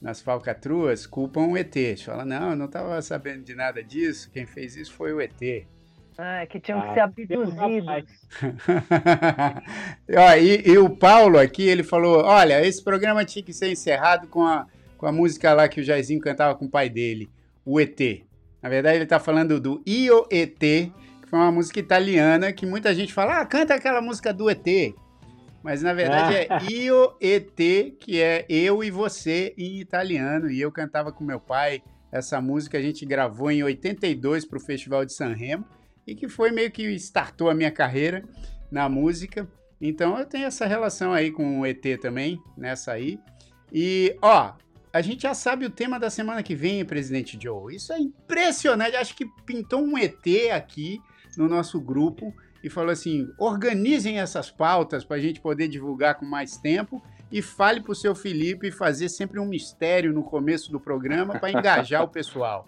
nas 0.00 0.20
falcatruas, 0.20 1.06
culpam 1.06 1.48
o 1.48 1.56
ET. 1.56 1.74
Fala, 2.04 2.24
não, 2.24 2.50
eu 2.50 2.56
não 2.56 2.66
estava 2.66 3.00
sabendo 3.02 3.44
de 3.44 3.54
nada 3.54 3.82
disso, 3.82 4.30
quem 4.30 4.46
fez 4.46 4.76
isso 4.76 4.92
foi 4.92 5.12
o 5.12 5.20
ET. 5.20 5.66
Ah, 6.20 6.44
que 6.46 6.58
tinham 6.58 6.80
que 6.80 6.98
Ah, 6.98 7.12
ser 7.14 7.28
temos 7.28 7.56
abduzidos. 7.56 8.10
e, 10.42 10.68
e 10.68 10.78
o 10.78 10.90
Paulo 10.90 11.38
aqui, 11.38 11.62
ele 11.62 11.84
falou: 11.84 12.24
olha, 12.24 12.66
esse 12.66 12.82
programa 12.82 13.24
tinha 13.24 13.42
que 13.42 13.52
ser 13.52 13.70
encerrado 13.70 14.26
com 14.26 14.42
a, 14.42 14.66
com 14.96 15.06
a 15.06 15.12
música 15.12 15.54
lá 15.54 15.68
que 15.68 15.80
o 15.80 15.84
Jairzinho 15.84 16.20
cantava 16.20 16.56
com 16.56 16.64
o 16.64 16.70
pai 16.70 16.88
dele, 16.88 17.30
o 17.64 17.80
ET. 17.80 18.00
Na 18.60 18.68
verdade, 18.68 18.96
ele 18.96 19.06
tá 19.06 19.20
falando 19.20 19.60
do 19.60 19.80
Io 19.86 20.26
ET, 20.28 20.58
que 20.58 21.30
foi 21.30 21.38
uma 21.38 21.52
música 21.52 21.78
italiana 21.78 22.52
que 22.52 22.66
muita 22.66 22.92
gente 22.92 23.14
fala: 23.14 23.40
ah, 23.40 23.46
canta 23.46 23.74
aquela 23.74 24.00
música 24.00 24.34
do 24.34 24.50
ET. 24.50 24.66
Mas 25.68 25.82
na 25.82 25.92
verdade 25.92 26.34
é 26.34 26.48
Io 26.72 27.14
ET, 27.20 27.98
que 28.00 28.22
é 28.22 28.46
eu 28.48 28.82
e 28.82 28.90
você 28.90 29.52
em 29.58 29.78
italiano. 29.78 30.50
E 30.50 30.58
eu 30.58 30.72
cantava 30.72 31.12
com 31.12 31.22
meu 31.22 31.38
pai 31.38 31.82
essa 32.10 32.40
música, 32.40 32.78
a 32.78 32.80
gente 32.80 33.04
gravou 33.04 33.50
em 33.50 33.62
82 33.62 34.46
para 34.46 34.56
o 34.56 34.62
Festival 34.62 35.04
de 35.04 35.12
San 35.12 35.34
Remo 35.34 35.66
e 36.06 36.14
que 36.14 36.26
foi 36.26 36.50
meio 36.52 36.70
que 36.70 36.84
startou 36.94 37.50
a 37.50 37.54
minha 37.54 37.70
carreira 37.70 38.24
na 38.70 38.88
música. 38.88 39.46
Então 39.78 40.18
eu 40.18 40.24
tenho 40.24 40.46
essa 40.46 40.64
relação 40.64 41.12
aí 41.12 41.30
com 41.30 41.60
o 41.60 41.66
ET 41.66 41.84
também, 42.00 42.40
nessa 42.56 42.92
aí. 42.92 43.20
E, 43.70 44.16
ó, 44.22 44.54
a 44.90 45.02
gente 45.02 45.20
já 45.20 45.34
sabe 45.34 45.66
o 45.66 45.70
tema 45.70 46.00
da 46.00 46.08
semana 46.08 46.42
que 46.42 46.54
vem, 46.54 46.82
presidente 46.82 47.38
Joe. 47.38 47.76
Isso 47.76 47.92
é 47.92 47.98
impressionante. 47.98 48.96
Acho 48.96 49.14
que 49.14 49.26
pintou 49.44 49.82
um 49.82 49.98
ET 49.98 50.26
aqui 50.50 50.98
no 51.36 51.46
nosso 51.46 51.78
grupo 51.78 52.34
e 52.62 52.70
falou 52.70 52.90
assim: 52.90 53.28
organizem 53.38 54.18
essas 54.20 54.50
pautas 54.50 55.04
para 55.04 55.16
a 55.16 55.20
gente 55.20 55.40
poder 55.40 55.68
divulgar 55.68 56.16
com 56.16 56.26
mais 56.26 56.56
tempo 56.56 57.02
e 57.30 57.42
fale 57.42 57.80
para 57.80 57.92
o 57.92 57.94
seu 57.94 58.14
Felipe 58.14 58.70
fazer 58.70 59.08
sempre 59.08 59.38
um 59.38 59.46
mistério 59.46 60.12
no 60.12 60.22
começo 60.22 60.72
do 60.72 60.80
programa 60.80 61.38
para 61.38 61.50
engajar 61.50 62.02
o 62.02 62.08
pessoal. 62.08 62.66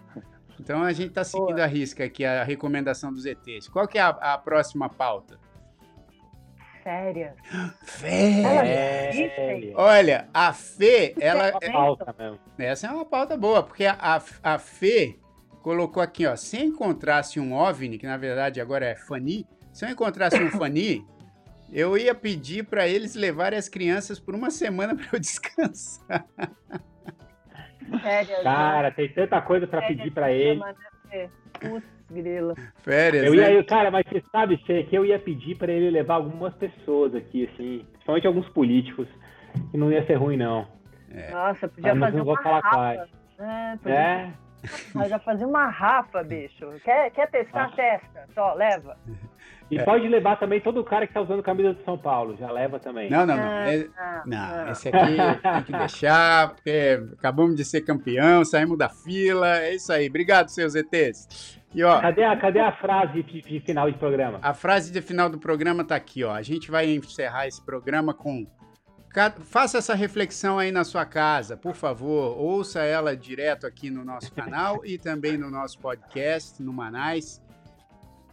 Então 0.59 0.83
a 0.83 0.93
gente 0.93 1.09
está 1.09 1.23
seguindo 1.23 1.59
a 1.59 1.65
risca 1.65 2.03
aqui 2.03 2.23
a 2.23 2.43
recomendação 2.43 3.11
dos 3.11 3.25
ETs. 3.25 3.67
Qual 3.67 3.87
que 3.87 3.97
é 3.97 4.01
a, 4.01 4.09
a 4.09 4.37
próxima 4.37 4.87
pauta? 4.89 5.39
Férias. 6.83 7.33
Férias. 7.83 9.15
É, 9.15 9.73
Olha, 9.75 10.27
a 10.33 10.51
Fê, 10.51 11.15
ela. 11.19 11.53
é 11.61 11.69
uma 11.69 11.71
pauta 11.71 12.15
mesmo. 12.17 12.39
Essa 12.57 12.87
é 12.87 12.91
uma 12.91 13.05
pauta 13.05 13.37
boa, 13.37 13.63
porque 13.63 13.85
a, 13.85 14.21
a, 14.43 14.57
Fê 14.57 15.19
colocou 15.61 16.01
aqui, 16.01 16.25
ó. 16.25 16.35
Se 16.35 16.57
encontrasse 16.57 17.39
um 17.39 17.53
OVNI, 17.53 17.99
que 17.99 18.07
na 18.07 18.17
verdade 18.17 18.59
agora 18.59 18.85
é 18.85 18.95
Fani, 18.95 19.47
se 19.71 19.85
eu 19.85 19.89
encontrasse 19.89 20.41
um 20.41 20.49
Fani, 20.51 21.05
eu 21.71 21.97
ia 21.97 22.13
pedir 22.13 22.65
para 22.65 22.87
eles 22.87 23.15
levarem 23.15 23.57
as 23.57 23.69
crianças 23.69 24.19
por 24.19 24.35
uma 24.35 24.49
semana 24.51 24.93
para 24.95 25.07
eu 25.13 25.19
descansar. 25.19 26.25
Férias. 28.01 28.43
Cara, 28.43 28.91
tem 28.91 29.09
tanta 29.09 29.41
coisa 29.41 29.67
pra 29.67 29.81
Férias 29.81 29.97
pedir 29.99 30.11
pra 30.11 30.27
de 30.27 30.33
ele. 30.35 30.59
né? 30.59 31.29
Putz, 31.59 31.85
grila. 32.09 32.55
Férias, 32.83 33.25
Eu 33.25 33.33
né? 33.35 33.53
ia, 33.55 33.63
cara, 33.63 33.91
mas 33.91 34.05
você 34.07 34.23
sabe, 34.31 34.57
Fê, 34.65 34.83
que 34.83 34.95
eu 34.97 35.05
ia 35.05 35.19
pedir 35.19 35.55
pra 35.57 35.71
ele 35.71 35.89
levar 35.89 36.15
algumas 36.15 36.53
pessoas 36.55 37.13
aqui, 37.13 37.49
assim, 37.53 37.85
principalmente 37.91 38.27
alguns 38.27 38.47
políticos, 38.49 39.07
e 39.73 39.77
não 39.77 39.91
ia 39.91 40.05
ser 40.05 40.15
ruim, 40.15 40.37
não. 40.37 40.67
Nossa, 41.31 41.67
podia 41.67 41.91
Ah, 41.91 41.95
mas 41.95 42.11
fazer 42.11 42.21
uma 42.21 42.41
falar 42.41 42.61
rapa. 42.61 42.69
quais. 42.75 43.01
É, 43.85 43.89
É, 43.91 44.33
Mas 44.93 45.09
já 45.09 45.19
fazia 45.19 45.45
uma 45.47 45.67
rafa, 45.67 46.23
bicho. 46.23 46.69
Quer, 46.83 47.09
quer 47.11 47.29
testar? 47.29 47.65
Ah. 47.65 47.75
Testa. 47.75 48.27
Só, 48.33 48.53
leva. 48.53 48.97
e 49.71 49.83
pode 49.83 50.07
levar 50.07 50.37
também 50.37 50.59
todo 50.59 50.83
cara 50.83 51.07
que 51.07 51.13
tá 51.13 51.21
usando 51.21 51.41
camisa 51.41 51.73
do 51.73 51.83
São 51.83 51.97
Paulo, 51.97 52.35
já 52.37 52.51
leva 52.51 52.79
também. 52.79 53.09
Não, 53.09 53.25
não, 53.25 53.37
não. 53.37 53.43
É- 53.43 53.87
Não, 54.25 54.37
ah. 54.37 54.71
esse 54.71 54.89
aqui 54.89 55.15
tem 55.41 55.63
que 55.63 55.71
deixar, 55.71 56.49
porque 56.49 57.01
acabamos 57.17 57.55
de 57.55 57.63
ser 57.63 57.81
campeão, 57.81 58.43
saímos 58.43 58.77
da 58.77 58.89
fila, 58.89 59.57
é 59.59 59.75
isso 59.75 59.91
aí. 59.91 60.07
Obrigado, 60.07 60.49
seus 60.49 60.75
ETs. 60.75 61.59
E 61.73 61.83
ó, 61.83 62.01
Cadê 62.01 62.23
a, 62.23 62.37
cadê 62.37 62.59
a 62.59 62.71
frase 62.73 63.23
de, 63.23 63.41
de 63.41 63.59
final 63.61 63.89
de 63.89 63.97
programa? 63.97 64.39
a 64.41 64.53
frase 64.53 64.91
de 64.91 65.01
final 65.01 65.29
do 65.29 65.39
programa 65.39 65.85
tá 65.85 65.95
aqui, 65.95 66.23
ó. 66.23 66.33
A 66.33 66.41
gente 66.41 66.69
vai 66.69 66.89
encerrar 66.93 67.47
esse 67.47 67.63
programa 67.63 68.13
com 68.13 68.45
Faça 69.43 69.77
essa 69.77 69.93
reflexão 69.93 70.57
aí 70.57 70.71
na 70.71 70.85
sua 70.85 71.05
casa, 71.05 71.57
por 71.57 71.75
favor. 71.75 72.37
Ouça 72.39 72.81
ela 72.81 73.15
direto 73.15 73.67
aqui 73.67 73.89
no 73.89 74.05
nosso 74.05 74.31
canal 74.33 74.85
e 74.85 74.97
também 74.97 75.37
no 75.37 75.51
nosso 75.51 75.77
podcast, 75.79 76.63
no 76.63 76.71
Manais. 76.71 77.41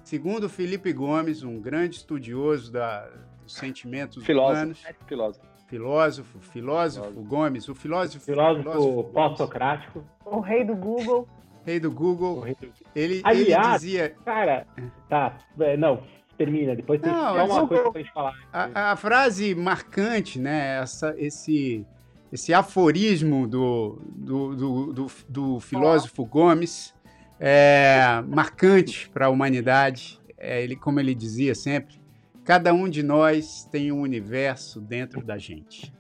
Segundo 0.09 0.49
Felipe 0.49 0.91
Gomes, 0.91 1.43
um 1.43 1.61
grande 1.61 1.97
estudioso 1.97 2.73
da, 2.73 3.11
dos 3.43 3.53
sentimentos 3.53 4.25
Filósofo. 4.25 4.55
humanos, 4.57 4.83
Filósofo. 5.07 5.47
filósofo, 5.67 6.39
filósofo 6.41 7.03
Filósofo. 7.09 7.29
Gomes, 7.29 7.69
o 7.69 7.75
filósofo, 7.75 8.25
Filósofo 8.25 8.73
Gomes, 9.03 9.13
pós-socrático. 9.13 10.03
O 10.25 10.41
rei 10.41 10.65
do 10.65 10.75
Google. 10.75 11.29
rei 11.67 11.79
do 11.79 11.91
Google, 11.91 12.43
ele, 12.47 12.57
ele 12.95 13.21
Aliás, 13.23 13.83
dizia 13.83 14.17
Cara, 14.25 14.67
tá. 15.11 15.37
é, 15.61 15.77
Não, 15.77 16.03
termina. 16.39 16.75
Depois 16.75 17.03
tem 17.03 17.13
Não, 17.13 17.45
uma 17.45 17.69
coisa 17.69 17.91
pra 17.93 18.01
gente 18.01 18.13
falar. 18.15 18.35
A, 18.51 18.93
a 18.93 18.97
frase 18.97 19.55
marcante, 19.55 20.39
né? 20.39 20.79
Essa, 20.81 21.15
esse, 21.19 21.85
esse 22.33 22.55
aforismo 22.55 23.47
do, 23.47 24.01
do, 24.17 24.57
do, 24.57 24.93
do, 24.95 25.07
do 25.29 25.61
filósofo 25.61 26.25
Gomes 26.25 26.95
é 27.41 28.23
marcante 28.27 29.09
para 29.11 29.27
a 29.27 29.29
humanidade. 29.29 30.21
É, 30.37 30.63
ele, 30.63 30.77
como 30.77 31.01
ele 31.01 31.15
dizia 31.15 31.55
sempre, 31.55 32.01
cada 32.45 32.73
um 32.73 32.89
de 32.89 33.03
nós 33.03 33.65
tem 33.71 33.91
um 33.91 34.01
universo 34.01 34.81
dentro 34.81 35.23
da 35.25 35.37
gente. 35.37 35.93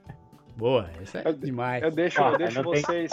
Boa, 0.56 0.90
isso 1.00 1.16
é 1.16 1.22
Eu- 1.24 1.32
demais. 1.32 1.82
Eu 1.84 1.90
deixo, 1.92 2.20
eu 2.20 2.36
deixo 2.36 2.62
vocês. 2.64 3.12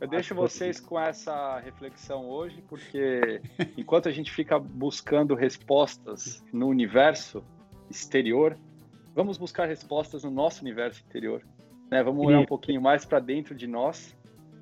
Eu 0.00 0.08
deixo 0.08 0.34
vocês 0.34 0.80
com 0.80 0.98
essa 0.98 1.60
reflexão 1.60 2.26
hoje, 2.28 2.60
porque 2.68 3.40
enquanto 3.76 4.08
a 4.08 4.12
gente 4.12 4.32
fica 4.32 4.58
buscando 4.58 5.34
respostas 5.36 6.44
no 6.52 6.66
universo 6.66 7.44
exterior, 7.88 8.58
vamos 9.14 9.38
buscar 9.38 9.66
respostas 9.66 10.24
no 10.24 10.30
nosso 10.30 10.62
universo 10.62 11.04
interior. 11.08 11.42
Né? 11.88 12.02
Vamos 12.02 12.26
olhar 12.26 12.40
um 12.40 12.46
pouquinho 12.46 12.80
mais 12.80 13.04
para 13.04 13.20
dentro 13.20 13.54
de 13.54 13.68
nós 13.68 14.16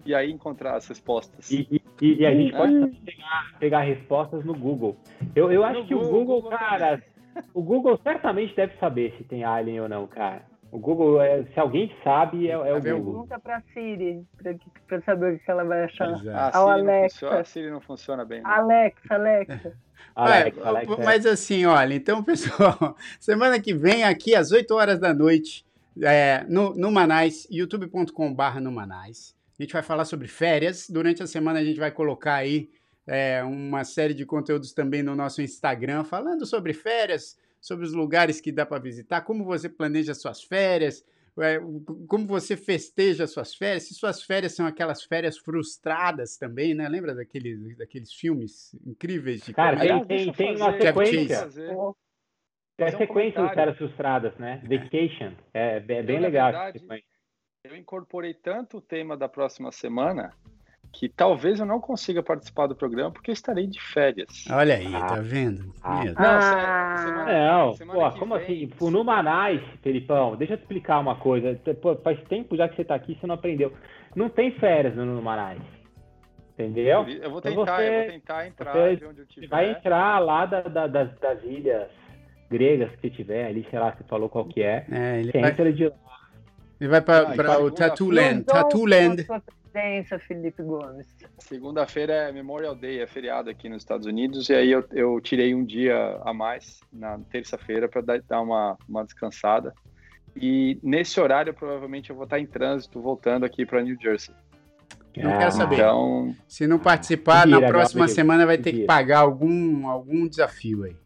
e 0.05 0.15
aí 0.15 0.31
encontrar 0.31 0.77
as 0.77 0.87
respostas. 0.87 1.51
E, 1.51 1.80
e- 2.01 2.15
e 2.21 2.27
a 2.27 2.35
gente 2.35 2.55
Hum. 2.55 2.57
pode 2.59 2.73
também 2.75 3.01
pegar, 3.05 3.59
pegar 3.59 3.81
respostas 3.81 4.45
no 4.45 4.55
Google. 4.55 4.97
Eu, 5.35 5.51
eu 5.53 5.65
acho 5.65 5.81
No 5.81 5.87
que 5.87 5.95
o 5.95 5.99
Google, 5.99 6.13
Google, 6.13 6.43
Google 6.43 6.59
cara, 6.59 7.03
o 7.55 7.63
Google 7.63 8.01
certamente 8.03 8.55
deve 8.57 8.77
saber 8.79 9.15
se 9.19 9.25
tem 9.25 9.45
alien 9.45 9.81
ou 9.81 9.89
não, 9.89 10.07
cara. 10.07 10.43
O 10.73 10.79
Google, 10.79 11.21
é- 11.21 11.43
se 11.53 11.59
alguém 11.59 11.93
sabe, 12.05 12.47
é, 12.49 12.53
é 12.53 12.57
o 12.57 12.61
Google. 12.81 12.83
Pergunta 12.83 13.41
pra 13.41 13.61
Siri, 13.75 14.25
pra, 14.41 14.55
pra 14.87 15.01
saber 15.03 15.35
o 15.35 15.39
que 15.41 15.51
ela 15.51 15.65
vai 15.65 15.83
achar. 15.85 16.25
É. 16.25 16.31
Ah, 16.33 16.51
a 16.55 16.57
Ao 16.59 16.69
Siri, 16.69 16.83
não 16.85 16.93
Alexa. 16.93 17.19
funciona, 17.19 17.41
a 17.41 17.45
Siri 17.45 17.71
não 17.71 17.81
funciona 17.81 18.25
bem. 18.25 18.39
né? 18.41 18.49
Alexa, 18.49 19.15
Alexa. 19.15 19.73
Alex, 20.15 20.57
Ué, 20.59 20.65
Alex, 20.65 20.99
é. 20.99 21.05
mas 21.05 21.27
assim, 21.27 21.67
olha, 21.67 21.93
então, 21.95 22.23
pessoal, 22.25 22.97
semana 23.19 23.61
que 23.61 23.75
vem, 23.75 24.05
aqui 24.05 24.35
às 24.35 24.51
8 24.53 24.71
horas 24.75 24.99
da 25.01 25.13
noite, 25.13 25.65
é, 26.03 26.45
no, 26.49 26.73
no 26.75 26.91
Manais, 26.91 27.47
youtube.com.br 27.51 28.61
no 28.61 28.71
Manais. 28.73 29.35
A 29.61 29.63
gente 29.63 29.75
vai 29.75 29.83
falar 29.83 30.07
sobre 30.07 30.27
férias. 30.27 30.89
Durante 30.89 31.23
a 31.23 31.27
semana 31.27 31.59
a 31.59 31.65
gente 31.65 31.79
vai 31.79 31.91
colocar 31.91 32.37
aí 32.37 32.71
é, 33.07 33.43
uma 33.45 33.85
série 33.85 34.15
de 34.15 34.25
conteúdos 34.25 34.73
também 34.73 35.03
no 35.03 35.15
nosso 35.15 35.43
Instagram, 35.43 36.03
falando 36.03 36.47
sobre 36.47 36.73
férias, 36.73 37.39
sobre 37.61 37.85
os 37.85 37.93
lugares 37.93 38.41
que 38.41 38.51
dá 38.51 38.65
para 38.65 38.83
visitar, 38.83 39.21
como 39.21 39.45
você 39.45 39.69
planeja 39.69 40.15
suas 40.15 40.43
férias, 40.43 41.05
é, 41.39 41.61
como 42.09 42.27
você 42.27 42.57
festeja 42.57 43.27
suas 43.27 43.55
férias, 43.55 43.83
se 43.83 43.93
suas 43.93 44.23
férias 44.23 44.55
são 44.55 44.65
aquelas 44.65 45.03
férias 45.03 45.37
frustradas 45.37 46.39
também, 46.39 46.73
né? 46.75 46.89
Lembra 46.89 47.15
daqueles, 47.15 47.77
daqueles 47.77 48.15
filmes 48.15 48.75
incríveis 48.87 49.43
de 49.43 49.53
Cara, 49.53 49.79
tem, 49.79 50.05
tem, 50.07 50.33
tem 50.33 50.57
uma 50.57 50.73
sequência. 50.73 51.49
Tem 52.79 52.87
a 52.87 52.89
um 52.89 52.93
sequência 52.93 52.99
dos 52.99 53.07
comentário. 53.07 53.55
caras 53.55 53.77
frustradas, 53.77 54.39
né? 54.39 54.63
Vacation. 54.67 55.33
É, 55.53 55.77
é 55.77 55.81
bem 55.81 56.19
legal 56.19 56.49
essa 56.49 56.59
verdade, 56.59 56.79
sequência. 56.79 57.10
Eu 57.63 57.77
incorporei 57.77 58.33
tanto 58.33 58.79
o 58.79 58.81
tema 58.81 59.17
da 59.19 59.29
próxima 59.29 59.71
semana 59.71 60.33
que 60.93 61.09
talvez 61.11 61.61
eu 61.61 61.67
não 61.67 61.79
consiga 61.79 62.23
participar 62.23 62.67
do 62.67 62.75
programa 62.75 63.13
porque 63.13 63.31
eu 63.31 63.35
estarei 63.35 63.67
de 63.67 63.79
férias. 63.81 64.47
Olha 64.51 64.77
aí, 64.77 64.93
Ah. 64.95 65.07
tá 65.07 65.17
vendo? 65.17 65.73
Ah. 65.83 66.05
Não, 66.05 66.15
Ah. 66.17 66.97
semana, 66.97 67.33
Não, 67.49 67.73
semana 67.75 67.99
pô, 68.01 68.11
que 68.13 68.19
como 68.19 68.35
vem- 68.39 68.45
assim? 68.45 68.69
Pô, 68.79 68.91
no 68.91 69.05
Manais, 69.05 69.61
Felipão, 69.83 70.37
deixa 70.37 70.55
eu 70.55 70.57
te 70.57 70.63
explicar 70.63 70.99
uma 71.01 71.17
coisa. 71.17 71.55
Pô, 71.83 71.95
faz 71.97 72.19
tempo 72.25 72.57
já 72.57 72.67
que 72.67 72.77
você 72.77 72.85
tá 72.85 72.95
aqui, 72.95 73.15
você 73.21 73.27
não 73.27 73.35
aprendeu. 73.35 73.73
Não 74.17 74.31
tem 74.31 74.53
férias 74.53 74.97
no, 74.97 75.05
no 75.05 75.21
Manais. 75.23 75.61
Entendeu? 76.55 77.07
Eu 77.09 77.31
vou 77.31 77.39
Então 77.41 77.53
tentar, 77.65 77.77
você- 77.77 77.89
eu 77.89 78.03
vou 78.03 78.13
tentar 78.13 78.47
entrar 78.47 78.73
você 78.73 78.97
de 78.97 79.05
onde 79.05 79.21
eu 79.21 79.27
Você 79.27 79.33
tiver. 79.35 79.47
vai 79.49 79.71
entrar 79.71 80.19
lá 80.19 80.47
da- 80.47 80.63
da- 80.63 80.87
das, 80.87 81.19
das 81.19 81.43
ilhas 81.45 81.89
gregas 82.51 82.91
que 82.97 83.11
tiver 83.11 83.47
ali, 83.47 83.67
sei 83.71 83.79
lá, 83.79 83.93
você 83.95 84.03
falou 84.05 84.29
qual 84.31 84.45
que 84.47 84.63
é. 84.63 84.85
É, 84.91 85.21
ele 85.21 85.31
Você 85.31 85.41
vai, 85.41 85.51
entra 85.51 85.73
de 85.73 85.89
lá. 85.89 85.95
Ele 86.81 86.89
vai 86.91 87.01
pra, 87.01 87.35
Ah, 87.55 87.59
o 87.59 87.71
Tattoo 87.71 88.11
Land. 88.11 88.45
Tattoo 88.45 88.87
Land. 88.87 89.25
Sua 89.25 89.43
presença, 89.73 90.19
Felipe 90.19 90.63
Gomes. 90.63 91.07
Segunda-feira 91.39 92.13
é 92.13 92.33
Memorial 92.33 92.75
Day, 92.75 93.01
é 93.01 93.07
feriado 93.07 93.51
aqui 93.51 93.69
nos 93.69 93.83
Estados 93.83 94.07
Unidos, 94.07 94.49
e 94.49 94.55
aí 94.55 94.71
eu, 94.71 94.85
eu 94.93 95.21
tirei 95.21 95.55
um 95.55 95.65
dia 95.65 96.19
a 96.25 96.33
mais 96.33 96.81
na 96.93 97.19
terça-feira 97.31 97.89
para 97.89 98.01
dar, 98.01 98.23
dar 98.23 98.41
uma, 98.41 98.77
uma 98.89 99.05
descansada. 99.05 99.73
E 100.35 100.79
nesse 100.83 101.21
horário, 101.21 101.53
provavelmente, 101.53 102.11
eu 102.11 102.17
vou 102.17 102.25
estar 102.25 102.39
em 102.39 102.47
trânsito 102.47 103.01
voltando 103.01 103.45
aqui 103.45 103.67
para 103.67 103.83
New 103.83 103.97
Jersey. 104.01 104.35
Não 105.17 105.39
quero 105.39 105.51
saber. 105.53 105.75
Então, 105.77 106.35
Se 106.47 106.67
não 106.69 106.79
participar, 106.79 107.47
na 107.47 107.61
próxima 107.61 108.07
semana 108.07 108.47
vai 108.47 108.57
ter 108.57 108.73
que 108.73 108.85
pagar 108.85 109.19
algum, 109.21 109.89
algum 109.89 110.29
desafio 110.29 110.85
aí. 110.85 110.97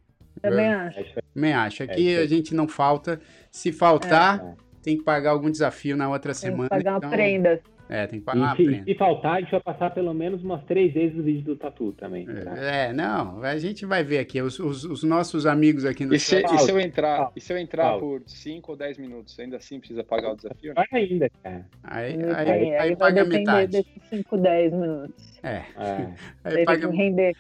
Também 0.42 0.74
acho. 0.74 1.00
É. 1.00 1.14
Também 1.32 1.52
acho. 1.54 1.82
É 1.82 1.86
Aqui 1.86 2.10
isso 2.12 2.20
a 2.20 2.26
gente 2.26 2.54
não 2.54 2.68
falta. 2.68 3.18
Se 3.50 3.72
faltar, 3.72 4.44
É. 4.44 4.63
tem 4.84 4.96
que 4.98 5.02
pagar 5.02 5.30
algum 5.30 5.50
desafio 5.50 5.96
na 5.96 6.08
outra 6.08 6.32
Tem 6.32 6.40
semana. 6.50 6.68
que 6.68 6.76
pagar 6.76 6.90
uma 6.92 6.98
então- 6.98 7.10
prenda. 7.10 7.60
É, 7.86 8.06
tem 8.06 8.18
que 8.18 8.24
pagar 8.24 8.40
uma 8.40 8.54
E 8.54 8.56
se, 8.56 8.64
prenda. 8.64 8.84
se 8.84 8.94
faltar, 8.94 9.34
a 9.36 9.40
gente 9.42 9.50
vai 9.50 9.60
passar 9.60 9.90
pelo 9.90 10.14
menos 10.14 10.42
umas 10.42 10.64
três 10.64 10.94
vezes 10.94 11.18
o 11.18 11.22
vídeo 11.22 11.42
do 11.42 11.54
Tatu 11.56 11.92
também. 11.92 12.24
tá? 12.24 12.56
É, 12.56 12.94
não, 12.94 13.42
a 13.42 13.58
gente 13.58 13.84
vai 13.84 14.02
ver 14.02 14.20
aqui. 14.20 14.40
Os, 14.40 14.58
os- 14.58 14.84
os 14.84 15.02
nossos 15.04 15.44
amigos 15.44 15.84
aqui 15.84 16.06
no 16.06 16.14
e 16.14 16.18
se, 16.18 16.40
chat. 16.40 16.50
e 16.54 16.58
se 16.60 16.70
eu 16.72 16.80
entrar, 16.80 17.16
Paulo, 17.18 17.32
e 17.36 17.40
se 17.42 17.52
eu 17.52 17.58
entrar 17.58 17.82
Paulo. 17.90 18.00
por 18.20 18.22
5 18.26 18.72
ou 18.72 18.78
10 18.78 18.96
minutos, 18.96 19.38
ainda 19.38 19.58
assim 19.58 19.78
precisa 19.78 20.02
pagar 20.02 20.32
o 20.32 20.36
desafio? 20.36 20.72
Vai 20.74 20.86
ainda, 20.92 21.30
cara. 21.42 21.66
Aí, 21.82 22.14
Aí, 22.14 22.22
aí, 22.24 22.48
aí 22.48 22.74
aí 22.74 22.88
vai 22.88 22.96
paga 22.96 23.22
depender 23.24 23.38
metade. 23.40 23.72
desses 23.72 24.02
5, 24.08 24.36
10 24.38 24.72
minutos. 24.72 25.40
É, 25.42 25.48
É. 25.50 25.64
aí 25.76 26.06
Aí 26.60 26.64
paga 26.64 26.80
tem 26.88 26.90
que 26.90 26.96
render. 26.96 27.36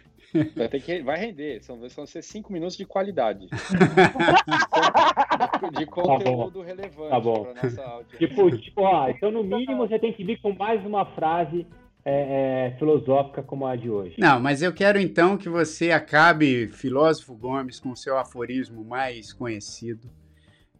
Vai, 0.56 0.68
ter 0.68 0.80
que, 0.80 1.02
vai 1.02 1.18
render, 1.18 1.62
são, 1.62 1.78
vão 1.78 2.06
ser 2.06 2.22
5 2.22 2.52
minutos 2.52 2.76
de 2.76 2.84
qualidade. 2.84 3.48
de 5.78 5.86
conteúdo 5.86 6.60
relevante 6.60 7.10
Tá 7.10 7.20
bom. 7.20 7.44
para 7.44 7.62
nossa 7.62 7.82
audiência. 7.82 8.28
Tipo, 8.28 8.56
tipo, 8.56 8.82
ó, 8.82 9.08
então 9.08 9.30
no 9.30 9.44
mínimo 9.44 9.86
você 9.86 9.98
tem 9.98 10.12
que 10.12 10.24
vir 10.24 10.40
com 10.40 10.52
mais 10.52 10.84
uma 10.84 11.06
frase 11.06 11.66
é, 12.04 12.72
é, 12.74 12.78
filosófica 12.78 13.42
como 13.42 13.66
a 13.66 13.76
de 13.76 13.88
hoje. 13.88 14.16
Não, 14.18 14.40
mas 14.40 14.60
eu 14.60 14.72
quero 14.72 15.00
então 15.00 15.38
que 15.38 15.48
você 15.48 15.90
acabe, 15.90 16.68
filósofo 16.68 17.34
Gomes, 17.34 17.80
com 17.80 17.90
o 17.90 17.96
seu 17.96 18.18
aforismo 18.18 18.84
mais 18.84 19.32
conhecido 19.32 20.10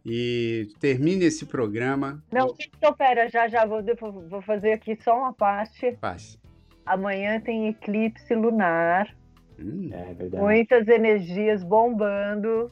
e 0.05 0.67
termine 0.79 1.25
esse 1.25 1.45
programa. 1.45 2.23
Não, 2.31 2.53
então 2.77 2.93
pera, 2.93 3.27
já 3.27 3.47
já 3.47 3.65
vou, 3.65 3.81
vou 3.99 4.29
vou 4.29 4.41
fazer 4.41 4.73
aqui 4.73 4.95
só 5.01 5.17
uma 5.17 5.33
parte. 5.33 5.97
Faz. 5.99 6.37
Amanhã 6.85 7.39
tem 7.39 7.69
eclipse 7.69 8.35
lunar, 8.35 9.15
Hum, 9.59 9.89
É 9.91 10.13
verdade. 10.13 10.43
muitas 10.43 10.87
energias 10.87 11.63
bombando, 11.63 12.69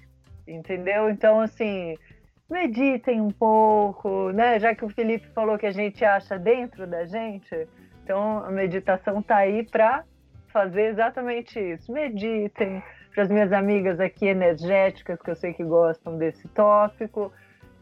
entendeu? 0.48 1.10
Então, 1.10 1.40
assim, 1.40 1.96
meditem 2.50 3.22
um 3.22 3.32
pouco, 3.32 4.32
né? 4.32 4.60
Já 4.60 4.76
que 4.76 4.86
o 4.86 4.90
Felipe 4.90 5.28
falou 5.30 5.58
que 5.58 5.66
a 5.66 5.72
gente 5.72 6.04
acha 6.04 6.38
dentro 6.38 6.86
da 6.86 7.06
gente, 7.06 7.68
então 8.04 8.40
a 8.40 8.52
meditação 8.52 9.22
tá 9.22 9.38
aí 9.38 9.64
para 9.64 10.04
fazer 10.50 10.90
exatamente 10.90 11.60
isso. 11.60 11.92
Meditem. 11.92 12.84
Para 13.14 13.24
as 13.24 13.30
minhas 13.30 13.54
amigas 13.54 14.00
aqui 14.00 14.26
energéticas, 14.26 15.22
que 15.22 15.30
eu 15.30 15.36
sei 15.36 15.54
que 15.54 15.64
gostam 15.64 16.18
desse 16.18 16.48
tópico, 16.48 17.32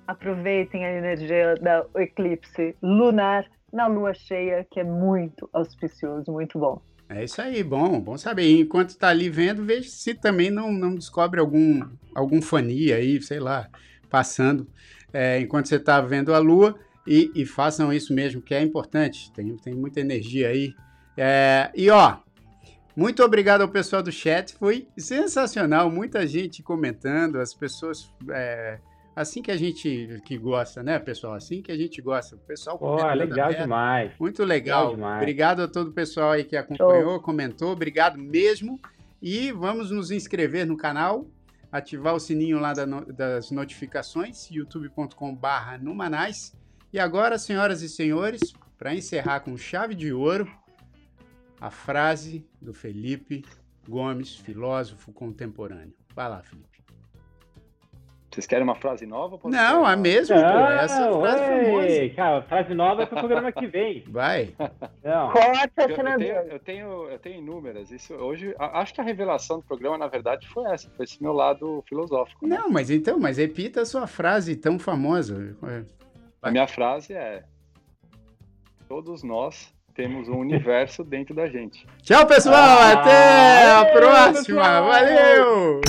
aproveitem 0.05 0.85
a 0.85 0.91
energia 0.91 1.55
do 1.55 1.99
eclipse 1.99 2.75
lunar 2.81 3.45
na 3.71 3.87
lua 3.87 4.13
cheia, 4.13 4.67
que 4.69 4.81
é 4.81 4.83
muito 4.83 5.49
auspicioso, 5.53 6.29
muito 6.31 6.59
bom. 6.59 6.81
É 7.13 7.25
isso 7.25 7.41
aí, 7.41 7.61
bom, 7.61 7.99
bom 7.99 8.17
saber. 8.17 8.49
Enquanto 8.57 8.91
está 8.91 9.09
ali 9.09 9.29
vendo, 9.29 9.65
veja 9.65 9.89
se 9.89 10.13
também 10.13 10.49
não, 10.49 10.71
não 10.71 10.95
descobre 10.95 11.41
algum, 11.41 11.85
algum 12.15 12.41
fania 12.41 12.95
aí, 12.95 13.21
sei 13.21 13.37
lá, 13.37 13.67
passando, 14.09 14.65
é, 15.11 15.37
enquanto 15.41 15.67
você 15.67 15.75
está 15.75 15.99
vendo 15.99 16.33
a 16.33 16.39
lua. 16.39 16.79
e, 17.05 17.29
e 17.35 17.45
façam 17.45 17.91
isso 17.91 18.13
mesmo, 18.13 18.41
que 18.41 18.53
é 18.55 18.61
importante. 18.61 19.29
Tem, 19.33 19.57
tem 19.57 19.75
muita 19.75 19.99
energia 19.99 20.47
aí. 20.47 20.73
É, 21.17 21.69
e 21.75 21.89
ó, 21.89 22.19
muito 22.95 23.21
obrigado 23.23 23.61
ao 23.61 23.67
pessoal 23.67 24.01
do 24.01 24.11
chat, 24.11 24.53
foi 24.55 24.87
sensacional, 24.97 25.91
muita 25.91 26.25
gente 26.25 26.63
comentando, 26.63 27.39
as 27.41 27.53
pessoas. 27.53 28.09
É, 28.29 28.79
assim 29.15 29.41
que 29.41 29.51
a 29.51 29.57
gente 29.57 30.21
que 30.25 30.37
gosta, 30.37 30.81
né, 30.81 30.99
pessoal? 30.99 31.33
Assim 31.33 31.61
que 31.61 31.71
a 31.71 31.77
gente 31.77 32.01
gosta. 32.01 32.35
O 32.35 32.39
pessoal 32.39 32.77
Pô, 32.77 32.95
legal 32.95 33.47
aberto. 33.47 33.61
demais. 33.61 34.11
Muito 34.19 34.43
legal. 34.43 34.83
legal 34.83 34.95
demais. 34.95 35.21
Obrigado 35.21 35.61
a 35.61 35.67
todo 35.67 35.89
o 35.89 35.93
pessoal 35.93 36.31
aí 36.31 36.43
que 36.43 36.55
acompanhou, 36.55 37.19
comentou. 37.19 37.71
Obrigado 37.71 38.17
mesmo. 38.17 38.79
E 39.21 39.51
vamos 39.51 39.91
nos 39.91 40.09
inscrever 40.09 40.65
no 40.65 40.75
canal, 40.75 41.27
ativar 41.71 42.15
o 42.15 42.19
sininho 42.19 42.59
lá 42.59 42.73
das 42.73 43.51
notificações, 43.51 44.49
youtube.com/barra 44.49 45.77
Numanais. 45.77 46.55
E 46.91 46.99
agora, 46.99 47.37
senhoras 47.37 47.81
e 47.81 47.89
senhores, 47.89 48.53
para 48.77 48.95
encerrar 48.95 49.41
com 49.41 49.55
chave 49.55 49.93
de 49.93 50.11
ouro, 50.11 50.51
a 51.59 51.69
frase 51.69 52.45
do 52.59 52.73
Felipe 52.73 53.45
Gomes, 53.87 54.35
filósofo 54.35 55.13
contemporâneo. 55.13 55.93
Vai 56.15 56.27
lá, 56.27 56.41
Felipe. 56.41 56.70
Vocês 58.31 58.47
querem 58.47 58.63
uma 58.63 58.75
frase 58.75 59.05
nova? 59.05 59.37
Não, 59.43 59.85
a 59.85 59.95
mesma, 59.97 60.37
não, 60.37 60.53
pô. 60.53 60.71
Essa 60.71 61.01
é 61.01 61.11
frase 61.11 61.43
famosa. 61.43 62.09
Cara, 62.15 62.41
frase 62.43 62.73
nova 62.73 63.03
é 63.03 63.05
pro 63.05 63.19
programa 63.19 63.51
que 63.51 63.67
vem. 63.67 64.03
Vai. 64.07 64.53
Não. 65.03 65.31
Corta, 65.31 65.81
eu, 65.81 65.89
eu, 65.89 65.95
tenho, 65.95 66.35
eu, 66.35 66.59
tenho, 66.59 67.09
eu 67.09 67.19
tenho 67.19 67.39
inúmeras. 67.39 67.91
Isso, 67.91 68.13
hoje, 68.13 68.55
acho 68.57 68.93
que 68.93 69.01
a 69.01 69.03
revelação 69.03 69.57
do 69.57 69.65
programa, 69.65 69.97
na 69.97 70.07
verdade, 70.07 70.47
foi 70.47 70.63
essa. 70.71 70.89
Foi 70.95 71.03
esse 71.03 71.21
meu 71.21 71.33
lado 71.33 71.83
filosófico. 71.89 72.47
Né? 72.47 72.57
Não, 72.57 72.69
mas 72.69 72.89
então, 72.89 73.19
mas 73.19 73.37
repita 73.37 73.81
a 73.81 73.85
sua 73.85 74.07
frase 74.07 74.55
tão 74.55 74.79
famosa. 74.79 75.53
A 76.41 76.49
minha 76.49 76.67
frase 76.67 77.13
é: 77.13 77.43
Todos 78.87 79.23
nós 79.23 79.73
temos 79.93 80.29
um 80.29 80.37
universo 80.37 81.03
dentro 81.03 81.35
da 81.35 81.47
gente. 81.47 81.85
Tchau, 82.01 82.25
pessoal. 82.25 82.55
Ah, 82.55 82.91
até 82.93 83.71
a 83.71 83.85
próxima. 83.85 84.81
Valeu! 84.81 85.81